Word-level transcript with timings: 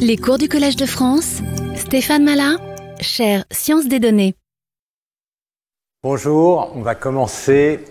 Les 0.00 0.16
cours 0.16 0.38
du 0.38 0.48
Collège 0.48 0.76
de 0.76 0.86
France, 0.86 1.40
Stéphane 1.76 2.24
Malin, 2.24 2.58
chaire 3.00 3.44
Sciences 3.50 3.86
des 3.86 4.00
données. 4.00 4.34
Bonjour, 6.02 6.72
on 6.74 6.82
va 6.82 6.94
commencer. 6.94 7.84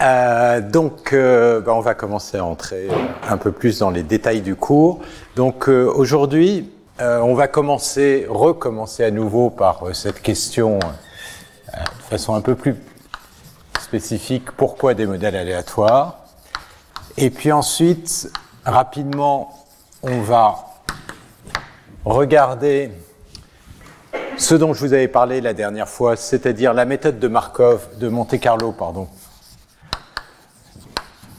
Euh, 0.00 0.60
donc, 0.60 1.12
euh, 1.12 1.60
ben, 1.60 1.72
on 1.72 1.80
va 1.80 1.94
commencer 1.94 2.36
à 2.38 2.44
entrer 2.44 2.88
un 3.28 3.36
peu 3.36 3.52
plus 3.52 3.78
dans 3.78 3.90
les 3.90 4.02
détails 4.02 4.42
du 4.42 4.54
cours. 4.54 5.00
Donc, 5.34 5.68
euh, 5.68 5.90
aujourd'hui, 5.92 6.70
on 7.00 7.34
va 7.34 7.48
commencer, 7.48 8.26
recommencer 8.28 9.02
à 9.02 9.10
nouveau 9.10 9.50
par 9.50 9.96
cette 9.96 10.22
question 10.22 10.78
de 10.78 12.02
façon 12.08 12.34
un 12.34 12.40
peu 12.40 12.54
plus 12.54 12.76
spécifique 13.80 14.52
pourquoi 14.52 14.94
des 14.94 15.06
modèles 15.06 15.34
aléatoires? 15.34 16.20
Et 17.16 17.30
puis 17.30 17.50
ensuite, 17.50 18.30
rapidement, 18.64 19.66
on 20.04 20.20
va 20.20 20.71
regarder 22.04 22.90
ce 24.36 24.54
dont 24.54 24.74
je 24.74 24.80
vous 24.80 24.92
avais 24.92 25.08
parlé 25.08 25.40
la 25.40 25.54
dernière 25.54 25.88
fois, 25.88 26.16
c'est-à-dire 26.16 26.74
la 26.74 26.84
méthode 26.84 27.18
de 27.18 27.28
Markov, 27.28 27.98
de 27.98 28.08
Monte 28.08 28.38
Carlo, 28.40 28.72
pardon, 28.72 29.08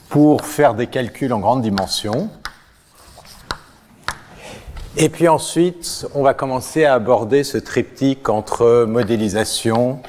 pour 0.08 0.44
faire 0.44 0.74
des 0.74 0.86
calculs 0.86 1.32
en 1.32 1.40
grande 1.40 1.62
dimension. 1.62 2.30
Et 4.96 5.08
puis 5.08 5.26
ensuite, 5.28 6.06
on 6.14 6.22
va 6.22 6.34
commencer 6.34 6.84
à 6.84 6.94
aborder 6.94 7.42
ce 7.42 7.58
triptyque 7.58 8.28
entre 8.28 8.84
modélisation, 8.84 10.00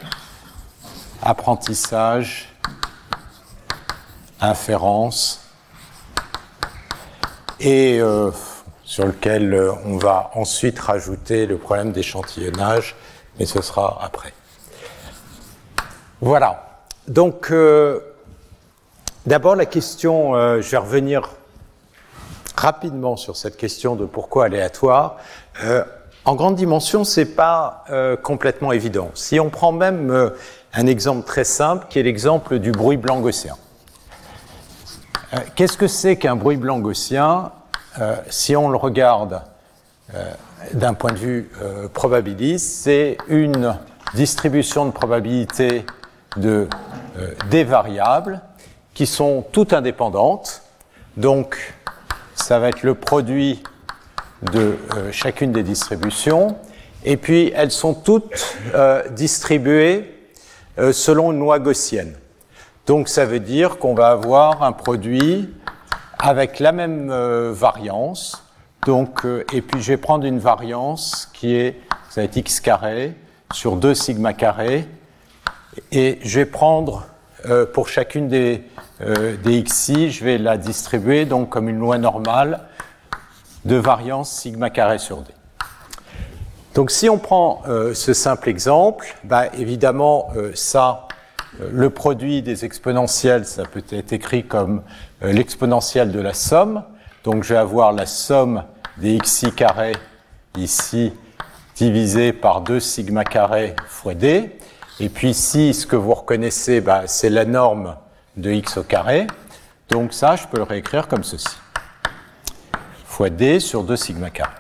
apprentissage, 1.24 2.56
inférence, 4.40 5.42
et 7.60 8.00
euh, 8.00 8.32
sur 8.96 9.08
lequel 9.08 9.54
euh, 9.54 9.74
on 9.84 9.98
va 9.98 10.32
ensuite 10.36 10.80
rajouter 10.80 11.48
le 11.48 11.58
problème 11.58 11.92
d'échantillonnage, 11.92 12.96
mais 13.38 13.46
ce 13.46 13.62
sera 13.62 14.00
après. 14.02 14.32
Voilà. 16.22 16.80
Donc, 17.10 17.52
euh, 17.52 18.00
d'abord 19.26 19.58
la 19.58 19.66
question, 19.66 20.34
euh, 20.34 20.62
je 20.62 20.72
vais 20.72 20.78
revenir 20.78 21.30
rapidement 22.56 23.18
sur 23.18 23.36
cette 23.36 23.58
question 23.58 23.98
de 23.98 24.06
pourquoi 24.06 24.46
aléatoire. 24.46 25.18
En 26.24 26.36
grande 26.36 26.56
dimension, 26.56 27.04
c'est 27.04 27.36
pas 27.36 27.84
complètement 28.24 28.72
évident. 28.72 29.12
Si 29.14 29.42
on 29.42 29.50
prend 29.50 29.74
même 29.74 30.32
un 30.74 30.88
exemple 30.88 31.28
très 31.28 31.44
simple, 31.44 31.86
qui 31.90 32.00
est 32.00 32.04
l'exemple 32.04 32.60
du 32.60 32.72
bruit 32.72 32.96
blanc 32.96 33.20
gaussien. 33.20 33.58
Qu'est-ce 35.56 35.78
que 35.78 35.88
c'est 35.88 36.16
qu'un 36.16 36.38
bruit 36.38 36.56
blanc 36.56 36.80
gaussien? 36.80 37.52
Euh, 38.00 38.16
Si 38.30 38.56
on 38.56 38.70
le 38.70 38.78
regarde 38.78 39.42
euh, 40.14 40.32
d'un 40.74 40.94
point 40.94 41.12
de 41.12 41.18
vue 41.18 41.52
euh, 41.62 41.88
probabiliste, 41.88 42.84
c'est 42.84 43.18
une 43.28 43.78
distribution 44.14 44.86
de 44.86 44.92
probabilité 44.92 45.86
de 46.38 46.68
des 47.50 47.64
variables 47.64 48.42
qui 48.94 49.06
sont 49.06 49.46
toutes 49.54 49.72
indépendantes. 49.72 50.64
Donc, 51.16 51.74
ça 52.34 52.60
va 52.60 52.68
être 52.68 52.84
le 52.84 52.94
produit 52.94 53.64
de 54.42 54.76
chacune 55.12 55.54
des 55.54 55.64
distributions. 55.64 56.58
Et 57.06 57.16
puis, 57.16 57.54
elles 57.56 57.72
sont 57.72 57.94
toutes 57.94 58.58
distribuées 59.12 60.30
selon 60.92 61.32
une 61.32 61.40
loi 61.40 61.60
gaussienne. 61.60 62.16
Donc, 62.86 63.08
ça 63.08 63.26
veut 63.26 63.40
dire 63.40 63.78
qu'on 63.78 63.96
va 63.96 64.08
avoir 64.08 64.62
un 64.62 64.74
produit 64.74 65.50
avec 66.20 66.60
la 66.60 66.72
même 66.72 67.10
euh, 67.10 67.52
variance. 67.54 68.44
Donc, 68.86 69.26
euh, 69.26 69.44
et 69.54 69.62
puis, 69.62 69.82
je 69.82 69.88
vais 69.88 69.98
prendre 69.98 70.26
une 70.26 70.40
variance 70.40 71.30
qui 71.34 71.56
est, 71.56 71.80
ça 72.10 72.22
va 72.22 72.26
être 72.26 72.36
x 72.36 72.60
carré 72.60 73.14
sur 73.54 73.76
2 73.76 73.94
sigma 73.94 74.34
carré. 74.34 74.88
Et 75.92 76.20
je 76.24 76.40
vais 76.40 76.46
prendre 76.46 77.06
euh, 77.48 77.66
pour 77.66 77.90
chacune 77.90 78.28
des, 78.28 78.64
des 79.44 79.64
xi, 79.64 80.10
je 80.10 80.24
vais 80.24 80.38
la 80.38 80.58
distribuer 80.58 81.26
donc 81.26 81.50
comme 81.50 81.68
une 81.68 81.80
loi 81.80 81.98
normale 81.98 82.62
de 83.66 83.76
variance 83.76 84.32
sigma 84.32 84.70
carré 84.70 85.00
sur 85.00 85.18
d. 85.18 85.34
Donc 86.76 86.92
si 86.92 87.10
on 87.10 87.18
prend 87.18 87.62
ce 87.94 88.14
simple 88.14 88.48
exemple, 88.48 89.06
bah, 89.24 89.48
évidemment 89.58 90.30
ça, 90.54 91.08
le 91.60 91.90
produit 91.90 92.42
des 92.42 92.64
exponentielles, 92.64 93.46
ça 93.46 93.64
peut 93.64 93.84
être 93.92 94.14
écrit 94.14 94.46
comme 94.46 94.82
l'exponentielle 95.34 96.12
de 96.12 96.20
la 96.20 96.34
somme. 96.34 96.84
Donc 97.24 97.44
je 97.44 97.54
vais 97.54 97.60
avoir 97.60 97.92
la 97.92 98.06
somme 98.06 98.64
des 98.98 99.18
xi 99.18 99.52
carré 99.52 99.94
ici 100.58 101.14
divisé 101.76 102.34
par 102.34 102.62
2 102.62 102.80
sigma 102.80 103.24
carré 103.24 103.76
fois 103.88 104.14
d. 104.14 104.58
Et 105.00 105.10
puis 105.10 105.30
ici, 105.32 105.74
ce 105.74 105.86
que 105.86 105.96
vous 105.96 106.14
reconnaissez, 106.14 106.80
bah, 106.80 107.04
c'est 107.08 107.30
la 107.30 107.46
norme 107.46 107.98
de 108.38 108.52
x 108.52 108.78
au 108.78 108.84
carré. 108.84 109.28
Donc 109.90 110.14
ça, 110.14 110.36
je 110.36 110.48
peux 110.48 110.58
le 110.58 110.64
réécrire 110.64 111.08
comme 111.08 111.24
ceci. 111.24 111.58
Fois 113.06 113.30
d 113.30 113.60
sur 113.60 113.84
2 113.84 113.96
sigma 113.96 114.30
carré. 114.30 114.54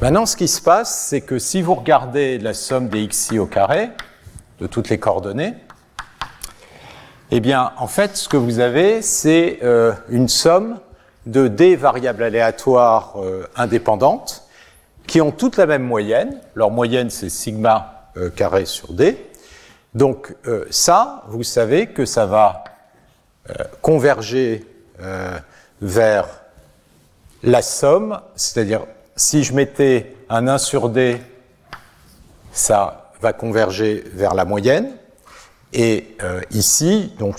Maintenant, 0.00 0.26
ce 0.26 0.36
qui 0.36 0.46
se 0.46 0.60
passe, 0.60 1.06
c'est 1.08 1.22
que 1.22 1.38
si 1.38 1.62
vous 1.62 1.74
regardez 1.74 2.38
la 2.38 2.54
somme 2.54 2.88
des 2.88 3.06
xi 3.08 3.38
au 3.38 3.46
carré, 3.46 3.90
de 4.60 4.66
toutes 4.66 4.88
les 4.88 4.98
coordonnées, 4.98 5.54
eh 7.30 7.40
bien, 7.40 7.72
en 7.76 7.86
fait, 7.86 8.16
ce 8.16 8.28
que 8.28 8.38
vous 8.38 8.58
avez, 8.58 9.02
c'est 9.02 9.58
euh, 9.62 9.92
une 10.08 10.28
somme 10.28 10.78
de 11.26 11.46
d 11.46 11.76
variables 11.76 12.22
aléatoires 12.22 13.14
euh, 13.16 13.46
indépendantes 13.54 14.44
qui 15.06 15.20
ont 15.20 15.30
toutes 15.30 15.58
la 15.58 15.66
même 15.66 15.82
moyenne. 15.82 16.40
Leur 16.54 16.70
moyenne, 16.70 17.10
c'est 17.10 17.28
sigma 17.28 18.10
euh, 18.16 18.30
carré 18.30 18.64
sur 18.64 18.94
d. 18.94 19.18
Donc, 19.94 20.34
euh, 20.46 20.64
ça, 20.70 21.22
vous 21.28 21.42
savez 21.42 21.88
que 21.88 22.06
ça 22.06 22.24
va 22.24 22.64
euh, 23.50 23.54
converger 23.82 24.66
euh, 25.00 25.38
vers 25.82 26.28
la 27.42 27.62
somme, 27.62 28.20
c'est-à-dire 28.36 28.86
si 29.16 29.44
je 29.44 29.52
mettais 29.52 30.14
un 30.30 30.48
1 30.48 30.58
sur 30.58 30.88
d, 30.88 31.20
ça 32.52 33.10
va 33.20 33.32
converger 33.32 34.04
vers 34.14 34.34
la 34.34 34.44
moyenne. 34.44 34.92
Et 35.72 36.16
euh, 36.22 36.40
ici, 36.50 37.12
donc, 37.18 37.38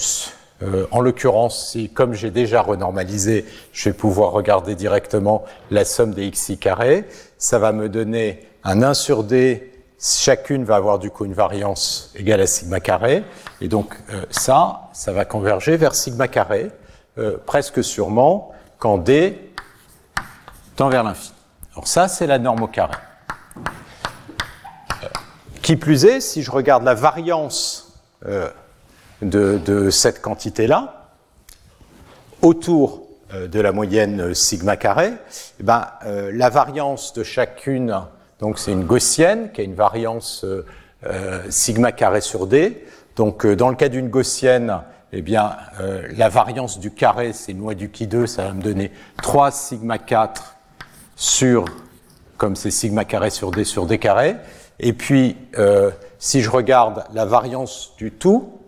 euh, 0.62 0.86
en 0.92 1.02
l'occurrence, 1.02 1.72
si, 1.72 1.90
comme 1.90 2.14
j'ai 2.14 2.32
déjà 2.32 2.62
renormalisé, 2.62 3.46
je 3.72 3.90
vais 3.90 3.94
pouvoir 3.94 4.32
regarder 4.32 4.76
directement 4.76 5.44
la 5.72 5.86
somme 5.86 6.14
des 6.14 6.30
xi 6.30 6.58
carrés, 6.58 7.06
ça 7.38 7.60
va 7.60 7.72
me 7.72 7.90
donner 7.90 8.46
un 8.64 8.82
1 8.84 8.94
sur 8.94 9.24
d, 9.24 9.72
chacune 10.00 10.64
va 10.64 10.76
avoir 10.76 11.00
du 11.00 11.12
coup 11.12 11.26
une 11.26 11.34
variance 11.34 12.12
égale 12.16 12.42
à 12.42 12.48
sigma 12.48 12.80
carré, 12.80 13.24
et 13.62 13.68
donc 13.68 13.96
euh, 14.12 14.26
ça, 14.30 14.90
ça 14.94 15.12
va 15.12 15.26
converger 15.26 15.78
vers 15.78 15.96
sigma 15.96 16.28
carré, 16.28 16.72
euh, 17.18 17.38
presque 17.46 17.84
sûrement, 17.84 18.52
quand 18.78 18.98
d 18.98 19.52
tend 20.76 20.90
vers 20.90 21.04
l'infini. 21.04 21.36
Alors 21.74 21.88
ça, 21.88 22.08
c'est 22.08 22.28
la 22.28 22.40
norme 22.40 22.64
au 22.64 22.68
carré. 22.68 22.96
Euh, 25.04 25.08
Qui 25.62 25.76
plus 25.76 26.06
est, 26.06 26.22
si 26.22 26.44
je 26.44 26.52
regarde 26.52 26.84
la 26.84 26.94
variance 26.94 27.89
euh, 28.26 28.50
de, 29.22 29.90
cette 29.90 30.22
quantité-là, 30.22 31.10
autour 32.42 33.04
euh, 33.34 33.48
de 33.48 33.60
la 33.60 33.74
moyenne 33.74 34.22
euh, 34.22 34.34
sigma 34.34 34.78
carré, 34.78 35.12
eh 35.60 35.64
ben, 35.64 35.88
la 36.04 36.50
variance 36.50 37.14
de 37.14 37.24
chacune, 37.24 38.02
donc 38.40 38.60
c'est 38.60 38.72
une 38.72 38.86
gaussienne 38.86 39.52
qui 39.52 39.62
a 39.62 39.64
une 39.64 39.76
variance 39.76 40.46
sigma 41.50 41.92
carré 41.92 42.22
sur 42.22 42.48
d. 42.48 42.86
Donc 43.16 43.46
dans 43.46 43.70
le 43.70 43.76
cas 43.76 43.90
d'une 43.90 44.10
gaussienne, 44.10 44.82
eh 45.12 45.22
bien, 45.22 45.58
la 46.16 46.30
variance 46.30 46.80
du 46.80 46.92
carré, 46.92 47.34
c'est 47.34 47.52
une 47.52 47.60
loi 47.60 47.76
du 47.76 47.90
qui 47.90 48.08
2, 48.08 48.28
ça 48.28 48.46
va 48.46 48.54
me 48.54 48.62
donner 48.62 48.92
3 49.22 49.52
sigma 49.52 49.98
4 49.98 50.56
sur, 51.18 51.66
comme 52.38 52.56
c'est 52.56 52.72
sigma 52.72 53.04
carré 53.04 53.30
sur 53.30 53.52
d 53.52 53.66
sur 53.66 53.86
d 53.86 53.98
carré. 53.98 54.38
Et 54.80 54.94
puis, 54.94 55.36
si 56.20 56.42
je 56.42 56.50
regarde 56.50 57.06
la 57.14 57.26
variance 57.26 57.94
du 57.98 58.12
tout, 58.12 58.60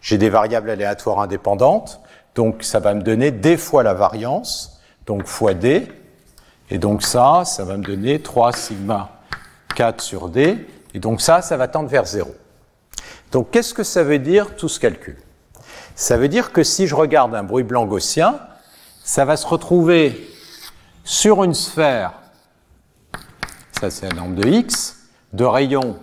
j'ai 0.00 0.18
des 0.18 0.30
variables 0.30 0.68
aléatoires 0.68 1.20
indépendantes, 1.20 2.00
donc 2.34 2.62
ça 2.62 2.80
va 2.80 2.94
me 2.94 3.02
donner 3.02 3.30
d 3.30 3.56
fois 3.56 3.82
la 3.82 3.94
variance, 3.94 4.80
donc 5.06 5.24
fois 5.24 5.54
d, 5.54 5.88
et 6.70 6.78
donc 6.78 7.02
ça, 7.02 7.44
ça 7.44 7.64
va 7.64 7.76
me 7.76 7.84
donner 7.84 8.20
3 8.20 8.52
sigma 8.52 9.10
4 9.76 10.00
sur 10.00 10.28
d, 10.28 10.66
et 10.92 10.98
donc 10.98 11.20
ça, 11.20 11.40
ça 11.40 11.56
va 11.56 11.68
tendre 11.68 11.88
vers 11.88 12.04
0. 12.04 12.34
Donc 13.32 13.50
qu'est-ce 13.52 13.74
que 13.74 13.84
ça 13.84 14.02
veut 14.02 14.18
dire 14.18 14.56
tout 14.56 14.68
ce 14.68 14.80
calcul? 14.80 15.16
Ça 15.94 16.16
veut 16.16 16.28
dire 16.28 16.52
que 16.52 16.62
si 16.62 16.86
je 16.86 16.94
regarde 16.94 17.34
un 17.34 17.42
bruit 17.42 17.64
blanc 17.64 17.86
gaussien, 17.86 18.38
ça 19.04 19.24
va 19.24 19.36
se 19.36 19.46
retrouver 19.46 20.28
sur 21.04 21.44
une 21.44 21.54
sphère, 21.54 22.12
ça 23.80 23.90
c'est 23.90 24.08
la 24.08 24.16
norme 24.16 24.34
de 24.34 24.48
x, 24.48 24.96
de 25.32 25.44
rayon 25.44 25.96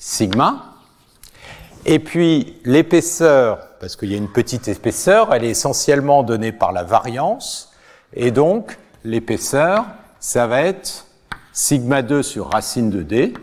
sigma, 0.00 0.64
et 1.84 1.98
puis 1.98 2.58
l'épaisseur, 2.64 3.58
parce 3.80 3.96
qu'il 3.96 4.10
y 4.10 4.14
a 4.14 4.16
une 4.16 4.32
petite 4.32 4.66
épaisseur, 4.66 5.32
elle 5.34 5.44
est 5.44 5.50
essentiellement 5.50 6.22
donnée 6.22 6.52
par 6.52 6.72
la 6.72 6.84
variance, 6.84 7.70
et 8.14 8.30
donc 8.30 8.78
l'épaisseur, 9.04 9.84
ça 10.18 10.46
va 10.46 10.62
être 10.62 11.06
sigma 11.52 12.00
2 12.00 12.22
sur 12.22 12.50
racine 12.50 12.88
de 12.88 13.02
d, 13.02 13.34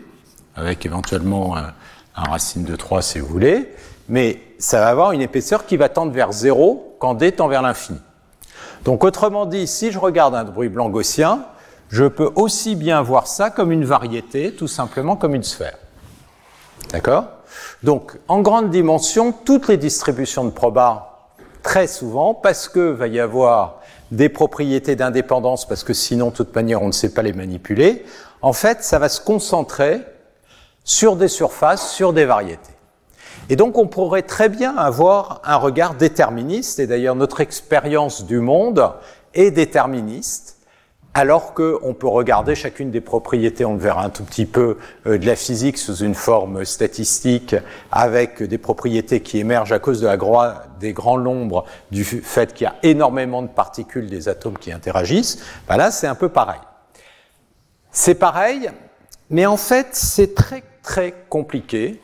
avec 0.56 0.84
éventuellement 0.84 1.56
un, 1.56 1.72
racine 2.14 2.64
de 2.64 2.74
3 2.74 3.02
si 3.02 3.20
vous 3.20 3.28
voulez, 3.28 3.72
mais 4.08 4.42
ça 4.58 4.80
va 4.80 4.88
avoir 4.88 5.12
une 5.12 5.22
épaisseur 5.22 5.64
qui 5.64 5.76
va 5.76 5.88
tendre 5.88 6.10
vers 6.10 6.32
0 6.32 6.96
quand 6.98 7.14
d 7.14 7.30
tend 7.30 7.46
vers 7.46 7.62
l'infini. 7.62 8.00
Donc 8.84 9.04
autrement 9.04 9.46
dit, 9.46 9.68
si 9.68 9.92
je 9.92 9.98
regarde 10.00 10.34
un 10.34 10.42
bruit 10.42 10.68
blanc 10.68 10.88
gaussien, 10.88 11.44
je 11.88 12.04
peux 12.04 12.30
aussi 12.34 12.74
bien 12.74 13.00
voir 13.00 13.28
ça 13.28 13.50
comme 13.50 13.70
une 13.70 13.84
variété, 13.84 14.52
tout 14.52 14.66
simplement 14.66 15.14
comme 15.14 15.36
une 15.36 15.44
sphère. 15.44 15.78
D'accord 16.90 17.24
Donc 17.82 18.18
en 18.28 18.40
grande 18.40 18.70
dimension, 18.70 19.32
toutes 19.32 19.68
les 19.68 19.76
distributions 19.76 20.44
de 20.44 20.50
proba, 20.50 21.30
très 21.62 21.86
souvent, 21.86 22.34
parce 22.34 22.68
que 22.68 22.80
va 22.80 23.08
y 23.08 23.20
avoir 23.20 23.80
des 24.10 24.28
propriétés 24.28 24.96
d'indépendance, 24.96 25.66
parce 25.66 25.84
que 25.84 25.92
sinon, 25.92 26.30
de 26.30 26.34
toute 26.34 26.54
manière, 26.54 26.82
on 26.82 26.86
ne 26.86 26.92
sait 26.92 27.12
pas 27.12 27.22
les 27.22 27.32
manipuler, 27.32 28.04
en 28.40 28.52
fait, 28.52 28.82
ça 28.82 28.98
va 28.98 29.08
se 29.08 29.20
concentrer 29.20 30.00
sur 30.84 31.16
des 31.16 31.28
surfaces, 31.28 31.92
sur 31.92 32.12
des 32.12 32.24
variétés. 32.24 32.72
Et 33.50 33.56
donc 33.56 33.78
on 33.78 33.86
pourrait 33.86 34.22
très 34.22 34.48
bien 34.48 34.76
avoir 34.76 35.40
un 35.44 35.56
regard 35.56 35.94
déterministe, 35.94 36.78
et 36.78 36.86
d'ailleurs 36.86 37.14
notre 37.14 37.40
expérience 37.40 38.24
du 38.24 38.40
monde 38.40 38.92
est 39.34 39.50
déterministe, 39.50 40.57
alors 41.18 41.52
qu'on 41.52 41.94
peut 41.94 42.06
regarder 42.06 42.54
chacune 42.54 42.92
des 42.92 43.00
propriétés, 43.00 43.64
on 43.64 43.72
le 43.72 43.80
verra 43.80 44.04
un 44.04 44.08
tout 44.08 44.22
petit 44.22 44.46
peu, 44.46 44.78
euh, 45.04 45.18
de 45.18 45.26
la 45.26 45.34
physique 45.34 45.76
sous 45.76 45.96
une 45.96 46.14
forme 46.14 46.64
statistique, 46.64 47.56
avec 47.90 48.40
des 48.40 48.56
propriétés 48.56 49.20
qui 49.20 49.40
émergent 49.40 49.72
à 49.72 49.80
cause 49.80 50.00
de 50.00 50.06
la 50.06 50.16
des 50.78 50.92
grands 50.92 51.18
nombres, 51.18 51.64
du 51.90 52.04
fait 52.04 52.54
qu'il 52.54 52.66
y 52.66 52.68
a 52.68 52.76
énormément 52.84 53.42
de 53.42 53.48
particules 53.48 54.08
des 54.08 54.28
atomes 54.28 54.58
qui 54.58 54.70
interagissent. 54.70 55.40
Ben 55.66 55.76
là, 55.76 55.90
c'est 55.90 56.06
un 56.06 56.14
peu 56.14 56.28
pareil. 56.28 56.60
C'est 57.90 58.14
pareil, 58.14 58.70
mais 59.28 59.44
en 59.44 59.56
fait, 59.56 59.88
c'est 59.92 60.36
très 60.36 60.62
très 60.84 61.12
compliqué 61.28 62.00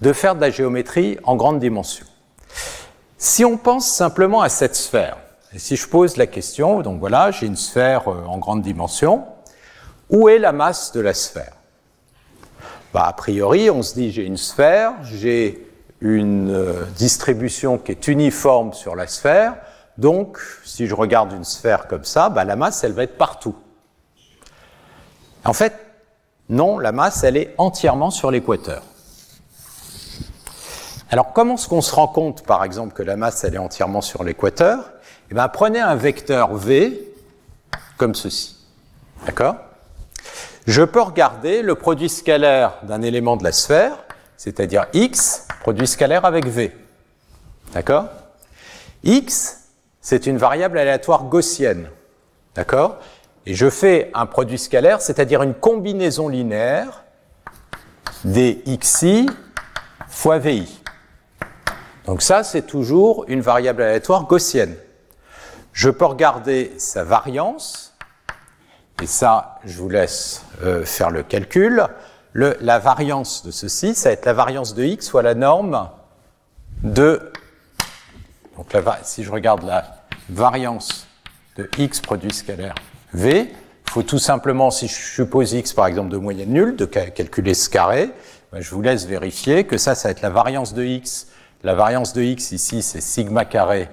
de 0.00 0.14
faire 0.14 0.34
de 0.34 0.40
la 0.40 0.48
géométrie 0.48 1.18
en 1.24 1.36
grande 1.36 1.60
dimension. 1.60 2.06
Si 3.18 3.44
on 3.44 3.58
pense 3.58 3.86
simplement 3.86 4.40
à 4.40 4.48
cette 4.48 4.76
sphère, 4.76 5.18
et 5.56 5.58
si 5.58 5.74
je 5.74 5.88
pose 5.88 6.18
la 6.18 6.26
question, 6.26 6.82
donc 6.82 7.00
voilà, 7.00 7.30
j'ai 7.30 7.46
une 7.46 7.56
sphère 7.56 8.08
euh, 8.08 8.26
en 8.26 8.36
grande 8.36 8.60
dimension, 8.60 9.24
où 10.10 10.28
est 10.28 10.38
la 10.38 10.52
masse 10.52 10.92
de 10.92 11.00
la 11.00 11.14
sphère? 11.14 11.54
Bah, 12.92 13.04
A 13.06 13.14
priori, 13.14 13.70
on 13.70 13.82
se 13.82 13.94
dit 13.94 14.12
j'ai 14.12 14.26
une 14.26 14.36
sphère, 14.36 14.92
j'ai 15.02 15.66
une 16.02 16.50
euh, 16.50 16.84
distribution 16.98 17.78
qui 17.78 17.92
est 17.92 18.06
uniforme 18.06 18.74
sur 18.74 18.94
la 18.96 19.06
sphère, 19.06 19.54
donc 19.96 20.38
si 20.62 20.86
je 20.86 20.94
regarde 20.94 21.32
une 21.32 21.44
sphère 21.44 21.88
comme 21.88 22.04
ça, 22.04 22.28
bah, 22.28 22.44
la 22.44 22.54
masse, 22.54 22.84
elle 22.84 22.92
va 22.92 23.04
être 23.04 23.16
partout. 23.16 23.56
En 25.42 25.54
fait, 25.54 25.72
non, 26.50 26.78
la 26.78 26.92
masse, 26.92 27.24
elle 27.24 27.38
est 27.38 27.54
entièrement 27.56 28.10
sur 28.10 28.30
l'équateur. 28.30 28.82
Alors, 31.10 31.32
comment 31.32 31.54
est-ce 31.54 31.66
qu'on 31.66 31.80
se 31.80 31.94
rend 31.94 32.08
compte, 32.08 32.42
par 32.42 32.62
exemple, 32.62 32.92
que 32.92 33.02
la 33.02 33.16
masse, 33.16 33.42
elle 33.44 33.54
est 33.54 33.58
entièrement 33.58 34.02
sur 34.02 34.22
l'équateur? 34.22 34.92
Eh 35.30 35.34
bien, 35.34 35.48
prenez 35.48 35.80
un 35.80 35.96
vecteur 35.96 36.54
V 36.54 37.02
comme 37.96 38.14
ceci. 38.14 38.56
D'accord? 39.26 39.56
Je 40.66 40.82
peux 40.82 41.00
regarder 41.00 41.62
le 41.62 41.74
produit 41.74 42.08
scalaire 42.08 42.74
d'un 42.82 43.02
élément 43.02 43.36
de 43.36 43.44
la 43.44 43.52
sphère, 43.52 44.04
c'est-à-dire 44.36 44.86
X, 44.92 45.46
produit 45.60 45.86
scalaire 45.86 46.24
avec 46.24 46.46
V. 46.46 46.76
D'accord? 47.72 48.06
X, 49.02 49.68
c'est 50.00 50.26
une 50.26 50.38
variable 50.38 50.78
aléatoire 50.78 51.24
gaussienne. 51.24 51.88
D'accord? 52.54 52.98
Et 53.46 53.54
je 53.54 53.70
fais 53.70 54.10
un 54.14 54.26
produit 54.26 54.58
scalaire, 54.58 55.00
c'est-à-dire 55.00 55.42
une 55.42 55.54
combinaison 55.54 56.28
linéaire 56.28 57.04
des 58.24 58.62
xi 58.80 59.28
fois 60.08 60.38
vi. 60.38 60.80
Donc 62.06 62.22
ça, 62.22 62.44
c'est 62.44 62.62
toujours 62.62 63.24
une 63.28 63.40
variable 63.40 63.82
aléatoire 63.82 64.24
gaussienne. 64.24 64.74
Je 65.76 65.90
peux 65.90 66.06
regarder 66.06 66.72
sa 66.78 67.04
variance, 67.04 67.94
et 69.02 69.06
ça, 69.06 69.60
je 69.66 69.76
vous 69.76 69.90
laisse 69.90 70.42
euh, 70.62 70.86
faire 70.86 71.10
le 71.10 71.22
calcul. 71.22 71.86
Le, 72.32 72.56
la 72.62 72.78
variance 72.78 73.44
de 73.44 73.50
ceci, 73.50 73.94
ça 73.94 74.08
va 74.08 74.14
être 74.14 74.24
la 74.24 74.32
variance 74.32 74.74
de 74.74 74.84
x 74.84 75.10
fois 75.10 75.20
la 75.20 75.34
norme 75.34 75.90
de... 76.82 77.30
Donc 78.56 78.74
si 79.02 79.22
je 79.22 79.30
regarde 79.30 79.64
la 79.64 79.98
variance 80.30 81.06
de 81.58 81.68
x 81.76 82.00
produit 82.00 82.32
scalaire 82.32 82.74
v, 83.12 83.52
il 83.86 83.90
faut 83.90 84.02
tout 84.02 84.18
simplement, 84.18 84.70
si 84.70 84.88
je 84.88 84.94
suppose 84.94 85.52
x 85.52 85.74
par 85.74 85.88
exemple 85.88 86.08
de 86.08 86.16
moyenne 86.16 86.54
nulle, 86.54 86.76
de 86.76 86.86
calculer 86.86 87.52
ce 87.52 87.68
carré, 87.68 88.12
ben, 88.50 88.62
je 88.62 88.74
vous 88.74 88.80
laisse 88.80 89.04
vérifier 89.04 89.64
que 89.64 89.76
ça, 89.76 89.94
ça 89.94 90.08
va 90.08 90.12
être 90.12 90.22
la 90.22 90.30
variance 90.30 90.72
de 90.72 90.84
x 90.84 91.26
la 91.64 91.74
variance 91.74 92.14
de 92.14 92.22
x 92.22 92.52
ici, 92.52 92.80
c'est 92.80 93.02
sigma 93.02 93.44
carré 93.44 93.90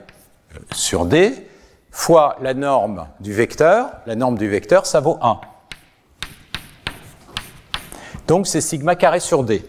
euh, 0.56 0.60
sur 0.72 1.06
d, 1.06 1.50
fois 1.94 2.36
la 2.42 2.54
norme 2.54 3.08
du 3.22 3.32
vecteur. 3.32 3.92
La 4.06 4.16
norme 4.16 4.38
du 4.38 4.50
vecteur, 4.50 4.86
ça 4.86 5.00
vaut 5.00 5.18
1. 5.22 5.40
Donc 8.28 8.48
c'est 8.48 8.62
sigma 8.62 8.96
carré 8.96 9.20
sur 9.22 9.44
d. 9.44 9.64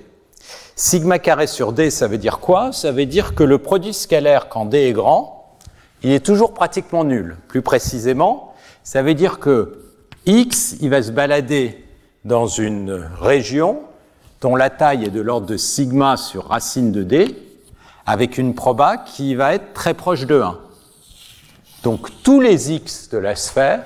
Sigma 0.75 1.21
carré 1.21 1.47
sur 1.47 1.73
d, 1.73 1.91
ça 1.91 2.09
veut 2.09 2.19
dire 2.19 2.41
quoi? 2.41 2.73
Ça 2.73 2.91
veut 2.91 3.07
dire 3.07 3.35
que 3.35 3.45
le 3.45 3.59
produit 3.59 3.95
scalaire, 3.95 4.49
quand 4.49 4.65
d 4.65 4.89
est 4.89 4.93
grand, 4.93 5.59
il 6.03 6.11
est 6.11 6.25
toujours 6.25 6.55
pratiquement 6.55 7.05
nul. 7.05 7.37
Plus 7.47 7.63
précisément, 7.63 8.55
ça 8.83 9.03
veut 9.03 9.15
dire 9.15 9.39
que 9.39 9.85
x, 10.27 10.77
il 10.81 10.91
va 10.91 11.03
se 11.03 11.13
balader 11.13 11.85
dans 12.25 12.47
une 12.47 13.07
région 13.21 13.83
dont 14.41 14.57
la 14.57 14.71
taille 14.71 15.05
est 15.05 15.11
de 15.11 15.21
l'ordre 15.21 15.47
de 15.47 15.57
sigma 15.57 16.17
sur 16.17 16.49
racine 16.49 16.91
de 16.91 17.03
d, 17.03 17.37
avec 18.07 18.39
une 18.39 18.55
proba 18.55 18.97
qui 18.97 19.35
va 19.35 19.55
être 19.55 19.75
très 19.75 19.95
proche 19.95 20.27
de 20.27 20.41
1. 20.41 20.59
Donc 21.85 22.09
tous 22.23 22.41
les 22.41 22.73
x 22.73 23.11
de 23.11 23.19
la 23.19 23.37
sphère, 23.37 23.83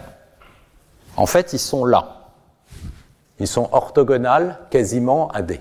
en 1.16 1.26
fait, 1.26 1.52
ils 1.52 1.58
sont 1.58 1.84
là. 1.84 2.30
Ils 3.40 3.48
sont 3.48 3.68
orthogonales 3.72 4.58
quasiment 4.70 5.28
à 5.32 5.42
D. 5.42 5.60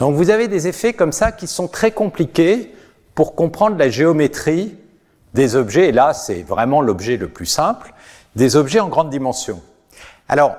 Donc 0.00 0.16
vous 0.16 0.30
avez 0.30 0.48
des 0.48 0.66
effets 0.66 0.92
comme 0.92 1.12
ça 1.12 1.32
qui 1.32 1.46
sont 1.46 1.68
très 1.68 1.92
compliqués 1.92 2.74
pour 3.14 3.34
comprendre 3.36 3.78
la 3.78 3.88
géométrie 3.88 4.76
des 5.34 5.54
objets, 5.56 5.88
et 5.88 5.92
là 5.92 6.12
c'est 6.12 6.42
vraiment 6.42 6.82
l'objet 6.82 7.16
le 7.16 7.28
plus 7.28 7.46
simple, 7.46 7.94
des 8.34 8.56
objets 8.56 8.80
en 8.80 8.88
grande 8.88 9.10
dimension. 9.10 9.62
Alors, 10.28 10.56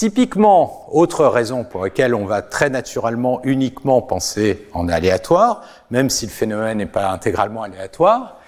Typiquement, 0.00 0.86
autre 0.92 1.26
raison 1.26 1.62
pour 1.62 1.82
laquelle 1.82 2.14
on 2.14 2.24
va 2.24 2.40
très 2.40 2.70
naturellement 2.70 3.42
uniquement 3.44 4.00
penser 4.00 4.66
en 4.72 4.88
aléatoire, 4.88 5.60
même 5.90 6.08
si 6.08 6.24
le 6.24 6.32
phénomène 6.32 6.78
n'est 6.78 6.86
pas 6.86 7.10
intégralement 7.10 7.64
aléatoire, 7.64 8.39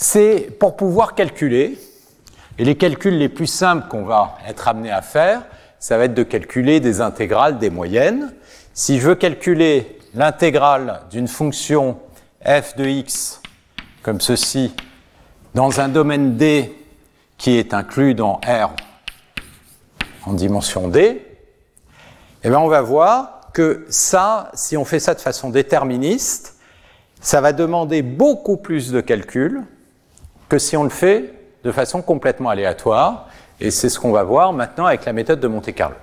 c'est 0.00 0.48
pour 0.58 0.76
pouvoir 0.76 1.14
calculer, 1.14 1.78
et 2.58 2.64
les 2.64 2.74
calculs 2.74 3.18
les 3.18 3.28
plus 3.28 3.46
simples 3.46 3.86
qu'on 3.88 4.04
va 4.04 4.38
être 4.48 4.66
amené 4.66 4.90
à 4.90 5.02
faire, 5.02 5.42
ça 5.78 5.98
va 5.98 6.06
être 6.06 6.14
de 6.14 6.22
calculer 6.22 6.80
des 6.80 7.02
intégrales 7.02 7.58
des 7.58 7.68
moyennes. 7.68 8.32
Si 8.72 8.98
je 8.98 9.08
veux 9.08 9.14
calculer 9.14 9.98
l'intégrale 10.14 11.02
d'une 11.10 11.28
fonction 11.28 11.98
f 12.42 12.76
de 12.76 12.86
x 12.86 13.42
comme 14.02 14.22
ceci 14.22 14.74
dans 15.54 15.80
un 15.80 15.88
domaine 15.88 16.36
D 16.36 16.74
qui 17.36 17.58
est 17.58 17.74
inclus 17.74 18.14
dans 18.14 18.40
R 18.46 18.74
en 20.24 20.32
dimension 20.32 20.88
D, 20.88 21.22
eh 22.42 22.48
bien 22.48 22.58
on 22.58 22.68
va 22.68 22.80
voir 22.80 23.50
que 23.52 23.84
ça, 23.90 24.50
si 24.54 24.78
on 24.78 24.86
fait 24.86 25.00
ça 25.00 25.12
de 25.14 25.20
façon 25.20 25.50
déterministe, 25.50 26.56
ça 27.20 27.42
va 27.42 27.52
demander 27.52 28.00
beaucoup 28.00 28.56
plus 28.56 28.92
de 28.92 29.02
calculs 29.02 29.62
que 30.50 30.58
si 30.58 30.76
on 30.76 30.84
le 30.84 30.90
fait 30.90 31.32
de 31.64 31.72
façon 31.72 32.02
complètement 32.02 32.50
aléatoire. 32.50 33.28
Et 33.60 33.70
c'est 33.70 33.88
ce 33.88 33.98
qu'on 33.98 34.12
va 34.12 34.24
voir 34.24 34.52
maintenant 34.52 34.86
avec 34.86 35.04
la 35.04 35.12
méthode 35.12 35.40
de 35.40 35.48
Monte 35.48 35.72
Carlo. 35.74 35.96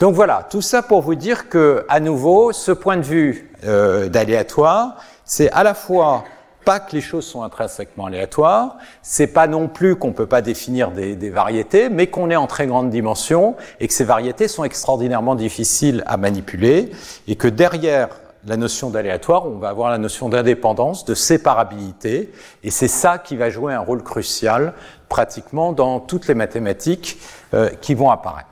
Donc 0.00 0.14
voilà, 0.14 0.46
tout 0.50 0.62
ça 0.62 0.82
pour 0.82 1.02
vous 1.02 1.14
dire 1.14 1.48
que, 1.48 1.84
à 1.88 2.00
nouveau, 2.00 2.52
ce 2.52 2.72
point 2.72 2.96
de 2.96 3.02
vue 3.02 3.50
euh, 3.64 4.08
d'aléatoire, 4.08 4.96
c'est 5.24 5.50
à 5.52 5.62
la 5.62 5.74
fois 5.74 6.24
pas 6.64 6.80
que 6.80 6.92
les 6.92 7.00
choses 7.00 7.26
sont 7.26 7.42
intrinsèquement 7.42 8.06
aléatoires, 8.06 8.76
c'est 9.02 9.26
pas 9.26 9.48
non 9.48 9.68
plus 9.68 9.96
qu'on 9.96 10.12
peut 10.12 10.26
pas 10.26 10.42
définir 10.42 10.92
des, 10.92 11.16
des 11.16 11.30
variétés, 11.30 11.88
mais 11.88 12.06
qu'on 12.06 12.30
est 12.30 12.36
en 12.36 12.46
très 12.46 12.66
grande 12.66 12.88
dimension 12.88 13.56
et 13.80 13.88
que 13.88 13.94
ces 13.94 14.04
variétés 14.04 14.46
sont 14.46 14.62
extraordinairement 14.62 15.34
difficiles 15.34 16.04
à 16.06 16.16
manipuler 16.16 16.90
et 17.26 17.34
que 17.34 17.48
derrière 17.48 18.08
la 18.44 18.56
notion 18.56 18.90
d'aléatoire, 18.90 19.46
on 19.46 19.58
va 19.58 19.68
avoir 19.68 19.90
la 19.90 19.98
notion 19.98 20.28
d'indépendance, 20.28 21.04
de 21.04 21.14
séparabilité, 21.14 22.32
et 22.64 22.70
c'est 22.70 22.88
ça 22.88 23.18
qui 23.18 23.36
va 23.36 23.50
jouer 23.50 23.72
un 23.72 23.80
rôle 23.80 24.02
crucial 24.02 24.74
pratiquement 25.08 25.72
dans 25.72 26.00
toutes 26.00 26.26
les 26.26 26.34
mathématiques 26.34 27.20
euh, 27.54 27.68
qui 27.68 27.94
vont 27.94 28.10
apparaître. 28.10 28.48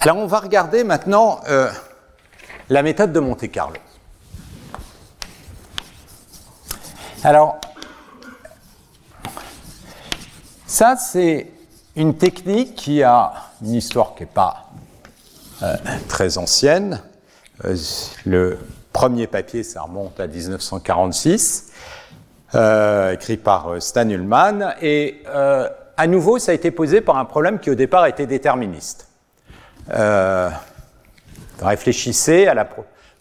Alors 0.00 0.18
on 0.18 0.26
va 0.26 0.40
regarder 0.40 0.84
maintenant 0.84 1.40
euh, 1.48 1.70
la 2.68 2.82
méthode 2.82 3.12
de 3.12 3.20
Monte 3.20 3.50
Carlo. 3.50 3.76
Alors, 7.24 7.60
ça, 10.66 10.96
c'est 10.96 11.52
une 11.94 12.16
technique 12.16 12.74
qui 12.74 13.02
a 13.02 13.32
une 13.62 13.74
histoire 13.74 14.14
qui 14.14 14.22
n'est 14.22 14.28
pas 14.28 14.70
euh, 15.62 15.76
très 16.08 16.38
ancienne. 16.38 17.00
Euh, 17.64 17.76
le 18.26 18.58
premier 18.92 19.26
papier, 19.26 19.62
ça 19.62 19.82
remonte 19.82 20.18
à 20.20 20.26
1946, 20.26 21.72
euh, 22.54 23.12
écrit 23.12 23.36
par 23.36 23.80
Stan 23.80 24.08
Ullman. 24.08 24.74
Et 24.82 25.22
à 25.26 26.06
nouveau, 26.06 26.38
ça 26.38 26.52
a 26.52 26.54
été 26.54 26.70
posé 26.70 27.00
par 27.00 27.16
un 27.16 27.24
problème 27.24 27.58
qui 27.58 27.70
au 27.70 27.74
départ 27.74 28.06
était 28.06 28.26
déterministe. 28.26 29.08
réfléchissez 31.60 32.48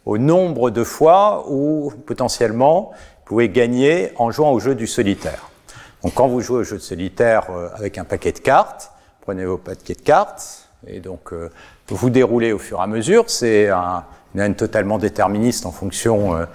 au 0.06 0.18
nombre 0.18 0.72
de 0.72 0.84
fois 0.84 1.46
où 1.48 1.94
potentiellement 2.06 2.92
vous 2.92 3.26
pouvez 3.26 3.50
gagner 3.50 4.12
en 4.18 4.32
jouant 4.32 4.52
au 4.52 4.60
jeu 4.60 4.76
du 4.76 4.88
solitaire. 4.88 5.50
Donc 6.04 6.16
quand 6.16 6.28
vous 6.28 6.42
jouez 6.42 6.60
au 6.60 6.64
jeu 6.64 6.78
de 6.78 6.82
solitaire 6.82 7.48
avec 7.76 7.98
un 7.98 8.04
paquet 8.04 8.32
de 8.32 8.40
cartes, 8.40 8.92
prenez 9.22 9.46
vos 9.46 9.58
paquets 9.58 9.94
de 9.94 10.02
cartes 10.02 10.68
et 10.88 11.00
donc 11.00 11.34
vous 11.88 12.10
déroulez 12.10 12.52
au 12.52 12.60
fur 12.60 12.80
et 12.80 12.84
à 12.84 12.88
mesure. 12.88 13.30
C'est 13.30 13.70
un, 13.70 14.04
une 14.36 14.56
totalement 14.56 14.98
déterministe 14.98 15.66
en 15.66 15.72
fonction 15.72 16.36
euh, 16.36 16.46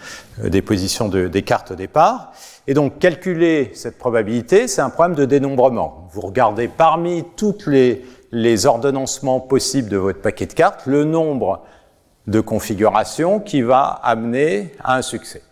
des 0.48 0.62
positions 0.62 1.08
de, 1.08 1.28
des 1.28 1.42
cartes 1.42 1.72
au 1.72 1.74
départ. 1.74 2.32
Et 2.66 2.74
donc, 2.74 2.98
calculer 2.98 3.72
cette 3.74 3.98
probabilité, 3.98 4.66
c'est 4.68 4.80
un 4.80 4.90
problème 4.90 5.16
de 5.16 5.24
dénombrement. 5.24 6.08
Vous 6.12 6.22
regardez 6.22 6.68
parmi 6.68 7.24
toutes 7.36 7.66
les, 7.66 8.04
les 8.32 8.66
ordonnancements 8.66 9.40
possibles 9.40 9.88
de 9.88 9.96
votre 9.96 10.20
paquet 10.20 10.46
de 10.46 10.52
cartes, 10.52 10.86
le 10.86 11.04
nombre 11.04 11.62
de 12.26 12.40
configurations 12.40 13.40
qui 13.40 13.62
va 13.62 14.00
amener 14.02 14.74
à 14.82 14.96
un 14.96 15.02
succès. 15.02 15.42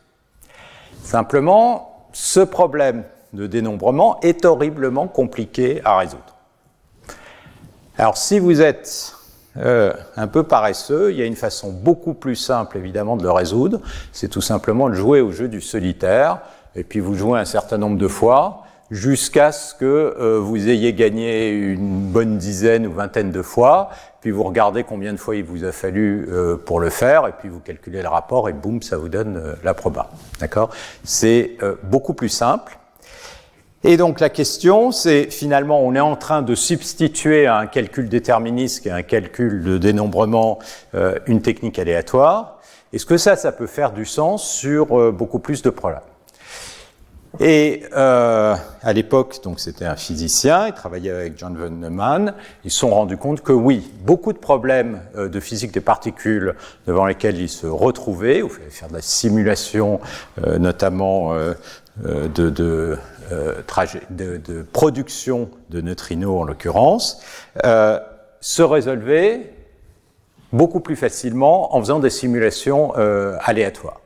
Simplement, 1.02 2.08
ce 2.12 2.40
problème 2.40 3.04
de 3.32 3.46
dénombrement 3.46 4.18
est 4.20 4.44
horriblement 4.44 5.06
compliqué 5.06 5.80
à 5.84 5.98
résoudre. 5.98 6.36
Alors, 7.96 8.16
si 8.16 8.38
vous 8.38 8.60
êtes 8.60 9.14
euh, 9.56 9.92
un 10.16 10.26
peu 10.26 10.42
paresseux. 10.42 11.12
Il 11.12 11.18
y 11.18 11.22
a 11.22 11.26
une 11.26 11.36
façon 11.36 11.70
beaucoup 11.70 12.14
plus 12.14 12.36
simple, 12.36 12.76
évidemment, 12.76 13.16
de 13.16 13.22
le 13.22 13.30
résoudre. 13.30 13.80
C'est 14.12 14.28
tout 14.28 14.40
simplement 14.40 14.88
de 14.88 14.94
jouer 14.94 15.20
au 15.20 15.30
jeu 15.30 15.48
du 15.48 15.60
solitaire. 15.60 16.40
Et 16.74 16.82
puis 16.82 17.00
vous 17.00 17.14
jouez 17.14 17.38
un 17.38 17.44
certain 17.44 17.78
nombre 17.78 17.98
de 17.98 18.08
fois 18.08 18.62
jusqu'à 18.90 19.52
ce 19.52 19.74
que 19.74 19.84
euh, 19.84 20.38
vous 20.38 20.68
ayez 20.68 20.92
gagné 20.92 21.50
une 21.50 22.10
bonne 22.10 22.36
dizaine 22.36 22.86
ou 22.86 22.92
vingtaine 22.92 23.30
de 23.30 23.42
fois. 23.42 23.90
Puis 24.20 24.30
vous 24.30 24.42
regardez 24.42 24.82
combien 24.82 25.12
de 25.12 25.18
fois 25.18 25.36
il 25.36 25.44
vous 25.44 25.64
a 25.64 25.72
fallu 25.72 26.28
euh, 26.30 26.56
pour 26.56 26.80
le 26.80 26.90
faire. 26.90 27.28
Et 27.28 27.32
puis 27.32 27.48
vous 27.48 27.60
calculez 27.60 28.02
le 28.02 28.08
rapport 28.08 28.48
et 28.48 28.52
boum, 28.52 28.82
ça 28.82 28.96
vous 28.96 29.08
donne 29.08 29.56
la 29.62 29.74
proba. 29.74 30.10
D'accord? 30.40 30.70
C'est 31.04 31.56
beaucoup 31.84 32.14
plus 32.14 32.28
simple. 32.28 32.78
Et 33.86 33.98
donc 33.98 34.18
la 34.18 34.30
question, 34.30 34.92
c'est 34.92 35.30
finalement, 35.30 35.82
on 35.82 35.94
est 35.94 36.00
en 36.00 36.16
train 36.16 36.40
de 36.40 36.54
substituer 36.54 37.46
à 37.46 37.58
un 37.58 37.66
calcul 37.66 38.08
déterministe, 38.08 38.86
et 38.86 38.90
un 38.90 39.02
calcul 39.02 39.62
de 39.62 39.76
dénombrement, 39.76 40.58
euh, 40.94 41.18
une 41.26 41.42
technique 41.42 41.78
aléatoire. 41.78 42.60
Est-ce 42.94 43.04
que 43.04 43.18
ça, 43.18 43.36
ça 43.36 43.52
peut 43.52 43.66
faire 43.66 43.92
du 43.92 44.06
sens 44.06 44.48
sur 44.48 44.98
euh, 44.98 45.12
beaucoup 45.12 45.38
plus 45.38 45.60
de 45.60 45.68
problèmes? 45.68 46.00
Et 47.40 47.82
euh, 47.94 48.54
à 48.80 48.92
l'époque, 48.94 49.42
donc 49.42 49.60
c'était 49.60 49.84
un 49.84 49.96
physicien, 49.96 50.68
il 50.68 50.72
travaillait 50.72 51.10
avec 51.10 51.38
John 51.38 51.54
von 51.54 51.68
Neumann. 51.68 52.32
Ils 52.64 52.70
se 52.70 52.78
sont 52.78 52.90
rendus 52.90 53.18
compte 53.18 53.42
que 53.42 53.52
oui, 53.52 53.92
beaucoup 54.00 54.32
de 54.32 54.38
problèmes 54.38 55.00
de 55.16 55.40
physique 55.40 55.72
des 55.72 55.80
particules 55.80 56.54
devant 56.86 57.04
lesquels 57.04 57.36
ils 57.38 57.50
se 57.50 57.66
retrouvaient, 57.66 58.40
ou 58.40 58.48
faire 58.48 58.88
de 58.88 58.94
la 58.94 59.02
simulation, 59.02 59.98
notamment 60.46 61.34
de, 61.96 62.98
de, 63.30 64.36
de, 64.36 64.62
production 64.62 65.50
de 65.70 65.80
neutrinos 65.80 66.40
en 66.40 66.44
l'occurrence, 66.44 67.22
euh, 67.64 67.98
se 68.40 68.62
résolvait 68.62 69.54
beaucoup 70.52 70.80
plus 70.80 70.96
facilement 70.96 71.74
en 71.74 71.80
faisant 71.80 71.98
des 71.98 72.10
simulations 72.10 72.92
euh, 72.96 73.36
aléatoires. 73.40 74.00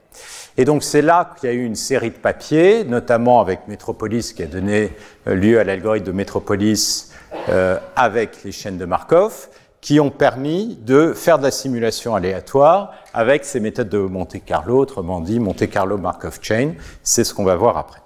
Et 0.56 0.64
donc 0.64 0.82
c'est 0.82 1.02
là 1.02 1.34
qu'il 1.38 1.48
y 1.48 1.52
a 1.52 1.54
eu 1.54 1.64
une 1.64 1.76
série 1.76 2.10
de 2.10 2.16
papiers, 2.16 2.84
notamment 2.84 3.40
avec 3.40 3.68
Metropolis 3.68 4.32
qui 4.32 4.42
a 4.42 4.46
donné 4.46 4.92
euh, 5.28 5.34
lieu 5.34 5.60
à 5.60 5.64
l'algorithme 5.64 6.06
de 6.06 6.12
Metropolis 6.12 7.12
euh, 7.48 7.78
avec 7.94 8.42
les 8.44 8.50
chaînes 8.50 8.78
de 8.78 8.84
Markov, 8.84 9.48
qui 9.80 10.00
ont 10.00 10.10
permis 10.10 10.76
de 10.82 11.12
faire 11.12 11.38
de 11.38 11.44
la 11.44 11.52
simulation 11.52 12.16
aléatoire 12.16 12.92
avec 13.14 13.44
ces 13.44 13.60
méthodes 13.60 13.88
de 13.88 13.98
Monte 13.98 14.44
Carlo, 14.44 14.78
autrement 14.78 15.20
dit 15.20 15.38
Monte 15.38 15.68
Carlo 15.70 15.96
Markov 15.96 16.38
Chain. 16.42 16.72
C'est 17.04 17.22
ce 17.22 17.34
qu'on 17.34 17.44
va 17.44 17.54
voir 17.54 17.76
après. 17.76 18.00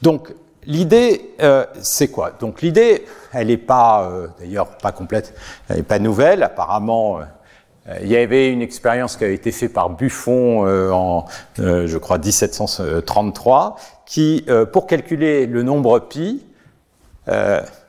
Donc 0.00 0.32
L'idée, 0.68 1.30
euh, 1.40 1.64
c'est 1.80 2.08
quoi? 2.08 2.32
Donc 2.38 2.60
l'idée, 2.60 3.06
elle 3.32 3.46
n'est 3.46 3.56
pas, 3.56 4.10
euh, 4.10 4.26
d'ailleurs, 4.38 4.68
pas 4.76 4.92
complète, 4.92 5.32
elle 5.70 5.78
n'est 5.78 5.82
pas 5.82 5.98
nouvelle. 5.98 6.42
Apparemment, 6.42 7.20
euh, 7.20 7.94
il 8.02 8.08
y 8.08 8.16
avait 8.18 8.52
une 8.52 8.60
expérience 8.60 9.16
qui 9.16 9.24
avait 9.24 9.34
été 9.34 9.50
faite 9.50 9.72
par 9.72 9.88
Buffon 9.88 10.66
en, 10.92 11.24
je 11.56 11.96
crois, 11.96 12.18
1733, 12.18 13.76
qui, 14.04 14.44
pour 14.74 14.86
calculer 14.86 15.46
le 15.46 15.62
nombre 15.62 16.00
pi, 16.00 16.44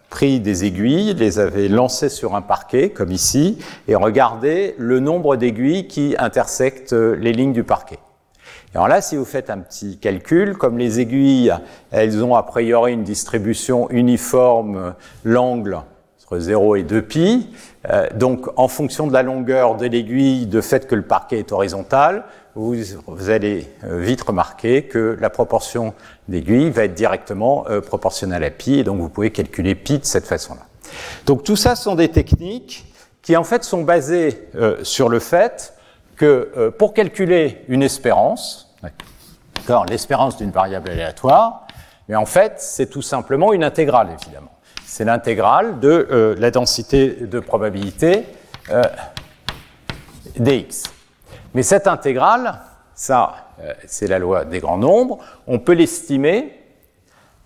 pris 0.09 0.39
des 0.39 0.63
aiguilles, 0.63 1.13
les 1.15 1.39
avait 1.39 1.67
lancées 1.67 2.07
sur 2.07 2.33
un 2.33 2.41
parquet, 2.41 2.91
comme 2.91 3.11
ici, 3.11 3.57
et 3.89 3.95
regardait 3.95 4.73
le 4.77 5.01
nombre 5.01 5.35
d'aiguilles 5.35 5.87
qui 5.87 6.15
intersectent 6.17 6.93
les 6.93 7.33
lignes 7.33 7.51
du 7.51 7.65
parquet. 7.65 7.99
Alors 8.75 8.87
là, 8.87 9.01
si 9.01 9.15
vous 9.15 9.25
faites 9.25 9.49
un 9.49 9.59
petit 9.59 9.97
calcul, 9.97 10.55
comme 10.55 10.77
les 10.77 10.99
aiguilles, 10.99 11.53
elles 11.89 12.23
ont 12.23 12.35
a 12.35 12.43
priori 12.43 12.93
une 12.93 13.03
distribution 13.03 13.89
uniforme, 13.89 14.93
l'angle 15.23 15.81
entre 16.31 16.39
0 16.39 16.75
et 16.75 16.83
2 16.83 17.01
pi, 17.01 17.49
euh, 17.89 18.07
donc 18.13 18.47
en 18.55 18.67
fonction 18.67 19.07
de 19.07 19.13
la 19.13 19.23
longueur 19.23 19.75
de 19.75 19.87
l'aiguille, 19.87 20.45
de 20.45 20.61
fait 20.61 20.85
que 20.87 20.93
le 20.93 21.01
parquet 21.01 21.39
est 21.39 21.51
horizontal, 21.51 22.25
vous, 22.53 23.29
allez 23.29 23.67
euh, 23.83 23.99
vite 23.99 24.21
remarquer 24.21 24.83
que 24.83 25.17
la 25.19 25.31
proportion 25.31 25.95
d'aiguilles 26.27 26.69
va 26.69 26.83
être 26.83 26.93
directement 26.93 27.65
euh, 27.69 27.81
proportionnelle 27.81 28.43
à 28.43 28.51
pi, 28.51 28.75
et 28.75 28.83
donc 28.83 28.99
vous 28.99 29.09
pouvez 29.09 29.31
calculer 29.31 29.73
pi 29.73 29.97
de 29.97 30.05
cette 30.05 30.25
façon-là. 30.25 30.67
Donc 31.25 31.43
tout 31.43 31.55
ça 31.55 31.75
sont 31.75 31.95
des 31.95 32.09
techniques 32.09 32.85
qui 33.23 33.35
en 33.35 33.43
fait 33.43 33.63
sont 33.63 33.83
basées 33.83 34.47
sur 34.83 35.09
le 35.09 35.19
fait 35.19 35.73
que 36.19 36.51
euh, 36.57 36.69
pour 36.69 36.93
calculer 36.93 37.63
une 37.69 37.81
espérance, 37.81 38.75
l'espérance 39.87 40.35
d'une 40.35 40.51
variable 40.51 40.89
aléatoire, 40.89 41.65
mais 42.07 42.15
en 42.15 42.25
fait, 42.25 42.55
c'est 42.57 42.87
tout 42.87 43.01
simplement 43.01 43.53
une 43.53 43.63
intégrale, 43.63 44.09
évidemment. 44.19 44.51
C'est 44.85 45.05
l'intégrale 45.05 45.79
de 45.79 46.07
euh, 46.11 46.35
la 46.37 46.51
densité 46.51 47.11
de 47.11 47.39
probabilité 47.39 48.25
euh, 48.69 48.83
dx. 50.37 50.83
Mais 51.53 51.63
cette 51.63 51.87
intégrale, 51.87 52.59
ça, 52.95 53.51
c'est 53.87 54.07
la 54.07 54.19
loi 54.19 54.43
des 54.43 54.59
grands 54.59 54.77
nombres, 54.77 55.19
on 55.47 55.59
peut 55.59 55.73
l'estimer 55.73 56.59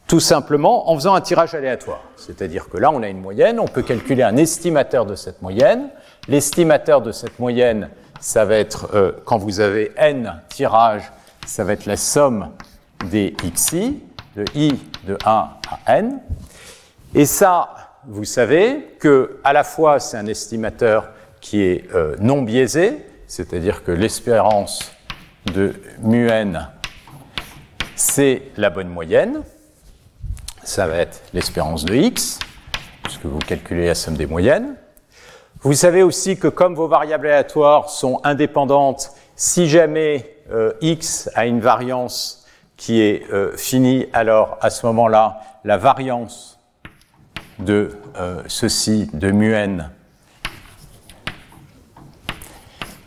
tout 0.08 0.20
simplement 0.20 0.89
en 0.89 0.96
faisant 0.96 1.13
un 1.13 1.22
tirage 1.22 1.53
aléatoire. 1.53 2.01
C'est-à-dire 2.15 2.70
que 2.70 2.77
là, 2.77 2.92
on 2.92 3.03
a 3.03 3.08
une 3.08 3.22
moyenne, 3.22 3.60
on 3.60 3.68
peut 3.68 3.84
calculer 3.84 4.24
un 4.24 4.38
estimateur 4.38 5.06
de 5.06 5.15
cette 5.15 5.42
moyenne. 5.42 5.89
L'estimateur 6.27 7.01
de 7.01 7.12
cette 7.12 7.39
moyenne, 7.39 7.89
ça 8.24 8.46
va 8.46 8.56
être, 8.56 8.88
euh, 8.94 9.12
quand 9.25 9.38
vous 9.38 9.60
avez 9.60 9.92
n 9.98 10.42
tirages, 10.48 11.12
ça 11.46 11.65
va 11.65 11.74
être 11.74 11.86
la 11.86 11.98
somme 11.98 12.51
des 13.12 13.36
xi, 13.53 14.00
de 14.38 14.46
i 14.56 14.80
de 15.06 15.18
1 15.25 15.50
à 15.86 15.98
n. 15.98 16.22
Et 17.13 17.25
ça, 17.25 18.00
vous 18.08 18.24
savez 18.24 18.96
que 18.98 19.42
à 19.44 19.51
la 19.51 19.65
fois 19.65 20.00
c'est 20.00 20.15
un 20.15 20.25
estimateur 20.27 21.10
qui 21.42 21.63
est 21.63 21.94
euh, 21.94 22.15
non 22.22 22.44
biaisé, 22.44 23.06
c'est-à-dire 23.27 23.84
que 23.84 23.92
l'espérance 23.92 24.80
de 25.53 25.74
mu 26.00 26.30
n, 26.30 26.70
c'est 27.98 28.44
la 28.56 28.70
bonne 28.70 28.88
moyenne. 28.88 29.42
Ça 30.63 30.88
va 30.88 30.96
être 30.96 31.22
l'espérance 31.34 31.84
de 31.84 31.94
x, 31.94 32.39
puisque 33.03 33.25
vous 33.25 33.39
calculez 33.39 33.88
la 33.88 33.96
somme 33.96 34.15
des 34.15 34.27
moyennes. 34.27 34.77
Vous 35.63 35.72
savez 35.72 36.03
aussi 36.03 36.38
que 36.38 36.50
comme 36.50 36.75
vos 36.75 36.89
variables 36.89 37.25
aléatoires 37.25 37.89
sont 37.89 38.20
indépendantes, 38.25 39.12
si 39.38 39.70
jamais 39.70 40.36
euh, 40.51 40.74
x 40.82 41.29
a 41.36 41.46
une 41.46 41.62
variance 41.62 42.46
qui 42.75 43.00
est 43.00 43.32
euh, 43.32 43.55
finie, 43.55 44.08
alors 44.12 44.58
à 44.60 44.70
ce 44.70 44.86
moment-là, 44.88 45.39
la 45.63 45.77
variance 45.77 46.60
de 47.60 47.91
euh, 48.20 48.43
ceci, 48.48 49.10
de 49.13 49.32
mu 49.32 49.53
n, 49.53 49.89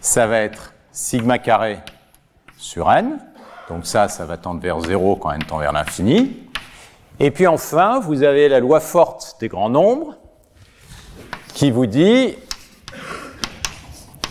ça 0.01 0.27
va 0.27 0.41
être 0.41 0.73
sigma 0.93 1.39
carré 1.39 1.81
sur 2.57 2.91
n. 2.91 3.19
Donc 3.69 3.85
ça, 3.85 4.09
ça 4.09 4.25
va 4.25 4.39
tendre 4.39 4.63
vers 4.63 4.81
0 4.81 5.17
quand 5.17 5.33
n 5.33 5.43
tend 5.45 5.59
vers 5.59 5.73
l'infini. 5.73 6.49
Et 7.21 7.31
puis 7.31 7.47
enfin, 7.47 8.01
vous 8.01 8.23
avez 8.23 8.49
la 8.49 8.61
loi 8.61 8.81
forte 8.81 9.37
des 9.41 9.49
grands 9.49 9.69
nombres 9.69 10.17
qui 11.53 11.71
vous 11.71 11.87
dit 11.87 12.35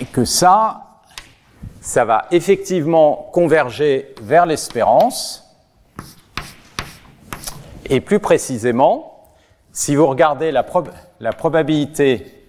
que 0.04 0.26
ça, 0.26 1.02
ça 1.80 2.04
va 2.04 2.26
effectivement 2.32 3.30
converger 3.32 4.14
vers 4.22 4.46
l'espérance. 4.46 5.42
Et 7.86 8.02
plus 8.02 8.20
précisément, 8.20 9.32
si 9.72 9.96
vous 9.96 10.08
regardez 10.08 10.52
la 10.52 10.64
probabilité 10.64 11.06
la 11.20 11.34
probabilité 11.34 12.44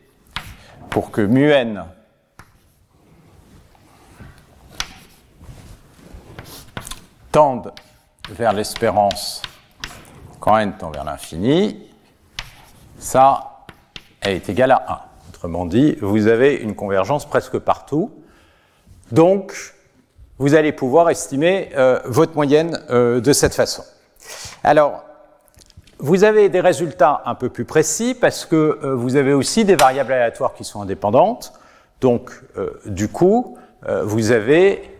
pour 0.91 1.11
que 1.11 1.21
mu 1.21 1.51
n 1.51 1.85
tende 7.31 7.73
vers 8.31 8.53
l'espérance 8.53 9.43
quand 10.41 10.59
n 10.59 10.77
tend 10.77 10.91
vers 10.91 11.05
l'infini, 11.05 11.91
ça 12.99 13.67
est 14.23 14.49
égal 14.49 14.73
à 14.73 14.85
1. 14.89 15.06
Autrement 15.37 15.67
dit, 15.67 15.99
vous 16.01 16.29
avez 16.29 16.55
une 16.55 16.75
convergence 16.75 17.29
presque 17.29 17.59
partout. 17.59 18.11
Donc, 19.13 19.75
vous 20.39 20.55
allez 20.55 20.73
pouvoir 20.73 21.11
estimer 21.11 21.69
euh, 21.77 22.01
votre 22.07 22.35
moyenne 22.37 22.81
euh, 22.89 23.21
de 23.21 23.35
cette 23.35 23.55
façon. 23.55 23.85
Alors, 24.65 25.05
vous 25.99 26.25
avez 26.25 26.49
des 26.49 26.63
résultats 26.63 27.21
un 27.27 27.35
peu 27.35 27.51
plus 27.51 27.67
précis 27.67 28.17
parce 28.19 28.47
que 28.47 28.79
euh, 28.83 28.95
vous 28.95 29.17
avez 29.17 29.35
aussi 29.35 29.67
des 29.67 29.77
variables 29.77 30.15
aléatoires 30.15 30.55
qui 30.55 30.65
sont 30.65 30.81
indépendantes. 30.81 31.53
Donc, 32.01 32.31
du 32.87 33.09
coup, 33.09 33.59
vous 34.05 34.31
avez 34.31 34.91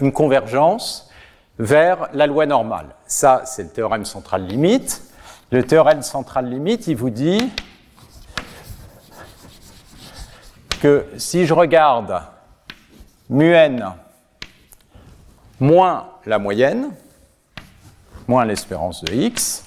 une 0.00 0.12
convergence 0.12 1.10
vers 1.58 2.08
la 2.14 2.26
loi 2.26 2.46
normale. 2.46 2.86
Ça, 3.06 3.42
c'est 3.44 3.64
le 3.64 3.68
théorème 3.68 4.06
central 4.06 4.46
limite. 4.46 5.02
Le 5.52 5.62
théorème 5.62 6.02
central 6.02 6.48
limite, 6.48 6.86
il 6.86 6.96
vous 6.96 7.10
dit 7.10 7.50
que 10.84 11.06
si 11.16 11.46
je 11.46 11.54
regarde 11.54 12.20
mu 13.30 13.54
n 13.54 13.94
moins 15.58 16.08
la 16.26 16.38
moyenne, 16.38 16.90
moins 18.28 18.44
l'espérance 18.44 19.02
de 19.02 19.14
x, 19.14 19.64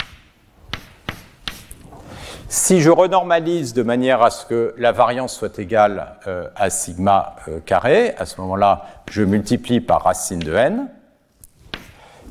si 2.48 2.82
je 2.82 2.92
renormalise 2.92 3.74
de 3.74 3.82
manière 3.82 4.22
à 4.22 4.30
ce 4.30 4.46
que 4.46 4.76
la 4.78 4.92
variance 4.92 5.34
soit 5.34 5.58
égale 5.58 6.20
euh, 6.28 6.50
à 6.56 6.70
sigma 6.70 7.36
euh, 7.48 7.62
carré, 7.62 8.14
à 8.20 8.28
ce 8.28 8.40
moment-là, 8.42 8.86
je 9.10 9.24
multiplie 9.24 9.82
par 9.82 10.04
racine 10.04 10.38
de 10.38 10.54
n, 10.54 10.88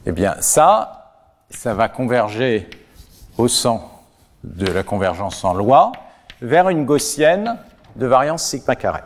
eh 0.06 0.12
bien 0.12 0.36
ça, 0.38 1.24
ça 1.50 1.74
va 1.74 1.88
converger 1.88 2.70
au 3.36 3.48
sens 3.48 3.80
de 4.44 4.70
la 4.70 4.84
convergence 4.84 5.42
en 5.42 5.54
loi 5.54 5.90
vers 6.40 6.68
une 6.68 6.84
gaussienne 6.84 7.58
de 7.96 8.06
variance 8.06 8.44
sigma 8.44 8.76
carré. 8.76 9.00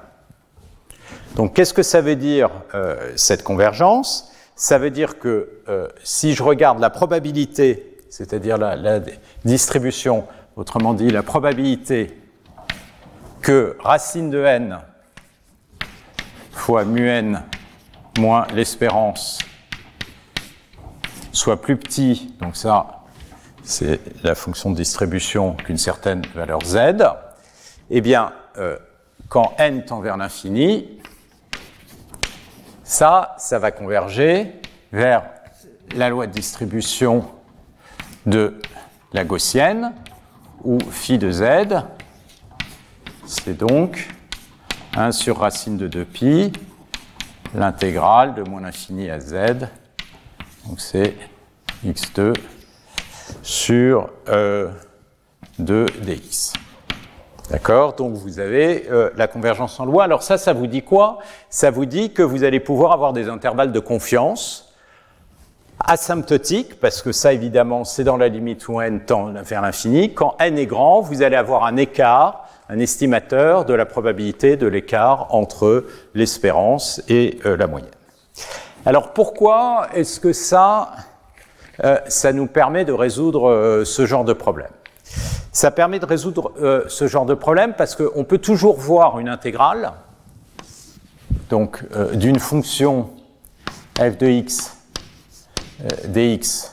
Donc 1.37 1.54
qu'est-ce 1.54 1.75
que 1.75 1.82
ça 1.82 2.00
veut 2.00 2.16
dire 2.16 2.50
euh, 2.75 3.12
cette 3.16 3.42
convergence? 3.42 4.32
Ça 4.56 4.78
veut 4.78 4.90
dire 4.90 5.18
que 5.18 5.62
euh, 5.68 5.88
si 6.02 6.35
je 6.35 6.42
regarde 6.42 6.80
la 6.80 6.90
probabilité, 6.90 7.97
c'est-à-dire 8.11 8.59
la, 8.59 9.00
distribution, 9.44 10.26
autrement 10.56 10.92
dit 10.92 11.11
la 11.11 11.23
probabilité 11.23 12.18
que 13.40 13.76
racine 13.80 14.28
de 14.30 14.44
n 14.44 14.78
fois 16.52 16.85
mu 16.85 17.09
n 17.09 17.42
moins 18.18 18.47
l'espérance 18.54 19.38
soit 21.32 21.62
plus 21.62 21.76
petit, 21.76 22.35
donc 22.40 22.56
ça 22.56 23.04
c'est 23.62 24.00
la 24.25 24.35
fonction 24.35 24.70
de 24.70 24.76
distribution 24.76 25.54
qu'une 25.54 25.78
certaine 25.78 26.23
valeur 26.35 26.61
z, 26.64 26.76
eh 27.88 28.00
bien 28.00 28.32
euh, 28.59 28.76
quand 29.28 29.54
n 29.59 29.85
tend 29.85 30.00
vers 30.00 30.16
l'infini, 30.16 31.00
ça, 32.85 33.35
ça 33.38 33.59
va 33.59 33.71
converger 33.71 34.52
vers 34.92 35.25
la 35.95 36.09
loi 36.09 36.26
de 36.26 36.33
distribution 36.33 37.25
de 38.26 38.61
la 39.12 39.25
gaussienne, 39.25 39.92
où 40.64 40.78
phi 40.90 41.19
de 41.19 41.30
z, 41.30 41.45
c'est 43.26 43.57
donc 43.57 44.09
1 44.97 45.12
sur 45.12 45.38
racine 45.38 45.76
de 45.76 45.88
2pi, 45.88 46.52
l'intégrale 47.55 48.35
de 48.35 48.42
moins 48.42 48.61
l'infini 48.61 49.11
à 49.11 49.20
z, 49.20 49.68
donc 50.66 50.81
c'est 50.81 51.16
x2 51.85 52.35
sur 53.42 54.11
2 54.27 54.33
euh, 54.33 54.70
dx. 55.59 56.53
D'accord 57.51 57.95
Donc 57.95 58.15
vous 58.15 58.39
avez 58.39 58.87
euh, 58.91 59.11
la 59.17 59.27
convergence 59.27 59.81
en 59.81 59.85
loi. 59.85 60.05
Alors 60.05 60.23
ça, 60.23 60.39
ça 60.39 60.53
vous 60.53 60.69
dit 60.69 60.83
quoi? 60.83 61.19
Ça 61.49 61.73
vous 61.73 61.85
dit 61.85 62.13
que 62.13 62.23
vous 62.23 62.45
allez 62.45 62.61
pouvoir 62.61 62.93
avoir 62.93 63.13
des 63.13 63.29
intervalles 63.29 63.73
de 63.73 63.81
confiance 63.81 64.69
asymptotiques, 65.83 66.79
parce 66.79 67.01
que 67.01 67.11
ça, 67.11 67.33
évidemment, 67.33 67.85
c'est 67.85 68.05
dans 68.05 68.19
la 68.19 68.29
limite 68.29 68.69
où 68.69 68.81
n 68.83 69.01
tend 69.01 69.33
vers 69.33 69.63
l'infini. 69.63 70.13
Quand 70.13 70.37
n 70.39 70.59
est 70.59 70.67
grand, 70.67 71.01
vous 71.01 71.23
allez 71.23 71.37
avoir 71.37 71.65
un 71.65 71.77
écart, 71.77 72.47
un 72.69 72.79
estimateur 72.79 73.65
de 73.65 73.73
la 73.73 73.87
probabilité 73.87 74.57
de 74.57 74.67
l'écart 74.67 75.35
entre 75.35 75.87
l'espérance 76.15 77.03
et 77.09 77.41
euh, 77.47 77.57
la 77.57 77.67
moyenne. 77.67 77.91
Alors 78.85 79.13
pourquoi 79.13 79.89
est-ce 79.95 80.21
que 80.21 80.35
ça, 80.35 80.91
euh, 81.83 81.97
ça 82.07 82.33
nous 82.33 82.47
permet 82.47 82.85
de 82.85 82.93
résoudre 82.93 83.83
ce 83.85 84.07
genre 84.07 84.25
de 84.25 84.35
problème? 84.35 84.71
Ça 85.53 85.71
permet 85.71 85.99
de 85.99 86.07
résoudre 86.07 86.53
euh, 86.61 86.85
ce 86.89 87.09
genre 87.09 87.27
de 87.27 87.35
problème 87.35 87.75
parce 87.77 87.97
qu'on 87.97 88.25
peut 88.25 88.39
toujours 88.39 88.79
voir 88.79 89.19
une 89.19 89.29
intégrale 89.29 89.93
donc 91.49 91.83
euh, 91.95 92.15
d'une 92.15 92.39
fonction 92.39 93.11
f 93.99 94.17
de 94.17 94.27
x 94.27 94.77
euh, 95.83 95.89
dx 96.07 96.73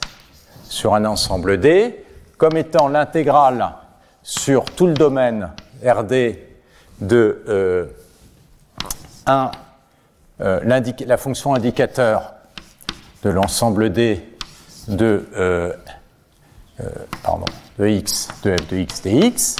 sur 0.63 0.94
un 0.94 1.06
ensemble 1.06 1.60
D 1.60 2.06
comme 2.38 2.56
étant 2.56 2.88
l'intégrale 2.88 3.74
sur 4.22 4.66
tout 4.66 4.86
le 4.86 4.94
domaine 4.94 5.52
RD 5.84 6.38
de 7.00 7.90
1, 9.26 9.52
la 10.40 11.18
fonction 11.18 11.56
indicateur 11.56 12.34
de 13.24 13.30
l'ensemble 13.30 13.92
D 13.92 14.38
de 14.88 15.26
pardon, 17.24 17.46
de 17.78 17.88
x 17.88 18.28
de 18.44 18.56
f 18.56 18.68
de 18.70 18.78
x 18.78 19.02
dx. 19.02 19.56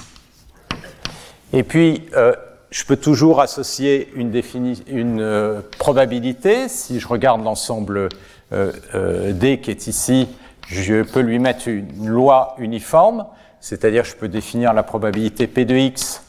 Et 1.54 1.64
puis, 1.64 2.04
euh, 2.16 2.34
je 2.70 2.84
peux 2.84 2.98
toujours 2.98 3.40
associer 3.40 4.12
une, 4.16 4.32
euh, 5.22 5.62
probabilité. 5.78 6.68
Si 6.68 7.00
je 7.00 7.08
regarde 7.08 7.44
l'ensemble 7.44 8.10
euh, 8.54 9.32
D 9.34 9.60
qui 9.60 9.72
est 9.72 9.88
ici, 9.88 10.28
je 10.68 11.04
peux 11.04 11.22
lui 11.22 11.40
mettre 11.40 11.70
une 11.70 12.08
loi 12.08 12.56
uniforme, 12.58 13.26
c'est-à-dire 13.62 14.04
je 14.04 14.16
peux 14.16 14.28
définir 14.28 14.74
la 14.74 14.84
probabilité 14.84 15.48
P 15.48 15.66
de 15.66 15.76
x 15.76 16.24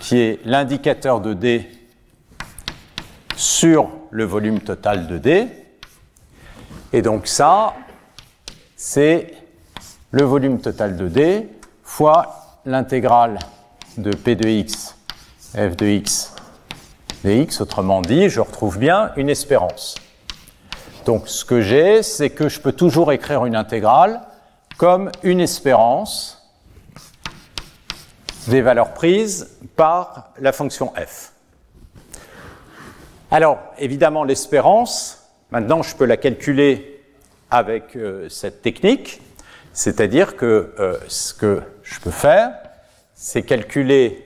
qui 0.00 0.18
est 0.18 0.40
l'indicateur 0.44 1.20
de 1.20 1.34
D 1.34 1.68
sur 3.36 3.90
le 4.10 4.24
volume 4.24 4.60
total 4.60 5.06
de 5.06 5.18
D. 5.18 5.46
Et 6.92 7.02
donc 7.02 7.28
ça, 7.28 7.74
c'est 8.74 9.34
le 10.12 10.24
volume 10.24 10.60
total 10.60 10.96
de 10.96 11.08
D 11.08 11.48
fois 11.84 12.58
l'intégrale 12.64 13.38
de 13.96 14.14
P 14.14 14.34
de 14.34 14.48
x, 14.48 14.96
f 15.54 15.76
de 15.76 15.86
x 15.86 16.34
dx. 17.24 17.60
Autrement 17.60 18.02
dit, 18.02 18.28
je 18.28 18.40
retrouve 18.40 18.78
bien 18.78 19.12
une 19.16 19.28
espérance. 19.28 19.96
Donc 21.04 21.28
ce 21.28 21.44
que 21.44 21.60
j'ai, 21.60 22.02
c'est 22.02 22.30
que 22.30 22.48
je 22.48 22.60
peux 22.60 22.72
toujours 22.72 23.12
écrire 23.12 23.46
une 23.46 23.56
intégrale 23.56 24.20
comme 24.76 25.10
une 25.22 25.40
espérance 25.40 26.36
des 28.48 28.62
valeurs 28.62 28.94
prises 28.94 29.58
par 29.76 30.30
la 30.40 30.52
fonction 30.52 30.92
f. 30.96 31.32
Alors, 33.30 33.58
évidemment, 33.78 34.24
l'espérance, 34.24 35.28
maintenant 35.50 35.82
je 35.82 35.94
peux 35.94 36.06
la 36.06 36.16
calculer 36.16 37.04
avec 37.50 37.96
euh, 37.96 38.28
cette 38.28 38.62
technique. 38.62 39.20
C'est-à-dire 39.80 40.36
que 40.36 40.74
euh, 40.78 40.98
ce 41.08 41.32
que 41.32 41.62
je 41.82 42.00
peux 42.00 42.10
faire, 42.10 42.52
c'est 43.14 43.42
calculer 43.42 44.22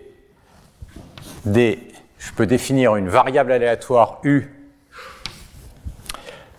des. 1.45 1.79
Je 2.19 2.33
peux 2.33 2.45
définir 2.45 2.97
une 2.97 3.09
variable 3.09 3.53
aléatoire 3.53 4.19
U 4.25 4.49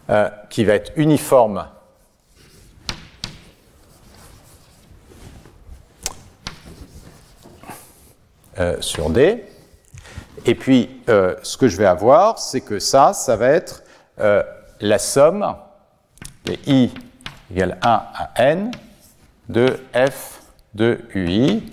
euh, 0.09 0.29
qui 0.49 0.63
va 0.63 0.75
être 0.75 0.93
uniforme 0.95 1.67
euh, 8.57 8.77
sur 8.79 9.09
D. 9.09 9.43
Et 10.45 10.55
puis, 10.55 11.01
ce 11.05 11.57
que 11.57 11.67
je 11.67 11.75
vais 11.75 11.85
avoir, 11.85 12.39
c'est 12.39 12.61
que 12.61 12.79
ça, 12.79 13.11
ça 13.11 13.35
va 13.35 13.49
être 13.49 13.83
la 14.79 14.99
somme 14.99 15.53
des 16.45 16.59
I 16.65 16.93
égale 17.51 17.77
1 17.81 17.89
à 18.13 18.31
n 18.37 18.71
de 19.49 19.79
f 19.93 20.41
de 20.73 20.99
ui 21.13 21.63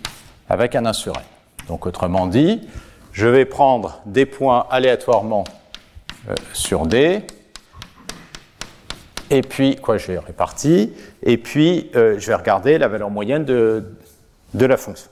avec 0.49 0.75
un 0.75 0.87
1 0.87 0.93
sur 0.93 1.17
n. 1.17 1.23
Donc 1.69 1.87
autrement 1.87 2.27
dit, 2.27 2.69
je 3.13 3.27
vais 3.27 3.45
prendre 3.45 4.01
des 4.07 4.27
points 4.27 4.67
aléatoirement 4.71 5.45
euh, 6.29 6.35
sur 6.53 6.87
D, 6.87 7.23
et 9.33 9.41
puis, 9.41 9.77
quoi, 9.77 9.97
j'ai 9.97 10.19
réparti, 10.19 10.93
et 11.23 11.39
puis 11.39 11.91
euh, 11.97 12.19
je 12.19 12.27
vais 12.27 12.35
regarder 12.35 12.77
la 12.77 12.87
valeur 12.87 13.09
moyenne 13.09 13.47
de, 13.47 13.83
de 14.53 14.67
la 14.67 14.77
fonction. 14.77 15.09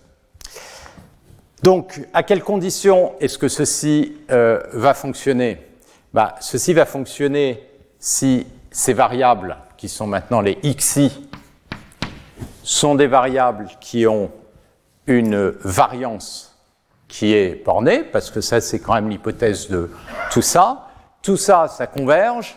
Donc, 1.62 2.06
à 2.12 2.22
quelles 2.22 2.42
conditions 2.42 3.12
est-ce 3.20 3.38
que 3.38 3.48
ceci 3.48 4.14
euh, 4.30 4.60
va 4.74 4.92
fonctionner? 4.92 5.66
Bah, 6.12 6.34
Ceci 6.40 6.74
va 6.74 6.84
fonctionner 6.84 7.66
si 7.98 8.46
ces 8.70 8.92
variables, 8.92 9.56
qui 9.78 9.88
sont 9.88 10.06
maintenant 10.06 10.42
les 10.42 10.56
xi, 10.56 11.29
sont 12.70 12.94
des 12.94 13.08
variables 13.08 13.66
qui 13.80 14.06
ont 14.06 14.30
une 15.06 15.54
variance 15.64 16.56
qui 17.08 17.34
est 17.34 17.64
bornée, 17.64 18.04
parce 18.04 18.30
que 18.30 18.40
ça, 18.40 18.60
c'est 18.60 18.78
quand 18.78 18.94
même 18.94 19.08
l'hypothèse 19.08 19.68
de 19.68 19.90
tout 20.30 20.42
ça. 20.42 20.86
Tout 21.20 21.36
ça, 21.36 21.66
ça 21.66 21.88
converge, 21.88 22.56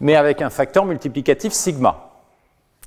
mais 0.00 0.14
avec 0.14 0.42
un 0.42 0.50
facteur 0.50 0.84
multiplicatif 0.84 1.52
sigma. 1.52 2.10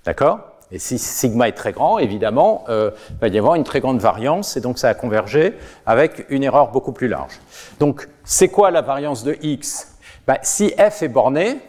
D'accord? 0.05 0.39
Et 0.71 0.79
si 0.79 0.97
sigma 0.97 1.49
est 1.49 1.53
très 1.53 1.73
grand, 1.73 1.99
évidemment, 1.99 2.63
euh, 2.69 2.91
il 3.09 3.17
va 3.17 3.27
y 3.27 3.37
avoir 3.37 3.55
une 3.55 3.65
très 3.65 3.81
grande 3.81 3.99
variance, 3.99 4.55
et 4.55 4.61
donc 4.61 4.79
ça 4.79 4.87
va 4.87 4.93
converger 4.93 5.57
avec 5.85 6.25
une 6.29 6.43
erreur 6.43 6.71
beaucoup 6.71 6.93
plus 6.93 7.09
large. 7.09 7.37
Donc, 7.79 8.07
c'est 8.23 8.47
quoi 8.47 8.71
la 8.71 8.81
variance 8.81 9.25
de 9.25 9.37
x? 9.41 9.97
Ben, 10.25 10.37
Si 10.41 10.73
f 10.77 11.01
est 11.01 11.09
borné, 11.09 11.59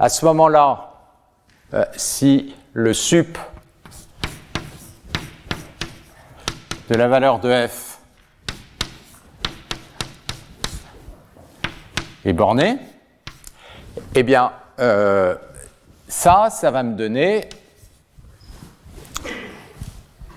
à 0.00 0.08
ce 0.08 0.24
moment-là, 0.24 0.92
euh, 1.74 1.84
si 1.96 2.54
le 2.72 2.94
sup 2.94 3.36
la 6.96 7.08
valeur 7.08 7.40
de 7.40 7.66
f 7.66 7.98
est 12.24 12.32
borné, 12.32 12.78
eh 14.14 14.22
bien, 14.22 14.52
euh, 14.78 15.34
ça, 16.08 16.48
ça 16.50 16.70
va 16.70 16.82
me 16.82 16.94
donner 16.94 17.48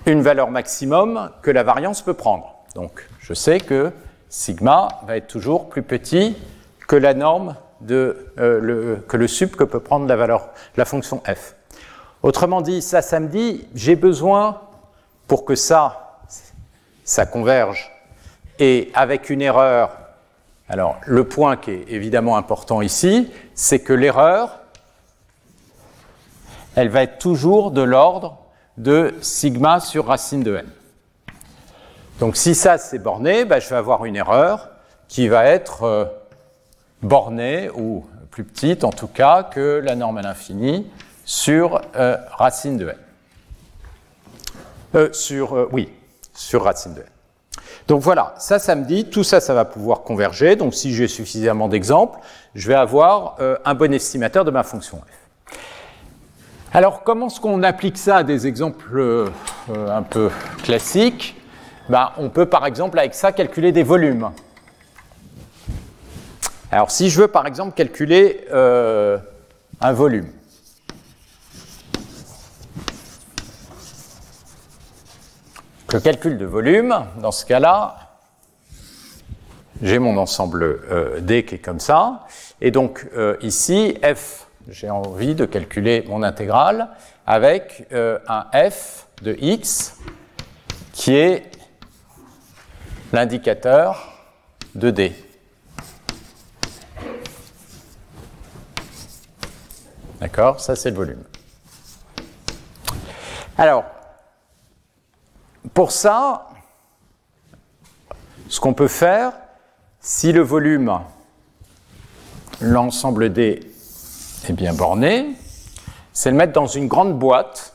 une 0.06 0.22
valeur 0.22 0.50
maximum 0.50 1.30
que 1.42 1.50
la 1.50 1.62
variance 1.62 2.02
peut 2.02 2.14
prendre. 2.14 2.54
Donc, 2.74 3.08
je 3.20 3.34
sais 3.34 3.60
que 3.60 3.92
sigma 4.28 4.88
va 5.06 5.16
être 5.16 5.28
toujours 5.28 5.68
plus 5.68 5.82
petit 5.82 6.36
que 6.86 6.96
la 6.96 7.14
norme 7.14 7.56
de, 7.80 8.32
euh, 8.38 8.58
le, 8.60 8.96
que 9.06 9.16
le 9.16 9.28
sup 9.28 9.54
que 9.54 9.64
peut 9.64 9.80
prendre 9.80 10.06
la 10.06 10.16
valeur, 10.16 10.48
la 10.76 10.84
fonction 10.84 11.22
f. 11.26 11.54
Autrement 12.22 12.62
dit, 12.62 12.82
ça, 12.82 13.02
ça 13.02 13.20
me 13.20 13.28
dit, 13.28 13.68
j'ai 13.74 13.96
besoin, 13.96 14.60
pour 15.26 15.44
que 15.44 15.54
ça, 15.54 16.07
ça 17.08 17.24
converge, 17.24 17.90
et 18.58 18.90
avec 18.92 19.30
une 19.30 19.40
erreur, 19.40 19.96
alors 20.68 21.00
le 21.06 21.24
point 21.24 21.56
qui 21.56 21.70
est 21.70 21.84
évidemment 21.88 22.36
important 22.36 22.82
ici, 22.82 23.32
c'est 23.54 23.78
que 23.78 23.94
l'erreur, 23.94 24.58
elle 26.76 26.90
va 26.90 27.02
être 27.02 27.18
toujours 27.18 27.70
de 27.70 27.80
l'ordre 27.80 28.36
de 28.76 29.14
sigma 29.22 29.80
sur 29.80 30.08
racine 30.08 30.42
de 30.42 30.56
n. 30.56 30.66
Donc 32.20 32.36
si 32.36 32.54
ça 32.54 32.76
c'est 32.76 32.98
borné, 32.98 33.46
ben, 33.46 33.58
je 33.58 33.70
vais 33.70 33.76
avoir 33.76 34.04
une 34.04 34.16
erreur 34.16 34.68
qui 35.08 35.28
va 35.28 35.46
être 35.46 35.84
euh, 35.84 36.04
bornée 37.00 37.70
ou 37.70 38.04
plus 38.30 38.44
petite 38.44 38.84
en 38.84 38.92
tout 38.92 39.08
cas 39.08 39.44
que 39.44 39.80
la 39.82 39.96
norme 39.96 40.18
à 40.18 40.22
l'infini 40.22 40.90
sur 41.24 41.80
euh, 41.96 42.18
racine 42.32 42.76
de 42.76 42.88
n. 42.88 42.96
Euh, 44.94 45.12
sur, 45.12 45.68
oui, 45.72 45.88
sur 46.38 46.64
racine 46.64 46.94
de 46.94 47.00
n. 47.00 47.06
Donc 47.88 48.02
voilà, 48.02 48.34
ça, 48.38 48.58
ça 48.58 48.74
me 48.74 48.84
dit, 48.84 49.06
tout 49.06 49.24
ça, 49.24 49.40
ça 49.40 49.54
va 49.54 49.64
pouvoir 49.64 50.02
converger. 50.02 50.56
Donc 50.56 50.74
si 50.74 50.94
j'ai 50.94 51.08
suffisamment 51.08 51.68
d'exemples, 51.68 52.18
je 52.54 52.68
vais 52.68 52.74
avoir 52.74 53.36
un 53.64 53.74
bon 53.74 53.92
estimateur 53.92 54.44
de 54.44 54.50
ma 54.50 54.62
fonction 54.62 54.98
f. 54.98 55.58
Alors 56.72 57.02
comment 57.02 57.28
est-ce 57.28 57.40
qu'on 57.40 57.62
applique 57.62 57.96
ça 57.98 58.18
à 58.18 58.22
des 58.22 58.46
exemples 58.46 59.30
un 59.70 60.02
peu 60.02 60.30
classiques? 60.62 61.34
Ben, 61.88 62.10
on 62.18 62.28
peut 62.28 62.46
par 62.46 62.66
exemple 62.66 62.98
avec 62.98 63.14
ça 63.14 63.32
calculer 63.32 63.72
des 63.72 63.82
volumes. 63.82 64.30
Alors 66.70 66.90
si 66.90 67.08
je 67.08 67.22
veux 67.22 67.28
par 67.28 67.46
exemple 67.46 67.74
calculer 67.74 68.46
euh, 68.52 69.16
un 69.80 69.92
volume, 69.94 70.30
le 75.92 76.00
calcul 76.00 76.36
de 76.38 76.44
volume, 76.44 76.94
dans 77.16 77.32
ce 77.32 77.46
cas-là, 77.46 77.96
j'ai 79.80 79.98
mon 79.98 80.18
ensemble 80.18 80.62
euh, 80.62 81.20
D 81.20 81.44
qui 81.44 81.54
est 81.56 81.58
comme 81.58 81.80
ça, 81.80 82.26
et 82.60 82.70
donc 82.70 83.06
euh, 83.16 83.36
ici, 83.40 83.96
F, 84.02 84.48
j'ai 84.68 84.90
envie 84.90 85.34
de 85.34 85.46
calculer 85.46 86.04
mon 86.08 86.22
intégrale 86.22 86.88
avec 87.26 87.86
un 87.92 88.46
F 88.70 89.06
de 89.22 89.36
X 89.40 89.96
qui 90.92 91.14
est 91.14 91.50
l'indicateur 93.12 94.12
de 94.74 94.90
D. 94.90 95.12
D'accord? 100.20 100.60
Ça, 100.60 100.74
c'est 100.76 100.90
le 100.90 100.96
volume. 100.96 101.22
Alors, 103.56 103.84
pour 105.74 105.92
ça, 105.92 106.48
ce 108.48 108.60
qu'on 108.60 108.74
peut 108.74 108.88
faire, 108.88 109.32
si 110.00 110.32
le 110.32 110.42
volume, 110.42 111.00
l'ensemble 112.60 113.32
D 113.32 113.60
est 114.48 114.52
bien 114.52 114.72
borné, 114.72 115.34
c'est 116.12 116.30
le 116.30 116.36
mettre 116.36 116.52
dans 116.52 116.66
une 116.66 116.88
grande 116.88 117.18
boîte, 117.18 117.74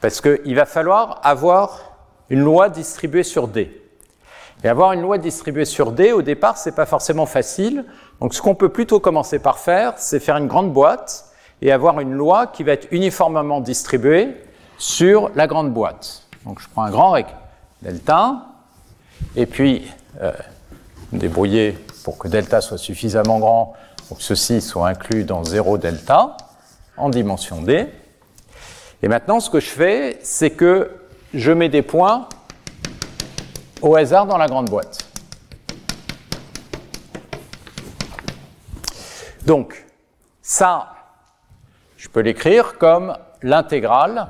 parce 0.00 0.20
qu'il 0.20 0.54
va 0.54 0.66
falloir 0.66 1.20
avoir 1.22 1.96
une 2.30 2.40
loi 2.40 2.68
distribuée 2.68 3.22
sur 3.22 3.48
D. 3.48 3.82
Et 4.64 4.68
avoir 4.68 4.92
une 4.92 5.02
loi 5.02 5.18
distribuée 5.18 5.64
sur 5.64 5.92
D, 5.92 6.12
au 6.12 6.22
départ, 6.22 6.56
c'est 6.56 6.74
pas 6.74 6.86
forcément 6.86 7.26
facile. 7.26 7.84
Donc, 8.20 8.34
ce 8.34 8.40
qu'on 8.40 8.54
peut 8.54 8.70
plutôt 8.70 9.00
commencer 9.00 9.38
par 9.38 9.58
faire, 9.58 9.94
c'est 9.96 10.18
faire 10.18 10.36
une 10.36 10.46
grande 10.46 10.72
boîte 10.72 11.26
et 11.60 11.72
avoir 11.72 12.00
une 12.00 12.12
loi 12.12 12.46
qui 12.46 12.62
va 12.64 12.72
être 12.72 12.88
uniformément 12.90 13.60
distribuée 13.60 14.34
sur 14.78 15.30
la 15.34 15.46
grande 15.46 15.72
boîte. 15.72 16.25
Donc, 16.46 16.60
je 16.60 16.68
prends 16.68 16.84
un 16.84 16.90
grand 16.90 17.10
rectangle 17.10 17.40
delta, 17.82 18.46
et 19.34 19.46
puis 19.46 19.90
euh, 20.20 20.32
débrouiller 21.12 21.72
pour 22.04 22.18
que 22.18 22.28
delta 22.28 22.60
soit 22.60 22.78
suffisamment 22.78 23.38
grand 23.38 23.74
pour 24.08 24.18
que 24.18 24.22
ceci 24.22 24.60
soit 24.60 24.88
inclus 24.88 25.24
dans 25.24 25.44
0 25.44 25.78
delta 25.78 26.36
en 26.96 27.08
dimension 27.10 27.60
D. 27.62 27.86
Et 29.02 29.08
maintenant, 29.08 29.40
ce 29.40 29.50
que 29.50 29.60
je 29.60 29.68
fais, 29.68 30.18
c'est 30.22 30.50
que 30.50 30.90
je 31.34 31.52
mets 31.52 31.68
des 31.68 31.82
points 31.82 32.28
au 33.82 33.94
hasard 33.96 34.26
dans 34.26 34.38
la 34.38 34.46
grande 34.46 34.70
boîte. 34.70 35.04
Donc, 39.44 39.84
ça, 40.42 40.94
je 41.96 42.08
peux 42.08 42.20
l'écrire 42.20 42.78
comme 42.78 43.16
l'intégrale 43.42 44.28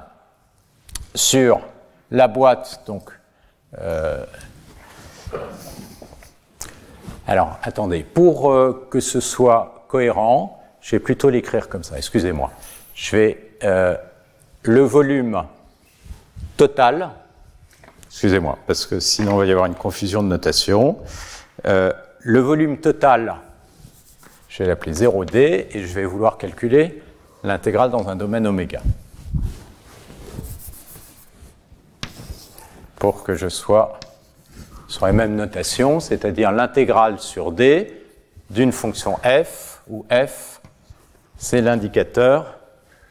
sur 1.14 1.60
la 2.10 2.28
boîte. 2.28 2.82
Donc, 2.86 3.10
euh, 3.78 4.24
alors, 7.26 7.58
attendez, 7.62 8.02
pour 8.02 8.52
euh, 8.52 8.86
que 8.90 9.00
ce 9.00 9.20
soit 9.20 9.84
cohérent, 9.88 10.62
je 10.80 10.92
vais 10.92 11.00
plutôt 11.00 11.30
l'écrire 11.30 11.68
comme 11.68 11.84
ça. 11.84 11.96
Excusez-moi. 11.96 12.50
Je 12.94 13.16
vais 13.16 13.50
euh, 13.64 13.96
le 14.62 14.80
volume 14.82 15.42
total 16.56 17.10
excusez-moi, 18.08 18.58
parce 18.66 18.86
que 18.86 18.98
sinon 18.98 19.32
il 19.32 19.38
va 19.40 19.44
y 19.46 19.50
avoir 19.50 19.66
une 19.66 19.74
confusion 19.74 20.22
de 20.22 20.28
notation. 20.28 20.96
Le 21.64 22.40
volume 22.40 22.78
total, 22.78 23.36
je 24.48 24.62
vais 24.62 24.68
l'appeler 24.70 24.94
0D 24.94 25.66
et 25.70 25.86
je 25.86 25.94
vais 25.94 26.06
vouloir 26.06 26.38
calculer 26.38 27.02
l'intégrale 27.44 27.90
dans 27.90 28.08
un 28.08 28.16
domaine 28.16 28.46
oméga. 28.46 28.80
Pour 32.98 33.22
que 33.22 33.34
je 33.34 33.48
sois 33.48 33.98
sur 34.88 35.06
les 35.06 35.12
mêmes 35.12 35.34
notations, 35.34 36.00
c'est-à-dire 36.00 36.52
l'intégrale 36.52 37.18
sur 37.18 37.52
D 37.52 38.02
d'une 38.50 38.72
fonction 38.72 39.16
f, 39.16 39.82
où 39.88 40.04
f, 40.10 40.60
c'est 41.36 41.60
l'indicateur 41.60 42.58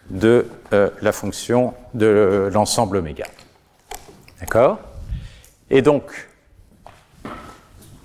de 0.10 0.48
euh, 0.74 0.90
la 1.02 1.12
fonction 1.12 1.74
de 1.94 2.50
l'ensemble 2.54 2.98
oméga. 2.98 3.26
D'accord? 4.40 4.80
Et 5.70 5.82
donc, 5.82 6.30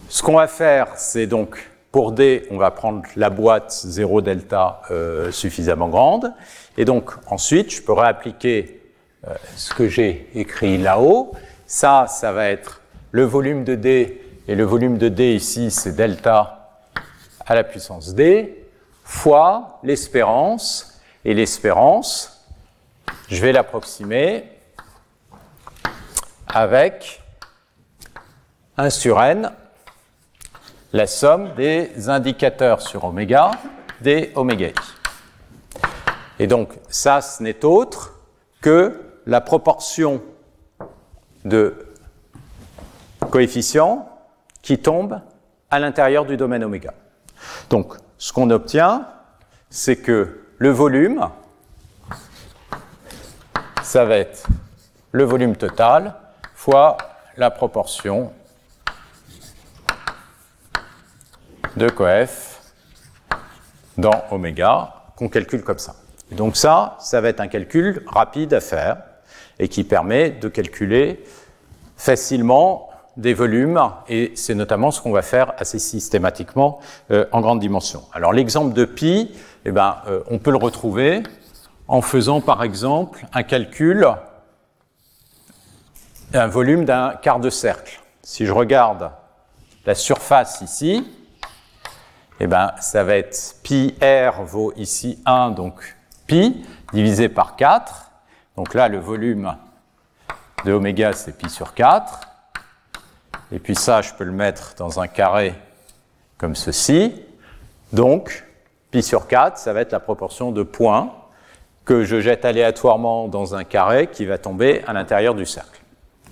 ce 0.09 0.23
qu'on 0.23 0.35
va 0.35 0.49
faire, 0.49 0.89
c'est 0.97 1.27
donc, 1.27 1.71
pour 1.93 2.13
D, 2.13 2.47
on 2.51 2.57
va 2.57 2.71
prendre 2.71 3.03
la 3.17 3.31
boîte 3.31 3.73
0 3.73 4.23
delta 4.23 4.83
euh, 4.91 5.31
suffisamment 5.31 5.89
grande. 5.89 6.33
Et 6.77 6.85
donc, 6.85 7.13
ensuite, 7.27 7.73
je 7.73 7.83
peux 7.83 7.93
réappliquer 7.93 8.81
euh, 9.27 9.35
ce 9.57 9.75
que 9.75 9.89
j'ai 9.89 10.31
écrit 10.35 10.79
là-haut. 10.79 11.33
Ça, 11.73 12.07
ça 12.09 12.33
va 12.33 12.49
être 12.49 12.81
le 13.13 13.23
volume 13.23 13.63
de 13.63 13.77
D, 13.77 14.21
et 14.49 14.57
le 14.57 14.65
volume 14.65 14.99
de 14.99 15.09
D 15.09 15.37
ici, 15.37 15.71
c'est 15.71 15.93
delta 15.93 16.81
à 17.47 17.55
la 17.55 17.63
puissance 17.63 18.13
D, 18.13 18.67
fois 19.05 19.79
l'espérance. 19.85 21.01
Et 21.25 21.33
l'espérance, 21.33 22.45
je 23.29 23.41
vais 23.41 23.53
l'approximer 23.53 24.51
avec 26.49 27.23
1 28.77 28.91
sur 28.91 29.23
n, 29.23 29.53
la 30.93 31.07
somme 31.07 31.55
des 31.55 32.09
indicateurs 32.09 32.83
sur 32.83 33.05
oméga 33.05 33.53
des 34.01 34.33
oméga. 34.35 34.71
Et 36.41 36.49
donc, 36.49 36.73
ça, 36.89 37.21
ce 37.21 37.45
n'est 37.45 37.65
autre 37.65 38.15
que 38.61 39.21
la 39.25 39.41
proportion 39.41 40.21
de 41.45 41.75
coefficients 43.31 44.09
qui 44.63 44.79
tombent 44.79 45.21
à 45.71 45.79
l'intérieur 45.79 46.25
du 46.25 46.37
domaine 46.37 46.65
oméga. 46.65 46.93
Donc, 47.71 47.95
ce 48.19 48.33
qu'on 48.33 48.51
obtient, 48.51 49.07
c'est 49.71 49.97
que 49.97 50.41
le 50.59 50.71
volume, 50.71 51.29
ça 53.83 54.05
va 54.05 54.17
être 54.19 54.47
le 55.13 55.25
volume 55.25 55.57
total 55.57 56.15
fois 56.55 56.99
la 57.37 57.51
proportion 57.51 58.33
de 61.77 61.89
coef 61.89 62.61
dans 63.97 64.25
oméga 64.31 64.95
qu'on 65.17 65.29
calcule 65.29 65.63
comme 65.63 65.79
ça. 65.79 65.95
donc 66.33 66.57
ça, 66.57 66.97
ça 67.01 67.21
va 67.21 67.29
être 67.29 67.41
un 67.41 67.49
calcul 67.49 68.03
rapide 68.07 68.55
à 68.55 68.61
faire 68.61 68.99
et 69.61 69.69
qui 69.69 69.85
permet 69.85 70.31
de 70.31 70.49
calculer 70.49 71.23
facilement 71.97 72.89
des 73.17 73.35
volumes, 73.35 73.81
et 74.09 74.33
c'est 74.35 74.55
notamment 74.55 74.91
ce 74.91 75.03
qu'on 75.03 75.13
va 75.13 75.23
faire 75.23 75.53
assez 75.59 75.79
systématiquement 75.79 76.81
euh, 77.11 77.27
en 77.33 77.41
grande 77.41 77.61
dimension. 77.61 78.03
Alors 78.15 78.33
l'exemple 78.33 78.73
de 78.73 78.87
pi, 78.87 79.31
eh 79.65 79.71
ben, 79.71 79.99
euh, 80.09 80.23
on 80.31 80.39
peut 80.39 80.51
le 80.51 80.57
retrouver 80.57 81.23
en 81.87 82.01
faisant 82.01 82.41
par 82.41 82.63
exemple 82.63 83.27
un 83.35 83.43
calcul 83.43 84.09
d'un 86.31 86.47
volume 86.47 86.85
d'un 86.87 87.15
quart 87.21 87.41
de 87.41 87.51
cercle. 87.51 88.01
Si 88.23 88.47
je 88.47 88.53
regarde 88.53 89.11
la 89.85 89.95
surface 89.95 90.63
ici, 90.63 91.07
eh 92.39 92.47
ben, 92.47 92.73
ça 92.81 93.05
va 93.05 93.17
être 93.17 93.57
pi 93.63 93.95
r 94.01 94.43
vaut 94.45 94.73
ici 94.77 95.21
1, 95.27 95.51
donc 95.51 95.97
pi, 96.27 96.65
divisé 96.95 97.29
par 97.29 97.57
4. 97.57 98.10
Donc 98.57 98.75
là, 98.75 98.89
le 98.89 98.99
volume 98.99 99.57
de 100.65 100.73
oméga, 100.73 101.13
c'est 101.13 101.37
pi 101.37 101.49
sur 101.49 101.75
4. 101.75 102.21
Et 103.53 103.59
puis 103.59 103.75
ça, 103.75 104.03
je 104.03 104.13
peux 104.15 104.25
le 104.25 104.33
mettre 104.33 104.75
dans 104.77 105.01
un 105.01 105.09
carré 105.09 105.55
comme 106.39 106.55
ceci. 106.55 107.23
Donc, 107.93 108.45
pi 108.91 109.03
sur 109.03 109.27
4, 109.27 109.59
ça 109.59 109.73
va 109.73 109.81
être 109.81 109.93
la 109.93 110.01
proportion 110.01 110.53
de 110.53 110.63
points 110.63 111.13
que 111.85 112.05
je 112.05 112.21
jette 112.21 112.45
aléatoirement 112.45 113.29
dans 113.29 113.55
un 113.55 113.65
carré 113.65 114.07
qui 114.07 114.25
va 114.25 114.39
tomber 114.39 114.83
à 114.87 114.93
l'intérieur 114.93 115.35
du 115.35 115.47
cercle. 115.47 115.81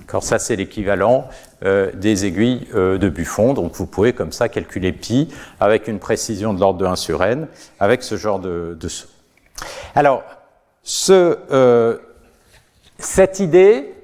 Alors 0.08 0.22
ça, 0.22 0.38
c'est 0.38 0.56
l'équivalent 0.56 1.28
euh, 1.64 1.90
des 1.92 2.24
aiguilles 2.24 2.68
euh, 2.74 2.98
de 2.98 3.08
Buffon. 3.08 3.52
Donc 3.54 3.74
vous 3.74 3.86
pouvez 3.86 4.12
comme 4.12 4.32
ça 4.32 4.48
calculer 4.48 4.92
pi 4.92 5.28
avec 5.60 5.88
une 5.88 5.98
précision 5.98 6.54
de 6.54 6.60
l'ordre 6.60 6.78
de 6.78 6.86
1 6.86 6.96
sur 6.96 7.22
n 7.24 7.46
avec 7.80 8.02
ce 8.02 8.16
genre 8.16 8.38
de, 8.38 8.76
de 8.78 8.88
saut. 8.88 9.08
Alors, 9.94 10.22
ce, 10.82 11.38
euh, 11.50 11.98
cette 12.98 13.38
idée, 13.38 13.94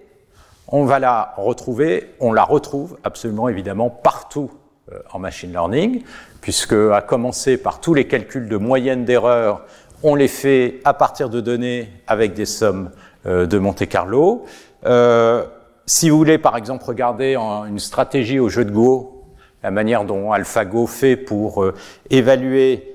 on 0.69 0.85
va 0.85 0.99
la 0.99 1.35
retrouver, 1.37 2.15
on 2.21 2.33
la 2.33 2.45
retrouve 2.45 2.97
absolument 3.05 3.49
évidemment 3.49 3.91
partout 3.91 4.51
euh, 4.93 4.99
en 5.13 5.19
machine 5.19 5.51
learning, 5.51 6.03
puisque 6.41 6.73
à 6.73 7.01
commencer 7.01 7.57
par 7.57 7.81
tous 7.81 7.93
les 7.95 8.07
calculs 8.07 8.49
de 8.49 8.57
moyenne 8.57 9.05
d'erreur, 9.05 9.63
on 10.03 10.15
les 10.15 10.29
fait 10.29 10.81
à 10.85 10.95
partir 10.95 11.29
de 11.29 11.41
données 11.41 11.91
avec 12.07 12.35
des 12.35 12.47
sommes 12.47 12.91
euh, 13.27 13.47
de 13.47 13.59
Monte 13.59 13.87
Carlo. 13.89 14.45
Euh, 14.87 15.45
si 15.87 16.09
vous 16.09 16.17
voulez 16.17 16.39
par 16.39 16.57
exemple 16.57 16.85
regarder 16.85 17.37
une 17.37 17.79
stratégie 17.79 18.39
au 18.39 18.49
jeu 18.49 18.65
de 18.65 18.71
Go, 18.71 19.25
la 19.63 19.71
manière 19.71 20.05
dont 20.05 20.33
AlphaGo 20.33 20.87
fait 20.87 21.17
pour 21.17 21.65
évaluer 22.11 22.95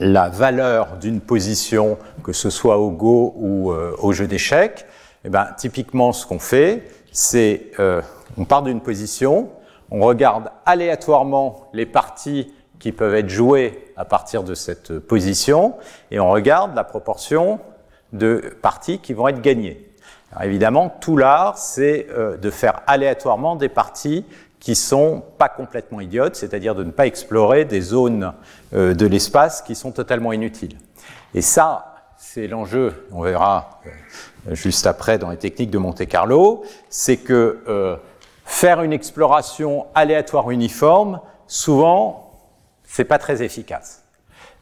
la 0.00 0.28
valeur 0.28 0.96
d'une 0.96 1.20
position, 1.20 1.98
que 2.24 2.32
ce 2.32 2.50
soit 2.50 2.78
au 2.78 2.90
Go 2.90 3.34
ou 3.36 3.70
au 3.72 4.12
jeu 4.12 4.26
d'échecs, 4.26 4.86
eh 5.24 5.28
ben, 5.28 5.48
typiquement, 5.56 6.12
ce 6.12 6.26
qu'on 6.26 6.38
fait, 6.38 6.88
c'est 7.12 7.72
euh, 7.78 8.00
on 8.38 8.44
part 8.44 8.62
d'une 8.62 8.80
position, 8.80 9.50
on 9.90 10.00
regarde 10.00 10.50
aléatoirement 10.64 11.68
les 11.74 11.86
parties 11.86 12.52
qui 12.78 12.92
peuvent 12.92 13.14
être 13.14 13.28
jouées 13.28 13.92
à 13.96 14.04
partir 14.04 14.42
de 14.42 14.54
cette 14.54 14.98
position, 14.98 15.74
et 16.10 16.18
on 16.18 16.30
regarde 16.30 16.74
la 16.74 16.84
proportion 16.84 17.60
de 18.12 18.56
parties 18.62 18.98
qui 18.98 19.12
vont 19.12 19.28
être 19.28 19.42
gagnées. 19.42 19.86
Alors 20.32 20.44
évidemment, 20.44 20.88
tout 21.00 21.16
l'art, 21.16 21.58
c'est 21.58 22.06
euh, 22.10 22.36
de 22.36 22.50
faire 22.50 22.80
aléatoirement 22.86 23.56
des 23.56 23.68
parties 23.68 24.24
qui 24.60 24.74
sont 24.74 25.22
pas 25.38 25.48
complètement 25.48 26.00
idiotes, 26.00 26.36
c'est-à-dire 26.36 26.74
de 26.74 26.84
ne 26.84 26.90
pas 26.90 27.06
explorer 27.06 27.64
des 27.64 27.80
zones 27.80 28.32
euh, 28.74 28.94
de 28.94 29.06
l'espace 29.06 29.62
qui 29.62 29.74
sont 29.74 29.90
totalement 29.90 30.32
inutiles. 30.32 30.76
Et 31.34 31.40
ça, 31.40 31.94
c'est 32.18 32.46
l'enjeu, 32.46 33.06
on 33.10 33.22
verra 33.22 33.80
juste 34.50 34.86
après 34.86 35.18
dans 35.18 35.30
les 35.30 35.38
techniques 35.38 35.70
de 35.70 35.78
Monte 35.78 36.06
Carlo, 36.06 36.62
c'est 36.90 37.16
que 37.16 37.60
euh, 37.66 37.96
faire 38.44 38.82
une 38.82 38.92
exploration 38.92 39.86
aléatoire 39.94 40.50
uniforme, 40.50 41.20
souvent, 41.46 42.30
c'est 42.84 43.04
pas 43.04 43.18
très 43.18 43.42
efficace. 43.42 44.04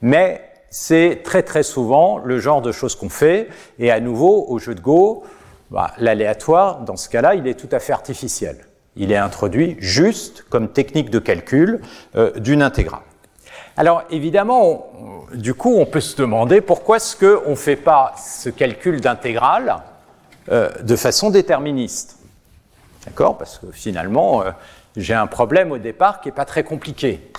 Mais 0.01 0.49
c'est 0.71 1.23
très 1.25 1.43
très 1.43 1.63
souvent 1.63 2.19
le 2.19 2.39
genre 2.39 2.63
de 2.63 2.73
choses 2.73 2.95
qu'on 2.95 3.09
fait. 3.09 3.49
Et 3.79 3.91
à 3.91 4.01
nouveau, 4.01 4.47
au 4.49 4.59
jeu 4.59 4.75
de 4.75 4.81
Go, 4.81 5.25
bah, 5.71 5.93
l'aléatoire, 5.99 6.81
dans 6.81 6.97
ce 6.97 7.09
cas-là, 7.09 7.35
il 7.35 7.47
est 7.47 7.59
tout 7.59 7.69
à 7.73 7.81
fait 7.81 7.93
artificiel. 7.93 8.67
Il 9.01 9.13
est 9.13 9.17
introduit 9.17 9.77
juste 9.79 10.45
comme 10.51 10.69
technique 10.69 11.09
de 11.09 11.21
calcul 11.21 11.81
euh, 12.17 12.33
d'une 12.33 12.63
intégrale. 12.63 13.03
Alors 13.77 14.03
évidemment, 14.11 14.89
du 15.33 15.55
coup, 15.55 15.77
on 15.77 15.87
peut 15.87 16.01
se 16.01 16.17
demander 16.17 16.61
pourquoi 16.61 16.97
est-ce 16.97 17.17
qu'on 17.17 17.51
ne 17.51 17.55
fait 17.55 17.77
pas 17.77 18.13
ce 18.19 18.51
calcul 18.51 19.01
d'intégrale 19.01 19.77
euh, 20.51 20.69
de 20.83 20.97
façon 20.97 21.31
déterministe. 21.31 22.19
D'accord? 23.07 23.39
Parce 23.39 23.59
que 23.59 23.71
finalement, 23.71 24.43
euh, 24.43 24.51
j'ai 24.97 25.15
un 25.15 25.29
problème 25.29 25.71
au 25.71 25.79
départ 25.79 26.21
qui 26.21 26.27
n'est 26.29 26.35
pas 26.35 26.45
très 26.45 26.65
compliqué. 26.65 27.31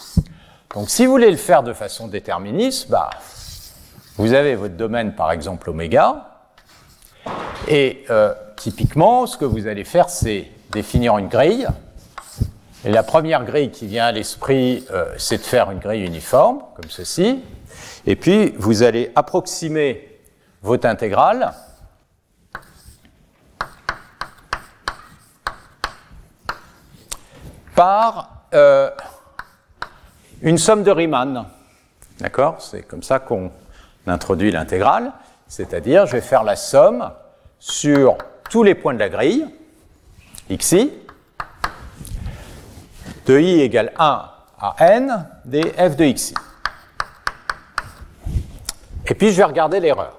Donc 0.74 0.90
si 0.90 1.06
vous 1.06 1.12
voulez 1.12 1.32
le 1.32 1.38
faire 1.38 1.62
de 1.62 1.74
façon 1.74 2.08
déterministe, 2.08 2.90
bah, 2.90 3.10
vous 4.16 4.32
avez 4.32 4.56
votre 4.56 4.78
domaine 4.78 5.14
par 5.14 5.34
exemple 5.34 5.70
oméga, 5.70 6.26
et 7.68 8.06
typiquement, 8.56 9.28
ce 9.28 9.38
que 9.38 9.46
vous 9.46 9.68
allez 9.68 9.84
faire, 9.84 10.10
c'est 10.10 10.48
définir 10.72 11.18
une 11.18 11.28
grille 11.28 11.68
la 12.86 13.04
première 13.04 13.44
grille 13.44 13.72
qui 13.72 13.88
vient 13.88 14.06
à 14.06 14.12
l'esprit, 14.12 14.86
euh, 14.92 15.14
c'est 15.18 15.38
de 15.38 15.44
faire 15.44 15.70
une 15.72 15.80
grille 15.80 16.06
uniforme, 16.06 16.60
comme 16.76 16.90
ceci. 16.90 17.44
Et 18.06 18.16
puis, 18.16 18.54
vous 18.58 18.84
allez 18.84 19.12
approximer 19.16 20.20
votre 20.62 20.88
intégrale 20.88 21.54
par 27.76 28.46
euh, 28.54 28.90
une 30.42 30.58
somme 30.58 30.84
de 30.84 30.92
Riemann. 30.92 31.46
D'accord? 32.20 32.62
C'est 32.62 32.84
comme 32.84 33.04
ça 33.04 33.20
qu'on 33.20 33.52
introduit 34.08 34.52
l'intégrale. 34.52 35.12
C'est-à-dire, 35.48 36.06
je 36.06 36.14
vais 36.14 36.22
faire 36.22 36.44
la 36.44 36.56
somme 36.56 37.12
sur 37.60 38.18
tous 38.50 38.64
les 38.64 38.76
points 38.76 38.94
de 38.94 39.00
la 39.00 39.10
grille, 39.10 39.46
xi, 40.58 40.92
de 43.26 43.40
i 43.40 43.62
égale 43.62 43.92
1 43.98 44.30
à 44.60 44.76
n 44.80 45.30
des 45.46 45.64
f 45.64 45.96
de 45.96 46.12
xi. 46.12 46.34
Et 49.08 49.16
puis 49.16 49.32
je 49.32 49.38
vais 49.38 49.44
regarder 49.44 49.80
l'erreur. 49.80 50.18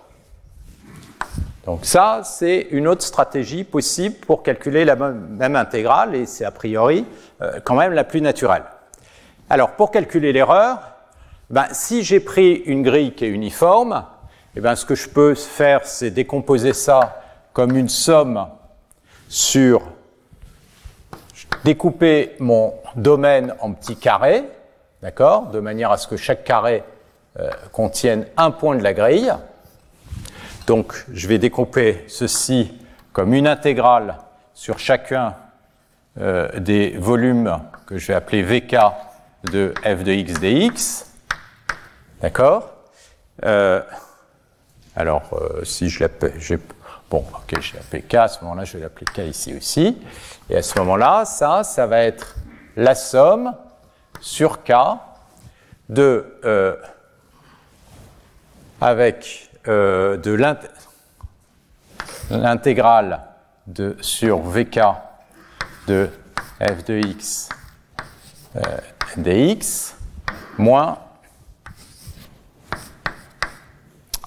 Donc 1.65 1.85
ça, 1.85 2.23
c'est 2.25 2.69
une 2.71 2.89
autre 2.89 3.03
stratégie 3.03 3.65
possible 3.65 4.17
pour 4.27 4.43
calculer 4.43 4.85
la 4.85 4.97
même 4.97 5.57
intégrale, 5.57 6.15
et 6.15 6.27
c'est 6.27 6.45
a 6.45 6.51
priori 6.51 7.07
euh, 7.43 7.61
quand 7.63 7.77
même 7.77 7.93
la 7.93 8.05
plus 8.05 8.21
naturelle. 8.21 8.65
Alors 9.49 9.73
pour 9.73 9.91
calculer 9.91 10.33
l'erreur, 10.33 10.79
ben, 11.51 11.67
si 11.73 12.03
j'ai 12.03 12.21
pris 12.21 12.55
une 12.67 12.83
grille 12.83 13.13
qui 13.15 13.25
est 13.25 13.29
uniforme, 13.29 14.05
eh 14.57 14.61
ben, 14.61 14.75
ce 14.75 14.85
que 14.85 14.95
je 14.95 15.09
peux 15.09 15.35
faire, 15.35 15.85
c'est 15.85 16.11
décomposer 16.11 16.73
ça 16.73 17.23
comme 17.53 17.77
une 17.77 17.89
somme 17.89 18.49
sur 19.29 19.83
découper 21.65 22.37
mon 22.39 22.75
domaine 22.97 23.55
en 23.61 23.73
petits 23.73 23.97
carrés, 23.97 24.45
d'accord, 25.03 25.47
de 25.47 25.61
manière 25.61 25.91
à 25.91 25.97
ce 25.97 26.09
que 26.09 26.17
chaque 26.17 26.45
carré 26.45 26.85
euh, 27.39 27.51
contienne 27.73 28.27
un 28.37 28.51
point 28.51 28.77
de 28.77 28.83
la 28.83 28.93
grille. 28.93 29.33
Donc, 30.67 31.05
je 31.13 31.29
vais 31.29 31.39
découper 31.39 32.05
ceci 32.09 32.77
comme 33.13 33.35
une 33.35 33.47
intégrale 33.47 34.17
sur 34.55 34.79
chacun 34.79 35.35
euh, 36.19 36.59
des 36.59 36.91
volumes 36.99 37.59
que 37.87 37.99
je 37.99 38.09
vais 38.09 38.15
appeler 38.15 38.43
VK 38.43 38.77
de 39.51 39.73
f 39.83 40.05
de 40.05 40.13
x 40.13 40.35
dx. 40.41 41.07
D'accord 42.21 42.73
euh, 43.45 43.81
Alors, 44.95 45.31
si 45.63 45.89
je 45.89 46.01
l'appelle, 46.01 46.35
Bon, 47.11 47.25
ok, 47.35 47.61
j'ai 47.61 47.77
appelé 47.77 48.03
K, 48.03 48.15
à 48.15 48.29
ce 48.29 48.41
moment-là, 48.45 48.65
je 48.65 48.75
vais 48.75 48.85
l'appeler 48.85 49.07
K 49.07 49.19
ici 49.29 49.53
aussi. 49.57 49.99
Et 50.49 50.57
à 50.57 50.63
ce 50.63 50.79
moment-là, 50.79 51.25
ça, 51.25 51.65
ça 51.65 51.85
va 51.89 51.99
être 52.03 52.37
la 52.77 52.95
somme 52.95 53.53
sur 54.21 54.63
K 54.63 54.73
de, 55.89 56.39
euh, 56.45 56.77
avec 58.81 59.51
euh, 59.67 60.17
de 60.19 60.33
l'intégrale 62.31 63.23
de, 63.67 63.97
sur 64.01 64.39
VK 64.39 64.81
de 65.89 66.09
f 66.61 66.85
de 66.85 67.01
x 67.01 67.49
euh, 68.55 68.61
dx 69.17 69.97
moins 70.59 70.99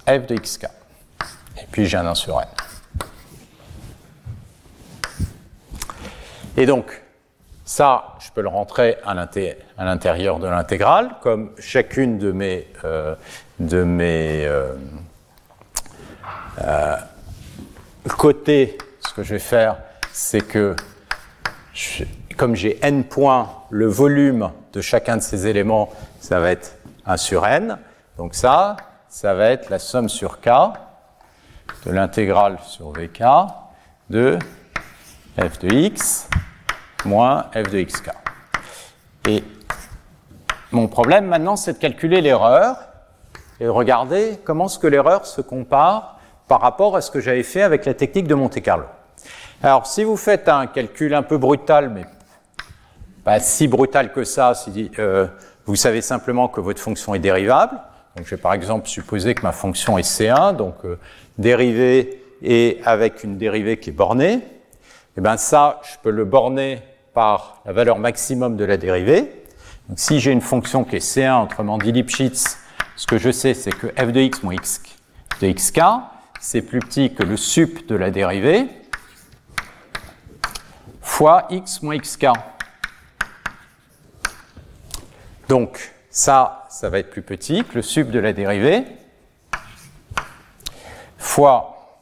f 0.05 0.27
de 0.27 0.35
xk. 0.35 0.65
Et 1.61 1.65
puis 1.71 1.85
j'ai 1.85 1.97
un 1.97 2.07
1 2.07 2.15
sur 2.15 2.41
n. 2.41 2.47
Et 6.55 6.65
donc, 6.65 7.01
ça, 7.65 8.15
je 8.19 8.29
peux 8.31 8.41
le 8.41 8.49
rentrer 8.49 8.97
à 9.05 9.13
l'intérieur 9.13 10.39
de 10.39 10.47
l'intégrale, 10.47 11.15
comme 11.21 11.51
chacune 11.57 12.19
de 12.19 12.31
mes, 12.31 12.67
euh, 12.83 13.15
de 13.59 13.83
mes 13.83 14.45
euh, 14.45 14.73
euh, 16.61 16.97
côtés, 18.17 18.77
ce 18.99 19.13
que 19.13 19.23
je 19.23 19.35
vais 19.35 19.39
faire, 19.39 19.77
c'est 20.11 20.41
que 20.41 20.75
comme 22.37 22.55
j'ai 22.55 22.77
n 22.85 23.03
points, 23.03 23.49
le 23.69 23.87
volume 23.87 24.51
de 24.73 24.81
chacun 24.81 25.17
de 25.17 25.21
ces 25.21 25.47
éléments, 25.47 25.91
ça 26.19 26.39
va 26.39 26.51
être 26.51 26.77
1 27.05 27.17
sur 27.17 27.47
n. 27.47 27.77
Donc 28.17 28.35
ça, 28.35 28.77
ça 29.09 29.33
va 29.33 29.49
être 29.49 29.69
la 29.69 29.79
somme 29.79 30.09
sur 30.09 30.39
k 30.39 30.49
de 31.85 31.91
l'intégrale 31.91 32.57
sur 32.63 32.91
vk 32.91 33.23
de 34.09 34.37
f 35.39 35.59
de 35.59 35.73
x 35.73 36.27
moins 37.05 37.47
f 37.53 37.69
de 37.71 37.81
xk. 37.81 38.09
Et 39.27 39.43
mon 40.71 40.87
problème 40.87 41.25
maintenant, 41.25 41.55
c'est 41.55 41.73
de 41.73 41.77
calculer 41.77 42.21
l'erreur 42.21 42.77
et 43.59 43.65
de 43.65 43.69
regarder 43.69 44.39
comment 44.43 44.65
est-ce 44.65 44.79
que 44.79 44.87
l'erreur 44.87 45.25
se 45.25 45.41
compare 45.41 46.19
par 46.47 46.61
rapport 46.61 46.95
à 46.95 47.01
ce 47.01 47.11
que 47.11 47.19
j'avais 47.19 47.43
fait 47.43 47.61
avec 47.61 47.85
la 47.85 47.93
technique 47.93 48.27
de 48.27 48.35
Monte 48.35 48.61
Carlo. 48.61 48.85
Alors, 49.61 49.87
si 49.87 50.03
vous 50.03 50.17
faites 50.17 50.49
un 50.49 50.67
calcul 50.67 51.13
un 51.13 51.23
peu 51.23 51.37
brutal, 51.37 51.89
mais 51.89 52.05
pas 53.23 53.39
si 53.39 53.67
brutal 53.67 54.11
que 54.11 54.23
ça, 54.23 54.53
si 54.53 54.91
euh, 54.99 55.27
vous 55.65 55.75
savez 55.75 56.01
simplement 56.01 56.49
que 56.49 56.59
votre 56.59 56.81
fonction 56.81 57.15
est 57.15 57.19
dérivable, 57.19 57.79
donc 58.15 58.25
je 58.25 58.35
vais 58.35 58.41
par 58.41 58.53
exemple 58.53 58.87
supposer 58.87 59.33
que 59.33 59.43
ma 59.43 59.53
fonction 59.53 59.97
est 59.97 60.01
C1, 60.01 60.55
donc 60.55 60.75
euh, 60.83 60.99
dérivée 61.37 62.21
et 62.41 62.81
avec 62.83 63.23
une 63.23 63.37
dérivée 63.37 63.77
qui 63.77 63.91
est 63.91 63.93
bornée, 63.93 64.41
eh 65.17 65.21
bien 65.21 65.37
ça, 65.37 65.81
je 65.83 65.97
peux 66.01 66.09
le 66.09 66.25
borner 66.25 66.81
par 67.13 67.61
la 67.65 67.73
valeur 67.73 67.99
maximum 67.99 68.57
de 68.57 68.65
la 68.65 68.77
dérivée. 68.77 69.43
Donc 69.87 69.99
si 69.99 70.19
j'ai 70.19 70.31
une 70.31 70.41
fonction 70.41 70.83
qui 70.83 70.95
est 70.95 71.05
C1, 71.05 71.43
autrement 71.43 71.77
dit 71.77 71.91
Lipschitz, 71.91 72.57
ce 72.95 73.07
que 73.07 73.17
je 73.17 73.31
sais, 73.31 73.53
c'est 73.53 73.71
que 73.71 73.87
f 73.87 74.11
de 74.11 74.21
x 74.21 74.43
moins 74.43 74.53
x 74.53 74.81
de 75.41 75.51
xk, 75.51 75.81
c'est 76.39 76.61
plus 76.61 76.79
petit 76.79 77.13
que 77.13 77.23
le 77.23 77.37
sup 77.37 77.87
de 77.87 77.95
la 77.95 78.11
dérivée 78.11 78.67
fois 81.01 81.47
x 81.49 81.81
moins 81.81 81.97
xk. 81.97 82.27
Donc 85.47 85.93
ça, 86.09 86.65
ça 86.69 86.89
va 86.89 86.99
être 86.99 87.11
plus 87.11 87.21
petit 87.21 87.63
que 87.63 87.75
le 87.75 87.81
sup 87.81 88.09
de 88.09 88.19
la 88.19 88.33
dérivée 88.33 88.85
fois 91.17 92.01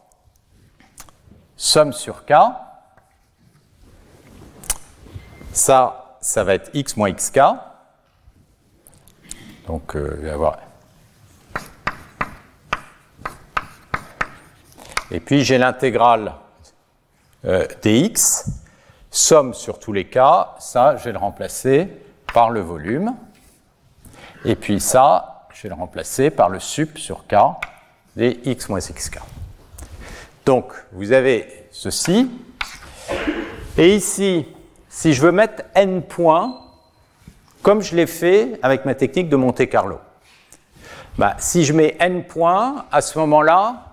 somme 1.58 1.94
sur 1.94 2.26
k 2.26 2.34
ça, 5.54 6.18
ça 6.22 6.44
va 6.44 6.56
être 6.56 6.70
x 6.74 6.98
moins 6.98 7.12
xk. 7.12 7.40
Donc, 9.68 9.96
euh, 9.96 10.16
il 10.18 10.24
va 10.24 10.28
y 10.28 10.32
avoir. 10.32 10.58
Et 15.12 15.20
puis, 15.20 15.44
j'ai 15.44 15.58
l'intégrale 15.58 16.34
euh, 17.46 17.68
dx, 17.82 18.46
somme 19.10 19.54
sur 19.54 19.80
tous 19.80 19.94
les 19.94 20.06
cas. 20.06 20.56
Ça, 20.60 20.96
je 20.98 21.06
vais 21.06 21.12
le 21.12 21.18
remplacer 21.18 21.90
par 22.34 22.50
le 22.50 22.62
volume. 22.62 23.16
Et 24.46 24.56
puis 24.56 24.80
ça, 24.80 25.48
je 25.54 25.64
vais 25.64 25.70
le 25.70 25.76
remplacer 25.76 26.30
par 26.32 26.50
le 26.50 26.60
sup 26.60 26.98
sur 26.98 27.28
k 27.28 27.36
des 28.16 28.40
x 28.46 28.70
moins 28.70 28.80
xk. 28.80 29.20
Donc, 30.46 30.74
vous 30.92 31.12
avez 31.12 31.68
ceci. 31.72 32.30
Et 33.78 33.96
ici, 33.96 34.48
si 34.92 35.14
je 35.14 35.22
veux 35.22 35.32
mettre 35.32 35.64
n 35.74 36.04
points, 36.04 36.60
comme 37.64 37.82
je 37.82 37.96
l'ai 37.96 38.08
fait 38.08 38.60
avec 38.62 38.84
ma 38.84 38.94
technique 38.94 39.30
de 39.30 39.38
Monte 39.38 39.68
Carlo. 39.70 40.00
Bah, 41.18 41.36
si 41.40 41.64
je 41.64 41.72
mets 41.72 41.96
n 42.00 42.26
points, 42.26 42.86
à 42.92 43.02
ce 43.02 43.18
moment-là, 43.20 43.86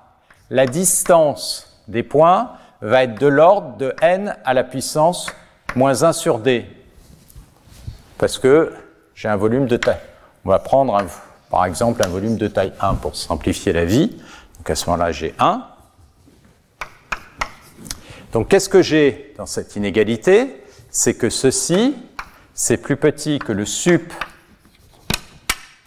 la 0.51 0.67
distance 0.67 1.81
des 1.87 2.03
points 2.03 2.51
va 2.81 3.05
être 3.05 3.19
de 3.19 3.29
l'ordre 3.29 3.77
de 3.77 3.95
n 4.03 4.37
à 4.45 4.55
la 4.55 4.65
puissance 4.65 5.31
moins 5.77 6.03
1 6.03 6.13
sur 6.13 6.41
d. 6.41 6.67
Parce 8.19 8.39
que 8.39 8.75
j'ai 9.15 9.29
un 9.29 9.37
volume 9.37 9.67
de 9.67 9.77
taille. 9.77 10.01
On 10.45 10.49
va 10.49 10.59
prendre, 10.59 11.01
par 11.49 11.65
exemple, 11.65 12.03
un 12.05 12.09
volume 12.09 12.37
de 12.37 12.49
taille 12.49 12.73
1 12.81 12.95
pour 12.95 13.15
simplifier 13.15 13.73
la 13.73 13.85
vie. 13.85 14.17
Donc 14.57 14.69
à 14.69 14.75
ce 14.75 14.87
moment-là, 14.91 15.13
j'ai 15.13 15.33
1. 15.39 15.63
Donc 18.33 18.49
qu'est-ce 18.49 18.69
que 18.69 18.83
j'ai 18.83 19.35
dans 19.39 19.47
cette 19.47 19.77
inégalité? 19.77 20.65
C'est 20.99 21.15
que 21.15 21.31
ceci, 21.31 21.95
c'est 22.55 22.77
plus 22.77 22.97
petit 22.97 23.39
que 23.39 23.53
le 23.53 23.65
sup 23.65 24.13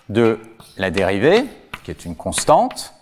de 0.08 0.40
la 0.78 0.90
dérivée, 0.90 1.50
qui 1.84 1.92
est 1.92 2.06
une 2.06 2.16
constante. 2.16 2.94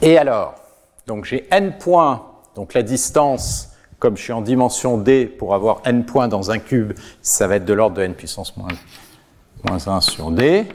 Et 0.00 0.16
alors, 0.16 0.54
donc 1.08 1.24
j'ai 1.24 1.48
n 1.50 1.76
points, 1.76 2.24
donc 2.54 2.72
la 2.72 2.84
distance, 2.84 3.70
comme 3.98 4.16
je 4.16 4.22
suis 4.22 4.32
en 4.32 4.42
dimension 4.42 4.96
d, 4.96 5.26
pour 5.26 5.56
avoir 5.56 5.80
n 5.84 6.06
points 6.06 6.28
dans 6.28 6.52
un 6.52 6.60
cube, 6.60 6.92
ça 7.20 7.48
va 7.48 7.56
être 7.56 7.64
de 7.64 7.72
l'ordre 7.72 7.96
de 7.96 8.02
n 8.02 8.14
puissance 8.14 8.56
moins, 8.56 8.68
moins 9.64 9.88
1 9.88 10.00
sur 10.00 10.30
d, 10.30 10.68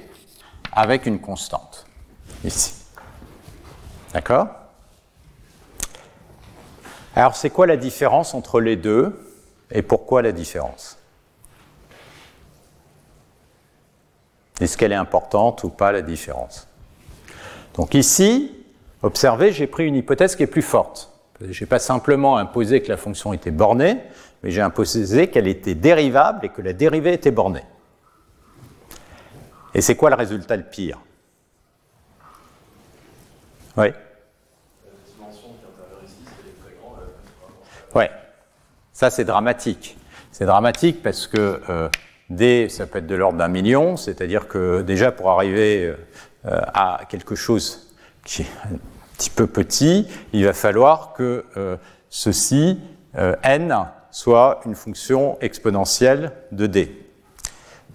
avec 0.73 1.05
une 1.05 1.21
constante, 1.21 1.85
ici. 2.43 2.73
D'accord? 4.11 4.62
Alors, 7.15 7.36
c'est 7.36 7.49
quoi 7.49 7.67
la 7.67 7.78
différence 7.78 8.34
entre 8.34 8.60
les 8.60 8.76
deux 8.76 9.19
et 9.71 9.82
pourquoi 9.82 10.21
la 10.21 10.32
différence? 10.32 10.97
Est-ce 14.60 14.78
qu'elle 14.78 14.91
est 14.91 14.95
importante 14.95 15.63
ou 15.63 15.69
pas 15.69 15.91
la 15.91 16.02
différence? 16.02 16.67
Donc 17.76 17.93
ici, 17.93 18.56
observez, 19.02 19.52
j'ai 19.52 19.67
pris 19.67 19.86
une 19.86 19.95
hypothèse 19.95 20.36
qui 20.36 20.43
est 20.43 20.47
plus 20.47 20.62
forte. 20.62 21.12
Je 21.41 21.63
n'ai 21.63 21.67
pas 21.67 21.80
simplement 21.80 22.38
imposé 22.38 22.82
que 22.82 22.89
la 22.89 22.97
fonction 22.97 23.34
était 23.34 23.52
bornée, 23.52 23.97
mais 24.41 24.52
j'ai 24.52 24.62
imposé 24.62 25.30
qu'elle 25.30 25.47
était 25.47 25.76
dérivable 25.76 26.45
et 26.45 26.49
que 26.49 26.62
la 26.62 26.73
dérivée 26.73 27.13
était 27.13 27.32
bornée. 27.32 27.65
Et 29.73 29.82
c'est 29.82 29.95
quoi 29.95 30.10
le 30.10 30.15
résultat 30.15 30.56
le 30.56 30.63
pire? 30.63 30.99
Oui 33.76 33.88
Ouais, 37.95 38.10
ça 38.91 39.12
c'est 39.12 39.23
dramatique. 39.23 39.97
C'est 40.32 40.45
dramatique 40.45 41.03
parce 41.03 41.27
que 41.27 41.62
euh, 41.69 41.89
D, 42.32 42.67
ça 42.67 42.88
peut 42.88 42.97
être 42.97 43.08
de 43.08 43.13
l'ordre 43.13 43.38
d'un 43.38 43.47
million, 43.47 43.97
c'est-à-dire 43.97 44.47
que 44.47 44.82
déjà 44.82 45.12
pour 45.12 45.29
arriver 45.29 45.93
euh, 46.45 46.61
à 46.74 47.01
quelque 47.07 47.36
chose 47.36 47.93
qui 48.26 48.41
est 48.41 48.51
un 48.65 48.78
petit 49.15 49.30
peu 49.30 49.45
petit, 49.45 50.07
il 50.32 50.43
va 50.43 50.53
falloir 50.53 51.13
que 51.13 51.45
euh, 51.55 51.78
ceci, 52.09 52.80
n, 53.13 53.86
soit 54.09 54.61
une 54.65 54.74
fonction 54.74 55.38
exponentielle 55.39 56.32
de 56.51 56.65
D. 56.65 57.07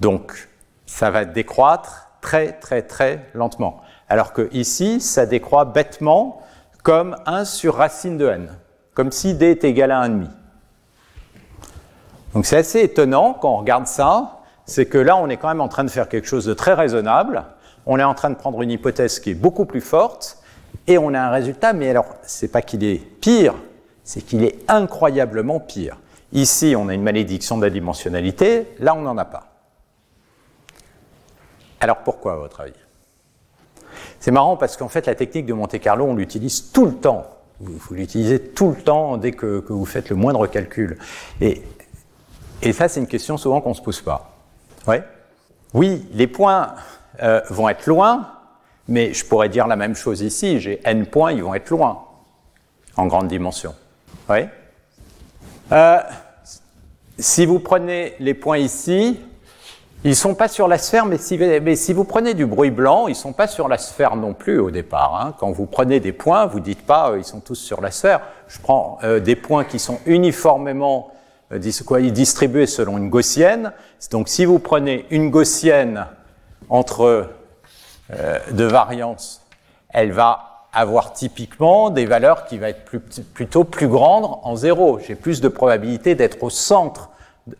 Donc 0.01 0.49
ça 0.87 1.11
va 1.11 1.25
décroître 1.25 2.11
très 2.20 2.53
très 2.53 2.83
très 2.83 3.27
lentement. 3.35 3.83
Alors 4.09 4.33
que 4.33 4.49
ici, 4.53 5.01
ça 5.01 5.27
décroît 5.27 5.64
bêtement 5.64 6.41
comme 6.85 7.16
1 7.27 7.45
sur 7.45 7.75
racine 7.75 8.16
de 8.16 8.29
n 8.29 8.59
comme 8.99 9.12
si 9.12 9.34
d 9.34 9.53
est 9.53 9.62
égal 9.62 9.92
à 9.92 10.09
1,5. 10.09 10.26
Donc 12.34 12.46
c'est 12.46 12.57
assez 12.57 12.80
étonnant 12.80 13.32
quand 13.32 13.53
on 13.53 13.59
regarde 13.59 13.86
ça, 13.86 14.40
c'est 14.66 14.86
que 14.86 14.99
là 14.99 15.16
on 15.16 15.28
est 15.28 15.36
quand 15.36 15.46
même 15.46 15.61
en 15.61 15.68
train 15.68 15.84
de 15.84 15.88
faire 15.88 16.09
quelque 16.09 16.26
chose 16.26 16.46
de 16.46 16.53
très 16.53 16.74
raisonnable, 16.74 17.44
on 17.86 18.01
est 18.01 18.03
en 18.03 18.14
train 18.14 18.28
de 18.28 18.34
prendre 18.34 18.61
une 18.61 18.72
hypothèse 18.72 19.20
qui 19.20 19.30
est 19.30 19.34
beaucoup 19.34 19.66
plus 19.66 19.82
forte, 19.82 20.42
et 20.88 20.99
on 20.99 21.14
a 21.14 21.20
un 21.20 21.30
résultat, 21.30 21.74
mais 21.74 21.90
alors 21.90 22.07
c'est 22.24 22.49
pas 22.49 22.61
qu'il 22.61 22.82
est 22.82 22.96
pire, 22.96 23.55
c'est 24.03 24.20
qu'il 24.20 24.42
est 24.42 24.59
incroyablement 24.66 25.61
pire. 25.61 25.96
Ici 26.32 26.74
on 26.76 26.88
a 26.88 26.94
une 26.94 27.05
malédiction 27.05 27.57
de 27.57 27.62
la 27.62 27.70
dimensionnalité, 27.70 28.66
là 28.80 28.96
on 28.96 29.03
n'en 29.03 29.16
a 29.16 29.24
pas. 29.24 29.46
Alors 31.78 31.99
pourquoi 31.99 32.32
à 32.32 32.36
votre 32.36 32.62
avis? 32.62 32.72
C'est 34.18 34.32
marrant 34.32 34.57
parce 34.57 34.76
qu'en 34.76 34.88
fait, 34.88 35.07
la 35.07 35.14
technique 35.14 35.46
de 35.46 35.53
Monte 35.53 35.78
Carlo, 35.78 36.05
on 36.05 36.16
l'utilise 36.16 36.72
tout 36.72 36.86
le 36.86 36.94
temps. 36.94 37.38
Vous, 37.61 37.95
l'utilisez 37.95 38.41
tout 38.41 38.71
le 38.71 38.83
temps 38.83 39.17
dès 39.17 39.33
que, 39.33 39.65
vous 39.69 39.85
faites 39.85 40.11
le 40.11 40.17
moindre 40.17 40.47
calcul. 40.47 40.99
Et, 41.41 41.63
et 42.63 42.73
ça, 42.73 42.89
c'est 42.89 43.01
une 43.01 43.07
question 43.07 43.37
souvent 43.37 43.61
qu'on 43.61 43.71
ne 43.71 43.75
se 43.75 43.83
pose 43.83 44.01
pas. 44.01 44.37
Ouais 44.87 45.05
oui, 45.75 46.07
les 46.13 46.27
points 46.27 46.75
euh, 47.23 47.41
vont 47.51 47.69
être 47.69 47.87
loin, 47.87 48.33
mais 48.87 49.13
je 49.13 49.25
pourrais 49.25 49.49
dire 49.49 49.67
la 49.67 49.77
même 49.77 49.95
chose 49.95 50.23
ici. 50.23 50.61
J'ai 50.61 50.81
n 50.85 51.07
points, 51.07 51.33
ils 51.33 51.43
vont 51.43 51.55
être 51.55 51.71
loin, 51.71 52.05
en 52.97 53.07
grande 53.07 53.29
dimension. 53.29 53.75
Oui 54.31 54.47
euh, 55.73 55.99
Si 57.19 57.45
vous 57.45 57.59
prenez 57.59 58.15
les 58.19 58.35
points 58.35 58.59
ici, 58.59 59.21
ils 60.05 60.11
ne 60.11 60.14
sont 60.14 60.34
pas 60.34 60.46
sur 60.46 60.68
la 60.68 60.78
sphère, 60.78 61.07
mais 61.07 61.18
si, 61.18 61.92
vous 61.92 62.05
prenez 62.05 62.34
du 62.34 62.46
bruit 62.46 62.70
blanc, 62.70 63.09
ils 63.09 63.12
ne 63.12 63.16
sont 63.16 63.32
pas 63.32 63.49
sur 63.49 63.66
la 63.66 63.78
sphère 63.78 64.14
non 64.14 64.32
plus 64.32 64.61
au 64.61 64.70
départ. 64.70 65.20
Hein. 65.20 65.34
Quand 65.38 65.51
vous 65.51 65.66
prenez 65.66 65.99
des 65.99 66.12
points, 66.12 66.46
vous 66.46 66.61
ne 66.61 66.64
dites 66.64 66.86
pas 66.86 67.11
euh, 67.11 67.18
ils 67.18 67.24
sont 67.24 67.40
tous 67.40 67.57
sur 67.57 67.80
la 67.80 67.90
sphère. 67.90 68.20
Je 68.46 68.61
prends 68.61 68.99
euh, 69.03 69.18
des 69.18 69.34
points 69.34 69.64
qui 69.64 69.80
sont 69.80 69.99
uniformément 70.07 71.11
euh, 71.53 71.59
distribués 71.59 72.66
selon 72.66 72.96
une 72.96 73.11
gaussienne. 73.11 73.72
Donc 74.12 74.28
si 74.28 74.44
vous 74.44 74.61
prenez 74.61 75.05
une 75.11 75.30
gaussienne 75.30 76.07
entre 76.68 77.30
de 78.53 78.64
variance, 78.64 79.42
elle 79.90 80.12
va 80.12 80.66
avoir 80.72 81.12
typiquement 81.12 81.90
des 81.90 82.07
valeurs 82.07 82.46
qui 82.46 82.57
vont 82.57 82.66
être 82.66 82.84
plutôt 83.34 83.64
plus 83.64 83.88
grandes 83.88 84.38
en 84.42 84.57
zéro. 84.57 84.99
J'ai 84.99 85.14
plus 85.14 85.40
de 85.40 85.49
probabilité 85.49 86.14
d'être 86.14 86.42
au 86.42 86.51
centre 86.51 87.11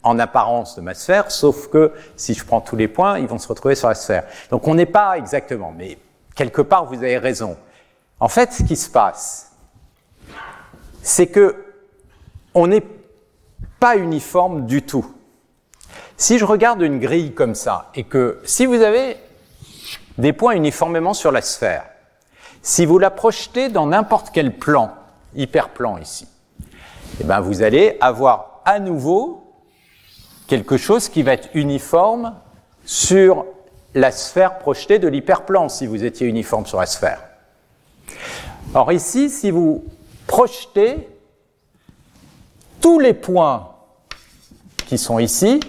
en 0.03 0.19
apparence 0.19 0.77
de 0.77 0.81
ma 0.81 0.95
sphère, 0.95 1.31
sauf 1.31 1.69
que 1.69 1.93
si 2.17 2.35
je 2.35 2.45
prends 2.45 2.61
tous 2.61 2.77
les 2.77 2.89
points, 2.89 3.19
ils 3.19 3.27
vont 3.27 3.39
se 3.39 3.49
retrouver 3.49 3.75
sur 3.75 3.89
la 3.89 3.95
sphère. 3.95 4.25
Donc 4.51 4.67
on 4.69 4.75
n'est 4.75 4.87
pas 4.87 5.17
exactement, 5.17 5.73
mais 5.77 5.99
quelque 6.35 6.63
part 6.63 6.87
vous 6.87 6.97
avez 6.97 7.19
raison. 7.19 7.57
En 8.21 8.29
fait, 8.29 8.53
ce 8.53 8.63
qui 8.63 8.77
se 8.77 8.91
passe, 8.91 9.53
c'est 11.03 11.29
que 11.29 11.65
on 12.55 12.67
n'est 12.67 12.85
pas 13.79 13.97
uniforme 13.97 14.67
du 14.67 14.83
tout. 14.83 15.07
Si 16.17 16.39
je 16.39 16.45
regarde 16.45 16.83
une 16.83 16.99
grille 16.99 17.33
comme 17.33 17.55
ça, 17.55 17.91
et 17.95 18.05
que 18.05 18.41
si 18.45 18.67
vous 18.67 18.83
avez 18.83 19.17
des 20.17 20.33
points 20.33 20.55
uniformément 20.55 21.15
sur 21.15 21.31
la 21.31 21.43
sphère, 21.43 21.85
si 22.61 22.87
vous 22.87 22.99
la 22.99 23.11
projetez 23.11 23.69
dans 23.69 23.87
n'importe 23.87 24.31
quel 24.33 24.59
plan, 24.59 24.95
hyperplan 25.37 25.99
ici, 25.99 26.27
eh 27.21 27.25
ben 27.25 27.41
vous 27.41 27.63
allez 27.63 27.97
avoir 28.01 28.61
à 28.65 28.81
nouveau 28.81 29.48
quelque 30.49 30.77
chose 30.77 31.09
qui 31.09 31.23
va 31.23 31.35
être 31.35 31.51
uniforme 31.55 32.35
sur 32.85 33.45
la 33.95 34.11
sphère 34.11 34.59
projetée 34.59 34.99
de 34.99 35.07
l'hyperplan, 35.07 35.69
si 35.69 35.87
vous 35.87 36.05
étiez 36.05 36.27
uniforme 36.27 36.67
sur 36.67 36.81
la 36.81 36.87
sphère. 36.87 37.23
Or 38.75 38.93
ici, 38.93 39.31
si 39.31 39.51
vous 39.51 39.85
projetez 40.27 41.09
tous 42.81 42.99
les 42.99 43.15
points 43.15 43.75
qui 44.87 44.99
sont 44.99 45.19
ici, 45.19 45.61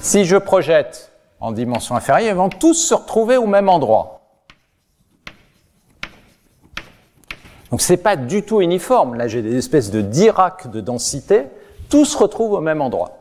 si 0.00 0.24
je 0.24 0.36
projette 0.36 1.12
en 1.40 1.52
dimension 1.52 1.94
inférieure, 1.94 2.34
ils 2.34 2.36
vont 2.36 2.48
tous 2.48 2.74
se 2.74 2.94
retrouver 2.94 3.36
au 3.36 3.46
même 3.46 3.68
endroit. 3.68 4.17
Donc 7.70 7.80
ce 7.80 7.92
n'est 7.92 7.98
pas 7.98 8.16
du 8.16 8.42
tout 8.42 8.60
uniforme. 8.60 9.14
Là, 9.14 9.28
j'ai 9.28 9.42
des 9.42 9.56
espèces 9.56 9.90
de 9.90 10.00
Dirac 10.00 10.70
de 10.70 10.80
densité. 10.80 11.44
Tout 11.88 12.04
se 12.04 12.16
retrouve 12.16 12.52
au 12.52 12.60
même 12.60 12.80
endroit. 12.80 13.18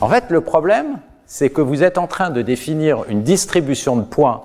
En 0.00 0.08
fait, 0.08 0.24
le 0.30 0.40
problème, 0.40 0.98
c'est 1.26 1.50
que 1.50 1.60
vous 1.60 1.82
êtes 1.82 1.98
en 1.98 2.06
train 2.06 2.30
de 2.30 2.42
définir 2.42 3.04
une 3.08 3.22
distribution 3.22 3.96
de 3.96 4.02
points 4.02 4.42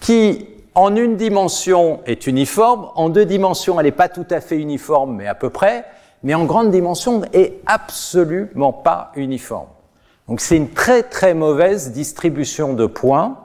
qui, 0.00 0.46
en 0.74 0.94
une 0.96 1.16
dimension, 1.16 2.00
est 2.06 2.26
uniforme, 2.26 2.88
en 2.94 3.08
deux 3.08 3.24
dimensions, 3.24 3.78
elle 3.78 3.86
n'est 3.86 3.92
pas 3.92 4.08
tout 4.08 4.26
à 4.30 4.40
fait 4.40 4.56
uniforme, 4.56 5.16
mais 5.16 5.26
à 5.26 5.34
peu 5.34 5.50
près, 5.50 5.84
mais 6.22 6.34
en 6.34 6.44
grande 6.44 6.70
dimension, 6.70 7.22
est 7.32 7.60
absolument 7.66 8.72
pas 8.72 9.12
uniforme. 9.16 9.68
Donc 10.28 10.40
c'est 10.40 10.56
une 10.56 10.70
très 10.70 11.02
très 11.02 11.34
mauvaise 11.34 11.92
distribution 11.92 12.74
de 12.74 12.86
points 12.86 13.38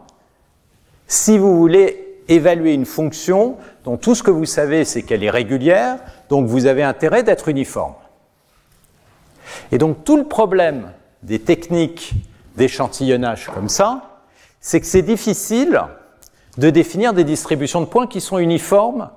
si 1.07 1.37
vous 1.37 1.57
voulez 1.57 2.06
évaluer 2.27 2.73
une 2.73 2.85
fonction 2.85 3.57
dont 3.83 3.97
tout 3.97 4.15
ce 4.15 4.23
que 4.23 4.31
vous 4.31 4.45
savez, 4.45 4.85
c'est 4.85 5.03
qu'elle 5.03 5.23
est 5.23 5.29
régulière, 5.29 5.97
donc 6.29 6.47
vous 6.47 6.65
avez 6.65 6.83
intérêt 6.83 7.23
d'être 7.23 7.47
uniforme. 7.47 7.93
Et 9.71 9.77
donc 9.77 10.03
tout 10.03 10.17
le 10.17 10.25
problème 10.25 10.91
des 11.23 11.39
techniques 11.39 12.13
d'échantillonnage 12.55 13.49
comme 13.53 13.69
ça, 13.69 14.21
c'est 14.59 14.81
que 14.81 14.87
c'est 14.87 15.01
difficile 15.01 15.81
de 16.57 16.69
définir 16.69 17.13
des 17.13 17.23
distributions 17.23 17.81
de 17.81 17.85
points 17.85 18.07
qui 18.07 18.19
sont 18.19 18.39
uniformes 18.39 19.09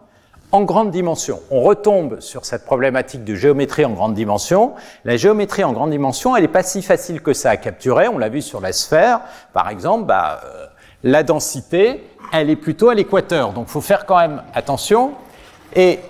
en 0.53 0.63
grande 0.63 0.91
dimension. 0.91 1.41
On 1.51 1.63
retombe 1.63 2.21
sur 2.21 2.45
cette 2.45 2.65
problématique 2.65 3.25
de 3.25 3.35
géométrie 3.35 3.85
en 3.85 3.93
grande 3.93 4.15
dimension. 4.15 4.75
La 5.05 5.17
géométrie 5.17 5.65
en 5.65 5.73
grande 5.73 5.91
dimension, 5.91 6.37
elle 6.37 6.43
n'est 6.43 6.49
pas 6.49 6.63
si 6.63 6.83
facile 6.83 7.23
que 7.23 7.33
ça 7.33 7.51
à 7.51 7.57
capturer. 7.57 8.09
On 8.09 8.19
l'a 8.19 8.29
vu 8.29 8.43
sur 8.43 8.61
la 8.61 8.73
sphère. 8.73 9.21
Par 9.53 9.69
exemple, 9.69 10.07
bah, 10.07 10.41
euh, 10.45 10.67
la 11.03 11.23
densité, 11.23 12.05
elle 12.33 12.51
est 12.51 12.57
plutôt 12.57 12.89
à 12.89 12.95
l'équateur. 12.95 13.53
Donc 13.53 13.67
il 13.69 13.73
faut 13.73 13.81
faire 13.81 14.07
quand 14.07 14.19
même 14.19 14.43
attention. 14.55 15.13
Et 15.75 16.01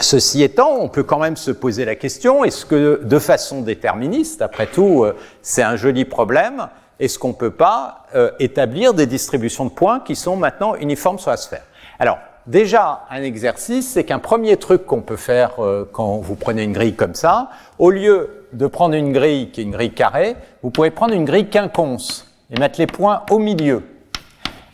ceci 0.00 0.42
étant, 0.42 0.76
on 0.80 0.88
peut 0.88 1.02
quand 1.02 1.18
même 1.18 1.36
se 1.36 1.50
poser 1.50 1.84
la 1.84 1.94
question, 1.94 2.44
est-ce 2.44 2.64
que 2.64 3.00
de 3.04 3.18
façon 3.18 3.62
déterministe, 3.62 4.42
après 4.42 4.66
tout, 4.66 5.04
euh, 5.04 5.16
c'est 5.42 5.62
un 5.62 5.76
joli 5.76 6.04
problème, 6.04 6.68
est-ce 7.00 7.18
qu'on 7.18 7.28
ne 7.28 7.34
peut 7.34 7.50
pas 7.50 8.06
euh, 8.14 8.30
établir 8.40 8.94
des 8.94 9.06
distributions 9.06 9.64
de 9.64 9.70
points 9.70 10.00
qui 10.00 10.16
sont 10.16 10.36
maintenant 10.36 10.74
uniformes 10.76 11.18
sur 11.18 11.30
la 11.30 11.36
sphère? 11.36 11.62
Alors, 11.98 12.18
déjà, 12.46 13.04
un 13.10 13.22
exercice, 13.22 13.92
c'est 13.92 14.04
qu'un 14.04 14.18
premier 14.18 14.56
truc 14.56 14.84
qu'on 14.86 15.02
peut 15.02 15.16
faire 15.16 15.62
euh, 15.62 15.88
quand 15.92 16.18
vous 16.18 16.34
prenez 16.34 16.64
une 16.64 16.72
grille 16.72 16.94
comme 16.94 17.14
ça, 17.14 17.50
au 17.78 17.90
lieu 17.90 18.46
de 18.52 18.66
prendre 18.66 18.94
une 18.94 19.12
grille 19.12 19.50
qui 19.50 19.60
est 19.60 19.64
une 19.64 19.72
grille 19.72 19.92
carrée, 19.92 20.36
vous 20.62 20.70
pouvez 20.70 20.90
prendre 20.90 21.14
une 21.14 21.24
grille 21.24 21.48
quinconce 21.48 22.26
et 22.50 22.58
mettre 22.58 22.80
les 22.80 22.86
points 22.86 23.22
au 23.30 23.38
milieu. 23.38 23.82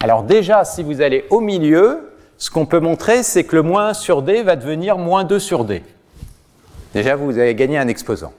Alors 0.05 0.22
déjà, 0.22 0.66
si 0.66 0.82
vous 0.82 1.00
allez 1.00 1.24
au 1.30 1.40
milieu, 1.40 2.12
ce 2.36 2.50
qu'on 2.50 2.66
peut 2.66 2.78
montrer, 2.78 3.22
c'est 3.22 3.44
que 3.44 3.57
le 3.57 3.62
moins 3.62 3.88
1 3.88 3.94
sur 3.94 4.20
D 4.20 4.42
va 4.42 4.55
devenir 4.55 4.98
moins 4.98 5.24
2 5.24 5.38
sur 5.38 5.64
D. 5.64 5.82
Déjà, 6.92 7.16
vous 7.16 7.38
avez 7.38 7.55
gagné 7.55 7.78
un 7.78 7.88
exposant. 7.88 8.34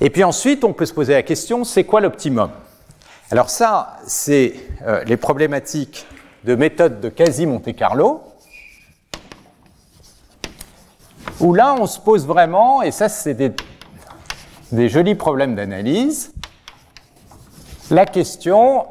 Et 0.00 0.08
puis 0.08 0.22
ensuite, 0.22 0.62
on 0.62 0.72
peut 0.72 0.86
se 0.86 0.94
poser 0.94 1.14
la 1.14 1.24
question, 1.24 1.64
c'est 1.64 1.82
quoi 1.82 2.00
l'optimum? 2.00 2.52
Alors 3.32 3.50
ça, 3.50 3.96
c'est 4.06 4.54
euh, 4.86 5.02
les 5.02 5.16
problématiques 5.16 6.06
de 6.44 6.54
méthode 6.54 7.00
de 7.00 7.08
quasi-Monte 7.08 7.74
Carlo, 7.74 8.22
où 11.40 11.54
là, 11.54 11.74
on 11.76 11.88
se 11.88 11.98
pose 11.98 12.24
vraiment, 12.24 12.82
et 12.82 12.92
ça, 12.92 13.08
c'est 13.08 13.34
des 14.70 14.88
jolis 14.88 15.16
problèmes 15.16 15.56
d'analyse, 15.56 16.32
la 17.90 18.06
question, 18.06 18.86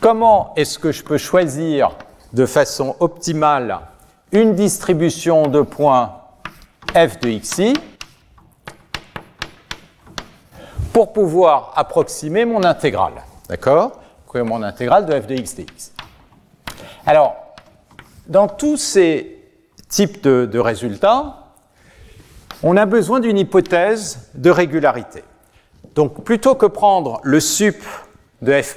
comment 0.00 0.52
est-ce 0.56 0.78
que 0.78 0.92
je 0.92 1.02
peux 1.02 1.18
choisir 1.18 1.90
de 2.32 2.46
façon 2.46 2.96
optimale 3.00 3.80
une 4.32 4.54
distribution 4.54 5.46
de 5.46 5.62
points 5.62 6.12
f 6.92 7.18
de 7.20 7.38
xi 7.38 7.74
pour 10.92 11.12
pouvoir 11.12 11.72
approximer 11.76 12.44
mon 12.44 12.64
intégrale. 12.64 13.22
D'accord? 13.48 14.00
Mon 14.34 14.62
intégrale 14.62 15.06
de 15.06 15.18
f 15.18 15.26
de 15.26 15.34
x 15.34 15.54
dx. 15.54 15.92
Alors, 17.06 17.36
dans 18.26 18.48
tous 18.48 18.76
ces 18.76 19.42
types 19.88 20.22
de, 20.22 20.58
résultats, 20.58 21.52
on 22.62 22.76
a 22.76 22.84
besoin 22.84 23.20
d'une 23.20 23.38
hypothèse 23.38 24.30
de 24.34 24.50
régularité. 24.50 25.24
Donc 25.94 26.22
plutôt 26.24 26.54
que 26.54 26.66
prendre 26.66 27.20
le 27.22 27.40
sup 27.40 27.82
de 28.42 28.52
f', 28.60 28.76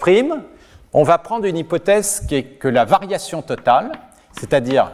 on 0.94 1.04
va 1.04 1.18
prendre 1.18 1.46
une 1.46 1.58
hypothèse 1.58 2.26
qui 2.28 2.36
est 2.36 2.44
que 2.44 2.68
la 2.68 2.86
variation 2.86 3.42
totale, 3.42 3.92
c'est-à-dire 4.32 4.92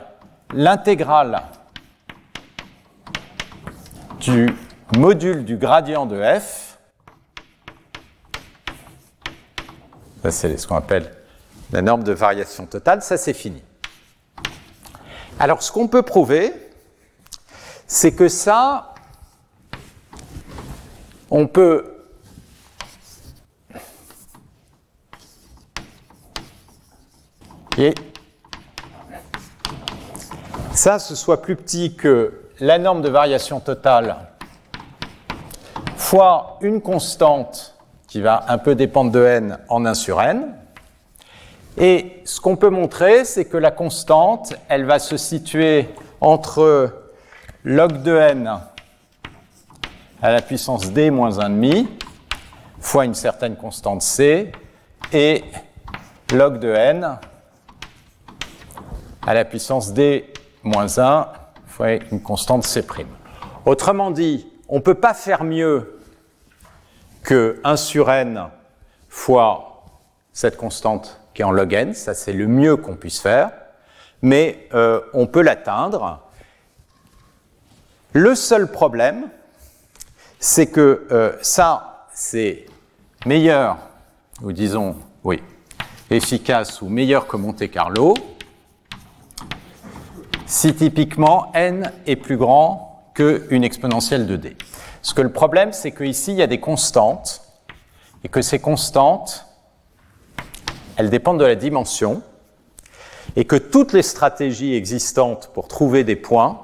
l'intégrale 0.54 1.41
du 4.20 4.54
module 4.98 5.46
du 5.46 5.58
gradient 5.58 6.06
de 6.06 6.22
f, 6.22 6.78
c'est 10.30 10.58
ce 10.58 10.68
qu'on 10.68 10.76
appelle 10.76 11.12
la 11.72 11.82
norme 11.82 12.04
de 12.04 12.12
variation 12.12 12.66
totale, 12.66 13.02
ça 13.02 13.18
c'est 13.18 13.34
fini. 13.34 13.64
Alors 15.39 15.62
ce 15.62 15.72
qu'on 15.72 15.88
peut 15.88 16.02
prouver, 16.02 16.54
c'est 17.88 18.14
que 18.14 18.28
ça, 18.28 18.93
on 21.30 21.48
peut 21.48 21.95
Et 27.78 27.93
ça, 30.73 30.99
ce 30.99 31.15
soit 31.15 31.41
plus 31.41 31.55
petit 31.55 31.95
que 31.95 32.41
la 32.59 32.78
norme 32.78 33.01
de 33.01 33.09
variation 33.09 33.59
totale 33.59 34.15
fois 35.97 36.57
une 36.61 36.82
constante 36.82 37.76
qui 38.07 38.21
va 38.21 38.45
un 38.47 38.57
peu 38.57 38.76
dépendre 38.76 39.11
de 39.11 39.26
n 39.26 39.57
en 39.67 39.86
1 39.86 39.93
sur 39.93 40.21
n. 40.21 40.55
Et 41.78 42.21
ce 42.23 42.39
qu'on 42.39 42.55
peut 42.55 42.69
montrer, 42.69 43.26
c'est 43.26 43.45
que 43.45 43.57
la 43.57 43.71
constante, 43.71 44.53
elle 44.69 44.86
va 44.86 44.99
se 44.99 45.17
situer 45.17 45.89
entre 46.21 46.93
log 47.65 48.03
de 48.03 48.15
n 48.15 48.59
à 50.21 50.32
la 50.32 50.41
puissance 50.41 50.91
d 50.91 51.09
moins 51.09 51.32
1,5 51.32 51.88
fois 52.80 53.03
une 53.03 53.15
certaine 53.15 53.57
constante 53.57 54.01
c 54.01 54.51
et 55.11 55.43
log 56.32 56.59
de 56.59 56.69
n 56.69 57.17
à 59.26 59.34
la 59.34 59.45
puissance 59.45 59.93
d 59.93 60.32
moins 60.63 60.97
1 60.97 61.28
fois 61.67 61.93
une 62.11 62.21
constante 62.21 62.63
c'. 62.63 62.80
Autrement 63.65 64.11
dit, 64.11 64.47
on 64.69 64.76
ne 64.76 64.82
peut 64.82 64.95
pas 64.95 65.13
faire 65.13 65.43
mieux 65.43 65.99
que 67.23 67.59
1 67.63 67.76
sur 67.76 68.11
n 68.11 68.49
fois 69.09 69.84
cette 70.32 70.57
constante 70.57 71.19
qui 71.34 71.41
est 71.41 71.45
en 71.45 71.51
log 71.51 71.73
n, 71.73 71.93
ça 71.93 72.13
c'est 72.13 72.34
le 72.34 72.47
mieux 72.47 72.78
qu'on 72.78 72.95
puisse 72.95 73.19
faire, 73.19 73.51
mais 74.21 74.67
euh, 74.73 75.01
on 75.13 75.28
peut 75.28 75.41
l'atteindre. 75.41 76.21
Le 78.13 78.36
seul 78.36 78.71
problème, 78.71 79.30
c'est 80.39 80.67
que 80.67 81.07
euh, 81.11 81.36
ça 81.41 82.07
c'est 82.13 82.65
meilleur, 83.26 83.78
ou 84.41 84.51
disons, 84.51 84.95
oui, 85.23 85.41
efficace 86.09 86.82
ou 86.82 86.88
meilleur 86.88 87.28
que 87.28 87.38
Monte 87.38 87.69
Carlo, 87.69 88.13
si 90.46 90.74
typiquement 90.74 91.52
n 91.54 91.91
est 92.06 92.16
plus 92.16 92.38
grand 92.38 93.12
qu'une 93.14 93.64
exponentielle 93.64 94.28
de 94.28 94.36
d. 94.36 94.56
Parce 95.02 95.14
que 95.14 95.22
le 95.22 95.32
problème, 95.32 95.72
c'est 95.72 95.91
qu'ici, 95.91 96.32
il 96.32 96.38
y 96.38 96.41
a 96.41 96.48
des 96.48 96.60
constantes, 96.60 97.41
et 98.24 98.30
que 98.30 98.41
ces 98.41 98.60
constantes, 98.60 99.46
elles 100.98 101.10
dépendent 101.10 101.39
de 101.39 101.46
la 101.46 101.56
dimension, 101.56 102.22
et 103.36 103.46
que 103.46 103.56
toutes 103.56 103.93
les 103.93 104.02
stratégies 104.02 104.76
existantes 104.76 105.52
pour 105.54 105.68
trouver 105.68 106.04
des 106.04 106.16
points 106.16 106.62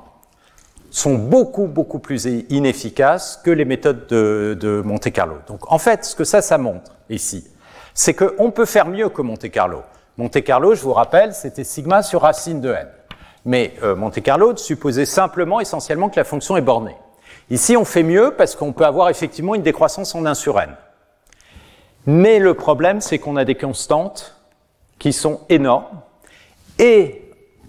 sont 0.90 1.16
beaucoup, 1.16 1.68
beaucoup 1.68 2.00
plus 2.00 2.26
inefficaces 2.50 3.40
que 3.44 3.52
les 3.52 3.66
méthodes 3.66 4.08
de, 4.08 4.58
de 4.60 4.82
Monte 4.82 5.12
Carlo. 5.12 5.38
Donc 5.48 5.72
en 5.72 5.78
fait, 5.78 6.04
ce 6.06 6.16
que 6.16 6.24
ça, 6.24 6.42
ça 6.42 6.58
montre 6.58 6.92
ici, 7.10 7.48
c'est 7.94 8.14
qu'on 8.14 8.52
peut 8.52 8.66
faire 8.66 8.88
mieux 8.88 9.10
que 9.10 9.22
Monte 9.22 9.50
Carlo. 9.50 9.84
Monte 10.18 10.44
Carlo, 10.44 10.76
je 10.76 10.82
vous 10.82 10.94
rappelle, 10.94 11.34
c'était 11.34 11.64
sigma 11.64 12.04
sur 12.04 12.22
racine 12.22 12.60
de 12.60 12.72
n. 12.74 12.88
Mais 13.46 13.74
euh, 13.84 13.96
Monte 13.96 14.22
Carlo 14.22 14.56
supposait 14.56 15.06
simplement, 15.06 15.60
essentiellement, 15.60 16.10
que 16.10 16.18
la 16.18 16.24
fonction 16.24 16.58
est 16.58 16.62
bornée. 16.62 16.96
Ici, 17.50 17.76
on 17.76 17.86
fait 17.86 18.04
mieux 18.04 18.34
parce 18.38 18.56
qu'on 18.56 18.74
peut 18.74 18.86
avoir 18.86 19.10
effectivement 19.10 19.56
une 19.56 19.64
décroissance 19.64 20.16
en 20.16 20.26
1 20.26 20.34
sur 20.36 20.60
n. 20.60 20.76
Mais 22.06 22.40
le 22.40 22.54
problème, 22.54 23.02
c'est 23.02 23.20
qu'on 23.20 23.36
a 23.36 23.46
des 23.46 23.56
constantes 23.56 24.36
qui 25.00 25.14
sont 25.14 25.42
énormes 25.50 26.02
et 26.80 27.22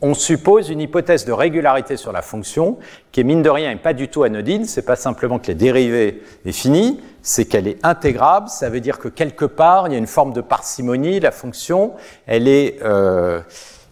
on 0.02 0.14
suppose 0.14 0.68
une 0.68 0.80
hypothèse 0.80 1.24
de 1.24 1.32
régularité 1.32 1.96
sur 1.96 2.10
la 2.10 2.22
fonction 2.22 2.78
qui 3.12 3.20
est 3.20 3.24
mine 3.24 3.40
de 3.40 3.48
rien 3.48 3.70
et 3.70 3.76
pas 3.76 3.92
du 3.92 4.08
tout 4.08 4.24
anodine. 4.24 4.64
C'est 4.64 4.84
pas 4.84 4.96
simplement 4.96 5.38
que 5.38 5.46
la 5.48 5.54
dérivée 5.54 6.22
est 6.44 6.52
finie, 6.52 7.00
c'est 7.22 7.44
qu'elle 7.44 7.68
est 7.68 7.78
intégrable. 7.84 8.48
Ça 8.48 8.68
veut 8.68 8.80
dire 8.80 8.98
que 8.98 9.06
quelque 9.06 9.44
part 9.44 9.86
il 9.86 9.92
y 9.92 9.94
a 9.94 9.98
une 9.98 10.08
forme 10.08 10.32
de 10.32 10.40
parcimonie. 10.40 11.20
La 11.20 11.30
fonction, 11.30 11.92
elle 12.26 12.48
est 12.48 12.82
euh, 12.82 13.40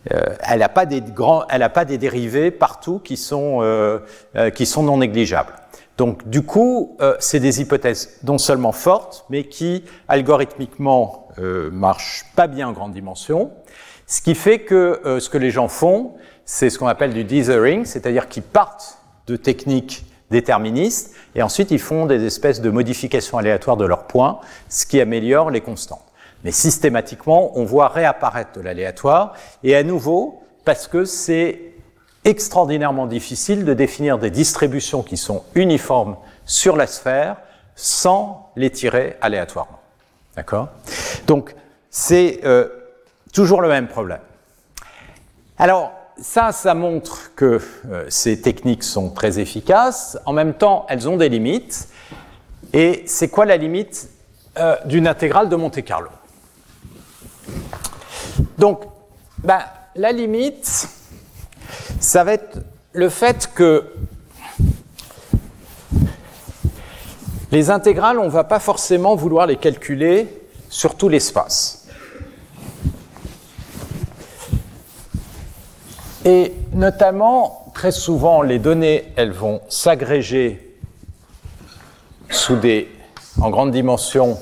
elle 0.06 0.60
n'a 0.60 0.68
pas 0.68 0.86
des 0.86 1.00
grands, 1.00 1.44
elle 1.48 1.62
a 1.62 1.68
pas 1.68 1.84
des 1.84 1.98
dérivés 1.98 2.50
partout 2.50 2.98
qui 2.98 3.16
sont 3.16 3.58
euh, 3.60 3.98
euh, 4.36 4.50
qui 4.50 4.66
sont 4.66 4.82
non 4.82 4.98
négligeables. 4.98 5.52
Donc 6.00 6.26
du 6.26 6.42
coup, 6.42 6.96
euh, 7.02 7.14
c'est 7.20 7.40
des 7.40 7.60
hypothèses 7.60 8.18
non 8.24 8.38
seulement 8.38 8.72
fortes, 8.72 9.26
mais 9.28 9.44
qui 9.44 9.84
algorithmiquement 10.08 11.28
euh, 11.38 11.70
marchent 11.70 12.24
pas 12.34 12.46
bien 12.46 12.68
en 12.68 12.72
grande 12.72 12.94
dimension. 12.94 13.50
Ce 14.06 14.22
qui 14.22 14.34
fait 14.34 14.60
que 14.60 15.00
euh, 15.04 15.20
ce 15.20 15.28
que 15.28 15.36
les 15.36 15.50
gens 15.50 15.68
font, 15.68 16.14
c'est 16.46 16.70
ce 16.70 16.78
qu'on 16.78 16.86
appelle 16.86 17.12
du 17.12 17.24
dithering, 17.24 17.84
c'est-à-dire 17.84 18.28
qu'ils 18.28 18.42
partent 18.42 18.98
de 19.26 19.36
techniques 19.36 20.06
déterministes 20.30 21.14
et 21.34 21.42
ensuite 21.42 21.70
ils 21.70 21.78
font 21.78 22.06
des 22.06 22.24
espèces 22.24 22.62
de 22.62 22.70
modifications 22.70 23.36
aléatoires 23.36 23.76
de 23.76 23.84
leurs 23.84 24.06
points, 24.06 24.40
ce 24.70 24.86
qui 24.86 25.02
améliore 25.02 25.50
les 25.50 25.60
constantes. 25.60 26.09
Mais 26.44 26.52
systématiquement, 26.52 27.58
on 27.58 27.64
voit 27.64 27.88
réapparaître 27.88 28.52
de 28.54 28.60
l'aléatoire, 28.60 29.34
et 29.62 29.76
à 29.76 29.82
nouveau, 29.82 30.42
parce 30.64 30.86
que 30.88 31.04
c'est 31.04 31.72
extraordinairement 32.24 33.06
difficile 33.06 33.64
de 33.64 33.74
définir 33.74 34.18
des 34.18 34.30
distributions 34.30 35.02
qui 35.02 35.16
sont 35.16 35.44
uniformes 35.54 36.16
sur 36.44 36.76
la 36.76 36.86
sphère 36.86 37.36
sans 37.74 38.50
les 38.56 38.70
tirer 38.70 39.16
aléatoirement. 39.20 39.80
D'accord? 40.36 40.68
Donc, 41.26 41.54
c'est 41.88 42.40
euh, 42.44 42.68
toujours 43.32 43.62
le 43.62 43.68
même 43.68 43.88
problème. 43.88 44.20
Alors, 45.58 45.92
ça, 46.20 46.52
ça 46.52 46.74
montre 46.74 47.34
que 47.34 47.60
euh, 47.90 48.04
ces 48.08 48.40
techniques 48.42 48.84
sont 48.84 49.10
très 49.10 49.38
efficaces. 49.38 50.18
En 50.26 50.32
même 50.32 50.54
temps, 50.54 50.84
elles 50.88 51.08
ont 51.08 51.16
des 51.16 51.28
limites. 51.28 51.88
Et 52.72 53.02
c'est 53.06 53.28
quoi 53.28 53.46
la 53.46 53.56
limite 53.56 54.08
euh, 54.58 54.76
d'une 54.84 55.06
intégrale 55.06 55.48
de 55.48 55.56
Monte 55.56 55.82
Carlo? 55.82 56.10
Donc, 58.58 58.82
ben, 59.38 59.60
la 59.96 60.12
limite, 60.12 60.88
ça 61.98 62.24
va 62.24 62.34
être 62.34 62.58
le 62.92 63.08
fait 63.08 63.50
que 63.54 63.84
les 67.52 67.70
intégrales, 67.70 68.18
on 68.18 68.26
ne 68.26 68.30
va 68.30 68.44
pas 68.44 68.60
forcément 68.60 69.16
vouloir 69.16 69.46
les 69.46 69.56
calculer 69.56 70.28
sur 70.68 70.94
tout 70.94 71.08
l'espace. 71.08 71.86
Et 76.24 76.54
notamment, 76.72 77.72
très 77.74 77.92
souvent, 77.92 78.42
les 78.42 78.58
données, 78.58 79.12
elles 79.16 79.32
vont 79.32 79.62
s'agréger 79.68 80.76
sous 82.28 82.58
en 83.40 83.50
grande 83.50 83.70
dimension. 83.70 84.38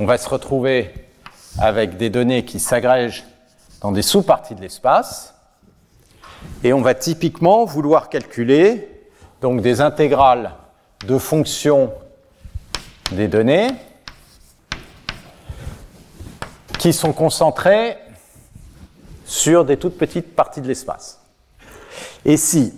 On 0.00 0.06
va 0.06 0.18
se 0.18 0.28
retrouver 0.28 1.03
avec 1.58 1.96
des 1.96 2.10
données 2.10 2.44
qui 2.44 2.58
s'agrègent 2.58 3.24
dans 3.80 3.92
des 3.92 4.02
sous-parties 4.02 4.54
de 4.54 4.60
l'espace. 4.60 5.34
Et 6.62 6.72
on 6.72 6.80
va 6.80 6.94
typiquement 6.94 7.64
vouloir 7.64 8.08
calculer 8.08 8.88
donc 9.40 9.60
des 9.60 9.80
intégrales 9.80 10.52
de 11.06 11.18
fonctions 11.18 11.92
des 13.12 13.28
données 13.28 13.68
qui 16.78 16.92
sont 16.92 17.12
concentrées 17.12 17.96
sur 19.24 19.64
des 19.64 19.76
toutes 19.76 19.98
petites 19.98 20.34
parties 20.34 20.60
de 20.60 20.68
l'espace. 20.68 21.20
Et 22.24 22.36
si 22.36 22.74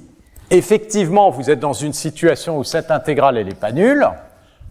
effectivement 0.51 1.31
vous 1.31 1.51
êtes 1.51 1.61
dans 1.61 1.73
une 1.73 1.93
situation 1.93 2.59
où 2.59 2.65
cette 2.65 2.91
intégrale 2.91 3.43
n'est 3.43 3.55
pas 3.55 3.73
nulle, 3.73 4.09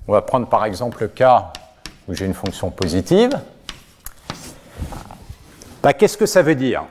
on 0.08 0.14
va 0.14 0.22
prendre 0.22 0.48
par 0.48 0.66
exemple 0.66 1.02
le 1.02 1.08
cas 1.08 1.52
où 2.08 2.14
j'ai 2.14 2.26
une 2.26 2.34
fonction 2.34 2.70
positive, 2.70 3.32
bah, 5.86 5.94
qu'est-ce 5.94 6.18
que 6.18 6.26
ça 6.26 6.42
veut 6.42 6.56
dire? 6.56 6.86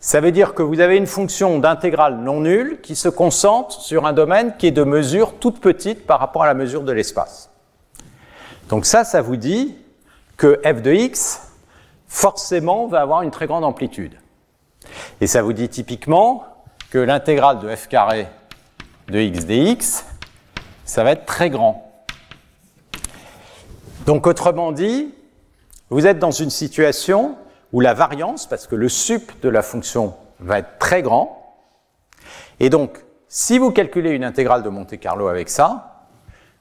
Ça 0.00 0.22
veut 0.22 0.32
dire 0.32 0.54
que 0.54 0.62
vous 0.62 0.80
avez 0.80 0.96
une 0.96 1.06
fonction 1.06 1.58
d'intégrale 1.58 2.16
non 2.16 2.40
nulle 2.40 2.80
qui 2.80 2.96
se 2.96 3.10
concentre 3.10 3.82
sur 3.82 4.06
un 4.06 4.14
domaine 4.14 4.56
qui 4.56 4.68
est 4.68 4.70
de 4.70 4.82
mesure 4.82 5.34
toute 5.34 5.60
petite 5.60 6.06
par 6.06 6.20
rapport 6.20 6.44
à 6.44 6.46
la 6.46 6.54
mesure 6.54 6.84
de 6.84 6.92
l'espace. 6.92 7.50
Donc 8.70 8.86
ça, 8.86 9.04
ça 9.04 9.20
vous 9.20 9.36
dit 9.36 9.76
que 10.38 10.58
f 10.64 10.80
de 10.80 10.94
x, 10.94 11.52
forcément, 12.08 12.86
va 12.86 13.02
avoir 13.02 13.20
une 13.20 13.30
très 13.30 13.46
grande 13.46 13.64
amplitude. 13.64 14.14
Et 15.20 15.26
ça 15.26 15.42
vous 15.42 15.52
dit 15.52 15.68
typiquement 15.68 16.46
que 16.88 16.96
l'intégrale 16.96 17.58
de 17.58 17.76
f 17.76 17.88
carré 17.88 18.26
de 19.08 19.20
x 19.20 19.44
dx, 19.44 20.06
ça 20.86 21.04
va 21.04 21.10
être 21.10 21.26
très 21.26 21.50
grand. 21.50 21.92
Donc 24.06 24.26
autrement 24.26 24.72
dit, 24.72 25.12
vous 25.94 26.08
êtes 26.08 26.18
dans 26.18 26.32
une 26.32 26.50
situation 26.50 27.36
où 27.72 27.78
la 27.78 27.94
variance, 27.94 28.48
parce 28.48 28.66
que 28.66 28.74
le 28.74 28.88
sup 28.88 29.30
de 29.42 29.48
la 29.48 29.62
fonction 29.62 30.16
va 30.40 30.58
être 30.58 30.76
très 30.80 31.02
grand, 31.02 31.54
et 32.58 32.68
donc 32.68 32.98
si 33.28 33.58
vous 33.60 33.70
calculez 33.70 34.10
une 34.10 34.24
intégrale 34.24 34.64
de 34.64 34.68
Monte 34.70 34.98
Carlo 34.98 35.28
avec 35.28 35.48
ça, 35.48 36.08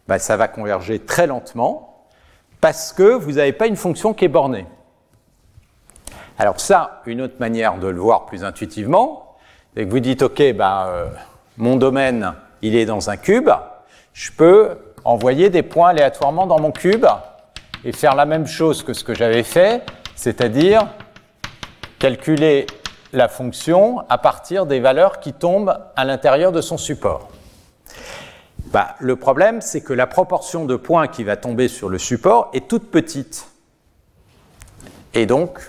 bah, 0.08 0.20
ça 0.20 0.38
va 0.38 0.48
converger 0.48 1.00
très 1.00 1.26
lentement, 1.26 2.06
parce 2.62 2.94
que 2.94 3.12
vous 3.12 3.32
n'avez 3.32 3.54
pas 3.54 3.66
une 3.66 3.76
fonction 3.76 4.14
qui 4.14 4.26
est 4.26 4.28
bornée. 4.28 4.68
Alors 6.38 6.60
ça, 6.60 7.02
une 7.08 7.20
autre 7.22 7.38
manière 7.40 7.80
de 7.80 7.88
le 7.88 8.00
voir 8.00 8.28
plus 8.28 8.44
intuitivement, 8.44 9.36
c'est 9.76 9.84
que 9.84 9.90
vous 9.90 10.00
dites, 10.00 10.22
OK, 10.22 10.42
euh, 10.42 11.08
mon 11.58 11.78
domaine, 11.78 12.36
il 12.62 12.76
est 12.76 12.86
dans 12.86 13.10
un 13.10 13.18
cube, 13.18 13.50
je 14.14 14.32
peux 14.32 14.78
envoyer 15.04 15.50
des 15.50 15.64
points 15.64 15.90
aléatoirement 15.90 16.46
dans 16.46 16.60
mon 16.60 16.72
cube, 16.72 17.08
et 17.86 17.92
faire 17.92 18.16
la 18.16 18.26
même 18.26 18.48
chose 18.48 18.84
que 18.84 18.94
ce 18.94 19.04
que 19.04 19.14
j'avais 19.14 19.44
fait, 19.44 19.84
c'est-à-dire 20.16 20.88
calculer 22.00 22.68
la 23.12 23.28
fonction 23.28 24.04
à 24.10 24.18
partir 24.18 24.66
des 24.66 24.80
valeurs 24.80 25.20
qui 25.20 25.34
tombent 25.34 25.78
à 25.96 26.04
l'intérieur 26.04 26.52
de 26.52 26.62
son 26.62 26.78
support. 26.78 27.30
bah, 28.72 28.96
Le 29.00 29.16
problème, 29.16 29.62
c'est 29.62 29.82
que 29.82 29.94
la 29.94 30.08
proportion 30.08 30.66
de 30.66 30.76
points 30.76 31.08
qui 31.08 31.24
va 31.24 31.38
tomber 31.38 31.68
sur 31.68 31.90
le 31.90 31.98
support 31.98 32.50
est 32.54 32.68
toute 32.68 32.90
petite. 32.90 33.48
Et 35.14 35.26
donc, 35.26 35.60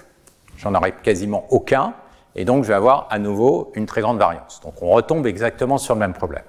j'en 0.57 0.75
aurai 0.75 0.93
quasiment 0.93 1.47
aucun. 1.51 1.95
Et 2.35 2.45
donc, 2.45 2.65
je 2.65 2.69
vais 2.69 2.75
avoir 2.75 3.07
à 3.11 3.19
nouveau 3.19 3.71
une 3.75 3.87
très 3.87 4.01
grande 4.01 4.19
variance. 4.19 4.61
Donc, 4.63 4.83
on 4.83 4.89
retombe 4.89 5.27
exactement 5.27 5.79
sur 5.79 5.95
le 5.95 6.01
même 6.01 6.15
problème. 6.15 6.45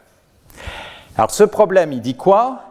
Alors, 1.17 1.31
ce 1.31 1.43
problème, 1.43 1.91
il 1.91 2.01
dit 2.01 2.15
quoi? 2.15 2.61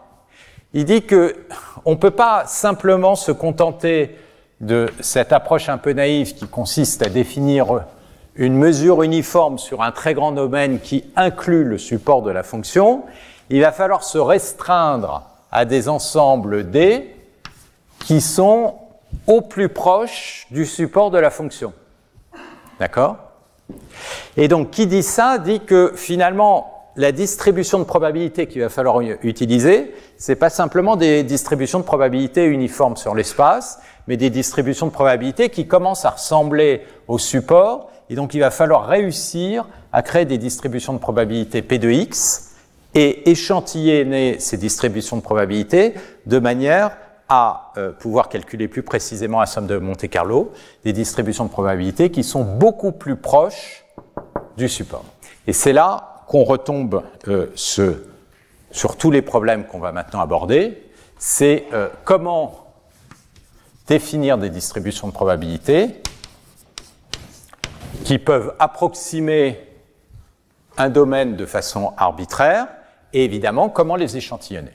Il 0.74 0.84
dit 0.84 1.02
que 1.02 1.36
on 1.84 1.96
peut 1.96 2.10
pas 2.10 2.44
simplement 2.46 3.14
se 3.14 3.30
contenter 3.30 4.18
de 4.60 4.90
cette 5.00 5.32
approche 5.32 5.68
un 5.68 5.78
peu 5.78 5.92
naïve 5.92 6.34
qui 6.34 6.48
consiste 6.48 7.02
à 7.02 7.08
définir 7.08 7.84
une 8.34 8.56
mesure 8.56 9.02
uniforme 9.02 9.58
sur 9.58 9.82
un 9.82 9.92
très 9.92 10.14
grand 10.14 10.32
domaine 10.32 10.80
qui 10.80 11.04
inclut 11.14 11.64
le 11.64 11.78
support 11.78 12.22
de 12.22 12.30
la 12.30 12.42
fonction. 12.42 13.04
Il 13.50 13.60
va 13.60 13.70
falloir 13.70 14.02
se 14.02 14.18
restreindre 14.18 15.22
à 15.52 15.64
des 15.64 15.88
ensembles 15.88 16.70
D 16.70 17.14
qui 18.00 18.20
sont 18.20 18.74
au 19.28 19.42
plus 19.42 19.68
proche 19.68 20.48
du 20.50 20.66
support 20.66 21.12
de 21.12 21.18
la 21.18 21.30
fonction. 21.30 21.72
D'accord? 22.80 23.16
Et 24.36 24.48
donc, 24.48 24.72
qui 24.72 24.88
dit 24.88 25.04
ça 25.04 25.38
dit 25.38 25.60
que 25.60 25.92
finalement, 25.94 26.73
la 26.96 27.12
distribution 27.12 27.78
de 27.78 27.84
probabilité 27.84 28.46
qu'il 28.46 28.62
va 28.62 28.68
falloir 28.68 29.00
utiliser, 29.00 29.94
c'est 30.16 30.36
pas 30.36 30.50
simplement 30.50 30.96
des 30.96 31.22
distributions 31.24 31.80
de 31.80 31.84
probabilité 31.84 32.44
uniformes 32.44 32.96
sur 32.96 33.14
l'espace, 33.14 33.80
mais 34.06 34.16
des 34.16 34.30
distributions 34.30 34.86
de 34.86 34.92
probabilité 34.92 35.50
qui 35.50 35.66
commencent 35.66 36.04
à 36.04 36.10
ressembler 36.10 36.82
au 37.08 37.18
support, 37.18 37.90
et 38.10 38.14
donc 38.14 38.34
il 38.34 38.40
va 38.40 38.50
falloir 38.50 38.86
réussir 38.86 39.66
à 39.92 40.02
créer 40.02 40.24
des 40.24 40.38
distributions 40.38 40.92
de 40.92 40.98
probabilité 40.98 41.62
P 41.62 41.78
de 41.78 41.90
X 41.90 42.52
et 42.94 43.30
échantillonner 43.30 44.38
ces 44.38 44.56
distributions 44.56 45.16
de 45.16 45.22
probabilité 45.22 45.94
de 46.26 46.38
manière 46.38 46.96
à 47.28 47.72
euh, 47.76 47.90
pouvoir 47.90 48.28
calculer 48.28 48.68
plus 48.68 48.82
précisément 48.82 49.40
la 49.40 49.46
somme 49.46 49.66
de 49.66 49.78
Monte 49.78 50.08
Carlo 50.08 50.52
des 50.84 50.92
distributions 50.92 51.46
de 51.46 51.50
probabilité 51.50 52.10
qui 52.10 52.22
sont 52.22 52.44
beaucoup 52.44 52.92
plus 52.92 53.16
proches 53.16 53.84
du 54.56 54.68
support. 54.68 55.04
Et 55.46 55.52
c'est 55.52 55.72
là 55.72 56.13
qu'on 56.26 56.44
retombe 56.44 57.02
euh, 57.28 57.52
sur 57.54 58.96
tous 58.96 59.10
les 59.10 59.22
problèmes 59.22 59.66
qu'on 59.66 59.78
va 59.78 59.92
maintenant 59.92 60.20
aborder, 60.20 60.82
c'est 61.18 61.66
euh, 61.72 61.88
comment 62.04 62.66
définir 63.86 64.38
des 64.38 64.50
distributions 64.50 65.08
de 65.08 65.12
probabilité 65.12 66.02
qui 68.04 68.18
peuvent 68.18 68.54
approximer 68.58 69.60
un 70.76 70.88
domaine 70.88 71.36
de 71.36 71.46
façon 71.46 71.92
arbitraire 71.96 72.66
et 73.12 73.24
évidemment 73.24 73.68
comment 73.68 73.96
les 73.96 74.16
échantillonner. 74.16 74.72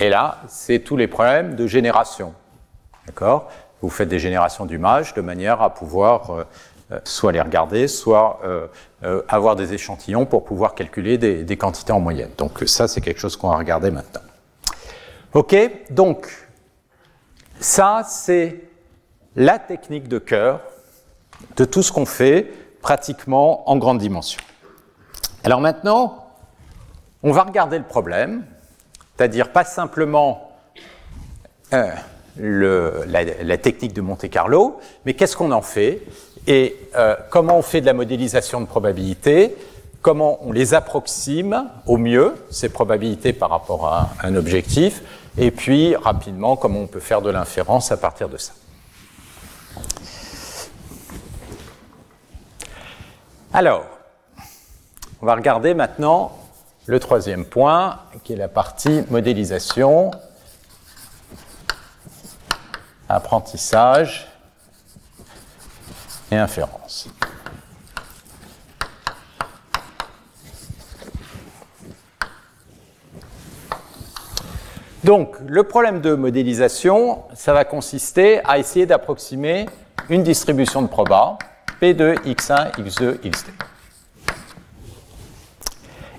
Et 0.00 0.08
là, 0.08 0.38
c'est 0.48 0.80
tous 0.80 0.96
les 0.96 1.08
problèmes 1.08 1.54
de 1.54 1.66
génération. 1.66 2.34
D'accord? 3.06 3.50
Vous 3.80 3.90
faites 3.90 4.08
des 4.08 4.20
générations 4.20 4.64
d'images 4.64 5.12
de 5.14 5.20
manière 5.20 5.60
à 5.60 5.74
pouvoir 5.74 6.30
euh, 6.30 6.44
soit 7.04 7.32
les 7.32 7.40
regarder, 7.40 7.88
soit 7.88 8.40
euh, 8.44 9.22
avoir 9.28 9.56
des 9.56 9.72
échantillons 9.74 10.26
pour 10.26 10.44
pouvoir 10.44 10.74
calculer 10.74 11.18
des, 11.18 11.56
quantités 11.56 11.92
en 11.92 12.00
moyenne. 12.00 12.30
Donc 12.38 12.62
ça, 12.66 12.88
c'est 12.88 13.00
quelque 13.00 13.20
chose 13.20 13.36
qu'on 13.36 13.50
va 13.50 13.56
regarder 13.56 13.90
maintenant. 13.90 14.20
OK 15.34 15.56
Donc, 15.90 16.28
ça, 17.60 18.02
c'est 18.06 18.60
la 19.36 19.58
technique 19.58 20.08
de 20.08 20.18
cœur 20.18 20.60
de 21.56 21.64
tout 21.64 21.82
ce 21.82 21.92
qu'on 21.92 22.06
fait 22.06 22.52
pratiquement 22.82 23.68
en 23.70 23.76
grande 23.76 23.98
dimension. 23.98 24.40
Alors 25.44 25.60
maintenant, 25.60 26.26
on 27.22 27.32
va 27.32 27.42
regarder 27.42 27.78
le 27.78 27.84
problème 27.84 28.44
c'est-à-dire 29.22 29.52
pas 29.52 29.64
simplement 29.64 30.50
euh, 31.72 31.92
la, 32.36 33.56
technique 33.58 33.92
de 33.92 34.00
Monte 34.00 34.28
Carlo, 34.28 34.80
mais 35.04 35.14
qu'est-ce 35.14 35.36
qu'on 35.36 35.52
en 35.52 35.62
fait 35.62 36.02
et 36.46 36.76
euh, 36.96 37.16
comment 37.30 37.58
on 37.58 37.62
fait 37.62 37.80
de 37.80 37.86
la 37.86 37.92
modélisation 37.92 38.60
de 38.60 38.66
probabilités, 38.66 39.56
comment 40.00 40.38
on 40.42 40.52
les 40.52 40.74
approxime 40.74 41.68
au 41.86 41.96
mieux, 41.96 42.34
ces 42.50 42.68
probabilités 42.68 43.32
par 43.32 43.50
rapport 43.50 43.86
à 43.86 44.10
un 44.22 44.34
objectif, 44.34 45.02
et 45.38 45.50
puis 45.50 45.94
rapidement 45.94 46.56
comment 46.56 46.80
on 46.80 46.86
peut 46.86 47.00
faire 47.00 47.22
de 47.22 47.30
l'inférence 47.30 47.92
à 47.92 47.96
partir 47.96 48.28
de 48.28 48.36
ça? 48.36 48.52
Alors, 53.54 53.84
on 55.20 55.26
va 55.26 55.34
regarder 55.34 55.74
maintenant 55.74 56.32
le 56.86 56.98
troisième 56.98 57.44
point, 57.44 58.00
qui 58.24 58.32
est 58.32 58.36
la 58.36 58.48
partie 58.48 59.04
modélisation, 59.08 60.10
apprentissage 63.08 64.31
et 66.32 66.38
inférence. 66.38 67.08
Donc, 75.04 75.36
le 75.46 75.64
problème 75.64 76.00
de 76.00 76.14
modélisation, 76.14 77.24
ça 77.34 77.52
va 77.52 77.64
consister 77.64 78.40
à 78.44 78.58
essayer 78.58 78.86
d'approximer 78.86 79.66
une 80.08 80.22
distribution 80.22 80.80
de 80.80 80.86
proba, 80.86 81.38
P2, 81.80 82.14
X1, 82.22 82.72
X2, 82.76 83.18
XD. 83.28 83.48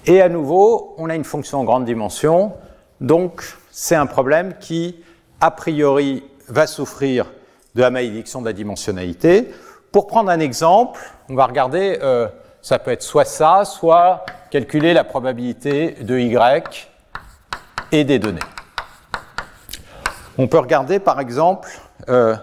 Et 0.06 0.22
à 0.22 0.28
nouveau, 0.28 0.96
on 0.98 1.10
a 1.10 1.16
une 1.16 1.24
fonction 1.24 1.62
en 1.62 1.64
grande 1.64 1.86
dimension, 1.86 2.54
donc 3.00 3.42
c'est 3.72 3.96
un 3.96 4.06
problème 4.06 4.56
qui, 4.60 5.02
a 5.40 5.50
priori, 5.50 6.24
va 6.50 6.68
souffrir 6.68 7.32
de 7.74 7.82
la 7.82 7.90
malédiction 7.90 8.42
de 8.42 8.46
la 8.46 8.54
dimensionnalité. 8.54 9.50
Pour 9.94 10.08
prendre 10.08 10.32
un 10.32 10.40
exemple, 10.40 11.00
on 11.30 11.36
va 11.36 11.46
regarder, 11.46 12.00
euh, 12.02 12.28
ça 12.64 12.80
peut 12.80 12.90
être 12.90 13.04
soit 13.04 13.26
ça, 13.26 13.64
soit 13.64 14.26
calculer 14.50 14.92
la 14.92 15.04
probabilité 15.04 15.92
de 16.02 16.18
Y 16.18 16.90
et 17.92 18.04
des 18.04 18.18
données. 18.18 18.40
On 20.40 20.48
peut 20.48 20.58
regarder 20.58 20.98
par 20.98 21.20
exemple, 21.20 21.70
euh, 22.10 22.36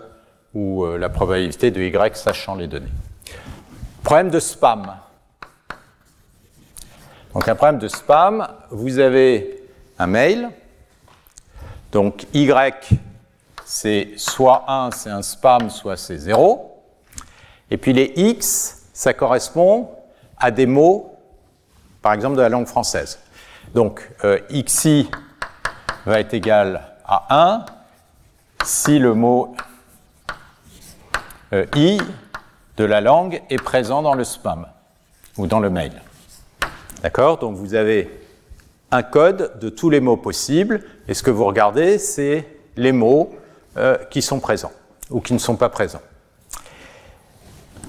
ou 0.55 0.85
euh, 0.85 0.97
la 0.97 1.09
probabilité 1.09 1.73
de 1.73 1.83
Y 1.83 2.17
sachant 2.17 2.55
les 2.55 2.69
données. 2.69 2.93
Problème 4.05 4.31
de 4.31 4.39
spam. 4.39 4.95
Donc 7.35 7.49
un 7.49 7.57
problème 7.57 7.81
de 7.81 7.89
spam, 7.89 8.47
vous 8.71 9.01
avez 9.01 9.65
un 9.99 10.07
mail, 10.07 10.51
donc 11.91 12.27
Y 12.33 12.91
c'est 13.65 14.11
soit 14.19 14.63
1, 14.69 14.93
c'est 14.93 15.11
un 15.11 15.23
spam, 15.23 15.69
soit 15.69 15.97
c'est 15.97 16.17
0. 16.17 16.70
Et 17.71 17.77
puis 17.77 17.93
les 17.93 18.13
X, 18.17 18.83
ça 18.93 19.15
correspond 19.15 19.91
à 20.37 20.51
des 20.51 20.67
mots, 20.67 21.17
par 22.03 22.13
exemple 22.13 22.37
de 22.37 22.43
la 22.43 22.49
langue 22.49 22.67
française. 22.67 23.19
Donc 23.75 24.11
euh, 24.25 24.39
XI 24.51 25.09
va 26.07 26.21
être 26.21 26.35
égal 26.35 26.83
à 27.05 27.27
1 27.31 27.67
si 28.65 28.99
le 28.99 29.15
mot 29.15 29.55
euh, 31.53 31.67
I 31.77 32.01
de 32.77 32.85
la 32.85 33.01
langue 33.01 33.43
est 33.51 33.63
présent 33.63 34.03
dans 34.03 34.15
le 34.15 34.25
spam 34.25 34.67
ou 35.37 35.47
dans 35.47 35.61
le 35.61 35.71
mail. 35.71 35.93
D'accord? 37.03 37.39
Donc 37.39 37.57
vous 37.57 37.75
avez 37.75 38.21
un 38.91 39.03
code 39.03 39.59
de 39.61 39.69
tous 39.69 39.91
les 39.91 40.01
mots 40.01 40.17
possibles, 40.17 40.83
et 41.07 41.15
ce 41.15 41.23
que 41.23 41.31
vous 41.31 41.45
regardez, 41.45 41.99
c'est 41.99 42.47
les 42.77 42.93
mots 42.93 43.31
euh, 43.77 43.97
qui 44.11 44.21
sont 44.21 44.41
présents 44.41 44.73
ou 45.11 45.21
qui 45.21 45.33
ne 45.33 45.39
sont 45.39 45.57
pas 45.57 45.69
présents. 45.69 46.03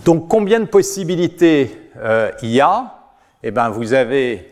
Donc 0.05 0.27
combien 0.27 0.59
de 0.59 0.65
possibilités 0.65 1.77
euh, 1.97 2.31
il 2.41 2.49
y 2.49 2.61
a? 2.61 2.95
Eh 3.43 3.51
bien 3.51 3.69
vous 3.69 3.93
avez 3.93 4.51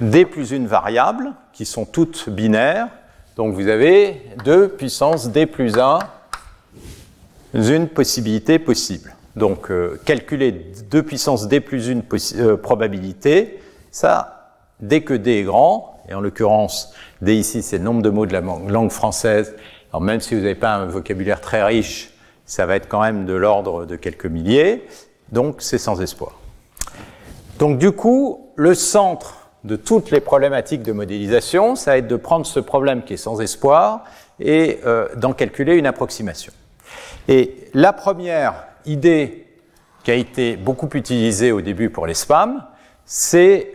d 0.00 0.24
plus 0.24 0.52
une 0.52 0.66
variable, 0.66 1.32
qui 1.52 1.64
sont 1.64 1.84
toutes 1.84 2.28
binaires, 2.28 2.88
donc 3.36 3.54
vous 3.54 3.68
avez 3.68 4.22
2 4.44 4.68
puissance 4.68 5.30
d 5.30 5.46
plus 5.46 5.78
1, 5.78 5.98
une 7.54 7.88
possibilité 7.88 8.58
possible. 8.58 9.14
Donc, 9.36 9.70
euh, 9.70 10.00
calculer 10.04 10.52
2 10.52 11.02
puissance 11.02 11.48
d 11.48 11.60
plus 11.60 11.88
une 11.88 12.02
euh, 12.36 12.56
probabilité, 12.56 13.60
ça, 13.90 14.58
dès 14.80 15.02
que 15.02 15.14
d 15.14 15.38
est 15.38 15.42
grand, 15.44 16.02
et 16.08 16.14
en 16.14 16.20
l'occurrence, 16.20 16.94
d 17.20 17.34
ici, 17.34 17.62
c'est 17.62 17.78
le 17.78 17.84
nombre 17.84 18.02
de 18.02 18.10
mots 18.10 18.26
de 18.26 18.32
la 18.32 18.40
langue 18.40 18.90
française, 18.90 19.54
alors 19.90 20.02
même 20.02 20.20
si 20.20 20.34
vous 20.34 20.40
n'avez 20.40 20.54
pas 20.54 20.74
un 20.74 20.86
vocabulaire 20.86 21.40
très 21.40 21.62
riche, 21.62 22.11
ça 22.46 22.66
va 22.66 22.76
être 22.76 22.88
quand 22.88 23.00
même 23.00 23.24
de 23.24 23.34
l'ordre 23.34 23.86
de 23.86 23.96
quelques 23.96 24.26
milliers, 24.26 24.86
donc 25.30 25.56
c'est 25.60 25.78
sans 25.78 26.00
espoir. 26.00 26.38
Donc 27.58 27.78
du 27.78 27.92
coup, 27.92 28.50
le 28.56 28.74
centre 28.74 29.48
de 29.64 29.76
toutes 29.76 30.10
les 30.10 30.20
problématiques 30.20 30.82
de 30.82 30.92
modélisation, 30.92 31.76
ça 31.76 31.92
va 31.92 31.98
être 31.98 32.08
de 32.08 32.16
prendre 32.16 32.46
ce 32.46 32.60
problème 32.60 33.04
qui 33.04 33.14
est 33.14 33.18
sans 33.18 33.40
espoir 33.40 34.04
et 34.40 34.80
euh, 34.84 35.08
d'en 35.16 35.32
calculer 35.32 35.76
une 35.76 35.86
approximation. 35.86 36.52
Et 37.28 37.68
la 37.72 37.92
première 37.92 38.54
idée 38.86 39.46
qui 40.02 40.10
a 40.10 40.14
été 40.14 40.56
beaucoup 40.56 40.88
utilisée 40.94 41.52
au 41.52 41.60
début 41.60 41.90
pour 41.90 42.06
les 42.06 42.14
spams, 42.14 42.64
c'est 43.04 43.72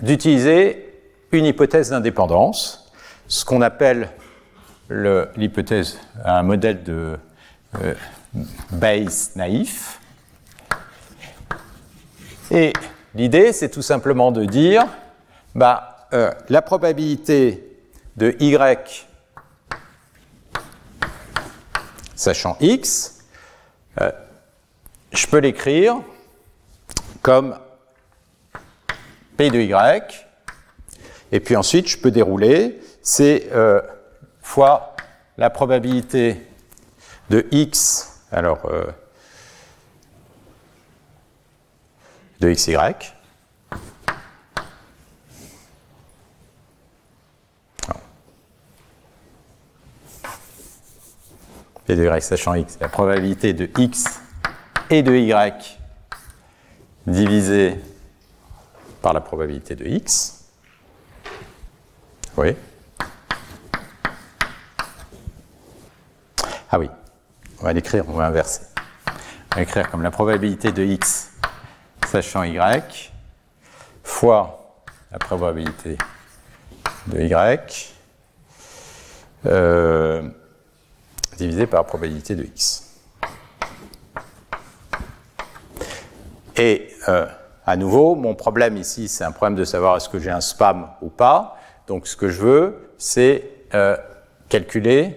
d'utiliser 0.00 0.92
une 1.30 1.44
hypothèse 1.44 1.90
d'indépendance, 1.90 2.92
ce 3.28 3.44
qu'on 3.44 3.62
appelle 3.62 4.10
l'hypothèse, 4.90 5.98
un 6.24 6.42
modèle 6.42 6.82
de 6.82 7.18
euh, 7.74 7.94
Bayes 8.72 9.30
naïf. 9.36 10.00
Et 12.50 12.72
l'idée, 13.14 13.52
c'est 13.52 13.68
tout 13.68 13.82
simplement 13.82 14.32
de 14.32 14.44
dire, 14.44 14.86
bah, 15.54 16.08
euh, 16.12 16.32
la 16.48 16.62
probabilité 16.62 17.64
de 18.16 18.34
y 18.40 18.56
sachant 22.18 22.56
x, 22.60 23.18
euh, 24.00 24.10
je 25.12 25.26
peux 25.26 25.38
l'écrire 25.38 26.00
comme 27.22 27.56
P 29.36 29.50
de 29.50 29.60
Y, 29.60 30.26
et 31.30 31.40
puis 31.40 31.54
ensuite 31.54 31.88
je 31.88 31.98
peux 31.98 32.10
dérouler, 32.10 32.80
c'est 33.02 33.48
euh, 33.52 33.80
fois 34.42 34.96
la 35.36 35.48
probabilité 35.48 36.47
de 37.30 37.46
X, 37.50 38.20
alors 38.32 38.66
euh, 38.66 38.90
de 42.40 42.52
XY, 42.52 42.76
P 51.88 51.96
de 51.96 52.04
Y 52.04 52.20
sachant 52.20 52.54
X, 52.54 52.76
la 52.80 52.88
probabilité 52.88 53.54
de 53.54 53.70
X 53.78 54.20
et 54.90 55.02
de 55.02 55.14
Y 55.14 55.78
divisé 57.06 57.80
par 59.00 59.14
la 59.14 59.22
probabilité 59.22 59.74
de 59.74 59.86
X. 59.86 60.44
Oui. 62.36 62.54
Ah 66.70 66.78
oui, 66.78 66.90
on 67.60 67.64
va 67.64 67.72
l'écrire, 67.72 68.04
on 68.08 68.12
va 68.12 68.26
inverser. 68.26 68.62
On 69.52 69.56
va 69.56 69.62
écrire 69.62 69.90
comme 69.90 70.02
la 70.02 70.10
probabilité 70.10 70.72
de 70.72 70.84
X 70.84 71.30
sachant 72.06 72.42
Y 72.44 73.12
fois 74.02 74.82
la 75.10 75.18
probabilité 75.18 75.98
de 77.06 77.20
Y 77.20 77.94
euh, 79.46 80.28
divisé 81.36 81.66
par 81.66 81.80
la 81.80 81.84
probabilité 81.84 82.34
de 82.34 82.44
X. 82.44 82.84
Et 86.56 86.88
euh, 87.08 87.26
à 87.64 87.76
nouveau, 87.76 88.14
mon 88.14 88.34
problème 88.34 88.76
ici, 88.76 89.08
c'est 89.08 89.24
un 89.24 89.30
problème 89.30 89.56
de 89.56 89.64
savoir 89.64 89.96
est-ce 89.96 90.08
que 90.08 90.18
j'ai 90.18 90.30
un 90.30 90.40
spam 90.40 90.88
ou 91.00 91.08
pas. 91.08 91.56
Donc 91.86 92.06
ce 92.06 92.16
que 92.16 92.28
je 92.28 92.40
veux, 92.40 92.92
c'est 92.98 93.50
euh, 93.74 93.96
calculer 94.48 95.16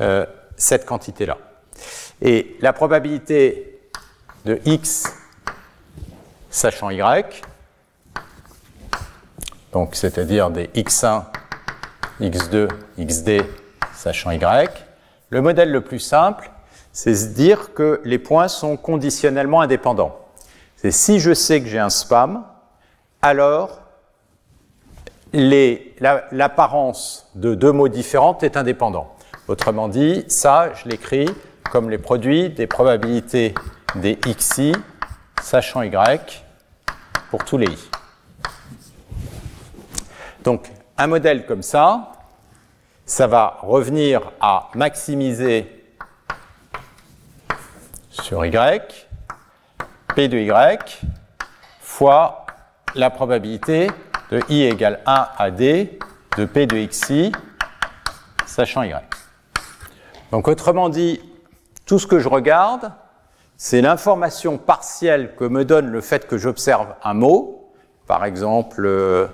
euh, 0.00 0.24
cette 0.58 0.84
quantité-là. 0.84 1.38
Et 2.20 2.56
la 2.60 2.72
probabilité 2.72 3.80
de 4.44 4.60
x 4.66 5.04
sachant 6.50 6.90
y, 6.90 7.42
donc 9.72 9.94
c'est-à-dire 9.94 10.50
des 10.50 10.66
x1, 10.68 11.24
x2, 12.20 12.68
xd 12.98 13.44
sachant 13.94 14.32
y, 14.32 14.68
le 15.30 15.40
modèle 15.40 15.70
le 15.70 15.82
plus 15.82 16.00
simple, 16.00 16.50
c'est 16.92 17.14
se 17.14 17.26
dire 17.28 17.74
que 17.74 18.00
les 18.04 18.18
points 18.18 18.48
sont 18.48 18.76
conditionnellement 18.76 19.60
indépendants. 19.60 20.18
C'est 20.76 20.90
si 20.90 21.20
je 21.20 21.34
sais 21.34 21.60
que 21.60 21.68
j'ai 21.68 21.78
un 21.78 21.90
spam, 21.90 22.44
alors 23.22 23.80
l'apparence 25.32 27.30
de 27.34 27.54
deux 27.54 27.72
mots 27.72 27.88
différents 27.88 28.38
est 28.38 28.56
indépendant. 28.56 29.14
Autrement 29.48 29.88
dit, 29.88 30.26
ça, 30.28 30.74
je 30.74 30.88
l'écris 30.88 31.28
comme 31.70 31.88
les 31.88 31.96
produits 31.96 32.50
des 32.50 32.66
probabilités 32.66 33.54
des 33.94 34.16
xi 34.16 34.74
sachant 35.42 35.80
y 35.80 35.90
pour 37.30 37.44
tous 37.44 37.56
les 37.56 37.66
i. 37.66 37.90
Donc, 40.44 40.70
un 40.98 41.06
modèle 41.06 41.46
comme 41.46 41.62
ça, 41.62 42.12
ça 43.06 43.26
va 43.26 43.58
revenir 43.62 44.32
à 44.38 44.68
maximiser 44.74 45.86
sur 48.10 48.44
y 48.44 48.50
P 50.14 50.28
de 50.28 50.38
Y 50.38 51.00
fois 51.80 52.46
la 52.94 53.08
probabilité 53.08 53.90
de 54.30 54.42
I 54.50 54.64
égale 54.64 55.00
1 55.06 55.28
à 55.38 55.50
D 55.50 55.98
de 56.36 56.44
P 56.44 56.66
de 56.66 56.84
XI, 56.84 57.32
sachant 58.46 58.82
Y. 58.82 59.27
Donc 60.30 60.46
autrement 60.46 60.88
dit, 60.88 61.20
tout 61.86 61.98
ce 61.98 62.06
que 62.06 62.18
je 62.18 62.28
regarde, 62.28 62.92
c'est 63.56 63.80
l'information 63.80 64.58
partielle 64.58 65.34
que 65.36 65.44
me 65.44 65.64
donne 65.64 65.86
le 65.86 66.00
fait 66.00 66.26
que 66.26 66.36
j'observe 66.36 66.88
un 67.02 67.14
mot, 67.14 67.72
par 68.06 68.24
exemple 68.24 68.84
euh, 68.84 69.26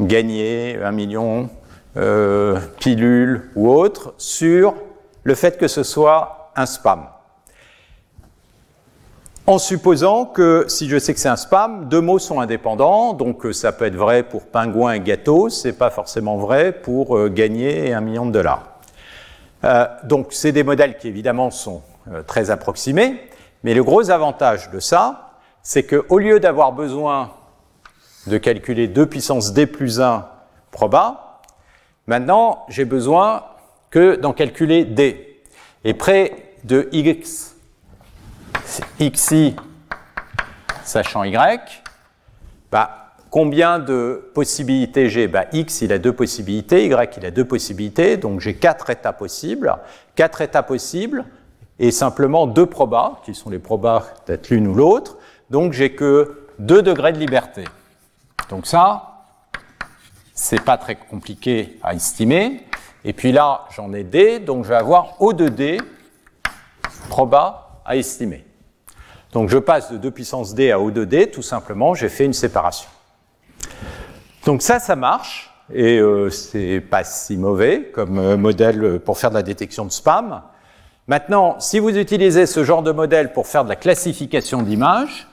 gagner 0.00 0.78
un 0.82 0.92
million, 0.92 1.50
euh, 1.96 2.58
pilule 2.78 3.50
ou 3.56 3.70
autre, 3.70 4.14
sur 4.16 4.74
le 5.24 5.34
fait 5.34 5.58
que 5.58 5.68
ce 5.68 5.82
soit 5.82 6.52
un 6.56 6.66
spam 6.66 7.08
en 9.46 9.58
supposant 9.58 10.24
que 10.24 10.64
si 10.68 10.88
je 10.88 10.98
sais 10.98 11.12
que 11.12 11.20
c'est 11.20 11.28
un 11.28 11.36
spam, 11.36 11.86
deux 11.90 12.00
mots 12.00 12.18
sont 12.18 12.40
indépendants, 12.40 13.12
donc 13.12 13.44
euh, 13.44 13.52
ça 13.52 13.72
peut 13.72 13.84
être 13.84 13.94
vrai 13.94 14.22
pour 14.22 14.46
pingouin 14.46 14.94
et 14.94 15.00
gâteau, 15.00 15.50
c'est 15.50 15.74
pas 15.74 15.90
forcément 15.90 16.38
vrai 16.38 16.72
pour 16.72 17.28
gagner 17.28 17.92
un 17.92 18.00
million 18.00 18.24
de 18.24 18.32
dollars. 18.32 18.73
Euh, 19.64 19.86
donc 20.04 20.28
c'est 20.30 20.52
des 20.52 20.62
modèles 20.62 20.98
qui 20.98 21.08
évidemment 21.08 21.50
sont 21.50 21.82
très 22.26 22.50
approximés, 22.50 23.28
mais 23.62 23.72
le 23.72 23.82
gros 23.82 24.10
avantage 24.10 24.70
de 24.70 24.78
ça, 24.78 25.38
c'est 25.62 25.84
qu'au 25.84 26.18
lieu 26.18 26.38
d'avoir 26.38 26.72
besoin 26.72 27.32
de 28.26 28.36
calculer 28.36 28.88
2 28.88 29.06
puissance 29.06 29.54
d 29.54 29.66
plus 29.66 30.00
1 30.00 30.28
proba, 30.70 31.40
maintenant 32.06 32.66
j'ai 32.68 32.84
besoin 32.84 33.44
que 33.90 34.16
d'en 34.16 34.34
calculer 34.34 34.84
d. 34.84 35.42
Et 35.84 35.94
près 35.94 36.54
de 36.64 36.88
x 36.92 37.56
xi 38.98 39.56
sachant 40.84 41.24
y, 41.24 41.60
bah, 42.70 43.03
combien 43.34 43.80
de 43.80 44.30
possibilités 44.32 45.08
j'ai? 45.08 45.26
Bah, 45.26 45.46
X, 45.52 45.80
il 45.82 45.92
a 45.92 45.98
deux 45.98 46.12
possibilités, 46.12 46.86
Y, 46.86 47.16
il 47.16 47.26
a 47.26 47.32
deux 47.32 47.44
possibilités, 47.44 48.16
donc 48.16 48.38
j'ai 48.38 48.54
quatre 48.54 48.90
états 48.90 49.12
possibles. 49.12 49.74
Quatre 50.14 50.40
états 50.40 50.62
possibles 50.62 51.24
et 51.80 51.90
simplement 51.90 52.46
deux 52.46 52.66
probas, 52.66 53.20
qui 53.24 53.34
sont 53.34 53.50
les 53.50 53.58
probas 53.58 54.04
peut-être 54.24 54.50
l'une 54.50 54.68
ou 54.68 54.74
l'autre, 54.74 55.16
donc 55.50 55.72
j'ai 55.72 55.96
que 55.96 56.46
deux 56.60 56.80
degrés 56.80 57.12
de 57.12 57.18
liberté. 57.18 57.64
Donc 58.50 58.68
ça, 58.68 59.24
c'est 60.32 60.62
pas 60.62 60.76
très 60.76 60.94
compliqué 60.94 61.80
à 61.82 61.94
estimer. 61.94 62.64
Et 63.04 63.12
puis 63.12 63.32
là, 63.32 63.64
j'en 63.74 63.92
ai 63.94 64.04
D, 64.04 64.38
donc 64.38 64.62
je 64.62 64.68
vais 64.68 64.76
avoir 64.76 65.20
O 65.20 65.32
de 65.32 65.48
D 65.48 65.78
proba 67.08 67.80
à 67.84 67.96
estimer. 67.96 68.44
Donc 69.32 69.48
je 69.48 69.58
passe 69.58 69.90
de 69.90 69.96
2 69.96 70.10
puissance 70.12 70.54
d 70.54 70.70
à 70.70 70.78
O 70.78 70.92
de 70.92 71.04
d, 71.04 71.32
tout 71.32 71.42
simplement, 71.42 71.94
j'ai 71.94 72.08
fait 72.08 72.26
une 72.26 72.32
séparation. 72.32 72.88
Donc 74.44 74.60
ça, 74.60 74.78
ça 74.78 74.94
marche, 74.94 75.50
et 75.72 75.98
euh, 75.98 76.28
c'est 76.28 76.82
pas 76.82 77.02
si 77.02 77.38
mauvais 77.38 77.90
comme 77.94 78.18
euh, 78.18 78.36
modèle 78.36 79.00
pour 79.00 79.16
faire 79.16 79.30
de 79.30 79.36
la 79.36 79.42
détection 79.42 79.86
de 79.86 79.90
spam. 79.90 80.42
Maintenant, 81.08 81.58
si 81.60 81.78
vous 81.78 81.96
utilisez 81.96 82.44
ce 82.44 82.62
genre 82.62 82.82
de 82.82 82.92
modèle 82.92 83.32
pour 83.32 83.46
faire 83.46 83.64
de 83.64 83.70
la 83.70 83.76
classification 83.76 84.62
d'images, 84.62 85.28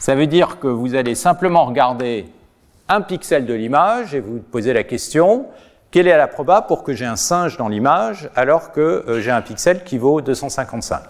ça 0.00 0.16
veut 0.16 0.26
dire 0.26 0.58
que 0.58 0.66
vous 0.66 0.96
allez 0.96 1.14
simplement 1.14 1.64
regarder 1.64 2.26
un 2.88 3.02
pixel 3.02 3.46
de 3.46 3.54
l'image 3.54 4.16
et 4.16 4.20
vous 4.20 4.38
posez 4.38 4.72
la 4.72 4.82
question, 4.82 5.46
quelle 5.92 6.08
est 6.08 6.16
la 6.16 6.26
proba 6.26 6.62
pour 6.62 6.82
que 6.82 6.94
j'ai 6.94 7.06
un 7.06 7.16
singe 7.16 7.56
dans 7.56 7.68
l'image 7.68 8.30
alors 8.34 8.72
que 8.72 8.80
euh, 8.80 9.20
j'ai 9.20 9.30
un 9.30 9.42
pixel 9.42 9.84
qui 9.84 9.96
vaut 9.96 10.20
255 10.20 11.02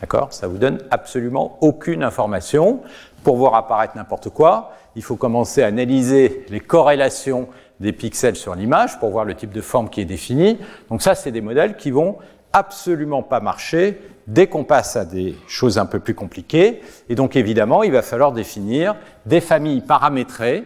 D'accord? 0.00 0.32
Ça 0.32 0.48
vous 0.48 0.56
donne 0.56 0.78
absolument 0.90 1.58
aucune 1.60 2.02
information. 2.02 2.80
Pour 3.22 3.36
voir 3.36 3.54
apparaître 3.54 3.98
n'importe 3.98 4.30
quoi, 4.30 4.72
il 4.96 5.02
faut 5.02 5.16
commencer 5.16 5.62
à 5.62 5.66
analyser 5.66 6.44
les 6.48 6.60
corrélations 6.60 7.48
des 7.80 7.92
pixels 7.92 8.36
sur 8.36 8.54
l'image 8.54 8.98
pour 9.00 9.10
voir 9.10 9.24
le 9.24 9.34
type 9.34 9.52
de 9.52 9.60
forme 9.60 9.88
qui 9.88 10.00
est 10.00 10.06
défini. 10.06 10.58
Donc 10.90 11.02
ça, 11.02 11.14
c'est 11.14 11.32
des 11.32 11.40
modèles 11.40 11.76
qui 11.76 11.90
vont 11.90 12.18
absolument 12.52 13.22
pas 13.22 13.40
marcher 13.40 14.00
dès 14.26 14.46
qu'on 14.46 14.64
passe 14.64 14.96
à 14.96 15.04
des 15.04 15.36
choses 15.48 15.78
un 15.78 15.86
peu 15.86 15.98
plus 15.98 16.14
compliquées. 16.14 16.80
Et 17.08 17.14
donc 17.14 17.36
évidemment, 17.36 17.82
il 17.82 17.92
va 17.92 18.02
falloir 18.02 18.32
définir 18.32 18.96
des 19.26 19.40
familles 19.40 19.80
paramétrées 19.80 20.64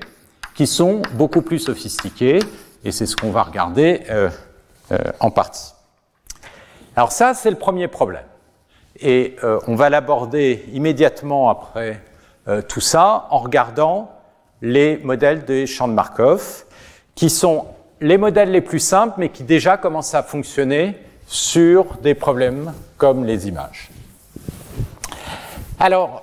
qui 0.54 0.66
sont 0.66 1.02
beaucoup 1.14 1.42
plus 1.42 1.60
sophistiquées. 1.60 2.40
Et 2.84 2.92
c'est 2.92 3.06
ce 3.06 3.16
qu'on 3.16 3.30
va 3.30 3.42
regarder 3.42 4.02
euh, 4.10 4.28
euh, 4.92 4.98
en 5.20 5.30
partie. 5.30 5.72
Alors 6.96 7.12
ça, 7.12 7.34
c'est 7.34 7.50
le 7.50 7.56
premier 7.56 7.88
problème. 7.88 8.24
Et 9.00 9.36
euh, 9.42 9.58
on 9.66 9.74
va 9.74 9.90
l'aborder 9.90 10.64
immédiatement 10.72 11.48
après 11.48 12.00
tout 12.68 12.82
ça 12.82 13.26
en 13.30 13.38
regardant 13.38 14.13
les 14.64 14.96
modèles 15.04 15.44
des 15.44 15.66
champs 15.66 15.88
de 15.88 15.92
Markov, 15.92 16.64
qui 17.14 17.28
sont 17.28 17.66
les 18.00 18.16
modèles 18.16 18.50
les 18.50 18.62
plus 18.62 18.78
simples, 18.78 19.16
mais 19.18 19.28
qui 19.28 19.42
déjà 19.42 19.76
commencent 19.76 20.14
à 20.14 20.22
fonctionner 20.22 20.98
sur 21.26 21.98
des 21.98 22.14
problèmes 22.14 22.72
comme 22.96 23.26
les 23.26 23.46
images. 23.46 23.90
Alors, 25.78 26.22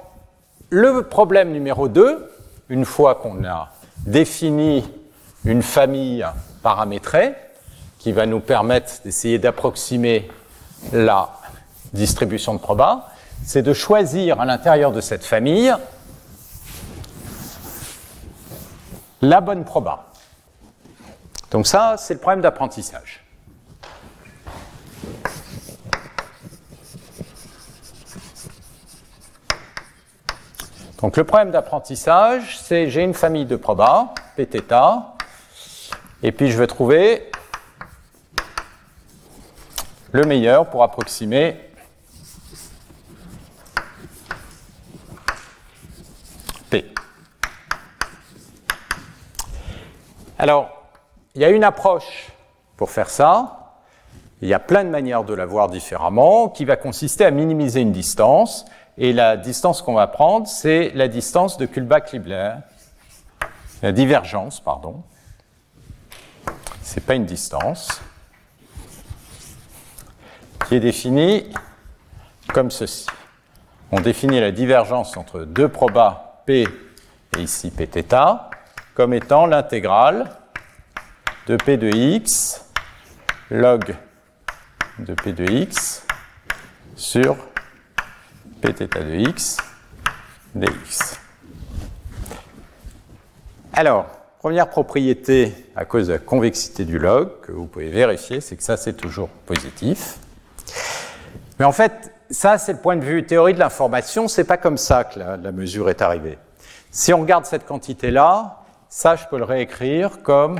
le 0.72 1.04
problème 1.04 1.52
numéro 1.52 1.88
2, 1.88 2.32
une 2.70 2.84
fois 2.84 3.14
qu'on 3.16 3.46
a 3.46 3.70
défini 4.08 4.92
une 5.46 5.62
famille 5.62 6.26
paramétrée, 6.64 7.36
qui 8.00 8.12
va 8.12 8.26
nous 8.26 8.40
permettre 8.40 9.04
d'essayer 9.06 9.38
d'approximer 9.38 10.28
la 10.94 11.30
distribution 11.94 12.56
de 12.56 12.60
proba, 12.60 13.08
c'est 13.46 13.62
de 13.62 13.74
choisir 13.74 14.42
à 14.42 14.46
l'intérieur 14.46 14.92
de 14.92 15.02
cette 15.02 15.24
famille 15.24 15.72
la 19.22 19.42
bonne 19.42 19.64
proba. 19.64 20.06
Donc 21.52 21.68
ça, 21.68 21.96
c'est 21.98 22.14
le 22.14 22.20
problème 22.20 22.42
d'apprentissage. 22.42 23.24
Donc 31.02 31.18
le 31.18 31.24
problème 31.24 31.50
d'apprentissage, 31.50 32.60
c'est 32.60 32.90
j'ai 32.90 33.04
une 33.04 33.16
famille 33.16 33.46
de 33.46 33.56
proba, 33.56 34.14
Pθ, 34.38 34.74
et 36.22 36.32
puis 36.32 36.52
je 36.52 36.58
vais 36.58 36.68
trouver 36.68 37.32
le 40.12 40.24
meilleur 40.26 40.70
pour 40.70 40.84
approximer 40.84 41.71
Alors, 50.42 50.72
il 51.36 51.42
y 51.42 51.46
a 51.46 51.52
une 51.52 51.64
approche 51.64 52.32
pour 52.76 52.90
faire 52.90 53.12
ça. 53.12 53.76
Il 54.42 54.48
y 54.48 54.56
a 54.56 54.60
plein 54.60 54.84
de 54.84 54.90
manières 54.90 55.24
de 55.24 55.36
la 55.36 55.46
voir 55.46 55.70
différemment, 55.70 56.50
qui 56.50 56.66
va 56.66 56.78
consister 56.78 57.24
à 57.24 57.30
minimiser 57.30 57.82
une 57.82 57.92
distance. 57.92 58.66
Et 58.98 59.14
la 59.14 59.38
distance 59.38 59.84
qu'on 59.84 59.94
va 59.94 60.08
prendre, 60.08 60.48
c'est 60.48 60.94
la 60.96 61.08
distance 61.08 61.58
de 61.58 61.68
Kullback-Libler, 61.68 62.54
la 63.84 63.92
divergence, 63.92 64.60
pardon. 64.60 65.04
Ce 66.82 66.96
n'est 66.96 67.06
pas 67.06 67.14
une 67.14 67.26
distance, 67.26 68.02
qui 70.68 70.74
est 70.74 70.80
définie 70.80 71.52
comme 72.52 72.72
ceci. 72.72 73.06
On 73.92 74.00
définit 74.00 74.40
la 74.40 74.52
divergence 74.52 75.16
entre 75.18 75.42
deux 75.42 75.70
probas 75.70 76.42
P 76.48 76.68
et 77.38 77.42
ici 77.42 77.70
Pθ 77.70 78.51
comme 79.02 79.16
étant 79.16 79.48
l'intégrale 79.48 80.30
de 81.48 81.56
P 81.56 81.76
de 81.76 81.90
x 81.90 82.64
log 83.50 83.96
de 85.00 85.16
P 85.16 85.34
de 85.34 85.44
x 85.44 86.06
sur 86.96 87.36
Pθ 88.62 88.84
de 88.84 89.16
x 89.28 89.58
dx. 90.54 91.20
Alors, 93.74 94.06
première 94.38 94.70
propriété 94.70 95.52
à 95.76 95.84
cause 95.86 96.06
de 96.06 96.14
la 96.14 96.20
convexité 96.20 96.86
du 96.86 97.00
log 97.00 97.42
que 97.42 97.52
vous 97.52 97.66
pouvez 97.66 97.90
vérifier, 97.90 98.40
c'est 98.40 98.56
que 98.56 98.62
ça 98.62 98.78
c'est 98.78 98.94
toujours 98.94 99.30
positif. 99.30 100.18
Mais 101.58 101.66
en 101.66 101.72
fait, 101.72 102.14
ça 102.30 102.60
c'est 102.60 102.74
le 102.74 102.80
point 102.80 102.98
de 102.98 103.04
vue 103.04 103.26
théorie 103.26 103.56
de 103.56 103.60
l'information, 103.60 104.28
c'est 104.28 104.44
pas 104.44 104.58
comme 104.58 104.78
ça 104.78 105.06
que 105.06 105.18
la, 105.18 105.38
la 105.38 105.52
mesure 105.52 105.90
est 105.90 106.04
arrivée. 106.04 106.38
Si 106.92 107.12
on 107.16 107.22
regarde 107.22 107.48
cette 107.48 107.66
quantité-là, 107.66 108.60
ça 108.94 109.16
je 109.16 109.26
peux 109.26 109.38
le 109.38 109.46
réécrire 109.46 110.22
comme 110.22 110.60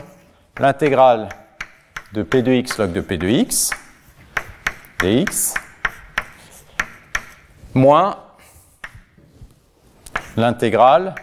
l'intégrale 0.58 1.28
de 2.14 2.24
P 2.24 2.42
de 2.42 2.54
x 2.54 2.78
log 2.78 2.94
de 2.94 3.02
P 3.02 3.18
de 3.18 3.28
x 3.28 3.72
dx 5.00 5.54
moins 7.74 8.24
l'intégrale 10.38 11.14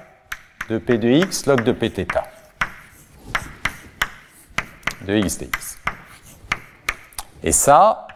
de 0.68 0.76
P 0.76 0.98
de 0.98 1.08
x 1.08 1.46
log 1.46 1.64
de 1.64 1.72
Pθ 1.72 2.06
de 5.06 5.16
x 5.16 5.38
dx. 5.38 5.78
Et 7.42 7.52
ça, 7.52 8.06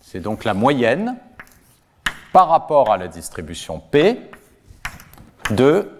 c'est 0.00 0.20
donc 0.20 0.44
la 0.44 0.54
moyenne 0.54 1.18
par 2.32 2.48
rapport 2.48 2.90
à 2.90 2.96
la 2.96 3.08
distribution 3.08 3.78
P 3.78 4.30
de 5.50 5.97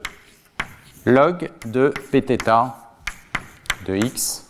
log 1.04 1.50
de 1.66 1.92
Pθ 2.10 2.48
de 3.86 3.96
x. 3.96 4.46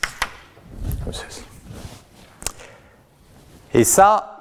Et 3.75 3.85
ça, 3.85 4.39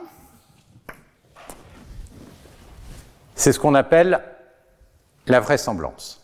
c'est 3.36 3.52
ce 3.54 3.60
qu'on 3.60 3.76
appelle 3.76 4.22
la 5.28 5.40
vraisemblance. 5.40 6.24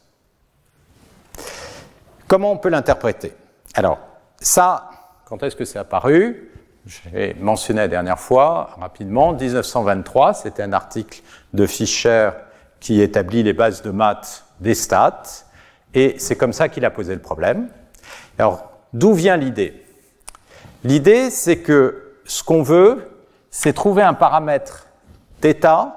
Comment 2.27 2.51
on 2.51 2.57
peut 2.57 2.69
l'interpréter? 2.69 3.33
Alors, 3.75 3.99
ça, 4.39 4.89
quand 5.25 5.43
est-ce 5.43 5.55
que 5.55 5.65
c'est 5.65 5.79
apparu? 5.79 6.49
J'ai 6.85 7.33
mentionné 7.35 7.81
la 7.81 7.87
dernière 7.87 8.19
fois, 8.19 8.75
rapidement, 8.79 9.33
1923, 9.33 10.33
c'était 10.33 10.63
un 10.63 10.73
article 10.73 11.21
de 11.53 11.65
Fischer 11.65 12.31
qui 12.79 13.01
établit 13.01 13.43
les 13.43 13.53
bases 13.53 13.81
de 13.83 13.91
maths 13.91 14.45
des 14.59 14.75
stats, 14.75 15.45
et 15.93 16.15
c'est 16.17 16.35
comme 16.35 16.53
ça 16.53 16.69
qu'il 16.69 16.85
a 16.85 16.91
posé 16.91 17.13
le 17.13 17.21
problème. 17.21 17.69
Alors, 18.37 18.71
d'où 18.93 19.13
vient 19.13 19.37
l'idée? 19.37 19.85
L'idée, 20.83 21.29
c'est 21.29 21.59
que 21.59 22.15
ce 22.25 22.43
qu'on 22.43 22.63
veut, 22.63 23.09
c'est 23.51 23.73
trouver 23.73 24.03
un 24.03 24.13
paramètre 24.13 24.87
θ 25.41 25.91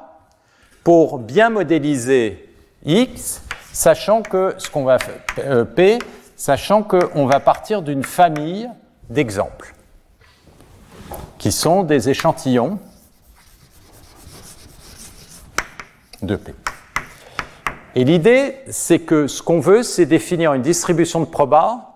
pour 0.84 1.18
bien 1.18 1.50
modéliser 1.50 2.48
x, 2.84 3.42
sachant 3.72 4.22
que 4.22 4.54
ce 4.58 4.70
qu'on 4.70 4.84
va 4.84 4.98
euh, 5.38 5.64
p, 5.64 5.98
sachant 6.36 6.82
qu'on 6.82 7.26
va 7.26 7.40
partir 7.40 7.82
d'une 7.82 8.04
famille 8.04 8.68
d'exemples, 9.08 9.74
qui 11.38 11.50
sont 11.50 11.82
des 11.82 12.08
échantillons 12.08 12.78
de 16.22 16.36
p. 16.36 16.54
Et 17.96 18.04
l'idée, 18.04 18.58
c'est 18.68 18.98
que 18.98 19.26
ce 19.26 19.42
qu'on 19.42 19.58
veut, 19.58 19.82
c'est 19.82 20.04
définir 20.04 20.52
une 20.52 20.60
distribution 20.60 21.18
de 21.20 21.24
proba 21.24 21.94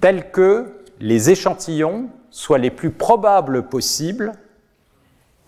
telle 0.00 0.30
que 0.30 0.82
les 1.00 1.28
échantillons 1.28 2.08
soient 2.30 2.56
les 2.56 2.70
plus 2.70 2.90
probables 2.90 3.68
possibles 3.68 4.32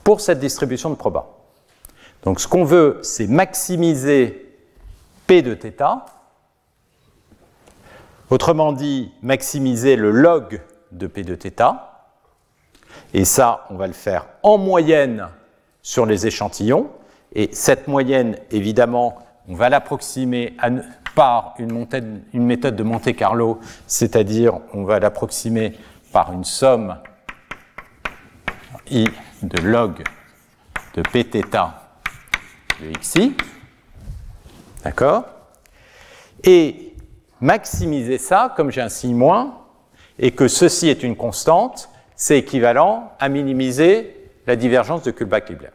pour 0.04 0.20
cette 0.20 0.38
distribution 0.38 0.90
de 0.90 0.96
proba. 0.96 1.30
Donc 2.24 2.40
ce 2.40 2.46
qu'on 2.46 2.64
veut, 2.64 2.98
c'est 3.00 3.26
maximiser 3.26 4.54
P 5.26 5.40
de 5.40 5.54
θ, 5.54 6.04
autrement 8.28 8.74
dit, 8.74 9.12
maximiser 9.22 9.96
le 9.96 10.10
log 10.10 10.60
de 10.92 11.06
P 11.06 11.22
de 11.22 11.36
θ, 11.36 11.74
et 13.14 13.24
ça, 13.24 13.66
on 13.70 13.76
va 13.76 13.86
le 13.86 13.94
faire 13.94 14.26
en 14.42 14.58
moyenne 14.58 15.26
sur 15.80 16.04
les 16.04 16.26
échantillons, 16.26 16.90
et 17.34 17.48
cette 17.54 17.88
moyenne, 17.88 18.36
évidemment, 18.50 19.24
on 19.49 19.55
va 19.55 19.68
l'approximer 19.68 20.57
par 21.14 21.55
une, 21.59 21.86
méthode 22.34 22.76
de 22.76 22.82
Monte 22.82 23.14
Carlo, 23.14 23.61
c'est-à-dire 23.86 24.59
on 24.72 24.84
va 24.84 24.99
l'approximer 24.99 25.74
par 26.12 26.32
une 26.32 26.45
somme 26.45 26.97
i 28.90 29.07
de 29.42 29.61
log 29.61 30.03
de 30.95 31.03
pθ 31.03 31.34
de 32.80 32.99
xi. 32.99 33.34
D'accord? 34.82 35.24
Et 36.42 36.95
maximiser 37.40 38.18
ça, 38.18 38.53
comme 38.57 38.70
j'ai 38.70 38.80
un 38.80 38.88
signe 38.88 39.16
moins, 39.16 39.61
et 40.18 40.32
que 40.32 40.49
ceci 40.49 40.88
est 40.88 41.03
une 41.03 41.16
constante, 41.16 41.88
c'est 42.16 42.38
équivalent 42.38 43.12
à 43.18 43.28
minimiser 43.28 44.30
la 44.47 44.57
divergence 44.57 45.03
de 45.03 45.11
Kullback-Leibler. 45.11 45.70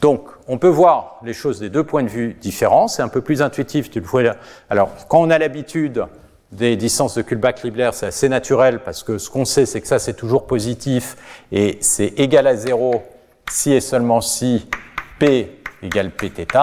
Donc, 0.00 0.28
on 0.46 0.58
peut 0.58 0.68
voir 0.68 1.20
les 1.24 1.32
choses 1.32 1.58
des 1.60 1.70
deux 1.70 1.84
points 1.84 2.02
de 2.02 2.08
vue 2.08 2.36
différents. 2.40 2.88
C'est 2.88 3.02
un 3.02 3.08
peu 3.08 3.20
plus 3.20 3.42
intuitif. 3.42 3.90
Tu 3.90 4.00
le 4.00 4.06
vois. 4.06 4.36
Alors, 4.68 4.90
quand 5.08 5.20
on 5.20 5.30
a 5.30 5.38
l'habitude 5.38 6.04
des 6.52 6.76
distances 6.76 7.14
de 7.14 7.22
Kullback-Leibler, 7.22 7.90
c'est 7.92 8.06
assez 8.06 8.28
naturel 8.28 8.80
parce 8.84 9.02
que 9.02 9.18
ce 9.18 9.30
qu'on 9.30 9.44
sait, 9.44 9.66
c'est 9.66 9.80
que 9.80 9.88
ça, 9.88 9.98
c'est 9.98 10.14
toujours 10.14 10.46
positif 10.46 11.16
et 11.50 11.78
c'est 11.80 12.12
égal 12.18 12.46
à 12.46 12.56
zéro 12.56 13.02
si 13.50 13.72
et 13.72 13.80
seulement 13.80 14.20
si 14.20 14.66
P 15.18 15.60
égale 15.82 16.10
Pθ. 16.10 16.56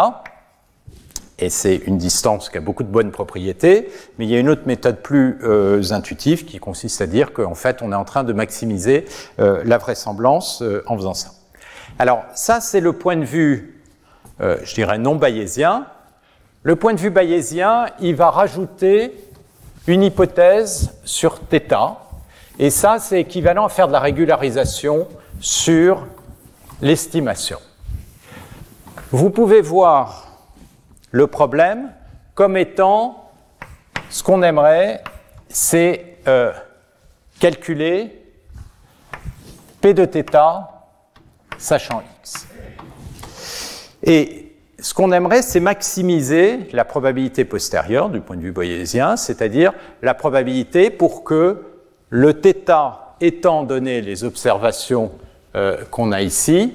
Et 1.39 1.49
c'est 1.49 1.75
une 1.75 1.97
distance 1.97 2.49
qui 2.49 2.57
a 2.57 2.61
beaucoup 2.61 2.83
de 2.83 2.89
bonnes 2.89 3.11
propriétés, 3.11 3.89
mais 4.17 4.25
il 4.25 4.31
y 4.31 4.35
a 4.35 4.39
une 4.39 4.49
autre 4.49 4.61
méthode 4.65 5.01
plus 5.01 5.39
euh, 5.43 5.81
intuitive 5.91 6.45
qui 6.45 6.59
consiste 6.59 7.01
à 7.01 7.07
dire 7.07 7.33
qu'en 7.33 7.55
fait, 7.55 7.81
on 7.81 7.91
est 7.91 7.95
en 7.95 8.05
train 8.05 8.23
de 8.23 8.33
maximiser 8.33 9.05
euh, 9.39 9.61
la 9.65 9.77
vraisemblance 9.77 10.61
euh, 10.61 10.83
en 10.85 10.95
faisant 10.95 11.15
ça. 11.15 11.31
Alors 11.99 12.23
ça, 12.33 12.59
c'est 12.59 12.79
le 12.79 12.93
point 12.93 13.15
de 13.15 13.25
vue, 13.25 13.81
euh, 14.41 14.57
je 14.63 14.73
dirais, 14.73 14.97
non 14.97 15.15
bayésien. 15.15 15.85
le 16.63 16.75
point 16.75 16.93
de 16.93 16.99
vue 16.99 17.09
bayésien, 17.09 17.87
il 17.99 18.15
va 18.15 18.29
rajouter 18.29 19.13
une 19.85 20.01
hypothèse 20.03 20.93
sur 21.03 21.39
θ, 21.39 21.97
et 22.57 22.69
ça, 22.69 22.99
c'est 22.99 23.19
équivalent 23.21 23.65
à 23.65 23.69
faire 23.69 23.87
de 23.87 23.93
la 23.93 23.99
régularisation 23.99 25.07
sur 25.39 26.07
l'estimation. 26.81 27.59
Vous 29.11 29.29
pouvez 29.29 29.61
voir 29.61 30.27
le 31.11 31.27
problème 31.27 31.91
comme 32.33 32.57
étant 32.57 33.29
ce 34.09 34.23
qu'on 34.23 34.41
aimerait, 34.41 35.03
c'est 35.49 36.17
euh, 36.27 36.51
calculer 37.39 38.23
P 39.81 39.93
de 39.93 40.05
θ 40.05 40.72
sachant 41.62 42.02
x. 42.22 42.46
Et 44.02 44.48
ce 44.80 44.94
qu'on 44.94 45.10
aimerait, 45.10 45.42
c'est 45.42 45.60
maximiser 45.60 46.68
la 46.72 46.84
probabilité 46.84 47.44
postérieure 47.44 48.10
du 48.10 48.20
point 48.20 48.36
de 48.36 48.42
vue 48.42 48.52
bayésien, 48.52 49.16
c'est-à-dire 49.16 49.72
la 50.02 50.14
probabilité 50.14 50.90
pour 50.90 51.24
que 51.24 51.64
le 52.10 52.32
θ 52.32 53.14
étant 53.20 53.64
donné 53.64 54.00
les 54.00 54.22
observations 54.22 55.10
euh, 55.56 55.84
qu'on 55.90 56.12
a 56.12 56.22
ici, 56.22 56.72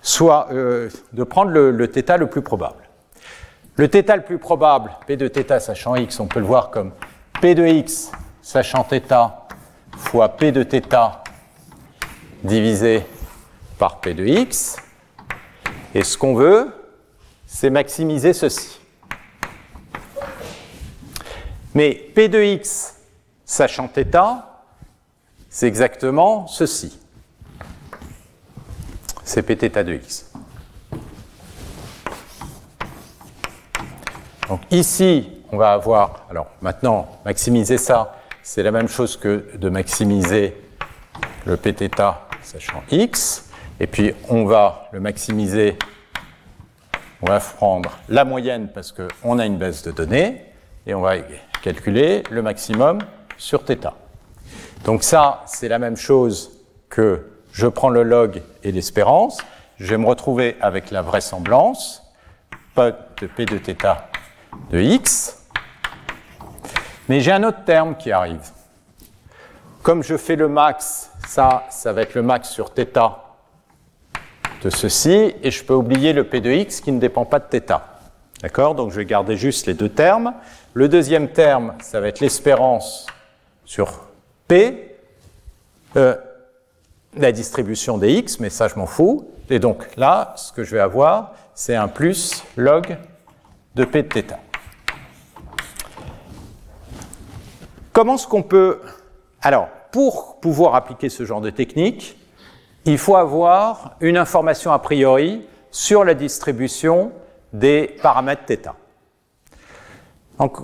soit 0.00 0.48
euh, 0.52 0.88
de 1.12 1.24
prendre 1.24 1.50
le, 1.50 1.72
le 1.72 1.86
θ 1.86 2.16
le 2.16 2.28
plus 2.28 2.42
probable. 2.42 2.88
Le 3.76 3.88
θ 3.88 4.14
le 4.14 4.22
plus 4.22 4.38
probable, 4.38 4.92
P 5.06 5.16
de 5.16 5.28
θ 5.28 5.58
sachant 5.60 5.96
x, 5.96 6.20
on 6.20 6.26
peut 6.26 6.40
le 6.40 6.46
voir 6.46 6.70
comme 6.70 6.92
P 7.40 7.54
de 7.54 7.66
x 7.66 8.12
sachant 8.40 8.84
θ 8.84 9.00
fois 9.96 10.28
P 10.28 10.52
de 10.52 10.62
θ 10.62 11.22
divisé 12.44 13.04
par 13.78 14.00
P 14.00 14.14
de 14.14 14.24
x. 14.24 14.76
Et 15.94 16.04
ce 16.04 16.16
qu'on 16.16 16.34
veut, 16.34 16.72
c'est 17.46 17.70
maximiser 17.70 18.32
ceci. 18.32 18.80
Mais 21.74 21.94
P 21.94 22.28
de 22.28 22.42
x 22.42 22.96
sachant 23.44 23.88
θ, 23.88 24.44
c'est 25.50 25.66
exactement 25.66 26.46
ceci. 26.46 26.98
C'est 29.24 29.42
Pθ 29.42 29.84
de 29.84 29.94
x. 29.94 30.30
Donc 34.48 34.60
ici, 34.70 35.28
on 35.50 35.56
va 35.56 35.72
avoir, 35.72 36.26
alors 36.30 36.48
maintenant, 36.60 37.08
maximiser 37.24 37.78
ça, 37.78 38.18
c'est 38.42 38.62
la 38.62 38.70
même 38.70 38.88
chose 38.88 39.16
que 39.16 39.50
de 39.54 39.68
maximiser 39.68 40.56
le 41.46 41.56
Pθ 41.56 42.00
sachant 42.42 42.82
x. 42.90 43.45
Et 43.80 43.86
puis 43.86 44.14
on 44.28 44.44
va 44.44 44.88
le 44.92 45.00
maximiser, 45.00 45.76
on 47.20 47.26
va 47.26 47.40
prendre 47.40 47.98
la 48.08 48.24
moyenne 48.24 48.68
parce 48.72 48.92
qu'on 48.92 49.38
a 49.38 49.46
une 49.46 49.58
base 49.58 49.82
de 49.82 49.90
données, 49.90 50.44
et 50.86 50.94
on 50.94 51.00
va 51.00 51.14
calculer 51.62 52.22
le 52.30 52.42
maximum 52.42 52.98
sur 53.36 53.64
θ. 53.64 53.92
Donc 54.84 55.02
ça, 55.02 55.42
c'est 55.46 55.68
la 55.68 55.78
même 55.78 55.96
chose 55.96 56.58
que 56.88 57.28
je 57.52 57.66
prends 57.66 57.90
le 57.90 58.02
log 58.02 58.42
et 58.62 58.72
l'espérance, 58.72 59.38
je 59.78 59.86
vais 59.86 59.98
me 59.98 60.06
retrouver 60.06 60.56
avec 60.60 60.90
la 60.90 61.02
vraisemblance, 61.02 62.02
pas 62.74 62.90
de 62.90 63.26
P 63.26 63.46
de 63.46 63.58
θ 63.58 63.76
de 64.70 64.80
x, 64.80 65.44
mais 67.08 67.20
j'ai 67.20 67.32
un 67.32 67.42
autre 67.44 67.64
terme 67.64 67.96
qui 67.96 68.12
arrive. 68.12 68.50
Comme 69.82 70.02
je 70.02 70.16
fais 70.16 70.36
le 70.36 70.48
max, 70.48 71.10
ça, 71.26 71.64
ça 71.70 71.92
va 71.92 72.02
être 72.02 72.14
le 72.14 72.22
max 72.22 72.48
sur 72.48 72.70
θ 72.72 72.86
ceci, 74.69 75.33
et 75.43 75.51
je 75.51 75.63
peux 75.63 75.73
oublier 75.73 76.13
le 76.13 76.23
P 76.23 76.41
de 76.41 76.51
x 76.51 76.81
qui 76.81 76.91
ne 76.91 76.99
dépend 76.99 77.25
pas 77.25 77.39
de 77.39 77.45
θ. 77.45 77.81
D'accord? 78.41 78.75
Donc 78.75 78.91
je 78.91 78.97
vais 78.97 79.05
garder 79.05 79.37
juste 79.37 79.65
les 79.67 79.73
deux 79.73 79.89
termes. 79.89 80.33
Le 80.73 80.87
deuxième 80.89 81.29
terme, 81.29 81.73
ça 81.81 81.99
va 81.99 82.07
être 82.07 82.19
l'espérance 82.19 83.07
sur 83.65 84.01
P, 84.47 84.95
euh, 85.95 86.15
la 87.15 87.31
distribution 87.31 87.97
des 87.97 88.13
x, 88.13 88.39
mais 88.39 88.49
ça 88.49 88.67
je 88.67 88.75
m'en 88.75 88.85
fous. 88.85 89.29
Et 89.49 89.59
donc 89.59 89.87
là, 89.95 90.33
ce 90.37 90.51
que 90.51 90.63
je 90.63 90.75
vais 90.75 90.81
avoir, 90.81 91.33
c'est 91.55 91.75
un 91.75 91.87
plus 91.87 92.43
log 92.55 92.97
de 93.75 93.85
P 93.85 94.03
de 94.03 94.09
θ. 94.09 94.35
Comment 97.93 98.15
est-ce 98.15 98.27
qu'on 98.27 98.43
peut... 98.43 98.81
Alors, 99.41 99.69
pour 99.91 100.39
pouvoir 100.39 100.75
appliquer 100.75 101.09
ce 101.09 101.25
genre 101.25 101.41
de 101.41 101.49
technique, 101.49 102.16
il 102.91 102.97
faut 102.97 103.15
avoir 103.15 103.95
une 103.99 104.17
information 104.17 104.71
a 104.71 104.79
priori 104.79 105.45
sur 105.71 106.03
la 106.03 106.13
distribution 106.13 107.11
des 107.53 107.95
paramètres 108.01 108.43
θ. 108.47 108.73
Donc, 110.39 110.57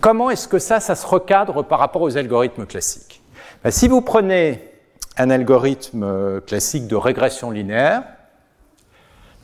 comment 0.00 0.30
est-ce 0.30 0.48
que 0.48 0.58
ça, 0.58 0.80
se 0.80 1.06
recadre 1.06 1.64
par 1.64 1.78
rapport 1.78 2.02
aux 2.02 2.16
algorithmes 2.16 2.66
classiques? 2.66 3.22
Ben, 3.64 3.70
Si 3.70 3.88
vous 3.88 4.00
prenez 4.00 4.70
un 5.16 5.30
algorithme 5.30 6.40
classique 6.42 6.86
de 6.86 6.96
régression 6.96 7.50
linéaire, 7.50 8.02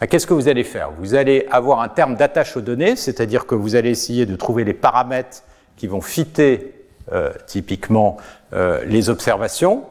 ben, 0.01 0.07
qu'est-ce 0.07 0.27
que 0.27 0.35
vous 0.35 0.49
allez 0.49 0.65
faire? 0.65 0.91
Vous 0.99 1.15
allez 1.15 1.47
avoir 1.51 1.81
un 1.81 1.89
terme 1.89 2.17
d'attache 2.17 2.57
aux 2.57 2.61
données, 2.61 2.97
c'est-à-dire 2.97 3.47
que 3.47 3.55
vous 3.55 3.77
allez 3.77 3.91
essayer 3.91 4.27
de 4.27 4.37
trouver 4.37 4.65
les 4.65 4.75
paramètres 4.75 5.43
qui 5.77 5.87
vont 5.87 6.01
fitter 6.01 6.75
euh, 7.13 7.33
typiquement 7.47 8.17
euh, 8.53 8.85
les 8.85 9.09
observations. 9.09 9.85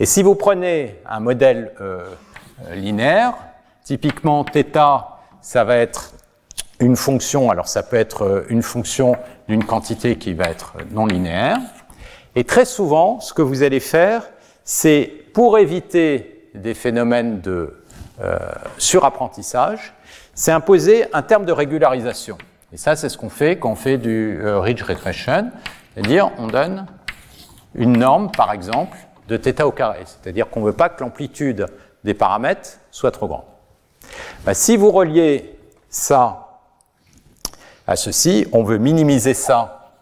Et 0.00 0.06
si 0.06 0.22
vous 0.22 0.34
prenez 0.34 0.98
un 1.06 1.20
modèle 1.20 1.72
euh, 1.80 2.04
linéaire, 2.74 3.34
typiquement 3.84 4.44
θ, 4.44 4.64
ça 5.40 5.64
va 5.64 5.76
être 5.76 6.14
une 6.80 6.96
fonction, 6.96 7.50
alors 7.50 7.68
ça 7.68 7.82
peut 7.82 7.96
être 7.96 8.44
une 8.48 8.62
fonction 8.62 9.16
d'une 9.48 9.64
quantité 9.64 10.16
qui 10.16 10.34
va 10.34 10.46
être 10.46 10.74
non 10.90 11.06
linéaire. 11.06 11.58
Et 12.34 12.44
très 12.44 12.64
souvent, 12.64 13.20
ce 13.20 13.32
que 13.32 13.42
vous 13.42 13.62
allez 13.62 13.80
faire, 13.80 14.28
c'est 14.64 15.12
pour 15.34 15.58
éviter 15.58 16.50
des 16.54 16.74
phénomènes 16.74 17.40
de 17.40 17.82
euh, 18.20 18.38
surapprentissage, 18.78 19.94
c'est 20.34 20.52
imposer 20.52 21.06
un 21.12 21.22
terme 21.22 21.44
de 21.44 21.52
régularisation. 21.52 22.38
Et 22.72 22.76
ça, 22.76 22.96
c'est 22.96 23.08
ce 23.08 23.18
qu'on 23.18 23.30
fait 23.30 23.58
quand 23.58 23.72
on 23.72 23.76
fait 23.76 23.98
du 23.98 24.40
euh, 24.42 24.60
ridge 24.60 24.82
regression. 24.82 25.50
C'est-à-dire, 25.94 26.30
on 26.38 26.46
donne 26.46 26.86
une 27.74 27.98
norme, 27.98 28.30
par 28.30 28.52
exemple, 28.52 28.96
de 29.31 29.37
θ 29.37 29.63
au 29.63 29.71
carré. 29.71 30.03
C'est-à-dire 30.05 30.49
qu'on 30.49 30.61
ne 30.61 30.65
veut 30.65 30.73
pas 30.73 30.89
que 30.89 31.03
l'amplitude 31.03 31.67
des 32.03 32.13
paramètres 32.13 32.79
soit 32.91 33.11
trop 33.11 33.27
grande. 33.27 33.43
Bah, 34.45 34.53
si 34.53 34.77
vous 34.77 34.91
reliez 34.91 35.57
ça 35.89 36.59
à 37.85 37.95
ceci, 37.95 38.47
on 38.51 38.63
veut 38.63 38.77
minimiser 38.77 39.33
ça 39.33 39.93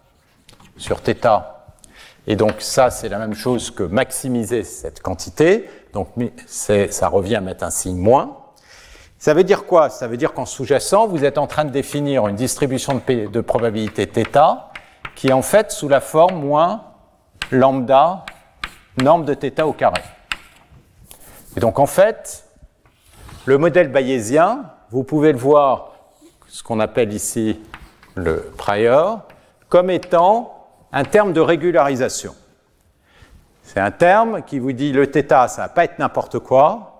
sur 0.77 1.01
θ. 1.01 1.43
Et 2.27 2.35
donc 2.35 2.55
ça, 2.59 2.89
c'est 2.89 3.09
la 3.09 3.19
même 3.19 3.35
chose 3.35 3.69
que 3.69 3.83
maximiser 3.83 4.63
cette 4.63 5.01
quantité. 5.01 5.69
Donc 5.93 6.09
ça 6.47 7.07
revient 7.07 7.35
à 7.35 7.41
mettre 7.41 7.63
un 7.63 7.69
signe 7.69 7.97
moins. 7.97 8.37
Ça 9.17 9.33
veut 9.33 9.43
dire 9.43 9.65
quoi 9.65 9.89
Ça 9.89 10.07
veut 10.07 10.17
dire 10.17 10.33
qu'en 10.33 10.45
sous-jacent, 10.45 11.07
vous 11.07 11.23
êtes 11.23 11.37
en 11.37 11.47
train 11.47 11.65
de 11.65 11.69
définir 11.69 12.27
une 12.27 12.35
distribution 12.35 13.01
de, 13.07 13.27
de 13.27 13.41
probabilité 13.41 14.07
θ 14.07 14.69
qui 15.15 15.29
est 15.29 15.33
en 15.33 15.41
fait 15.41 15.71
sous 15.71 15.87
la 15.87 16.01
forme 16.01 16.39
moins 16.41 16.83
lambda 17.51 18.25
norme 19.02 19.24
de 19.24 19.34
θ 19.34 19.62
au 19.62 19.72
carré. 19.72 20.02
Et 21.56 21.60
donc 21.60 21.78
en 21.78 21.86
fait, 21.86 22.44
le 23.46 23.58
modèle 23.58 23.88
bayésien, 23.88 24.64
vous 24.90 25.04
pouvez 25.04 25.32
le 25.32 25.38
voir, 25.38 25.92
ce 26.48 26.62
qu'on 26.62 26.80
appelle 26.80 27.12
ici 27.12 27.60
le 28.14 28.52
prior, 28.56 29.22
comme 29.68 29.90
étant 29.90 30.68
un 30.92 31.04
terme 31.04 31.32
de 31.32 31.40
régularisation. 31.40 32.34
C'est 33.62 33.80
un 33.80 33.92
terme 33.92 34.42
qui 34.42 34.58
vous 34.58 34.72
dit 34.72 34.92
le 34.92 35.06
θ, 35.06 35.48
ça 35.48 35.62
ne 35.62 35.66
va 35.66 35.68
pas 35.68 35.84
être 35.84 35.98
n'importe 35.98 36.38
quoi, 36.40 36.90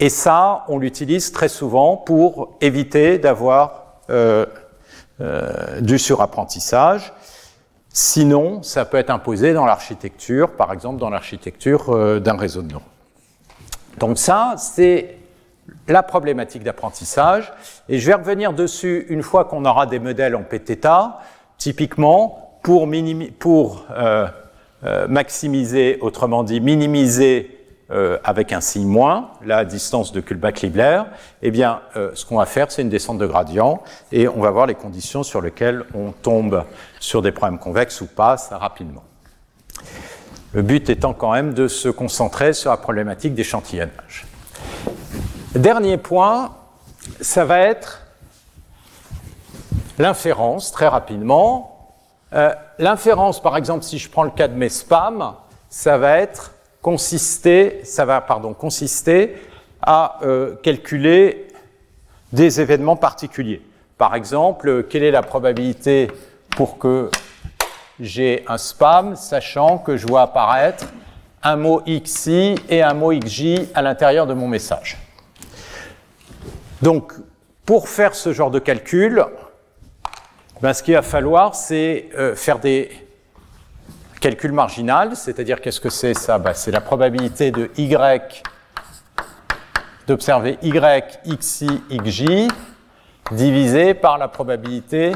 et 0.00 0.08
ça, 0.08 0.64
on 0.68 0.78
l'utilise 0.78 1.30
très 1.30 1.48
souvent 1.48 1.96
pour 1.96 2.56
éviter 2.60 3.18
d'avoir 3.18 4.00
euh, 4.10 4.44
euh, 5.20 5.80
du 5.80 5.98
surapprentissage. 5.98 7.12
Sinon, 7.96 8.64
ça 8.64 8.84
peut 8.84 8.96
être 8.96 9.10
imposé 9.10 9.52
dans 9.54 9.66
l'architecture, 9.66 10.50
par 10.50 10.72
exemple 10.72 10.98
dans 10.98 11.10
l'architecture 11.10 11.90
euh, 11.90 12.18
d'un 12.18 12.36
réseau 12.36 12.60
de 12.60 12.72
neurones. 12.72 12.82
Donc 14.00 14.18
ça, 14.18 14.54
c'est 14.58 15.18
la 15.86 16.02
problématique 16.02 16.64
d'apprentissage. 16.64 17.52
Et 17.88 18.00
je 18.00 18.06
vais 18.08 18.14
revenir 18.14 18.52
dessus 18.52 19.06
une 19.10 19.22
fois 19.22 19.44
qu'on 19.44 19.64
aura 19.64 19.86
des 19.86 20.00
modèles 20.00 20.34
en 20.34 20.42
Pθ, 20.42 20.88
typiquement 21.56 22.58
pour, 22.64 22.88
pour 23.38 23.86
euh, 23.92 24.26
euh, 24.82 25.06
maximiser, 25.06 25.98
autrement 26.00 26.42
dit 26.42 26.60
minimiser 26.60 27.53
euh, 27.90 28.18
avec 28.24 28.52
un 28.52 28.62
signe 28.62 28.86
moins, 28.86 29.32
la 29.44 29.66
distance 29.66 30.12
de 30.12 30.20
Kullback-Libler, 30.20 31.02
eh 31.42 31.50
bien, 31.50 31.82
euh, 31.96 32.12
ce 32.14 32.24
qu'on 32.24 32.38
va 32.38 32.46
faire, 32.46 32.72
c'est 32.72 32.80
une 32.80 32.88
descente 32.88 33.18
de 33.18 33.26
gradient, 33.26 33.82
et 34.10 34.26
on 34.26 34.40
va 34.40 34.50
voir 34.50 34.66
les 34.66 34.74
conditions 34.74 35.22
sur 35.22 35.42
lesquelles 35.42 35.84
on 35.94 36.12
tombe 36.12 36.64
sur 36.98 37.20
des 37.20 37.30
problèmes 37.30 37.58
convexes 37.58 38.00
ou 38.00 38.06
pas, 38.06 38.38
ça 38.38 38.56
rapidement. 38.56 39.04
Le 40.54 40.62
but 40.62 40.88
étant 40.88 41.12
quand 41.12 41.32
même 41.32 41.52
de 41.52 41.68
se 41.68 41.90
concentrer 41.90 42.54
sur 42.54 42.70
la 42.70 42.78
problématique 42.78 43.34
d'échantillonnage. 43.34 44.26
Dernier 45.54 45.98
point, 45.98 46.54
ça 47.20 47.44
va 47.44 47.58
être 47.58 48.00
l'inférence 49.98 50.72
très 50.72 50.88
rapidement. 50.88 51.92
Euh, 52.32 52.54
l'inférence, 52.78 53.42
par 53.42 53.56
exemple, 53.58 53.84
si 53.84 53.98
je 53.98 54.08
prends 54.08 54.22
le 54.22 54.30
cas 54.30 54.48
de 54.48 54.54
mes 54.54 54.68
spams, 54.70 55.34
ça 55.68 55.98
va 55.98 56.18
être 56.18 56.53
consister, 56.84 57.80
ça 57.82 58.04
va 58.04 58.20
pardon, 58.20 58.52
consister 58.52 59.36
à 59.80 60.18
euh, 60.22 60.54
calculer 60.62 61.48
des 62.30 62.60
événements 62.60 62.96
particuliers. 62.96 63.62
Par 63.96 64.14
exemple, 64.14 64.84
quelle 64.90 65.02
est 65.02 65.10
la 65.10 65.22
probabilité 65.22 66.08
pour 66.50 66.76
que 66.76 67.10
j'ai 67.98 68.44
un 68.48 68.58
spam, 68.58 69.16
sachant 69.16 69.78
que 69.78 69.96
je 69.96 70.06
vois 70.06 70.20
apparaître 70.20 70.84
un 71.42 71.56
mot 71.56 71.80
XI 71.86 72.56
et 72.68 72.82
un 72.82 72.92
mot 72.92 73.18
XJ 73.18 73.60
à 73.74 73.80
l'intérieur 73.80 74.26
de 74.26 74.34
mon 74.34 74.46
message. 74.46 74.98
Donc, 76.82 77.14
pour 77.64 77.88
faire 77.88 78.14
ce 78.14 78.34
genre 78.34 78.50
de 78.50 78.58
calcul, 78.58 79.24
ben, 80.60 80.74
ce 80.74 80.82
qu'il 80.82 80.94
va 80.94 81.02
falloir, 81.02 81.54
c'est 81.54 82.10
euh, 82.18 82.36
faire 82.36 82.58
des 82.58 82.90
calculs 84.24 84.52
marginaux, 84.52 85.14
c'est-à-dire 85.14 85.60
qu'est-ce 85.60 85.80
que 85.80 85.90
c'est 85.90 86.14
ça 86.14 86.38
ben, 86.38 86.54
C'est 86.54 86.70
la 86.70 86.80
probabilité 86.80 87.50
de 87.50 87.70
Y 87.76 88.42
d'observer 90.06 90.56
Y, 90.62 91.20
XI, 91.26 91.82
XJ 91.90 92.48
divisé 93.32 93.92
par 93.92 94.16
la 94.16 94.28
probabilité 94.28 95.12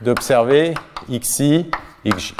d'observer 0.00 0.74
XI, 1.10 1.68
XJ. 2.06 2.34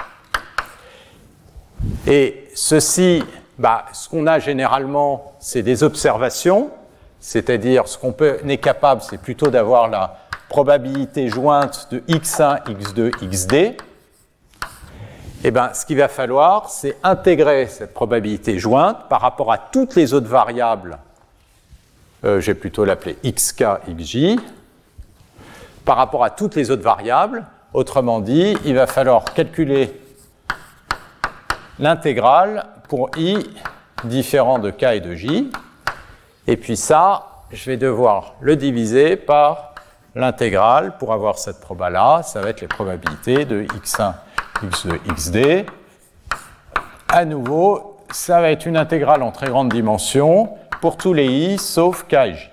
Et 2.06 2.48
ceci, 2.54 3.24
bah, 3.58 3.86
ce 3.92 4.08
qu'on 4.08 4.28
a 4.28 4.38
généralement, 4.38 5.34
c'est 5.40 5.62
des 5.62 5.82
observations, 5.82 6.70
c'est-à-dire 7.18 7.88
ce 7.88 7.98
qu'on 7.98 8.14
est 8.48 8.58
capable, 8.58 9.02
c'est 9.02 9.20
plutôt 9.20 9.48
d'avoir 9.48 9.88
la 9.88 10.16
probabilité 10.48 11.26
jointe 11.26 11.88
de 11.90 11.98
x1, 12.06 12.62
x2, 12.66 13.10
xd. 13.28 13.76
Et 15.46 15.50
ben, 15.50 15.74
ce 15.74 15.84
qu'il 15.84 15.98
va 15.98 16.08
falloir, 16.08 16.70
c'est 16.70 16.96
intégrer 17.02 17.66
cette 17.66 17.92
probabilité 17.92 18.58
jointe 18.58 19.08
par 19.10 19.20
rapport 19.20 19.52
à 19.52 19.58
toutes 19.58 19.94
les 19.94 20.14
autres 20.14 20.26
variables. 20.26 20.98
Euh, 22.24 22.40
J'ai 22.40 22.54
plutôt 22.54 22.86
l'appeler 22.86 23.18
xk, 23.22 23.62
xj, 23.86 24.36
par 25.84 25.98
rapport 25.98 26.24
à 26.24 26.30
toutes 26.30 26.54
les 26.54 26.70
autres 26.70 26.82
variables. 26.82 27.44
Autrement 27.74 28.20
dit, 28.20 28.56
il 28.64 28.74
va 28.74 28.86
falloir 28.86 29.22
calculer 29.24 29.92
l'intégrale 31.78 32.64
pour 32.88 33.10
i 33.18 33.36
différent 34.04 34.58
de 34.58 34.70
k 34.70 34.84
et 34.94 35.00
de 35.00 35.14
j. 35.14 35.52
Et 36.46 36.56
puis 36.56 36.78
ça, 36.78 37.42
je 37.52 37.70
vais 37.70 37.76
devoir 37.76 38.34
le 38.40 38.56
diviser 38.56 39.16
par 39.16 39.74
l'intégrale 40.14 40.96
pour 40.96 41.12
avoir 41.12 41.38
cette 41.38 41.60
proba-là. 41.60 42.22
Ça 42.22 42.40
va 42.40 42.48
être 42.48 42.62
les 42.62 42.68
probabilités 42.68 43.44
de 43.44 43.64
x1, 43.64 44.14
x2, 44.70 44.98
xd. 45.14 45.66
À 47.08 47.24
nouveau, 47.24 47.98
ça 48.10 48.40
va 48.40 48.50
être 48.50 48.66
une 48.66 48.76
intégrale 48.76 49.22
en 49.22 49.30
très 49.30 49.48
grande 49.48 49.72
dimension 49.72 50.50
pour 50.80 50.96
tous 50.96 51.12
les 51.12 51.26
i 51.26 51.58
sauf 51.58 52.04
k 52.04 52.14
et 52.14 52.34
j. 52.34 52.50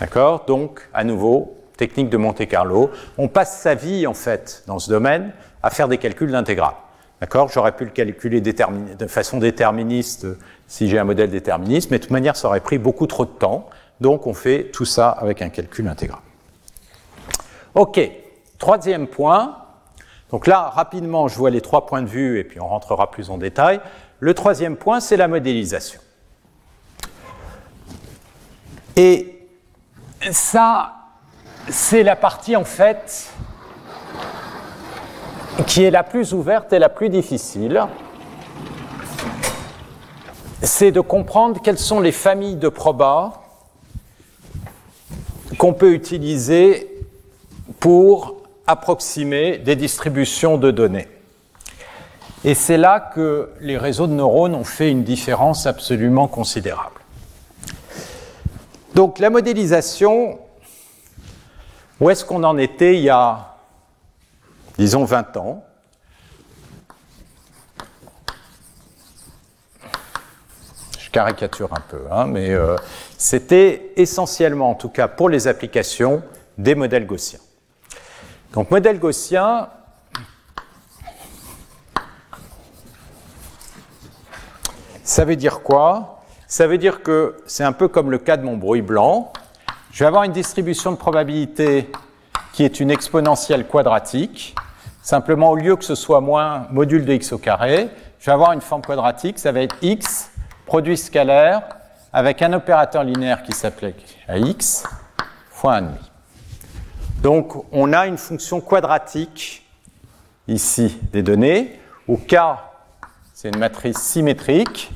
D'accord? 0.00 0.44
Donc, 0.46 0.88
à 0.94 1.04
nouveau, 1.04 1.56
technique 1.76 2.08
de 2.08 2.16
Monte 2.16 2.46
Carlo. 2.46 2.90
On 3.16 3.28
passe 3.28 3.60
sa 3.60 3.74
vie, 3.74 4.06
en 4.06 4.14
fait, 4.14 4.62
dans 4.66 4.78
ce 4.78 4.90
domaine, 4.90 5.32
à 5.62 5.70
faire 5.70 5.88
des 5.88 5.98
calculs 5.98 6.30
d'intégrale. 6.30 6.74
D'accord? 7.20 7.48
J'aurais 7.48 7.72
pu 7.72 7.84
le 7.84 7.90
calculer 7.90 8.40
de 8.40 9.06
façon 9.06 9.38
déterministe 9.38 10.26
si 10.66 10.88
j'ai 10.88 10.98
un 10.98 11.04
modèle 11.04 11.30
déterministe, 11.30 11.90
mais 11.90 11.98
de 11.98 12.02
toute 12.02 12.12
manière, 12.12 12.36
ça 12.36 12.48
aurait 12.48 12.60
pris 12.60 12.78
beaucoup 12.78 13.06
trop 13.06 13.24
de 13.24 13.30
temps. 13.30 13.68
Donc, 14.00 14.26
on 14.26 14.34
fait 14.34 14.70
tout 14.72 14.84
ça 14.84 15.08
avec 15.08 15.42
un 15.42 15.48
calcul 15.48 15.88
intégral. 15.88 16.20
OK. 17.74 18.00
Troisième 18.58 19.06
point. 19.06 19.56
Donc 20.30 20.46
là, 20.46 20.68
rapidement, 20.68 21.28
je 21.28 21.36
vois 21.36 21.50
les 21.50 21.60
trois 21.60 21.86
points 21.86 22.02
de 22.02 22.08
vue 22.08 22.38
et 22.38 22.44
puis 22.44 22.60
on 22.60 22.68
rentrera 22.68 23.10
plus 23.10 23.30
en 23.30 23.38
détail. 23.38 23.80
Le 24.20 24.34
troisième 24.34 24.76
point, 24.76 25.00
c'est 25.00 25.16
la 25.16 25.28
modélisation. 25.28 26.00
Et 28.96 29.48
ça, 30.30 30.94
c'est 31.68 32.02
la 32.02 32.16
partie 32.16 32.56
en 32.56 32.64
fait 32.64 33.30
qui 35.66 35.84
est 35.84 35.90
la 35.90 36.02
plus 36.02 36.34
ouverte 36.34 36.72
et 36.72 36.78
la 36.78 36.88
plus 36.88 37.08
difficile, 37.08 37.86
c'est 40.62 40.92
de 40.92 41.00
comprendre 41.00 41.60
quelles 41.62 41.78
sont 41.78 42.00
les 42.00 42.12
familles 42.12 42.56
de 42.56 42.68
probas 42.68 43.42
qu'on 45.58 45.72
peut 45.72 45.92
utiliser 45.92 46.88
pour 47.80 48.36
approximer 48.68 49.58
des 49.58 49.76
distributions 49.76 50.58
de 50.58 50.70
données. 50.70 51.08
Et 52.44 52.54
c'est 52.54 52.76
là 52.76 53.00
que 53.00 53.50
les 53.60 53.78
réseaux 53.78 54.06
de 54.06 54.12
neurones 54.12 54.54
ont 54.54 54.62
fait 54.62 54.90
une 54.90 55.02
différence 55.02 55.66
absolument 55.66 56.28
considérable. 56.28 57.00
Donc 58.94 59.18
la 59.18 59.30
modélisation, 59.30 60.38
où 61.98 62.10
est-ce 62.10 62.24
qu'on 62.24 62.44
en 62.44 62.58
était 62.58 62.94
il 62.94 63.02
y 63.02 63.10
a 63.10 63.56
disons 64.76 65.04
20 65.04 65.36
ans? 65.38 65.64
Je 70.98 71.10
caricature 71.10 71.72
un 71.72 71.80
peu, 71.80 72.02
hein, 72.10 72.26
mais 72.26 72.50
euh, 72.50 72.76
c'était 73.16 73.92
essentiellement, 73.96 74.70
en 74.70 74.74
tout 74.74 74.90
cas 74.90 75.08
pour 75.08 75.30
les 75.30 75.48
applications, 75.48 76.22
des 76.58 76.74
modèles 76.74 77.06
gaussiens. 77.06 77.40
Donc 78.52 78.70
modèle 78.70 78.98
gaussien, 78.98 79.68
ça 85.04 85.24
veut 85.24 85.36
dire 85.36 85.60
quoi? 85.60 86.22
Ça 86.46 86.66
veut 86.66 86.78
dire 86.78 87.02
que 87.02 87.36
c'est 87.46 87.64
un 87.64 87.72
peu 87.72 87.88
comme 87.88 88.10
le 88.10 88.18
cas 88.18 88.38
de 88.38 88.42
mon 88.42 88.56
bruit 88.56 88.80
blanc. 88.80 89.32
Je 89.92 90.00
vais 90.00 90.06
avoir 90.06 90.24
une 90.24 90.32
distribution 90.32 90.92
de 90.92 90.96
probabilité 90.96 91.90
qui 92.52 92.64
est 92.64 92.80
une 92.80 92.90
exponentielle 92.90 93.66
quadratique. 93.66 94.54
Simplement, 95.02 95.50
au 95.50 95.56
lieu 95.56 95.76
que 95.76 95.84
ce 95.84 95.94
soit 95.94 96.20
moins 96.20 96.66
module 96.70 97.04
de 97.04 97.12
x 97.12 97.32
au 97.32 97.38
carré, 97.38 97.90
je 98.18 98.26
vais 98.26 98.32
avoir 98.32 98.52
une 98.52 98.60
forme 98.60 98.82
quadratique, 98.82 99.38
ça 99.38 99.52
va 99.52 99.60
être 99.60 99.76
x, 99.82 100.30
produit 100.66 100.96
scalaire, 100.96 101.62
avec 102.12 102.42
un 102.42 102.52
opérateur 102.52 103.04
linéaire 103.04 103.42
qui 103.42 103.52
s'applique 103.52 104.18
à 104.26 104.38
x, 104.38 104.84
fois 105.50 105.80
1,5. 105.80 106.07
Donc, 107.22 107.64
on 107.72 107.92
a 107.92 108.06
une 108.06 108.18
fonction 108.18 108.60
quadratique, 108.60 109.66
ici, 110.46 110.98
des 111.12 111.22
données, 111.22 111.80
où 112.06 112.16
K, 112.16 112.36
c'est 113.34 113.48
une 113.48 113.58
matrice 113.58 113.98
symétrique, 113.98 114.90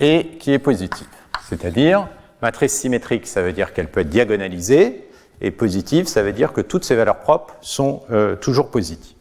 et 0.00 0.36
qui 0.38 0.52
est 0.52 0.58
positive. 0.58 1.08
C'est-à-dire, 1.48 2.08
Matrice 2.42 2.74
symétrique, 2.78 3.26
ça 3.26 3.40
veut 3.42 3.52
dire 3.52 3.72
qu'elle 3.72 3.90
peut 3.90 4.00
être 4.00 4.10
diagonalisée, 4.10 5.08
et 5.40 5.50
positive, 5.50 6.06
ça 6.06 6.22
veut 6.22 6.32
dire 6.32 6.52
que 6.52 6.60
toutes 6.60 6.84
ses 6.84 6.94
valeurs 6.94 7.20
propres 7.20 7.56
sont 7.62 8.02
euh, 8.10 8.36
toujours 8.36 8.70
positives. 8.70 9.16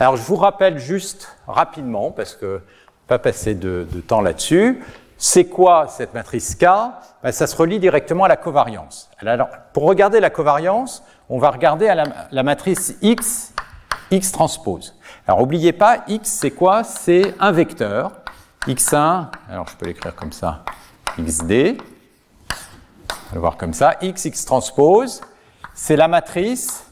Alors 0.00 0.16
je 0.16 0.22
vous 0.22 0.36
rappelle 0.36 0.78
juste 0.78 1.36
rapidement, 1.46 2.10
parce 2.10 2.34
que 2.34 2.60
pas 3.06 3.18
passer 3.18 3.54
de, 3.54 3.86
temps 4.06 4.20
là-dessus, 4.20 4.82
c'est 5.24 5.44
quoi 5.44 5.86
cette 5.86 6.14
matrice 6.14 6.56
K? 6.56 6.66
Ben, 7.22 7.30
Ça 7.30 7.46
se 7.46 7.54
relie 7.54 7.78
directement 7.78 8.24
à 8.24 8.28
la 8.28 8.36
covariance. 8.36 9.08
Alors, 9.20 9.50
pour 9.72 9.84
regarder 9.84 10.18
la 10.18 10.30
covariance, 10.30 11.04
on 11.28 11.38
va 11.38 11.50
regarder 11.50 11.94
la 12.32 12.42
matrice 12.42 12.96
X, 13.02 13.54
X 14.10 14.32
transpose. 14.32 14.98
Alors 15.24 15.38
n'oubliez 15.38 15.72
pas, 15.72 16.02
X 16.08 16.28
c'est 16.28 16.50
quoi? 16.50 16.82
C'est 16.82 17.36
un 17.38 17.52
vecteur, 17.52 18.10
X1, 18.66 19.26
alors 19.48 19.68
je 19.68 19.76
peux 19.76 19.86
l'écrire 19.86 20.12
comme 20.16 20.32
ça, 20.32 20.64
XD, 21.16 21.76
on 22.50 22.54
va 22.54 23.34
le 23.34 23.40
voir 23.40 23.56
comme 23.56 23.74
ça. 23.74 23.94
X, 24.02 24.24
X 24.24 24.44
transpose, 24.44 25.20
c'est 25.72 25.94
la 25.94 26.08
matrice 26.08 26.84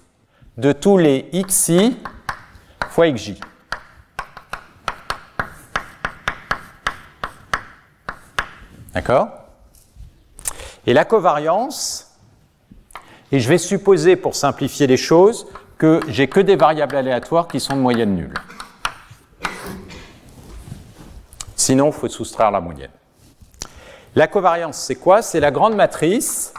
de 0.56 0.70
tous 0.70 0.98
les 0.98 1.28
XI 1.32 1.96
fois 2.90 3.10
XJ. 3.10 3.40
D'accord 8.94 9.28
Et 10.86 10.92
la 10.92 11.04
covariance, 11.04 12.10
et 13.32 13.38
je 13.38 13.48
vais 13.48 13.58
supposer 13.58 14.16
pour 14.16 14.34
simplifier 14.34 14.86
les 14.86 14.96
choses 14.96 15.46
que 15.78 16.00
j'ai 16.08 16.28
que 16.28 16.40
des 16.40 16.56
variables 16.56 16.96
aléatoires 16.96 17.48
qui 17.48 17.60
sont 17.60 17.76
de 17.76 17.80
moyenne 17.80 18.14
nulle. 18.14 18.34
Sinon, 21.56 21.86
il 21.88 21.92
faut 21.92 22.08
soustraire 22.08 22.50
la 22.50 22.60
moyenne. 22.60 22.90
La 24.16 24.26
covariance, 24.26 24.76
c'est 24.78 24.96
quoi? 24.96 25.22
C'est 25.22 25.40
la 25.40 25.50
grande 25.50 25.76
matrice 25.76 26.52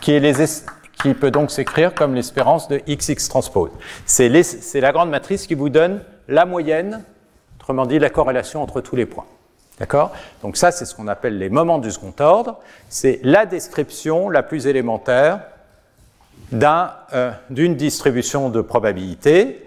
qui, 0.00 0.18
peut 1.14 1.30
donc 1.30 1.50
s'écrire 1.50 1.94
comme 1.94 2.14
l'espérance 2.14 2.66
de 2.68 2.80
XX 2.88 3.28
transpose. 3.28 3.70
C'est 4.06 4.80
la 4.80 4.92
grande 4.92 5.10
matrice 5.10 5.46
qui 5.46 5.54
vous 5.54 5.68
donne 5.68 6.02
la 6.28 6.46
moyenne, 6.46 7.04
autrement 7.56 7.84
dit 7.84 7.98
la 7.98 8.08
corrélation 8.08 8.62
entre 8.62 8.80
tous 8.80 8.96
les 8.96 9.04
points. 9.04 9.26
D'accord? 9.78 10.12
Donc 10.42 10.56
ça, 10.56 10.72
c'est 10.72 10.84
ce 10.84 10.94
qu'on 10.94 11.08
appelle 11.08 11.38
les 11.38 11.50
moments 11.50 11.78
du 11.78 11.90
second 11.90 12.14
ordre. 12.18 12.58
C'est 12.88 13.20
la 13.22 13.46
description 13.46 14.28
la 14.28 14.42
plus 14.42 14.66
élémentaire 14.66 15.40
euh, 16.52 17.30
d'une 17.50 17.76
distribution 17.76 18.48
de 18.48 18.60
probabilité 18.60 19.64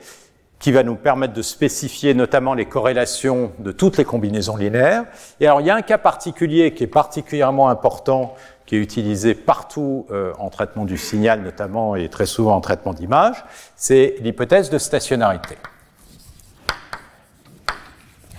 qui 0.60 0.72
va 0.72 0.84
nous 0.84 0.96
permettre 0.96 1.34
de 1.34 1.42
spécifier 1.42 2.14
notamment 2.14 2.54
les 2.54 2.66
corrélations 2.66 3.52
de 3.60 3.72
toutes 3.72 3.98
les 3.98 4.06
combinaisons 4.06 4.58
linéaires. 4.58 5.06
Et 5.40 5.48
alors, 5.48 5.62
il 5.62 5.68
y 5.68 5.70
a 5.72 5.76
un 5.76 5.82
cas 5.82 5.98
particulier 5.98 6.74
qui 6.74 6.84
est 6.84 6.88
particulièrement 6.88 7.70
important, 7.70 8.36
qui 8.66 8.76
est 8.76 8.80
utilisé 8.80 9.34
partout 9.34 10.06
euh, 10.12 10.34
en 10.38 10.50
traitement 10.50 10.86
du 10.86 10.98
signal 10.98 11.42
notamment 11.42 11.96
et 11.96 12.10
très 12.10 12.28
souvent 12.28 12.56
en 12.56 12.62
traitement 12.62 12.94
d'image, 12.94 13.44
c'est 13.76 14.16
l'hypothèse 14.22 14.70
de 14.70 14.78
stationnarité. 14.78 15.58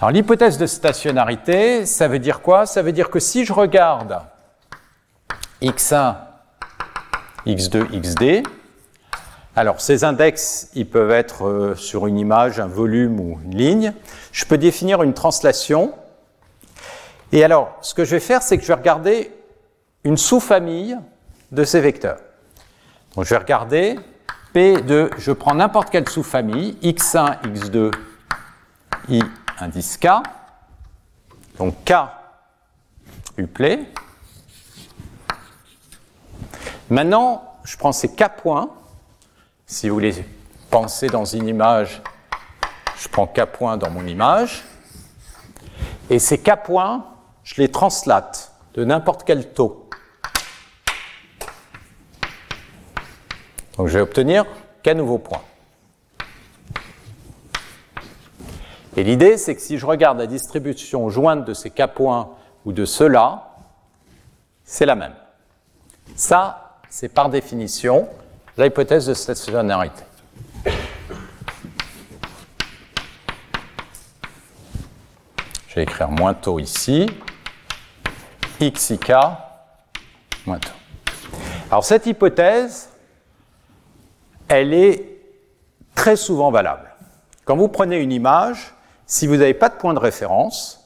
Alors 0.02 0.10
l'hypothèse 0.10 0.58
de 0.58 0.66
stationnarité, 0.66 1.86
ça 1.86 2.08
veut 2.08 2.18
dire 2.18 2.40
quoi? 2.40 2.66
Ça 2.66 2.82
veut 2.82 2.90
dire 2.90 3.08
que 3.08 3.20
si 3.20 3.44
je 3.44 3.52
regarde 3.52 4.18
x1, 5.62 6.16
x2, 7.46 7.84
xd, 8.00 8.42
alors 9.54 9.80
ces 9.80 10.02
index, 10.02 10.70
ils 10.74 10.88
peuvent 10.88 11.12
être 11.12 11.46
euh, 11.46 11.76
sur 11.76 12.08
une 12.08 12.18
image, 12.18 12.58
un 12.58 12.66
volume 12.66 13.20
ou 13.20 13.38
une 13.44 13.56
ligne, 13.56 13.92
je 14.32 14.44
peux 14.44 14.58
définir 14.58 15.04
une 15.04 15.14
translation. 15.14 15.94
Et 17.30 17.44
alors, 17.44 17.78
ce 17.80 17.94
que 17.94 18.04
je 18.04 18.10
vais 18.16 18.20
faire, 18.20 18.42
c'est 18.42 18.56
que 18.56 18.64
je 18.64 18.68
vais 18.68 18.74
regarder 18.74 19.30
une 20.02 20.16
sous-famille 20.16 20.98
de 21.52 21.62
ces 21.62 21.80
vecteurs. 21.80 22.18
Donc 23.14 23.24
je 23.24 23.30
vais 23.30 23.38
regarder 23.38 24.00
P 24.52 24.82
de, 24.82 25.10
je 25.16 25.30
prends 25.30 25.54
n'importe 25.54 25.90
quelle 25.90 26.08
sous-famille, 26.08 26.76
x1, 26.82 27.40
x2, 27.44 27.92
i 29.08 29.22
indice 29.62 29.96
K. 29.96 30.08
Donc 31.58 31.74
K 31.84 31.92
uplet. 33.38 33.86
Maintenant, 36.90 37.58
je 37.64 37.76
prends 37.76 37.92
ces 37.92 38.14
K 38.14 38.28
points. 38.36 38.70
Si 39.66 39.88
vous 39.88 39.94
voulez 39.94 40.26
penser 40.70 41.06
dans 41.06 41.24
une 41.24 41.48
image, 41.48 42.02
je 42.98 43.08
prends 43.08 43.26
K 43.26 43.44
points 43.44 43.76
dans 43.76 43.90
mon 43.90 44.06
image. 44.06 44.64
Et 46.10 46.18
ces 46.18 46.38
K 46.38 46.56
points, 46.62 47.06
je 47.44 47.60
les 47.60 47.70
translate 47.70 48.52
de 48.74 48.84
n'importe 48.84 49.24
quel 49.24 49.52
taux. 49.52 49.88
Donc 53.76 53.88
je 53.88 53.94
vais 53.94 54.00
obtenir 54.00 54.44
K 54.82 54.88
nouveaux 54.88 55.18
points. 55.18 55.42
Et 58.96 59.04
l'idée, 59.04 59.38
c'est 59.38 59.54
que 59.54 59.62
si 59.62 59.78
je 59.78 59.86
regarde 59.86 60.18
la 60.18 60.26
distribution 60.26 61.08
jointe 61.08 61.46
de 61.46 61.54
ces 61.54 61.70
K 61.70 61.86
points 61.86 62.30
ou 62.66 62.72
de 62.72 62.84
ceux-là, 62.84 63.52
c'est 64.64 64.84
la 64.84 64.94
même. 64.94 65.14
Ça, 66.14 66.78
c'est 66.90 67.08
par 67.08 67.30
définition 67.30 68.06
l'hypothèse 68.58 69.06
de 69.06 69.14
stationnarité. 69.14 70.02
Je 75.68 75.76
vais 75.76 75.84
écrire 75.84 76.10
moins 76.10 76.34
taux 76.34 76.58
ici, 76.58 77.06
xik 78.60 79.10
moins 80.44 80.58
taux. 80.58 80.68
Alors 81.70 81.82
cette 81.82 82.04
hypothèse, 82.04 82.90
elle 84.48 84.74
est 84.74 85.18
très 85.94 86.16
souvent 86.16 86.50
valable. 86.50 86.90
Quand 87.46 87.56
vous 87.56 87.68
prenez 87.68 87.96
une 87.96 88.12
image, 88.12 88.74
si 89.06 89.26
vous 89.26 89.36
n'avez 89.36 89.54
pas 89.54 89.68
de 89.68 89.74
point 89.74 89.94
de 89.94 89.98
référence, 89.98 90.82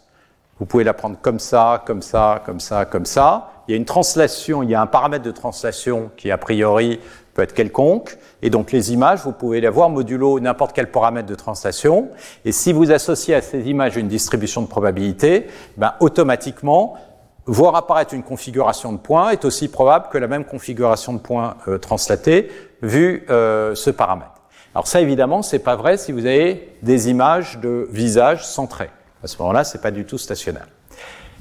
vous 0.59 0.67
pouvez 0.67 0.85
la 0.85 0.95
prendre 0.95 1.17
comme 1.21 1.39
ça, 1.39 1.83
comme 1.87 2.03
ça, 2.03 2.43
comme 2.45 2.61
ça, 2.61 2.85
comme 2.85 3.05
ça. 3.05 3.51
Il 3.69 3.73
y 3.73 3.75
a 3.75 3.77
une 3.77 3.85
translation, 3.85 4.63
il 4.63 4.71
y 4.71 4.75
a 4.75 4.81
un 4.81 4.87
paramètre 4.87 5.25
de 5.25 5.31
translation 5.31 6.11
qui 6.17 6.31
a 6.31 6.39
priori 6.39 7.01
peut 7.35 7.43
être 7.43 7.53
quelconque. 7.53 8.17
Et 8.43 8.49
donc 8.49 8.73
les 8.73 8.93
images, 8.93 9.21
vous 9.21 9.33
pouvez 9.33 9.61
les 9.61 9.67
avoir 9.67 9.91
modulo 9.91 10.41
n'importe 10.41 10.73
quel 10.75 10.91
paramètre 10.91 11.29
de 11.29 11.35
translation. 11.35 12.09
Et 12.45 12.53
si 12.53 12.73
vous 12.73 12.91
associez 12.91 13.35
à 13.35 13.43
ces 13.43 13.69
images 13.69 13.97
une 13.97 14.09
distribution 14.09 14.63
de 14.63 14.67
probabilité, 14.67 15.47
ben, 15.77 15.93
automatiquement, 16.01 16.97
voir 17.45 17.77
apparaître 17.77 18.15
une 18.15 18.23
configuration 18.23 18.93
de 18.93 18.99
points 18.99 19.31
est 19.31 19.45
aussi 19.45 19.69
probable 19.69 20.09
que 20.11 20.19
la 20.19 20.27
même 20.27 20.45
configuration 20.45 21.13
de 21.13 21.19
points 21.19 21.57
euh, 21.69 21.79
translatés 21.79 22.51
vu 22.83 23.25
euh, 23.31 23.75
ce 23.75 23.91
paramètre. 23.91 24.36
Alors 24.77 24.87
ça, 24.87 25.01
évidemment, 25.01 25.41
c'est 25.41 25.61
pas 25.61 25.75
vrai 25.75 25.97
si 25.97 26.13
vous 26.13 26.27
avez 26.27 26.77
des 26.83 27.09
images 27.09 27.57
de 27.57 27.89
visage 27.91 28.47
centrés. 28.47 28.91
À 29.25 29.27
ce 29.27 29.39
moment-là, 29.39 29.65
c'est 29.65 29.81
pas 29.81 29.91
du 29.91 30.05
tout 30.05 30.19
stationnaire. 30.19 30.67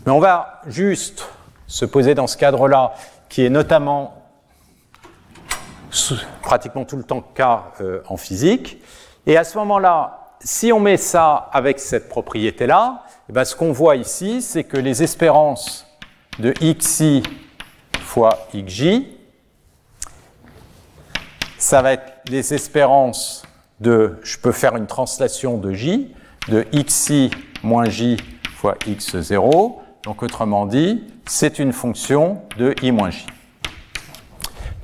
Mais 0.05 0.13
on 0.13 0.21
va 0.21 0.61
juste 0.67 1.27
se 1.67 1.83
poser 1.83 2.15
dans 2.15 2.27
ce 2.27 2.37
cadre-là, 2.37 2.93
qui 3.27 3.43
est 3.43 3.49
notamment 3.49 4.23
pratiquement 6.41 6.85
tout 6.85 6.95
le 6.95 7.03
temps 7.03 7.19
cas 7.19 7.73
euh, 7.81 7.99
en 8.07 8.15
physique. 8.15 8.81
Et 9.27 9.35
à 9.35 9.43
ce 9.43 9.57
moment-là, 9.57 10.37
si 10.39 10.71
on 10.71 10.79
met 10.79 10.95
ça 10.95 11.49
avec 11.51 11.81
cette 11.81 12.07
propriété-là, 12.07 13.03
eh 13.27 13.33
ben, 13.33 13.43
ce 13.43 13.53
qu'on 13.53 13.73
voit 13.73 13.97
ici, 13.97 14.41
c'est 14.41 14.63
que 14.63 14.77
les 14.77 15.03
espérances 15.03 15.85
de 16.39 16.53
xi 16.53 17.21
fois 17.99 18.47
xj 18.55 19.01
ça 21.57 21.81
va 21.81 21.93
être 21.93 22.14
les 22.27 22.53
espérances 22.53 23.43
de, 23.79 24.17
je 24.23 24.37
peux 24.37 24.51
faire 24.51 24.75
une 24.75 24.87
translation 24.87 25.57
de 25.57 25.73
j, 25.73 26.13
de 26.47 26.63
xi 26.73 27.31
moins 27.63 27.89
j 27.89 28.17
fois 28.55 28.75
x0. 28.85 29.75
Donc 30.03 30.23
autrement 30.23 30.65
dit, 30.65 31.03
c'est 31.27 31.59
une 31.59 31.73
fonction 31.73 32.41
de 32.57 32.75
i 32.81 32.91
moins 32.91 33.09
j. 33.09 33.25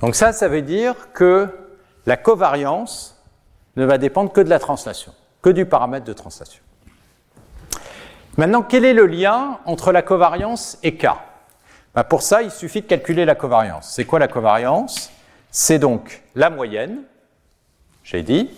Donc 0.01 0.15
ça, 0.15 0.33
ça 0.33 0.47
veut 0.47 0.61
dire 0.61 0.95
que 1.13 1.47
la 2.05 2.17
covariance 2.17 3.21
ne 3.75 3.85
va 3.85 3.97
dépendre 3.97 4.31
que 4.31 4.41
de 4.41 4.49
la 4.49 4.59
translation, 4.59 5.13
que 5.41 5.49
du 5.49 5.65
paramètre 5.65 6.05
de 6.05 6.13
translation. 6.13 6.61
Maintenant, 8.37 8.63
quel 8.63 8.85
est 8.85 8.93
le 8.93 9.05
lien 9.05 9.59
entre 9.65 9.91
la 9.91 10.01
covariance 10.01 10.77
et 10.83 10.95
K? 10.95 11.07
Ben, 11.93 12.03
Pour 12.03 12.21
ça, 12.21 12.41
il 12.41 12.49
suffit 12.49 12.81
de 12.81 12.87
calculer 12.87 13.25
la 13.25 13.35
covariance. 13.35 13.91
C'est 13.91 14.05
quoi 14.05 14.19
la 14.19 14.27
covariance? 14.27 15.11
C'est 15.51 15.79
donc 15.79 16.23
la 16.33 16.49
moyenne, 16.49 17.03
j'ai 18.11 18.23
dit, 18.23 18.49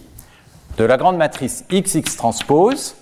de 0.78 0.84
la 0.84 0.98
grande 0.98 1.18
matrice 1.18 1.64
XX 1.70 2.16
transpose 2.18 2.96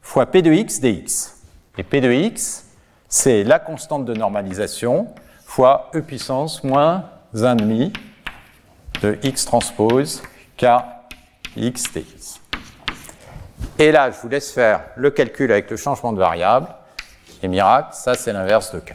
fois 0.00 0.26
P 0.26 0.40
de 0.40 0.52
X 0.52 0.80
dx. 0.80 1.36
Et 1.76 1.82
P 1.82 2.00
de 2.00 2.12
X, 2.12 2.66
c'est 3.08 3.42
la 3.42 3.58
constante 3.58 4.04
de 4.04 4.14
normalisation 4.14 5.08
fois 5.44 5.90
E 5.94 6.00
puissance 6.00 6.62
moins 6.62 7.04
1,5 7.34 7.92
de 9.02 9.18
X 9.24 9.44
transpose 9.44 10.22
K 10.56 10.66
X 11.56 11.92
dx. 11.92 12.40
Et 13.78 13.90
là, 13.90 14.12
je 14.12 14.16
vous 14.22 14.28
laisse 14.28 14.52
faire 14.52 14.84
le 14.94 15.10
calcul 15.10 15.50
avec 15.50 15.68
le 15.68 15.76
changement 15.76 16.12
de 16.12 16.18
variable. 16.18 16.68
Et 17.42 17.48
miracle, 17.48 17.88
ça 17.92 18.14
c'est 18.14 18.32
l'inverse 18.32 18.72
de 18.72 18.78
K. 18.78 18.94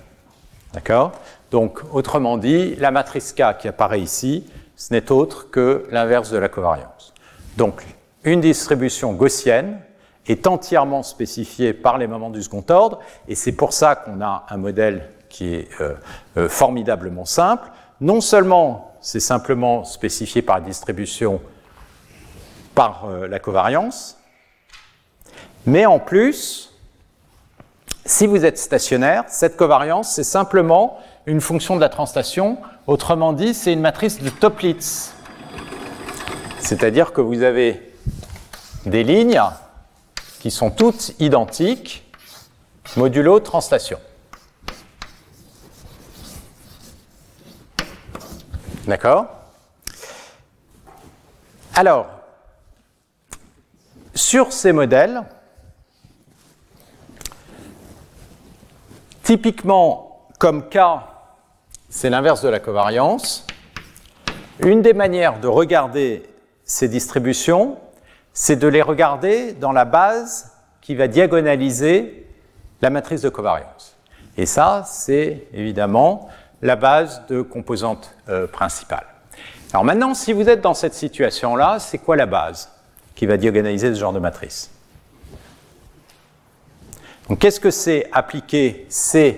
D'accord? 0.74 1.12
Donc, 1.52 1.82
autrement 1.92 2.38
dit, 2.38 2.76
la 2.76 2.92
matrice 2.92 3.34
K 3.34 3.58
qui 3.60 3.68
apparaît 3.68 4.00
ici, 4.00 4.46
ce 4.78 4.94
n'est 4.94 5.12
autre 5.12 5.50
que 5.50 5.86
l'inverse 5.92 6.32
de 6.32 6.38
la 6.38 6.48
covariance. 6.48 7.14
Donc, 7.58 7.84
une 8.24 8.40
distribution 8.40 9.12
gaussienne 9.12 9.82
est 10.28 10.48
entièrement 10.48 11.04
spécifiée 11.04 11.74
par 11.74 11.98
les 11.98 12.08
moments 12.08 12.30
du 12.30 12.42
second 12.44 12.64
ordre, 12.70 13.00
et 13.28 13.36
c'est 13.36 13.52
pour 13.52 13.74
ça 13.74 13.96
qu'on 13.96 14.22
a 14.22 14.46
un 14.50 14.58
modèle 14.58 15.10
qui 15.30 15.56
est 15.56 15.68
euh, 15.82 15.96
euh, 16.38 16.48
formidablement 16.48 17.26
simple. 17.26 17.70
Non 18.00 18.22
seulement 18.22 18.96
c'est 19.02 19.20
simplement 19.20 19.84
spécifié 19.84 20.42
par 20.42 20.60
la 20.60 20.66
distribution 20.66 21.42
par 22.76 23.06
euh, 23.06 23.28
la 23.28 23.40
covariance, 23.40 24.18
mais 25.66 25.86
en 25.86 26.00
plus, 26.00 26.74
si 28.06 28.28
vous 28.28 28.46
êtes 28.46 28.58
stationnaire, 28.58 29.24
cette 29.28 29.58
covariance, 29.58 30.14
c'est 30.14 30.24
simplement 30.24 31.00
une 31.26 31.42
fonction 31.42 31.76
de 31.76 31.82
la 31.82 31.90
translation. 31.90 32.58
Autrement 32.88 33.34
dit, 33.34 33.54
c'est 33.54 33.74
une 33.74 33.82
matrice 33.82 34.22
de 34.22 34.30
Toplitz. 34.30 35.14
C'est-à-dire 36.60 37.12
que 37.12 37.20
vous 37.20 37.44
avez 37.44 37.94
des 38.86 39.04
lignes 39.04 39.42
qui 40.40 40.52
sont 40.52 40.72
toutes 40.72 41.12
identiques 41.20 42.06
modulo 42.96 43.42
translation. 43.42 44.00
D'accord? 48.88 49.26
Alors, 51.76 52.08
sur 54.16 54.54
ces 54.54 54.72
modèles, 54.72 55.24
typiquement, 59.24 60.30
comme 60.40 60.70
K 60.70 60.78
c'est 61.90 62.10
l'inverse 62.10 62.42
de 62.42 62.50
la 62.50 62.60
covariance. 62.60 63.46
Une 64.60 64.82
des 64.82 64.94
manières 64.94 65.40
de 65.40 65.48
regarder 65.48 66.24
ces 66.64 66.88
distributions, 66.88 67.78
c'est 68.34 68.56
de 68.56 68.68
les 68.68 68.82
regarder 68.82 69.54
dans 69.54 69.72
la 69.72 69.86
base 69.86 70.52
qui 70.82 70.96
va 70.96 71.08
diagonaliser 71.08 72.28
la 72.82 72.90
matrice 72.90 73.22
de 73.22 73.30
covariance. 73.30 73.96
Et 74.38 74.46
ça, 74.46 74.84
c'est 74.86 75.48
évidemment 75.54 76.30
la 76.62 76.76
base 76.76 77.26
de 77.28 77.42
composante 77.42 78.16
euh, 78.30 78.48
principale. 78.48 79.06
Alors 79.74 79.84
maintenant, 79.84 80.14
si 80.14 80.34
vous 80.34 80.48
êtes 80.50 80.62
dans 80.62 80.74
cette 80.74 80.94
situation-là, 80.94 81.80
c'est 81.80 81.98
quoi 81.98 82.16
la 82.16 82.26
base 82.26 82.70
qui 83.16 83.26
va 83.26 83.38
diagonaliser 83.38 83.94
ce 83.94 84.00
genre 84.00 84.14
de 84.14 84.20
matrice? 84.20 84.72
Donc 87.28 87.40
qu'est-ce 87.40 87.60
que 87.60 87.72
c'est 87.72 88.08
appliquer 88.12 88.86
C 88.90 89.38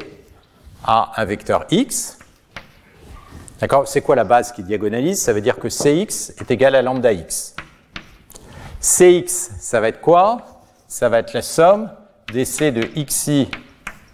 à 0.84 1.12
un 1.16 1.26
vecteur 1.26 1.66
X? 1.72 2.19
D'accord 3.60 3.88
C'est 3.88 4.02
quoi 4.02 4.16
la 4.16 4.24
base 4.24 4.52
qui 4.52 4.64
diagonalise? 4.64 5.22
Ça 5.22 5.34
veut 5.34 5.42
dire 5.42 5.58
que 5.58 5.68
Cx 5.68 6.32
est 6.40 6.50
égal 6.50 6.76
à 6.76 6.82
lambda 6.82 7.12
x. 7.12 7.56
Cx, 8.80 9.52
ça 9.60 9.82
va 9.82 9.90
être 9.90 10.00
quoi? 10.00 10.64
Ça 10.88 11.10
va 11.10 11.20
être 11.20 11.34
la 11.34 11.42
somme 11.42 11.92
des 12.32 12.46
C 12.46 12.72
de 12.72 12.84
xi 13.04 13.50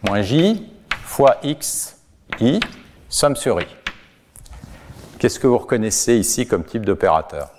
moins 0.08 0.22
j 0.22 0.72
fois 1.04 1.38
xi, 1.44 2.60
somme 3.10 3.36
sur 3.36 3.62
i. 3.62 3.68
Qu'est-ce 5.20 5.40
que 5.40 5.48
vous 5.48 5.58
reconnaissez 5.58 6.18
ici 6.18 6.48
comme 6.48 6.64
type 6.64 6.86
d'opérateur? 6.86 7.52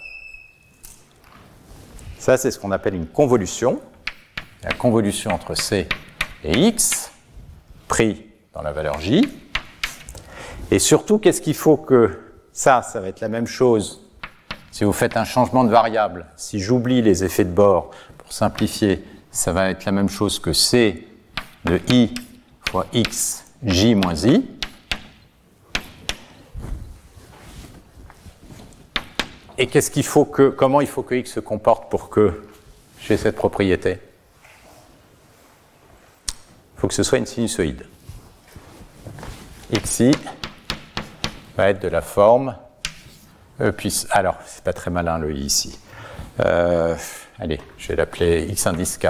Ça, 2.18 2.36
c'est 2.36 2.50
ce 2.50 2.58
qu'on 2.58 2.72
appelle 2.72 2.94
une 2.94 3.06
convolution. 3.06 3.80
La 4.62 4.72
convolution 4.72 5.30
entre 5.30 5.54
C 5.54 5.88
et 6.42 6.58
X, 6.58 7.12
pris 7.86 8.26
dans 8.52 8.62
la 8.62 8.72
valeur 8.72 9.00
J. 9.00 9.28
Et 10.70 10.78
surtout, 10.78 11.18
qu'est-ce 11.18 11.40
qu'il 11.40 11.54
faut 11.54 11.76
que 11.76 12.18
ça, 12.52 12.82
ça 12.82 13.00
va 13.00 13.08
être 13.08 13.20
la 13.20 13.28
même 13.28 13.46
chose 13.46 14.02
si 14.72 14.84
vous 14.84 14.92
faites 14.92 15.16
un 15.16 15.24
changement 15.24 15.64
de 15.64 15.70
variable. 15.70 16.26
Si 16.36 16.58
j'oublie 16.58 17.00
les 17.00 17.24
effets 17.24 17.44
de 17.44 17.50
bord, 17.50 17.90
pour 18.18 18.32
simplifier, 18.32 19.04
ça 19.30 19.52
va 19.52 19.70
être 19.70 19.84
la 19.84 19.92
même 19.92 20.08
chose 20.08 20.38
que 20.38 20.52
C 20.52 21.06
de 21.64 21.80
I 21.88 22.12
fois 22.68 22.86
X, 22.92 23.44
J 23.62 23.94
moins 23.94 24.14
I. 24.14 24.44
Et 29.58 29.66
qu'est-ce 29.66 29.90
qu'il 29.90 30.04
faut 30.04 30.26
que, 30.26 30.50
comment 30.50 30.82
il 30.82 30.86
faut 30.86 31.02
que 31.02 31.14
x 31.14 31.32
se 31.32 31.40
comporte 31.40 31.90
pour 31.90 32.10
que 32.10 32.42
j'ai 33.00 33.16
cette 33.16 33.36
propriété? 33.36 33.98
Il 36.28 36.80
faut 36.80 36.88
que 36.88 36.94
ce 36.94 37.02
soit 37.02 37.16
une 37.16 37.24
sinusoïde. 37.26 37.86
xi 39.72 40.10
va 41.56 41.70
être 41.70 41.80
de 41.80 41.88
la 41.88 42.02
forme 42.02 42.56
e 43.60 43.70
puis, 43.70 44.06
alors, 44.10 44.36
c'est 44.44 44.62
pas 44.62 44.72
très 44.72 44.90
malin 44.90 45.18
le 45.18 45.34
i 45.34 45.40
ici. 45.40 45.78
Euh, 46.40 46.94
allez, 47.38 47.60
je 47.78 47.88
vais 47.88 47.96
l'appeler 47.96 48.46
x 48.50 48.66
indice 48.66 48.98
k, 48.98 49.08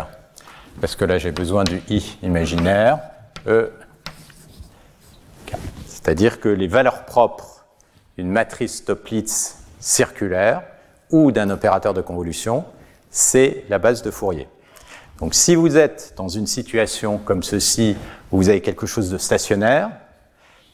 parce 0.80 0.94
que 0.94 1.04
là 1.04 1.18
j'ai 1.18 1.32
besoin 1.32 1.64
du 1.64 1.82
i 1.88 2.16
imaginaire, 2.22 3.00
e, 3.46 3.72
k. 5.46 5.54
C'est-à-dire 5.86 6.38
que 6.38 6.48
les 6.48 6.68
valeurs 6.68 7.04
propres 7.04 7.66
d'une 8.16 8.30
matrice 8.30 8.84
Toplitz 8.84 9.58
circulaire 9.80 10.62
ou 11.10 11.32
d'un 11.32 11.50
opérateur 11.50 11.92
de 11.94 12.00
convolution, 12.00 12.64
c'est 13.10 13.64
la 13.68 13.78
base 13.78 14.02
de 14.02 14.10
Fourier. 14.10 14.48
Donc 15.18 15.34
si 15.34 15.54
vous 15.56 15.76
êtes 15.76 16.14
dans 16.16 16.28
une 16.28 16.46
situation 16.46 17.18
comme 17.18 17.42
ceci, 17.42 17.96
où 18.30 18.36
vous 18.36 18.48
avez 18.48 18.60
quelque 18.60 18.86
chose 18.86 19.10
de 19.10 19.18
stationnaire, 19.18 19.90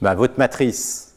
ben, 0.03 0.15
votre 0.15 0.39
matrice 0.39 1.12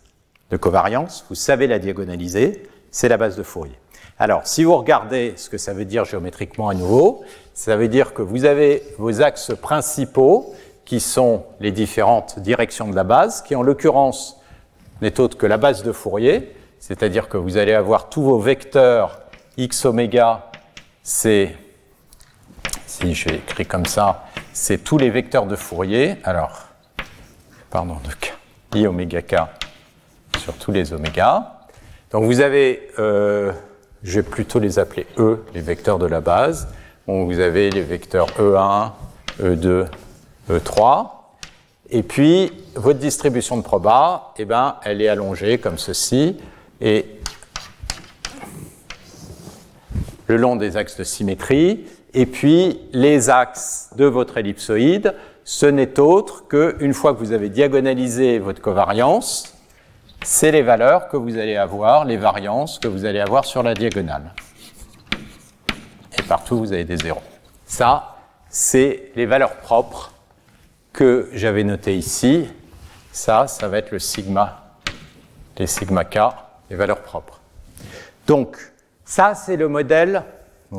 de 0.50 0.58
covariance, 0.58 1.26
vous 1.30 1.36
savez 1.36 1.68
la 1.68 1.80
diagonaliser, 1.80 2.64
c'est 2.92 3.10
la 3.10 3.18
base 3.18 3.36
de 3.36 3.44
Fourier. 3.44 3.78
Alors, 4.18 4.48
si 4.48 4.64
vous 4.64 4.76
regardez 4.76 5.34
ce 5.36 5.50
que 5.50 5.58
ça 5.58 5.74
veut 5.74 5.86
dire 5.86 6.06
géométriquement 6.06 6.70
à 6.70 6.74
nouveau, 6.74 7.24
ça 7.54 7.76
veut 7.76 7.90
dire 7.90 8.14
que 8.14 8.22
vous 8.22 8.46
avez 8.46 8.84
vos 8.98 9.22
axes 9.22 9.52
principaux, 9.62 10.54
qui 10.86 11.00
sont 11.00 11.44
les 11.60 11.72
différentes 11.72 12.40
directions 12.40 12.88
de 12.88 12.96
la 12.96 13.04
base, 13.04 13.42
qui 13.42 13.56
en 13.56 13.64
l'occurrence 13.64 14.40
n'est 15.02 15.20
autre 15.20 15.38
que 15.38 15.48
la 15.48 15.58
base 15.58 15.84
de 15.84 15.92
Fourier, 15.92 16.56
c'est-à-dire 16.80 17.28
que 17.28 17.38
vous 17.38 17.58
allez 17.58 17.74
avoir 17.74 18.08
tous 18.10 18.22
vos 18.22 18.40
vecteurs 18.40 19.20
x 19.58 19.86
oméga, 19.86 20.52
c'est, 21.02 21.56
si 22.86 23.14
je 23.16 23.30
écrit 23.30 23.66
comme 23.66 23.86
ça, 23.86 24.26
c'est 24.54 24.84
tous 24.84 25.00
les 25.00 25.10
vecteurs 25.10 25.48
de 25.48 25.56
Fourier. 25.56 26.18
Alors, 26.24 26.68
pardon, 27.72 27.98
de 28.06 28.80
i 28.80 28.88
oméga 28.88 29.22
k 29.22 29.36
sur 30.38 30.54
tous 30.54 30.72
les 30.72 30.94
oméga. 30.94 31.60
Donc 32.12 32.26
vous 32.26 32.42
avez, 32.42 32.90
euh, 33.00 33.52
je 34.04 34.20
vais 34.20 34.24
plutôt 34.24 34.60
les 34.60 34.80
appeler 34.80 35.08
E, 35.18 35.44
les 35.54 35.62
vecteurs 35.62 36.00
de 36.00 36.06
la 36.06 36.22
base. 36.22 36.68
Vous 37.08 37.40
avez 37.40 37.70
les 37.70 37.84
vecteurs 37.84 38.28
E1, 38.40 38.92
E2, 39.42 39.86
E3. 40.50 41.08
Et 41.92 42.02
puis, 42.02 42.52
votre 42.76 43.00
distribution 43.00 43.58
de 43.58 43.62
proba, 43.62 44.34
eh 44.38 44.46
ben, 44.46 44.78
elle 44.84 45.02
est 45.02 45.08
allongée 45.08 45.60
comme 45.60 45.78
ceci 45.78 46.36
et 46.82 47.06
le 50.28 50.38
long 50.38 50.56
des 50.56 50.78
axes 50.78 50.98
de 50.98 51.04
symétrie, 51.04 51.86
et 52.14 52.26
puis 52.26 52.80
les 52.92 53.30
axes 53.30 53.90
de 53.96 54.06
votre 54.06 54.38
ellipsoïde, 54.38 55.14
ce 55.44 55.66
n'est 55.68 56.00
autre 56.00 56.48
qu'une 56.48 56.94
fois 56.94 57.14
que 57.14 57.20
vous 57.20 57.32
avez 57.32 57.50
diagonalisé 57.50 58.40
votre 58.40 58.62
covariance, 58.62 59.55
c'est 60.26 60.52
les 60.52 60.64
valeurs 60.64 61.08
que 61.08 61.18
vous 61.18 61.38
allez 61.38 61.56
avoir, 61.56 62.04
les 62.04 62.18
variances 62.18 62.80
que 62.80 62.88
vous 62.88 63.06
allez 63.06 63.20
avoir 63.20 63.46
sur 63.46 63.62
la 63.62 63.76
diagonale. 63.76 64.34
Et 66.18 66.24
partout, 66.24 66.58
vous 66.58 66.74
avez 66.74 66.84
des 66.84 66.98
zéros. 66.98 67.22
Ça, 67.66 68.16
c'est 68.50 69.12
les 69.16 69.28
valeurs 69.28 69.58
propres 69.58 70.12
que 70.92 71.30
j'avais 71.34 71.64
notées 71.64 71.96
ici. 71.96 72.50
Ça, 73.12 73.46
ça 73.48 73.68
va 73.68 73.78
être 73.78 73.92
le 73.92 74.00
sigma, 74.00 74.64
les 75.58 75.68
sigma 75.68 76.04
k 76.04 76.18
les 76.72 76.76
valeurs 76.76 77.02
propres. 77.02 77.40
Donc, 78.26 78.58
ça, 79.06 79.36
c'est 79.36 79.58
le 79.58 79.68
modèle. 79.68 80.24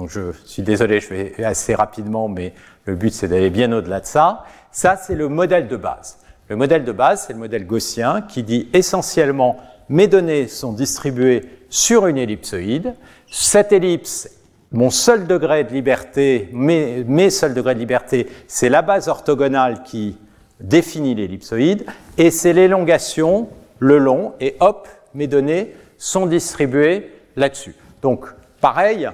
je 0.08 0.32
suis 0.44 0.62
désolé, 0.62 0.98
je 1.00 1.14
vais 1.14 1.44
assez 1.44 1.76
rapidement, 1.76 2.28
mais 2.28 2.52
le 2.84 2.96
but, 2.96 3.12
c'est 3.12 3.28
d'aller 3.28 3.50
bien 3.50 3.70
au-delà 3.70 4.00
de 4.00 4.06
ça. 4.06 4.44
Ça, 4.72 4.96
c'est 4.96 5.14
le 5.14 5.28
modèle 5.28 5.68
de 5.68 5.76
base. 5.76 6.18
Le 6.48 6.54
modèle 6.56 6.84
de 6.84 6.92
base, 6.92 7.24
c'est 7.26 7.32
le 7.32 7.40
modèle 7.40 7.66
gaussien 7.66 8.22
qui 8.22 8.42
dit 8.44 8.68
essentiellement 8.72 9.56
mes 9.88 10.06
données 10.06 10.46
sont 10.46 10.72
distribuées 10.72 11.42
sur 11.70 12.06
une 12.06 12.18
ellipsoïde. 12.18 12.94
Cette 13.30 13.72
ellipse, 13.72 14.30
mon 14.70 14.90
seul 14.90 15.26
degré 15.26 15.64
de 15.64 15.72
liberté, 15.72 16.48
mes, 16.52 17.02
mes 17.04 17.30
seuls 17.30 17.54
degrés 17.54 17.74
de 17.74 17.80
liberté, 17.80 18.28
c'est 18.46 18.68
la 18.68 18.82
base 18.82 19.08
orthogonale 19.08 19.82
qui 19.82 20.16
définit 20.60 21.14
l'ellipsoïde, 21.14 21.84
et 22.16 22.30
c'est 22.30 22.52
l'élongation, 22.52 23.48
le 23.78 23.98
long, 23.98 24.32
et 24.40 24.56
hop, 24.60 24.88
mes 25.14 25.26
données 25.26 25.74
sont 25.98 26.26
distribuées 26.26 27.12
là-dessus. 27.36 27.74
Donc, 28.02 28.26
pareil, 28.60 29.08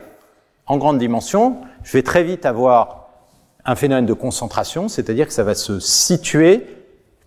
en 0.66 0.78
grande 0.78 0.98
dimension, 0.98 1.56
je 1.82 1.92
vais 1.92 2.02
très 2.02 2.22
vite 2.22 2.46
avoir 2.46 3.08
un 3.64 3.74
phénomène 3.74 4.06
de 4.06 4.12
concentration, 4.12 4.88
c'est-à-dire 4.88 5.26
que 5.26 5.32
ça 5.32 5.44
va 5.44 5.54
se 5.54 5.80
situer 5.80 6.66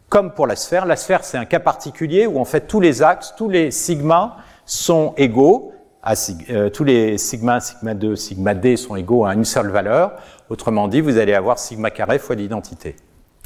comme 0.10 0.32
pour 0.32 0.48
la 0.48 0.56
sphère. 0.56 0.86
La 0.86 0.96
sphère, 0.96 1.24
c'est 1.24 1.38
un 1.38 1.46
cas 1.46 1.60
particulier 1.60 2.28
où 2.28 2.40
en 2.40 2.46
fait 2.46 2.68
tous 2.68 2.80
les 2.80 3.02
axes, 3.02 3.34
tous 3.38 3.50
les 3.50 3.72
sigmas 3.72 4.38
sont 4.66 5.14
égaux, 5.18 5.74
à, 6.06 6.14
euh, 6.52 6.70
tous 6.70 6.84
les 6.84 7.18
sigma, 7.18 7.60
sigma 7.60 7.96
2, 7.96 8.16
sigma 8.16 8.54
d 8.54 8.78
sont 8.78 8.96
égaux 8.96 9.26
à 9.26 9.34
une 9.34 9.44
seule 9.44 9.70
valeur. 9.70 10.14
Autrement 10.50 10.88
dit, 10.88 11.02
vous 11.02 11.18
allez 11.18 11.34
avoir 11.34 11.58
sigma 11.58 11.90
carré 11.90 12.20
fois 12.20 12.36
l'identité. 12.36 12.96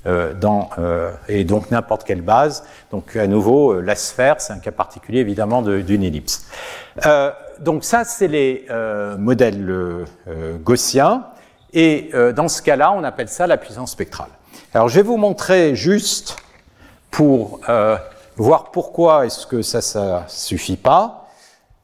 Euh, 0.05 0.33
euh, 0.77 1.11
et 1.27 1.43
donc 1.45 1.71
n'importe 1.71 2.03
quelle 2.03 2.21
base. 2.21 2.65
Donc 2.91 3.15
à 3.15 3.27
nouveau, 3.27 3.79
la 3.79 3.95
sphère, 3.95 4.41
c'est 4.41 4.53
un 4.53 4.59
cas 4.59 4.71
particulier 4.71 5.19
évidemment 5.19 5.61
d'une 5.61 6.03
ellipse. 6.03 6.47
donc 7.59 7.83
ça, 7.83 8.03
c'est 8.03 8.27
les 8.27 8.67
modèles 9.17 10.05
gaussiens. 10.63 11.25
Et 11.73 12.11
dans 12.35 12.47
ce 12.47 12.61
cas-là, 12.61 12.91
on 12.93 13.03
appelle 13.03 13.29
ça 13.29 13.47
la 13.47 13.57
puissance 13.57 13.91
spectrale. 13.91 14.29
Alors 14.73 14.87
je 14.89 14.95
vais 14.95 15.01
vous 15.01 15.17
montrer 15.17 15.75
juste 15.75 16.37
pour 17.11 17.59
voir 18.37 18.71
pourquoi 18.71 19.25
est-ce 19.25 19.45
que 19.45 19.61
ça, 19.61 19.81
ça 19.81 20.25
suffit 20.27 20.77
pas. 20.77 21.27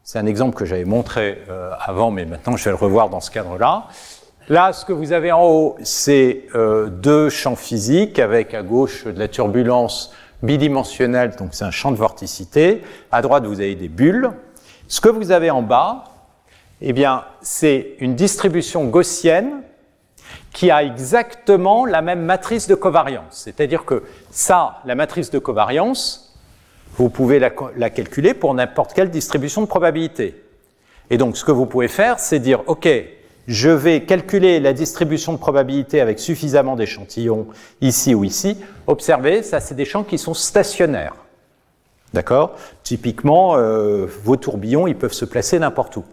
C'est 0.03 0.19
un 0.19 0.25
exemple 0.25 0.55
que 0.55 0.65
j'avais 0.65 0.85
montré 0.85 1.43
avant, 1.79 2.11
mais 2.11 2.25
maintenant 2.25 2.55
je 2.57 2.63
vais 2.63 2.71
le 2.71 2.77
revoir 2.77 3.09
dans 3.09 3.21
ce 3.21 3.31
cadre-là. 3.31 3.87
Là, 4.47 4.73
ce 4.73 4.85
que 4.85 4.93
vous 4.93 5.11
avez 5.11 5.31
en 5.31 5.43
haut, 5.43 5.75
c'est 5.81 6.43
euh, 6.53 6.87
deux 6.87 7.29
champs 7.29 7.55
physiques 7.55 8.19
avec 8.19 8.53
à 8.53 8.61
gauche 8.61 9.05
de 9.05 9.17
la 9.17 9.27
turbulence 9.27 10.13
bidimensionnelle, 10.43 11.35
donc 11.35 11.49
c'est 11.53 11.63
un 11.63 11.71
champ 11.71 11.89
de 11.89 11.95
vorticité. 11.95 12.83
À 13.11 13.23
droite, 13.23 13.45
vous 13.45 13.59
avez 13.59 13.73
des 13.73 13.87
bulles. 13.87 14.29
Ce 14.87 15.01
que 15.01 15.09
vous 15.09 15.31
avez 15.31 15.49
en 15.49 15.63
bas, 15.63 16.03
eh 16.79 16.93
bien, 16.93 17.23
c'est 17.41 17.95
une 17.99 18.13
distribution 18.13 18.85
gaussienne 18.85 19.63
qui 20.55 20.71
a 20.71 20.83
exactement 20.83 21.85
la 21.85 22.01
même 22.01 22.21
matrice 22.21 22.65
de 22.69 22.75
covariance. 22.75 23.41
C'est-à-dire 23.43 23.83
que 23.83 24.03
ça, 24.31 24.79
la 24.85 24.95
matrice 24.95 25.29
de 25.29 25.37
covariance, 25.37 26.33
vous 26.95 27.09
pouvez 27.09 27.39
la, 27.39 27.89
calculer 27.89 28.33
pour 28.33 28.53
n'importe 28.53 28.93
quelle 28.93 29.09
distribution 29.09 29.61
de 29.61 29.67
probabilité. 29.67 30.41
Et 31.09 31.17
donc, 31.17 31.35
ce 31.35 31.43
que 31.43 31.51
vous 31.51 31.65
pouvez 31.65 31.89
faire, 31.89 32.19
c'est 32.19 32.39
dire, 32.39 32.63
OK, 32.67 32.87
je 33.49 33.69
vais 33.69 34.03
calculer 34.03 34.61
la 34.61 34.71
distribution 34.71 35.33
de 35.33 35.37
probabilité 35.37 35.99
avec 35.99 36.19
suffisamment 36.19 36.77
d'échantillons 36.77 37.47
ici 37.81 38.15
ou 38.15 38.23
ici. 38.23 38.57
Observez, 38.87 39.43
ça 39.43 39.59
c'est 39.59 39.75
des 39.75 39.83
champs 39.83 40.05
qui 40.05 40.17
sont 40.17 40.33
stationnaires. 40.33 41.17
D'accord? 42.13 42.55
Typiquement, 42.81 43.57
euh, 43.57 44.07
vos 44.23 44.37
tourbillons, 44.37 44.87
ils 44.87 44.95
peuvent 44.95 45.11
se 45.11 45.25
placer 45.25 45.59
n'importe 45.59 45.97
où. 45.97 46.05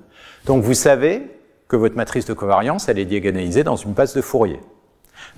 Donc 0.46 0.64
vous 0.64 0.74
savez 0.74 1.30
votre 1.76 1.96
matrice 1.96 2.24
de 2.24 2.34
covariance, 2.34 2.88
elle 2.88 2.98
est 2.98 3.04
diagonalisée 3.04 3.64
dans 3.64 3.76
une 3.76 3.92
base 3.92 4.14
de 4.14 4.20
Fourier. 4.20 4.60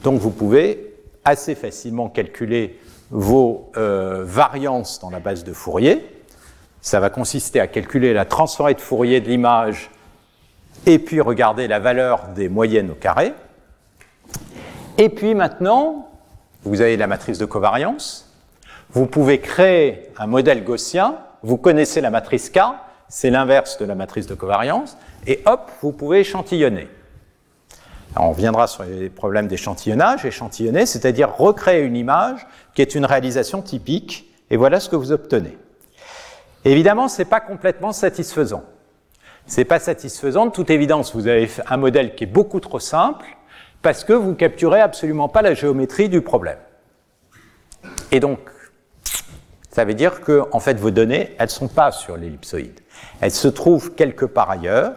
Donc 0.02 0.20
vous 0.20 0.30
pouvez 0.30 0.94
assez 1.24 1.54
facilement 1.54 2.08
calculer 2.08 2.78
vos 3.10 3.70
euh, 3.76 4.24
variances 4.24 5.00
dans 5.00 5.10
la 5.10 5.20
base 5.20 5.44
de 5.44 5.52
Fourier. 5.52 6.04
Ça 6.80 7.00
va 7.00 7.10
consister 7.10 7.60
à 7.60 7.66
calculer 7.66 8.12
la 8.12 8.24
transformée 8.24 8.74
de 8.74 8.80
Fourier 8.80 9.20
de 9.20 9.28
l'image 9.28 9.90
et 10.86 10.98
puis 10.98 11.20
regarder 11.20 11.66
la 11.68 11.78
valeur 11.78 12.28
des 12.34 12.48
moyennes 12.48 12.90
au 12.90 12.94
carré. 12.94 13.32
Et 14.98 15.08
puis 15.08 15.34
maintenant, 15.34 16.10
vous 16.64 16.80
avez 16.80 16.96
la 16.96 17.06
matrice 17.06 17.38
de 17.38 17.46
covariance. 17.46 18.30
Vous 18.90 19.06
pouvez 19.06 19.40
créer 19.40 20.10
un 20.18 20.26
modèle 20.26 20.62
gaussien. 20.64 21.16
Vous 21.42 21.56
connaissez 21.56 22.00
la 22.00 22.10
matrice 22.10 22.50
K, 22.50 22.60
c'est 23.08 23.30
l'inverse 23.30 23.78
de 23.78 23.84
la 23.84 23.94
matrice 23.94 24.26
de 24.26 24.34
covariance. 24.34 24.96
Et 25.26 25.42
hop, 25.46 25.70
vous 25.80 25.92
pouvez 25.92 26.20
échantillonner. 26.20 26.88
on 28.16 28.30
reviendra 28.30 28.66
sur 28.66 28.84
les 28.84 29.08
problèmes 29.10 29.48
d'échantillonnage. 29.48 30.24
Échantillonner, 30.24 30.86
c'est-à-dire 30.86 31.34
recréer 31.36 31.82
une 31.82 31.96
image 31.96 32.46
qui 32.74 32.82
est 32.82 32.94
une 32.94 33.04
réalisation 33.04 33.62
typique. 33.62 34.30
Et 34.50 34.56
voilà 34.56 34.80
ce 34.80 34.88
que 34.88 34.96
vous 34.96 35.12
obtenez. 35.12 35.56
Évidemment, 36.64 37.08
ce 37.08 37.18
n'est 37.18 37.28
pas 37.28 37.40
complètement 37.40 37.92
satisfaisant. 37.92 38.64
C'est 39.46 39.64
pas 39.64 39.78
satisfaisant. 39.78 40.46
De 40.46 40.52
toute 40.52 40.70
évidence, 40.70 41.14
vous 41.14 41.26
avez 41.26 41.50
un 41.68 41.76
modèle 41.76 42.14
qui 42.14 42.24
est 42.24 42.28
beaucoup 42.28 42.60
trop 42.60 42.80
simple 42.80 43.26
parce 43.82 44.04
que 44.04 44.14
vous 44.14 44.34
capturez 44.34 44.80
absolument 44.80 45.28
pas 45.28 45.42
la 45.42 45.54
géométrie 45.54 46.08
du 46.08 46.22
problème. 46.22 46.58
Et 48.10 48.20
donc, 48.20 48.38
ça 49.70 49.84
veut 49.84 49.94
dire 49.94 50.20
que, 50.22 50.44
en 50.52 50.60
fait, 50.60 50.78
vos 50.78 50.90
données, 50.90 51.34
elles 51.38 51.50
sont 51.50 51.68
pas 51.68 51.92
sur 51.92 52.16
l'ellipsoïde. 52.16 52.80
Elles 53.20 53.32
se 53.32 53.48
trouvent 53.48 53.94
quelque 53.94 54.24
part 54.24 54.50
ailleurs. 54.50 54.94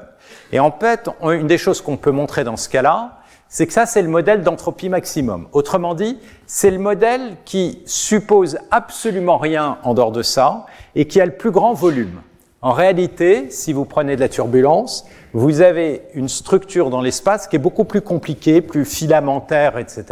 Et 0.52 0.60
en 0.60 0.72
fait, 0.72 1.10
une 1.24 1.48
des 1.48 1.58
choses 1.58 1.82
qu'on 1.82 1.98
peut 1.98 2.12
montrer 2.12 2.44
dans 2.44 2.58
ce 2.58 2.70
cas-là, 2.70 3.20
c'est 3.50 3.66
que 3.66 3.74
ça, 3.74 3.86
c'est 3.86 4.02
le 4.02 4.10
modèle 4.10 4.42
d'entropie 4.42 4.90
maximum. 4.90 5.48
Autrement 5.54 5.94
dit, 5.94 6.20
c'est 6.46 6.72
le 6.72 6.80
modèle 6.80 7.38
qui 7.46 7.82
suppose 7.86 8.58
absolument 8.72 9.38
rien 9.38 9.78
en 9.84 9.94
dehors 9.94 10.12
de 10.12 10.22
ça 10.22 10.66
et 10.96 11.08
qui 11.08 11.22
a 11.22 11.26
le 11.26 11.36
plus 11.36 11.52
grand 11.52 11.74
volume. 11.74 12.22
En 12.62 12.72
réalité, 12.72 13.50
si 13.52 13.72
vous 13.72 13.86
prenez 13.86 14.16
de 14.16 14.22
la 14.22 14.30
turbulence, 14.30 15.06
vous 15.34 15.62
avez 15.62 16.02
une 16.14 16.28
structure 16.28 16.90
dans 16.90 17.02
l'espace 17.02 17.48
qui 17.48 17.56
est 17.56 17.60
beaucoup 17.60 17.86
plus 17.86 18.02
compliquée, 18.02 18.62
plus 18.62 18.84
filamentaire, 18.84 19.78
etc., 19.78 20.06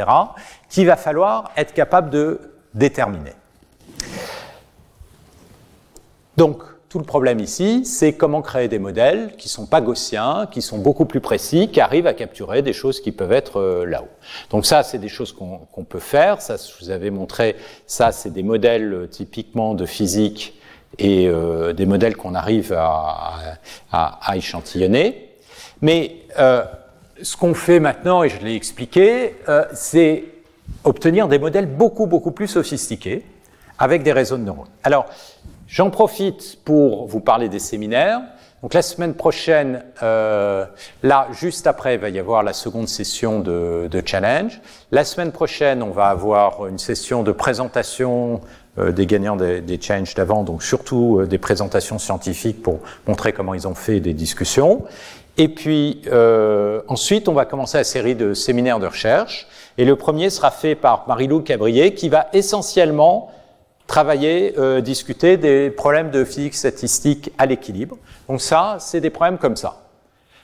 qu'il 0.70 0.86
va 0.86 0.96
falloir 0.96 1.52
être 1.58 1.74
capable 1.74 2.10
de 2.12 2.40
déterminer. 2.74 3.34
Donc, 6.38 6.64
tout 6.96 7.00
le 7.00 7.06
problème 7.06 7.42
ici, 7.42 7.84
c'est 7.84 8.14
comment 8.14 8.42
créer 8.42 8.70
des 8.70 8.80
modèles 8.80 9.34
qui 9.38 9.50
sont 9.50 9.66
pas 9.66 9.82
gaussiens, 9.82 10.48
qui 10.50 10.62
sont 10.62 10.78
beaucoup 10.78 11.04
plus 11.04 11.20
précis, 11.20 11.68
qui 11.68 11.82
arrivent 11.82 12.08
à 12.08 12.14
capturer 12.14 12.62
des 12.62 12.72
choses 12.72 13.02
qui 13.02 13.12
peuvent 13.12 13.34
être 13.34 13.60
euh, 13.60 13.86
là-haut. 13.86 14.08
Donc 14.50 14.66
ça, 14.66 14.82
c'est 14.82 14.98
des 14.98 15.10
choses 15.10 15.34
qu'on 15.34 15.84
peut 15.84 16.00
faire. 16.00 16.42
Ça, 16.42 16.56
je 16.56 16.72
vous 16.80 16.92
avais 16.92 17.10
montré, 17.10 17.58
ça, 17.86 18.14
c'est 18.14 18.30
des 18.30 18.44
modèles 18.44 18.94
euh, 18.94 19.08
typiquement 19.08 19.74
de 19.74 19.86
physique 19.86 20.58
et 20.98 21.28
euh, 21.28 21.74
des 21.74 21.86
modèles 21.86 22.16
qu'on 22.16 22.34
arrive 22.34 22.72
à, 22.72 23.58
échantillonner. 24.34 25.32
Mais 25.82 26.16
ce 27.22 27.36
qu'on 27.36 27.54
fait 27.54 27.82
maintenant, 27.82 28.24
et 28.24 28.30
je 28.30 28.40
l'ai 28.40 28.56
expliqué, 28.56 29.36
c'est 29.74 30.24
obtenir 30.86 31.28
des 31.28 31.40
modèles 31.40 31.66
beaucoup, 31.66 32.06
beaucoup 32.06 32.32
plus 32.32 32.48
sophistiqués 32.48 33.26
avec 33.78 34.02
des 34.04 34.14
réseaux 34.14 34.38
de 34.38 34.44
neurones. 34.44 34.70
Alors, 34.82 35.08
j'en 35.68 35.90
profite 35.90 36.60
pour 36.64 37.08
vous 37.08 37.20
parler 37.20 37.50
des 37.50 37.60
séminaires. 37.60 38.22
Donc 38.62 38.74
la 38.74 38.82
semaine 38.82 39.14
prochaine, 39.14 39.84
là, 40.02 41.28
juste 41.32 41.68
après, 41.68 41.96
il 41.96 42.00
va 42.00 42.10
y 42.10 42.18
avoir 42.18 42.42
la 42.42 42.54
seconde 42.54 42.88
session 42.88 43.40
de, 43.40 44.02
challenge. 44.04 44.60
La 44.92 45.04
semaine 45.04 45.32
prochaine, 45.32 45.84
on 45.84 45.92
va 45.92 46.08
avoir 46.08 46.66
une 46.66 46.80
session 46.80 47.22
de 47.22 47.32
présentation 47.32 48.42
euh, 48.78 48.92
des 48.92 49.06
gagnants 49.06 49.38
des, 49.38 49.62
des 49.62 49.80
challenges 49.80 50.16
d'avant, 50.16 50.44
donc 50.44 50.62
surtout 50.62 51.20
euh, 51.22 51.28
des 51.28 51.38
présentations 51.38 51.98
scientifiques 51.98 52.62
pour 52.62 52.80
montrer 53.08 53.32
comment 53.32 53.54
ils 53.54 53.70
ont 53.70 53.74
fait 53.74 54.02
des 54.02 54.14
discussions. 54.14 54.84
Et 55.38 55.48
puis 55.48 56.02
euh, 56.08 56.82
ensuite, 56.90 57.30
on 57.30 57.34
va 57.34 57.46
commencer 57.46 57.78
la 57.78 57.86
série 57.86 58.16
de 58.16 58.34
séminaires 58.34 58.80
de 58.80 58.88
recherche. 58.88 59.48
Et 59.78 59.86
le 59.86 59.96
premier 59.96 60.30
sera 60.30 60.52
fait 60.52 60.76
par 60.76 61.06
Marie-Lou 61.08 61.40
Cabrier, 61.40 61.94
qui 61.94 62.10
va 62.10 62.28
essentiellement 62.34 63.32
travailler, 63.88 64.56
euh, 64.58 64.82
discuter 64.82 65.38
des 65.38 65.70
problèmes 65.70 66.12
de 66.12 66.24
physique 66.24 66.56
statistique 66.56 67.32
à 67.38 67.46
l'équilibre. 67.46 67.98
Donc 68.28 68.42
ça, 68.42 68.78
c'est 68.80 69.02
des 69.02 69.10
problèmes 69.10 69.38
comme 69.38 69.56
ça. 69.56 69.82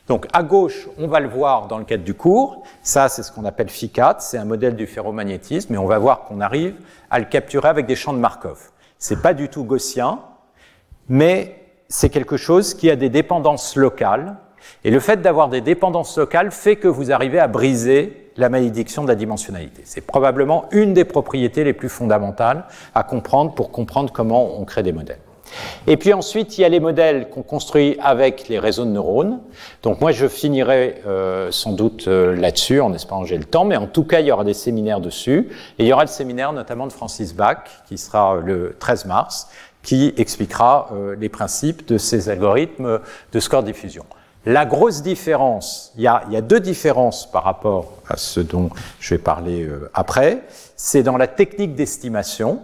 Donc 0.08 0.28
à 0.34 0.44
gauche, 0.44 0.90
on 0.98 1.08
va 1.08 1.20
le 1.20 1.30
voir 1.30 1.68
dans 1.68 1.78
le 1.78 1.86
cadre 1.86 2.04
du 2.04 2.14
cours. 2.14 2.64
Ça, 2.84 3.10
c'est 3.10 3.24
ce 3.24 3.32
qu'on 3.32 3.46
appelle 3.46 3.70
FICAT, 3.70 4.18
c'est 4.20 4.38
un 4.38 4.46
modèle 4.46 4.76
du 4.76 4.88
ferromagnétisme, 4.88 5.74
et 5.74 5.78
on 5.78 5.86
va 5.86 6.00
voir 6.00 6.26
qu'on 6.26 6.42
arrive 6.42 6.76
à 7.10 7.20
le 7.20 7.26
capturer 7.26 7.70
avec 7.70 7.86
des 7.86 7.96
champs 7.96 8.14
de 8.14 8.20
Markov. 8.20 8.72
C'est 8.98 9.22
pas 9.22 9.34
du 9.34 9.50
tout 9.50 9.64
gaussien, 9.64 10.20
mais 11.08 11.62
c'est 11.88 12.10
quelque 12.10 12.38
chose 12.38 12.74
qui 12.74 12.90
a 12.90 12.96
des 12.96 13.10
dépendances 13.10 13.76
locales. 13.76 14.36
Et 14.84 14.92
le 14.92 15.00
fait 15.00 15.22
d'avoir 15.22 15.50
des 15.50 15.62
dépendances 15.62 16.18
locales 16.18 16.52
fait 16.52 16.76
que 16.76 16.88
vous 16.88 17.12
arrivez 17.12 17.40
à 17.40 17.48
briser 17.48 18.32
la 18.38 18.50
malédiction 18.50 19.04
de 19.04 19.08
la 19.08 19.16
dimensionnalité. 19.16 19.82
C'est 19.86 20.02
probablement 20.02 20.66
une 20.72 20.94
des 20.94 21.06
propriétés 21.06 21.64
les 21.64 21.74
plus 21.74 21.90
fondamentales 21.90 22.66
à 22.96 23.04
comprendre 23.04 23.54
pour 23.54 23.72
comprendre 23.72 24.12
comment 24.12 24.60
on 24.60 24.66
crée 24.66 24.84
des 24.84 24.94
modèles. 24.94 25.20
Et 25.88 25.98
puis 25.98 26.14
ensuite, 26.14 26.58
il 26.58 26.62
y 26.62 26.66
a 26.66 26.70
les 26.70 26.80
modèles 26.80 27.30
qu'on 27.30 27.42
construit 27.42 27.98
avec 28.02 28.48
les 28.48 28.60
réseaux 28.60 28.86
de 28.86 28.92
neurones. 28.92 29.40
Donc 29.84 30.02
moi, 30.02 30.12
je 30.12 30.28
finirai 30.28 31.02
euh, 31.06 31.52
sans 31.52 31.74
doute 31.74 32.08
euh, 32.08 32.36
là-dessus, 32.36 32.80
en 32.80 32.94
espérant 32.94 33.24
que 33.24 33.28
j'ai 33.28 33.38
le 33.38 33.44
temps, 33.44 33.66
mais 33.66 33.78
en 33.78 33.88
tout 33.88 34.04
cas, 34.04 34.20
il 34.20 34.28
y 34.28 34.32
aura 34.32 34.44
des 34.44 34.54
séminaires 34.54 35.02
dessus. 35.02 35.50
Et 35.80 35.84
il 35.84 35.88
y 35.88 35.94
aura 35.94 36.04
le 36.04 36.10
séminaire 36.10 36.54
notamment 36.54 36.88
de 36.88 36.94
Francis 36.94 37.34
Bach, 37.36 37.58
qui 37.88 37.98
sera 37.98 38.38
le 38.38 38.76
13 38.80 39.06
mars, 39.06 39.50
qui 39.84 40.14
expliquera 40.18 40.90
euh, 40.94 41.16
les 41.20 41.30
principes 41.30 41.88
de 41.88 41.98
ces 41.98 42.30
algorithmes 42.30 43.00
de 43.32 43.40
score 43.40 43.64
diffusion. 43.64 44.06
La 44.46 44.66
grosse 44.66 45.04
différence, 45.04 45.92
il 45.96 46.02
y, 46.02 46.08
a, 46.08 46.24
y 46.32 46.36
a 46.36 46.42
deux 46.42 46.60
différences 46.60 47.30
par 47.30 47.44
rapport 47.44 47.94
à 48.08 48.18
ce 48.18 48.40
dont 48.40 48.70
je 49.00 49.14
vais 49.14 49.20
parler 49.20 49.70
après, 49.94 50.44
c'est 50.76 51.04
dans 51.04 51.18
la 51.18 51.28
technique 51.28 51.76
d'estimation. 51.76 52.62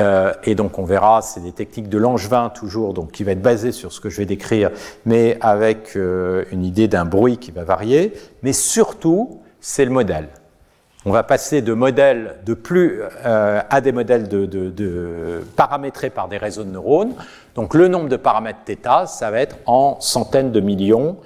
Euh, 0.00 0.32
et 0.44 0.54
donc 0.54 0.78
on 0.78 0.84
verra, 0.84 1.22
c'est 1.22 1.40
des 1.40 1.52
techniques 1.52 1.88
de 1.88 1.98
Langevin 1.98 2.50
toujours, 2.50 2.94
donc 2.94 3.12
qui 3.12 3.24
va 3.24 3.32
être 3.32 3.42
basé 3.42 3.72
sur 3.72 3.92
ce 3.92 4.00
que 4.00 4.10
je 4.10 4.18
vais 4.18 4.26
décrire, 4.26 4.70
mais 5.04 5.38
avec 5.40 5.96
euh, 5.96 6.44
une 6.50 6.64
idée 6.64 6.88
d'un 6.88 7.04
bruit 7.04 7.38
qui 7.38 7.50
va 7.50 7.64
varier. 7.64 8.12
Mais 8.42 8.52
surtout, 8.52 9.40
c'est 9.60 9.84
le 9.84 9.90
modèle. 9.90 10.28
On 11.06 11.10
va 11.10 11.22
passer 11.22 11.60
de 11.60 11.74
modèles 11.74 12.36
de 12.46 12.54
plus 12.54 13.02
euh, 13.26 13.60
à 13.68 13.80
des 13.80 13.92
modèles 13.92 14.28
de, 14.28 14.46
de, 14.46 14.70
de, 14.70 15.44
paramétrés 15.54 16.08
par 16.08 16.28
des 16.28 16.38
réseaux 16.38 16.64
de 16.64 16.70
neurones. 16.70 17.12
Donc 17.54 17.74
le 17.74 17.88
nombre 17.88 18.08
de 18.08 18.16
paramètres 18.16 18.60
θ, 18.66 19.06
ça 19.06 19.30
va 19.30 19.40
être 19.40 19.56
en 19.66 20.00
centaines 20.00 20.50
de 20.50 20.60
millions, 20.60 21.18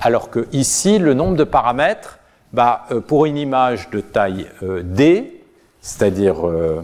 alors 0.00 0.30
que 0.30 0.46
ici, 0.52 0.98
le 0.98 1.12
nombre 1.12 1.36
de 1.36 1.44
paramètres, 1.44 2.18
bah, 2.52 2.86
pour 3.08 3.26
une 3.26 3.36
image 3.36 3.90
de 3.90 4.00
taille 4.00 4.46
d, 4.62 5.42
c'est-à-dire 5.80 6.46
euh, 6.46 6.82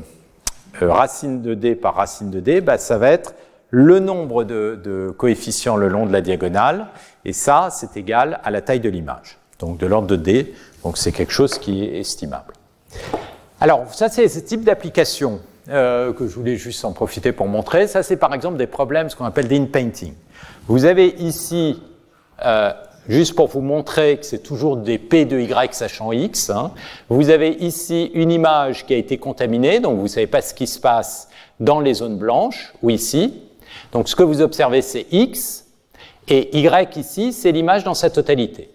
racine 0.81 1.43
de 1.43 1.55
d 1.55 1.75
par 1.75 1.95
racine 1.95 2.31
de 2.31 2.41
d, 2.41 2.61
bah, 2.61 2.79
ça 2.79 2.99
va 2.99 3.11
être 3.11 3.35
le 3.71 4.01
nombre 4.01 4.45
de, 4.45 5.15
coefficients 5.17 5.77
le 5.77 5.89
long 5.89 6.07
de 6.07 6.13
la 6.13 6.21
diagonale, 6.21 6.89
et 7.25 7.33
ça, 7.33 7.69
c'est 7.71 7.97
égal 7.97 8.41
à 8.45 8.51
la 8.51 8.61
taille 8.61 8.81
de 8.81 8.89
l'image, 8.89 9.39
donc 9.59 9.79
de 9.79 9.87
l'ordre 9.87 10.09
de 10.09 10.17
d, 10.17 10.55
donc 10.85 10.99
c'est 10.99 11.13
quelque 11.13 11.33
chose 11.33 11.59
qui 11.59 11.85
est 11.85 12.01
estimable. 12.01 12.55
Alors, 13.61 13.95
ça, 13.95 14.09
c'est 14.09 14.29
ce 14.29 14.41
type 14.41 14.65
d'application 14.65 15.41
euh, 15.69 16.13
que 16.13 16.27
je 16.27 16.35
voulais 16.35 16.57
juste 16.57 16.85
en 16.85 16.93
profiter 16.93 17.31
pour 17.33 17.47
montrer. 17.47 17.87
Ça, 17.87 18.03
c'est 18.03 18.17
par 18.17 18.35
exemple 18.35 18.57
des 18.57 18.67
problèmes, 18.67 19.09
ce 19.09 19.15
qu'on 19.15 19.25
appelle 19.25 19.47
d'in-painting. 19.47 20.15
Vous 20.67 20.85
avez 20.85 21.15
ici 21.19 21.81
euh, 22.45 22.73
juste 23.09 23.37
pour 23.37 23.47
vous 23.47 23.61
montrer 23.61 24.19
que 24.19 24.27
c'est 24.27 24.43
toujours 24.43 24.77
des 24.77 24.99
P 24.99 25.25
de 25.25 25.39
Y 25.39 25.75
sachant 25.75 26.11
X. 26.11 26.51
Hein. 26.51 26.73
Vous 27.09 27.31
avez 27.31 27.51
ici 27.51 28.11
une 28.15 28.33
image 28.33 28.85
qui 28.87 28.95
a 28.95 28.97
été 28.97 29.19
contaminée, 29.19 29.79
donc 29.79 29.99
vous 29.99 30.05
ne 30.05 30.09
savez 30.09 30.27
pas 30.27 30.43
ce 30.43 30.55
qui 30.55 30.67
se 30.67 30.81
passe 30.81 31.29
dans 31.61 31.79
les 31.79 31.95
zones 31.95 32.19
blanches, 32.19 32.73
ou 32.83 32.91
ici. 32.91 33.43
Donc 33.93 34.09
ce 34.09 34.17
que 34.17 34.25
vous 34.25 34.41
observez, 34.41 34.83
c'est 34.83 35.07
X, 35.13 35.67
et 36.27 36.59
Y 36.59 36.97
ici, 36.97 37.33
c'est 37.33 37.53
l'image 37.53 37.85
dans 37.85 37.95
sa 37.95 38.11
totalité. 38.11 38.71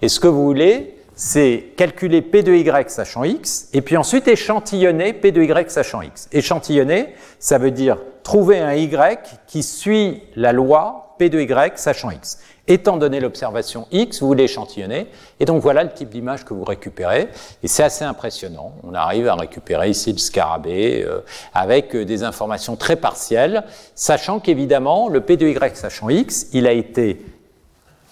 Et 0.00 0.08
ce 0.08 0.20
que 0.20 0.28
vous 0.28 0.44
voulez, 0.44 1.01
c'est 1.24 1.74
calculer 1.76 2.20
P 2.20 2.42
de 2.42 2.52
Y 2.52 2.90
sachant 2.90 3.22
X, 3.22 3.68
et 3.72 3.80
puis 3.80 3.96
ensuite 3.96 4.26
échantillonner 4.26 5.12
P 5.12 5.30
de 5.30 5.40
Y 5.40 5.70
sachant 5.70 6.02
X. 6.02 6.28
Échantillonner, 6.32 7.14
ça 7.38 7.58
veut 7.58 7.70
dire 7.70 7.98
trouver 8.24 8.58
un 8.58 8.74
Y 8.74 9.40
qui 9.46 9.62
suit 9.62 10.20
la 10.34 10.52
loi 10.52 11.14
P 11.18 11.28
de 11.28 11.40
Y 11.40 11.78
sachant 11.78 12.10
X. 12.10 12.40
Étant 12.66 12.96
donné 12.96 13.20
l'observation 13.20 13.86
X, 13.92 14.20
vous 14.20 14.34
l'échantillonnez, 14.34 15.06
et 15.38 15.44
donc 15.44 15.62
voilà 15.62 15.84
le 15.84 15.92
type 15.92 16.08
d'image 16.08 16.44
que 16.44 16.54
vous 16.54 16.64
récupérez, 16.64 17.28
et 17.62 17.68
c'est 17.68 17.84
assez 17.84 18.04
impressionnant. 18.04 18.72
On 18.82 18.92
arrive 18.92 19.28
à 19.28 19.36
récupérer 19.36 19.90
ici 19.90 20.10
le 20.10 20.18
scarabée 20.18 21.04
euh, 21.06 21.20
avec 21.54 21.94
euh, 21.94 22.04
des 22.04 22.24
informations 22.24 22.74
très 22.74 22.96
partielles, 22.96 23.62
sachant 23.94 24.40
qu'évidemment, 24.40 25.08
le 25.08 25.20
P 25.20 25.36
de 25.36 25.46
Y 25.46 25.76
sachant 25.76 26.08
X, 26.08 26.48
il 26.52 26.66
a 26.66 26.72
été 26.72 27.24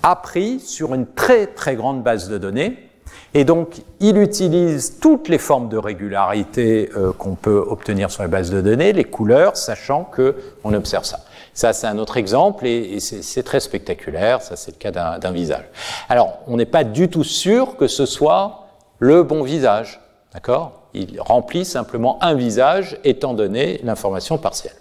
appris 0.05 0.61
sur 0.61 0.95
une 0.95 1.09
très 1.09 1.49
très 1.49 1.75
grande 1.75 2.05
base 2.05 2.29
de 2.29 2.39
données, 2.39 2.87
et 3.33 3.45
donc, 3.45 3.83
il 4.01 4.19
utilise 4.19 4.99
toutes 5.01 5.29
les 5.29 5.39
formes 5.39 5.69
de 5.69 5.77
régularité 5.77 6.91
euh, 6.97 7.13
qu'on 7.13 7.37
peut 7.37 7.65
obtenir 7.65 8.11
sur 8.11 8.25
les 8.25 8.29
bases 8.29 8.51
de 8.51 8.61
données, 8.61 8.93
les 8.93 9.05
couleurs, 9.05 9.57
sachant 9.57 10.05
qu'on 10.05 10.75
observe 10.75 11.05
ça. 11.05 11.21
Ça, 11.55 11.73
c'est 11.73 11.87
un 11.87 11.99
autre 11.99 12.17
exemple 12.17 12.67
et, 12.67 12.99
c'est 13.01 13.43
très 13.43 13.61
spectaculaire. 13.61 14.43
Ça, 14.43 14.57
c'est 14.57 14.73
le 14.73 14.79
cas 14.79 14.91
d'un 14.91 15.31
visage. 15.31 15.65
Alors, 16.09 16.39
on 16.47 16.57
n'est 16.57 16.67
pas 16.67 16.85
du 16.85 17.09
tout 17.09 17.25
sûr 17.25 17.77
que 17.77 17.87
ce 17.87 18.07
soit 18.07 18.67
le 18.99 19.23
bon 19.23 19.43
visage. 19.43 20.01
D'accord? 20.33 20.73
Il 20.95 21.21
remplit 21.21 21.65
simplement 21.65 22.19
un 22.23 22.35
visage 22.35 22.99
étant 23.05 23.35
donné 23.35 23.81
l'information 23.85 24.39
partielle. 24.39 24.75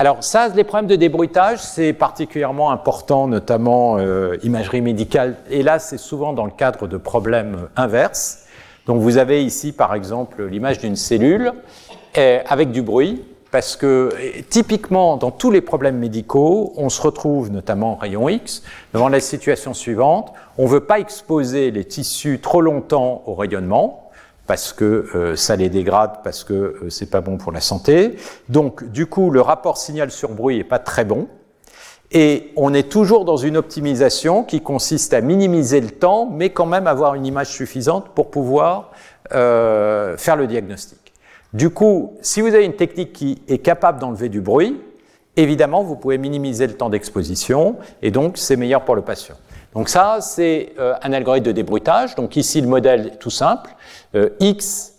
Alors 0.00 0.22
ça, 0.22 0.46
les 0.46 0.62
problèmes 0.62 0.86
de 0.86 0.94
débruitage, 0.94 1.58
c'est 1.58 1.92
particulièrement 1.92 2.70
important, 2.70 3.26
notamment 3.26 3.98
euh, 3.98 4.36
imagerie 4.44 4.80
médicale. 4.80 5.34
Et 5.50 5.64
là, 5.64 5.80
c'est 5.80 5.98
souvent 5.98 6.32
dans 6.32 6.44
le 6.44 6.52
cadre 6.52 6.86
de 6.86 6.96
problèmes 6.96 7.68
inverses. 7.74 8.44
Donc 8.86 9.00
vous 9.00 9.16
avez 9.18 9.44
ici, 9.44 9.72
par 9.72 9.96
exemple, 9.96 10.44
l'image 10.44 10.78
d'une 10.78 10.94
cellule 10.94 11.52
euh, 12.16 12.38
avec 12.46 12.70
du 12.70 12.80
bruit, 12.80 13.24
parce 13.50 13.74
que 13.74 14.10
typiquement, 14.48 15.16
dans 15.16 15.32
tous 15.32 15.50
les 15.50 15.62
problèmes 15.62 15.98
médicaux, 15.98 16.74
on 16.76 16.90
se 16.90 17.02
retrouve, 17.02 17.50
notamment 17.50 17.94
en 17.94 17.96
rayon 17.96 18.28
X, 18.28 18.62
devant 18.94 19.08
la 19.08 19.18
situation 19.18 19.74
suivante. 19.74 20.32
On 20.58 20.64
ne 20.64 20.68
veut 20.68 20.84
pas 20.84 21.00
exposer 21.00 21.72
les 21.72 21.84
tissus 21.84 22.38
trop 22.38 22.60
longtemps 22.60 23.24
au 23.26 23.34
rayonnement, 23.34 24.07
parce 24.48 24.72
que 24.72 25.06
euh, 25.14 25.36
ça 25.36 25.54
les 25.56 25.68
dégrade, 25.68 26.22
parce 26.24 26.42
que 26.42 26.54
euh, 26.54 26.90
c'est 26.90 27.10
pas 27.10 27.20
bon 27.20 27.36
pour 27.36 27.52
la 27.52 27.60
santé. 27.60 28.16
Donc, 28.48 28.82
du 28.90 29.06
coup, 29.06 29.30
le 29.30 29.42
rapport 29.42 29.76
signal 29.76 30.10
sur 30.10 30.30
bruit 30.30 30.58
est 30.58 30.64
pas 30.64 30.78
très 30.78 31.04
bon. 31.04 31.28
Et 32.10 32.52
on 32.56 32.72
est 32.72 32.90
toujours 32.90 33.26
dans 33.26 33.36
une 33.36 33.58
optimisation 33.58 34.42
qui 34.42 34.62
consiste 34.62 35.12
à 35.12 35.20
minimiser 35.20 35.82
le 35.82 35.90
temps, 35.90 36.26
mais 36.32 36.48
quand 36.48 36.64
même 36.64 36.86
avoir 36.86 37.14
une 37.14 37.26
image 37.26 37.48
suffisante 37.48 38.08
pour 38.14 38.30
pouvoir 38.30 38.92
euh, 39.32 40.16
faire 40.16 40.36
le 40.36 40.46
diagnostic. 40.46 41.12
Du 41.52 41.68
coup, 41.68 42.16
si 42.22 42.40
vous 42.40 42.54
avez 42.54 42.64
une 42.64 42.76
technique 42.76 43.12
qui 43.12 43.42
est 43.48 43.58
capable 43.58 44.00
d'enlever 44.00 44.30
du 44.30 44.40
bruit, 44.40 44.80
évidemment, 45.36 45.82
vous 45.82 45.96
pouvez 45.96 46.16
minimiser 46.16 46.66
le 46.66 46.72
temps 46.72 46.88
d'exposition, 46.88 47.76
et 48.00 48.10
donc 48.10 48.38
c'est 48.38 48.56
meilleur 48.56 48.86
pour 48.86 48.96
le 48.96 49.02
patient. 49.02 49.36
Donc 49.74 49.88
ça, 49.88 50.18
c'est 50.20 50.72
euh, 50.78 50.94
un 51.02 51.12
algorithme 51.12 51.46
de 51.46 51.52
débruitage. 51.52 52.14
Donc 52.14 52.36
ici, 52.36 52.60
le 52.60 52.68
modèle 52.68 53.06
est 53.14 53.16
tout 53.18 53.30
simple. 53.30 53.70
Euh, 54.14 54.30
X, 54.40 54.94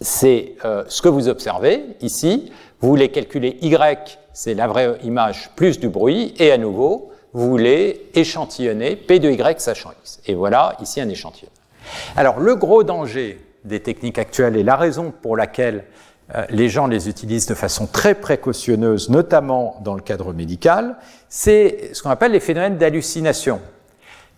c'est 0.00 0.54
euh, 0.64 0.84
ce 0.88 1.02
que 1.02 1.08
vous 1.08 1.28
observez 1.28 1.96
ici. 2.00 2.52
Vous 2.80 2.88
voulez 2.88 3.10
calculer 3.10 3.58
Y, 3.62 4.18
c'est 4.32 4.54
la 4.54 4.66
vraie 4.66 4.98
image 5.02 5.50
plus 5.56 5.78
du 5.78 5.88
bruit. 5.88 6.34
Et 6.38 6.50
à 6.50 6.58
nouveau, 6.58 7.12
vous 7.32 7.48
voulez 7.48 8.10
échantillonner 8.14 8.96
P 8.96 9.18
de 9.18 9.30
Y 9.30 9.60
sachant 9.60 9.92
X. 10.02 10.20
Et 10.26 10.34
voilà 10.34 10.76
ici 10.80 11.00
un 11.00 11.08
échantillon. 11.08 11.50
Alors 12.16 12.40
le 12.40 12.56
gros 12.56 12.82
danger 12.82 13.40
des 13.64 13.80
techniques 13.80 14.18
actuelles 14.18 14.56
et 14.56 14.62
la 14.62 14.76
raison 14.76 15.12
pour 15.22 15.36
laquelle 15.36 15.84
les 16.50 16.68
gens 16.68 16.86
les 16.86 17.08
utilisent 17.08 17.46
de 17.46 17.54
façon 17.54 17.86
très 17.86 18.14
précautionneuse, 18.14 19.10
notamment 19.10 19.76
dans 19.84 19.94
le 19.94 20.00
cadre 20.00 20.32
médical, 20.32 20.96
c'est 21.28 21.90
ce 21.92 22.02
qu'on 22.02 22.10
appelle 22.10 22.32
les 22.32 22.40
phénomènes 22.40 22.78
d'hallucination. 22.78 23.60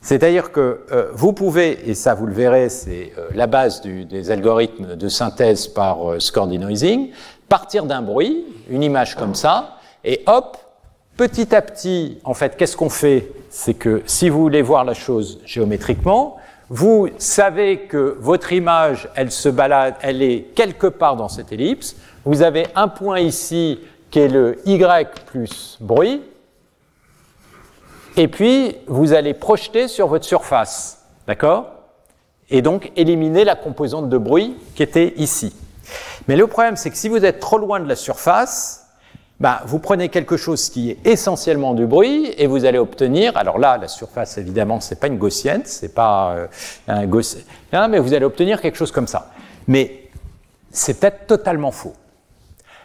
C'est-à-dire 0.01 0.52
que 0.52 0.81
euh, 0.93 1.10
vous 1.12 1.32
pouvez, 1.32 1.90
et 1.90 1.94
ça 1.94 2.15
vous 2.15 2.27
le 2.27 2.32
verrez, 2.32 2.69
c'est 2.69 3.12
euh, 3.19 3.28
la 3.35 3.47
base 3.47 3.81
des 3.82 4.31
algorithmes 4.31 4.94
de 4.97 5.09
synthèse 5.09 5.66
par 5.66 5.98
score 6.20 6.47
denoising, 6.47 7.10
partir 7.48 7.85
d'un 7.85 8.02
bruit, 8.02 8.44
une 8.70 8.82
image 8.82 9.16
comme 9.16 9.35
ça, 9.35 9.78
et 10.05 10.23
hop, 10.27 10.56
petit 11.16 11.55
à 11.55 11.62
petit, 11.62 12.19
en 12.24 12.35
fait, 12.35 12.56
qu'est-ce 12.56 12.77
qu'on 12.77 12.90
fait? 12.90 13.32
C'est 13.51 13.74
que 13.74 14.02
si 14.06 14.28
vous 14.28 14.40
voulez 14.40 14.62
voir 14.62 14.85
la 14.85 14.94
chose 14.94 15.40
géométriquement, 15.44 16.36
vous 16.70 17.09
savez 17.16 17.81
que 17.86 18.16
votre 18.20 18.53
image, 18.53 19.09
elle 19.15 19.31
se 19.31 19.49
balade, 19.49 19.95
elle 20.03 20.23
est 20.23 20.51
quelque 20.55 20.86
part 20.86 21.16
dans 21.16 21.28
cette 21.28 21.51
ellipse. 21.51 21.97
Vous 22.24 22.43
avez 22.43 22.66
un 22.74 22.89
point 22.89 23.20
ici 23.20 23.81
qui 24.11 24.19
est 24.19 24.28
le 24.28 24.59
Y 24.66 25.24
plus 25.27 25.78
bruit. 25.81 26.23
Et 28.16 28.28
puis, 28.28 28.77
vous 28.86 29.12
allez 29.12 29.32
projeter 29.32 29.89
sur 29.89 30.09
votre 30.09 30.24
surface. 30.24 31.05
D'accord? 31.27 31.73
Et 32.51 32.62
donc, 32.62 32.93
éliminer 32.97 33.45
la 33.45 33.55
composante 33.55 34.09
de 34.09 34.19
bruit 34.19 34.57
qui 34.74 34.82
était 34.82 35.15
ici. 35.16 35.55
Mais 36.27 36.36
le 36.36 36.47
problème, 36.47 36.77
c'est 36.77 36.90
que 36.90 36.97
si 36.97 37.09
vous 37.09 37.24
êtes 37.24 37.40
trop 37.40 37.59
loin 37.59 37.81
de 37.81 37.89
la 37.89 37.97
surface, 37.97 38.88
bah, 39.40 39.62
vous 39.66 39.78
prenez 39.78 40.09
quelque 40.09 40.36
chose 40.36 40.69
qui 40.69 40.90
est 40.90 41.06
essentiellement 41.06 41.74
du 41.74 41.86
bruit 41.86 42.35
et 42.39 42.47
vous 42.47 42.65
allez 42.65 42.78
obtenir, 42.78 43.36
alors 43.36 43.59
là, 43.59 43.78
la 43.78 43.86
surface, 43.86 44.36
évidemment, 44.36 44.81
c'est 44.81 44.98
pas 44.98 45.06
une 45.06 45.19
gaussienne, 45.19 45.62
c'est 45.65 45.94
pas 45.94 46.32
euh, 46.32 46.47
un 46.89 47.06
gaussien, 47.06 47.43
mais 47.89 48.01
vous 48.01 48.15
allez 48.15 48.24
obtenir 48.24 48.60
quelque 48.60 48.77
chose 48.77 48.90
comme 48.90 49.06
ça. 49.06 49.31
Mais 49.69 50.09
c'est 50.70 50.98
peut-être 50.98 51.27
totalement 51.27 51.70
faux. 51.70 51.94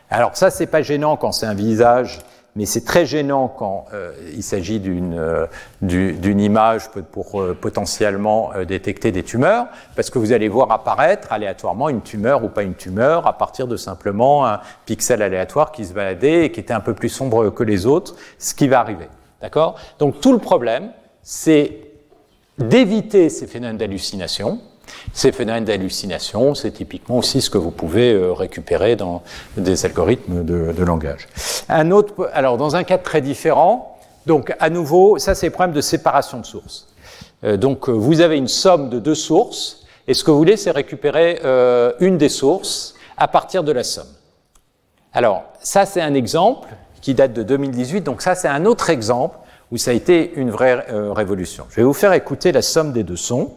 Alors 0.09 0.38
ça, 0.38 0.51
c'est 0.51 0.67
pas 0.67 0.84
gênant 0.84 1.17
quand 1.17 1.31
c'est 1.31 1.47
un 1.47 1.55
visage 1.55 2.19
mais 2.55 2.65
c'est 2.65 2.85
très 2.85 3.05
gênant 3.05 3.47
quand 3.47 3.85
euh, 3.93 4.13
il 4.35 4.43
s'agit 4.43 4.80
d'une 4.80 5.15
euh, 5.17 5.47
image 5.81 6.89
pour 7.11 7.41
euh, 7.41 7.57
potentiellement 7.59 8.51
détecter 8.67 9.11
des 9.11 9.23
tumeurs, 9.23 9.67
parce 9.95 10.09
que 10.09 10.19
vous 10.19 10.34
allez 10.34 10.49
voir 10.49 10.71
apparaître 10.71 11.31
aléatoirement 11.31 11.89
une 11.89 12.01
tumeur 12.01 12.43
ou 12.43 12.49
pas 12.49 12.63
une 12.63 12.75
tumeur 12.75 13.25
à 13.25 13.38
partir 13.38 13.67
de 13.67 13.75
simplement 13.75 14.45
un 14.45 14.59
pixel 14.85 15.21
aléatoire 15.21 15.71
qui 15.71 15.85
se 15.85 15.93
baladait 15.93 16.45
et 16.45 16.51
qui 16.51 16.59
était 16.59 16.73
un 16.73 16.80
peu 16.80 16.93
plus 16.93 17.09
sombre 17.09 17.49
que 17.49 17.63
les 17.63 17.85
autres, 17.85 18.15
ce 18.38 18.53
qui 18.53 18.67
va 18.67 18.80
arriver. 18.80 19.07
D'accord? 19.41 19.75
Donc 19.99 20.21
tout 20.21 20.31
le 20.31 20.39
problème, 20.39 20.91
c'est 21.21 21.80
d'éviter 22.57 23.30
ces 23.30 23.47
phénomènes 23.47 23.77
d'hallucination, 23.77 24.61
ces 25.14 25.31
phénomènes 25.31 25.65
d'hallucination, 25.65 26.55
c'est 26.55 26.72
typiquement 26.72 27.18
aussi 27.18 27.41
ce 27.41 27.49
que 27.49 27.57
vous 27.57 27.72
pouvez 27.72 28.14
euh, 28.14 28.34
récupérer 28.34 28.95
dans 28.95 29.22
des 29.57 29.85
algorithmes 29.85 30.43
de, 30.43 30.84
langage. 30.84 31.27
Un 31.69 31.91
autre, 31.91 32.30
alors 32.34 32.57
dans 32.57 32.76
un 32.76 32.84
cas 32.84 32.97
très 32.97 33.22
différent, 33.22 33.97
donc 34.26 34.53
à 34.60 34.69
nouveau, 34.69 35.18
ça 35.19 35.35
c'est 35.35 35.47
le 35.47 35.51
problème 35.51 35.76
de 35.76 35.81
séparation 35.81 36.39
de 36.39 36.45
sources. 36.45 36.88
Euh, 37.43 37.57
donc 37.57 37.89
euh, 37.89 37.91
vous 37.91 38.22
avez 38.22 38.38
une 38.38 38.47
somme 38.47 38.89
de 38.89 38.99
deux 38.99 39.15
sources, 39.15 39.85
et 40.07 40.14
ce 40.14 40.23
que 40.23 40.31
vous 40.31 40.38
voulez, 40.38 40.57
c'est 40.57 40.72
récupérer 40.72 41.39
une 42.01 42.18
des 42.18 42.27
sources 42.27 42.93
à 43.15 43.30
partir 43.30 43.64
de 43.64 43.72
la 43.72 43.85
somme. 43.85 44.10
Alors 45.14 45.43
ça 45.61 45.85
c'est 45.85 46.01
un 46.01 46.14
exemple 46.14 46.68
qui 46.99 47.14
date 47.14 47.31
de 47.31 47.41
2018, 47.41 48.01
donc 48.01 48.22
ça 48.22 48.35
c'est 48.35 48.49
un 48.49 48.65
autre 48.65 48.89
exemple 48.89 49.38
où 49.72 49.77
ça 49.77 49.91
a 49.91 49.93
été 49.93 50.34
une 50.35 50.51
vraie 50.51 50.85
révolution. 50.89 51.68
Je 51.69 51.77
vais 51.77 51.84
vous 51.84 51.93
faire 51.93 52.11
écouter 52.11 52.51
la 52.51 52.61
somme 52.61 52.91
des 52.91 53.03
deux 53.03 53.15
sons. 53.15 53.53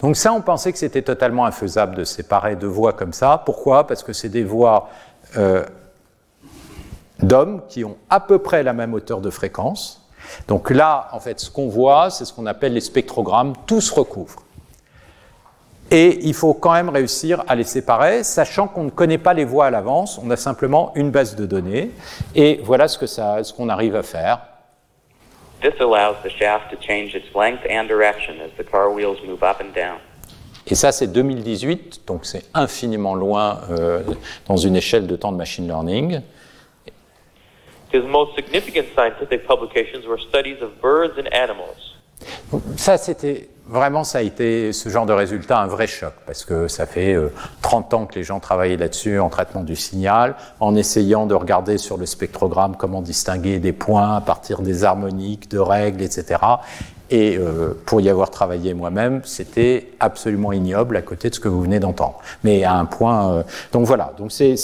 Donc 0.00 0.16
ça, 0.16 0.32
on 0.32 0.40
pensait 0.40 0.72
que 0.72 0.78
c'était 0.78 1.02
totalement 1.02 1.46
infaisable 1.46 1.96
de 1.96 2.04
séparer 2.04 2.56
deux 2.56 2.66
voix 2.66 2.92
comme 2.92 3.12
ça. 3.12 3.42
Pourquoi? 3.44 3.86
Parce 3.86 4.02
que 4.02 4.12
c'est 4.12 4.28
des 4.28 4.44
voix 4.44 4.90
euh, 5.36 5.64
d'hommes 7.20 7.62
qui 7.68 7.84
ont 7.84 7.96
à 8.10 8.20
peu 8.20 8.38
près 8.38 8.62
la 8.62 8.72
même 8.72 8.94
hauteur 8.94 9.20
de 9.20 9.30
fréquence. 9.30 10.02
Donc 10.48 10.70
là, 10.70 11.08
en 11.12 11.20
fait, 11.20 11.40
ce 11.40 11.50
qu'on 11.50 11.68
voit, 11.68 12.10
c'est 12.10 12.24
ce 12.24 12.32
qu'on 12.32 12.46
appelle 12.46 12.72
les 12.72 12.80
spectrogrammes, 12.80 13.54
tous 13.66 13.80
se 13.80 13.94
recouvrent. 13.94 14.42
Et 15.90 16.26
il 16.26 16.34
faut 16.34 16.52
quand 16.52 16.72
même 16.72 16.88
réussir 16.88 17.44
à 17.46 17.54
les 17.54 17.64
séparer, 17.64 18.24
sachant 18.24 18.66
qu'on 18.66 18.84
ne 18.84 18.90
connaît 18.90 19.18
pas 19.18 19.34
les 19.34 19.44
voix 19.44 19.66
à 19.66 19.70
l'avance, 19.70 20.18
on 20.22 20.30
a 20.30 20.36
simplement 20.36 20.90
une 20.96 21.10
base 21.10 21.36
de 21.36 21.46
données. 21.46 21.92
Et 22.34 22.60
voilà 22.64 22.88
ce 22.88 22.98
qu'on 22.98 23.06
ce 23.06 23.52
qu'on 23.52 23.68
arrive 23.68 23.94
à 23.94 24.02
faire. 24.02 24.40
This 25.62 25.74
allows 25.80 26.16
the 26.22 26.30
shaft 26.30 26.70
to 26.70 26.76
change 26.76 27.14
its 27.14 27.34
length 27.34 27.64
and 27.68 27.88
direction 27.88 28.40
as 28.40 28.50
the 28.56 28.64
car 28.64 28.90
wheels 28.90 29.18
move 29.26 29.42
up 29.42 29.60
and 29.60 29.72
down. 29.74 29.98
Et 30.68 30.74
ça, 30.74 30.90
c'est 30.90 31.06
2018, 31.06 32.02
donc 32.06 32.24
c'est 32.26 32.44
infiniment 32.52 33.14
loin 33.14 33.60
euh, 33.70 34.02
dans 34.48 34.56
une 34.56 34.74
échelle 34.74 35.06
de 35.06 35.14
temps 35.14 35.30
de 35.30 35.36
machine 35.36 35.68
learning. 35.68 36.20
His 37.92 38.02
most 38.02 38.34
significant 38.34 38.86
scientific 38.94 39.46
publications 39.46 40.06
were 40.06 40.18
studies 40.18 40.60
of 40.60 40.80
birds 40.82 41.16
and 41.18 41.28
animals. 41.32 41.94
Ça, 42.76 42.98
c'était 42.98 43.48
vraiment, 43.68 44.04
ça 44.04 44.18
a 44.18 44.22
été 44.22 44.72
ce 44.72 44.88
genre 44.88 45.06
de 45.06 45.12
résultat 45.12 45.58
un 45.58 45.66
vrai 45.66 45.86
choc, 45.86 46.12
parce 46.26 46.44
que 46.44 46.68
ça 46.68 46.86
fait 46.86 47.16
30 47.62 47.92
euh, 47.92 47.96
ans 47.96 48.06
que 48.06 48.14
les 48.14 48.22
gens 48.22 48.40
travaillaient 48.40 48.76
là-dessus 48.76 49.18
en 49.18 49.28
traitement 49.28 49.62
du 49.62 49.76
signal, 49.76 50.36
en 50.60 50.74
essayant 50.74 51.26
de 51.26 51.34
regarder 51.34 51.78
sur 51.78 51.96
le 51.96 52.06
spectrogramme 52.06 52.76
comment 52.76 53.02
distinguer 53.02 53.58
des 53.58 53.72
points 53.72 54.16
à 54.16 54.20
partir 54.20 54.62
des 54.62 54.84
harmoniques, 54.84 55.50
de 55.50 55.58
règles, 55.58 56.02
etc. 56.02 56.38
Et 57.08 57.36
euh, 57.36 57.74
pour 57.86 58.00
y 58.00 58.08
avoir 58.08 58.30
travaillé 58.30 58.74
moi-même, 58.74 59.20
c'était 59.24 59.92
absolument 60.00 60.52
ignoble 60.52 60.96
à 60.96 61.02
côté 61.02 61.30
de 61.30 61.34
ce 61.34 61.40
que 61.40 61.48
vous 61.48 61.62
venez 61.62 61.78
d'entendre. 61.78 62.18
Mais 62.42 62.64
à 62.64 62.74
un 62.74 62.84
point. 62.84 63.32
Euh, 63.32 63.42
donc 63.72 63.86
voilà, 63.86 64.12
donc 64.18 64.32
c'est 64.32 64.54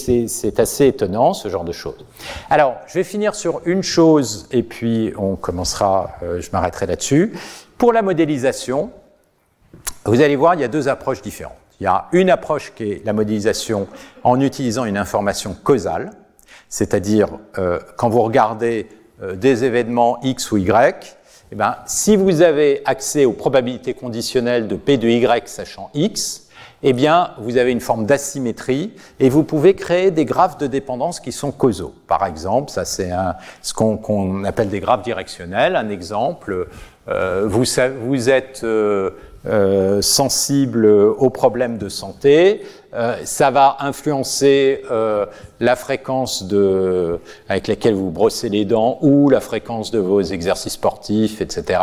assez 0.58 0.86
étonnant 0.86 1.34
ce 1.34 1.48
genre 1.48 1.64
de 1.64 1.72
choses. 1.72 2.04
Alors, 2.50 2.74
je 2.88 2.94
vais 2.94 3.04
finir 3.04 3.36
sur 3.36 3.60
une 3.64 3.82
chose 3.82 4.48
et 4.50 4.64
puis 4.64 5.12
on 5.16 5.36
commencera, 5.36 6.10
euh, 6.24 6.40
je 6.40 6.50
m'arrêterai 6.52 6.86
là-dessus. 6.86 7.32
Pour 7.82 7.92
la 7.92 8.02
modélisation, 8.02 8.92
vous 10.04 10.20
allez 10.20 10.36
voir, 10.36 10.54
il 10.54 10.60
y 10.60 10.64
a 10.64 10.68
deux 10.68 10.86
approches 10.86 11.20
différentes. 11.20 11.58
Il 11.80 11.82
y 11.82 11.88
a 11.88 12.06
une 12.12 12.30
approche 12.30 12.72
qui 12.76 12.84
est 12.84 13.04
la 13.04 13.12
modélisation 13.12 13.88
en 14.22 14.40
utilisant 14.40 14.84
une 14.84 14.96
information 14.96 15.52
causale, 15.52 16.12
c'est-à-dire 16.68 17.40
quand 17.96 18.08
vous 18.08 18.22
regardez 18.22 18.86
des 19.34 19.64
événements 19.64 20.20
X 20.22 20.52
ou 20.52 20.58
Y, 20.58 21.16
eh 21.50 21.56
ben, 21.56 21.74
si 21.86 22.14
vous 22.14 22.40
avez 22.42 22.82
accès 22.84 23.24
aux 23.24 23.32
probabilités 23.32 23.94
conditionnelles 23.94 24.68
de 24.68 24.76
P 24.76 24.96
de 24.96 25.08
Y 25.08 25.48
sachant 25.48 25.90
X, 25.92 26.50
eh 26.82 26.92
bien, 26.92 27.30
vous 27.38 27.56
avez 27.56 27.70
une 27.70 27.80
forme 27.80 28.06
d'asymétrie 28.06 28.92
et 29.20 29.28
vous 29.28 29.44
pouvez 29.44 29.74
créer 29.74 30.10
des 30.10 30.24
graphes 30.24 30.58
de 30.58 30.66
dépendance 30.66 31.20
qui 31.20 31.32
sont 31.32 31.52
causaux. 31.52 31.94
Par 32.08 32.26
exemple, 32.26 32.70
ça 32.70 32.84
c'est 32.84 33.10
ce 33.62 33.72
qu'on 33.72 34.44
appelle 34.44 34.68
des 34.68 34.80
graphes 34.80 35.02
directionnels. 35.02 35.76
Un 35.76 35.88
exemple, 35.90 36.68
euh, 37.08 37.44
vous, 37.46 37.64
vous, 38.06 38.30
êtes 38.30 38.62
euh, 38.64 39.10
euh, 39.46 40.02
sensible 40.02 40.86
aux 40.86 41.30
problèmes 41.30 41.78
de 41.78 41.88
santé, 41.88 42.62
euh, 42.94 43.16
ça 43.24 43.50
va 43.50 43.76
influencer 43.80 44.82
euh, 44.90 45.26
la 45.60 45.76
fréquence 45.76 46.44
de, 46.46 47.18
avec 47.48 47.68
laquelle 47.68 47.94
vous 47.94 48.10
brossez 48.10 48.48
les 48.48 48.64
dents 48.64 48.98
ou 49.00 49.30
la 49.30 49.40
fréquence 49.40 49.90
de 49.90 49.98
vos 49.98 50.20
exercices 50.20 50.74
sportifs, 50.74 51.40
etc. 51.40 51.80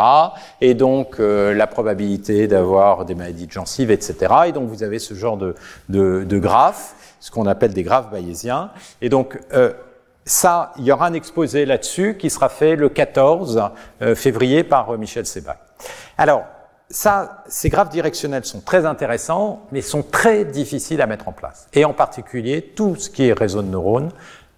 Et 0.60 0.74
donc 0.74 1.16
la 1.18 1.66
probabilité 1.66 2.46
d'avoir 2.46 3.04
des 3.04 3.14
maladies 3.14 3.46
de 3.46 3.52
gencives, 3.52 3.90
etc. 3.90 4.16
Et 4.46 4.52
donc 4.52 4.68
vous 4.68 4.82
avez 4.82 4.98
ce 4.98 5.14
genre 5.14 5.36
de, 5.36 5.54
de, 5.88 6.24
de 6.24 6.38
graphes, 6.38 6.94
ce 7.18 7.30
qu'on 7.30 7.46
appelle 7.46 7.72
des 7.72 7.82
graphes 7.82 8.10
bayésiens. 8.10 8.70
Et 9.02 9.08
donc 9.08 9.38
ça, 10.24 10.72
il 10.78 10.84
y 10.84 10.92
aura 10.92 11.06
un 11.06 11.14
exposé 11.14 11.66
là-dessus 11.66 12.16
qui 12.18 12.30
sera 12.30 12.48
fait 12.48 12.76
le 12.76 12.88
14 12.88 13.62
février 14.14 14.62
par 14.64 14.96
Michel 14.98 15.26
Sebac. 15.26 15.58
Alors, 16.18 16.44
ça, 16.90 17.44
ces 17.46 17.68
graphes 17.68 17.90
directionnels 17.90 18.44
sont 18.44 18.60
très 18.60 18.84
intéressants, 18.84 19.66
mais 19.70 19.80
sont 19.80 20.02
très 20.02 20.44
difficiles 20.44 21.00
à 21.00 21.06
mettre 21.06 21.28
en 21.28 21.32
place. 21.32 21.68
Et 21.72 21.84
en 21.84 21.92
particulier, 21.92 22.72
tout 22.74 22.96
ce 22.96 23.08
qui 23.08 23.28
est 23.28 23.32
réseau 23.32 23.62
de 23.62 23.68
neurones 23.68 24.10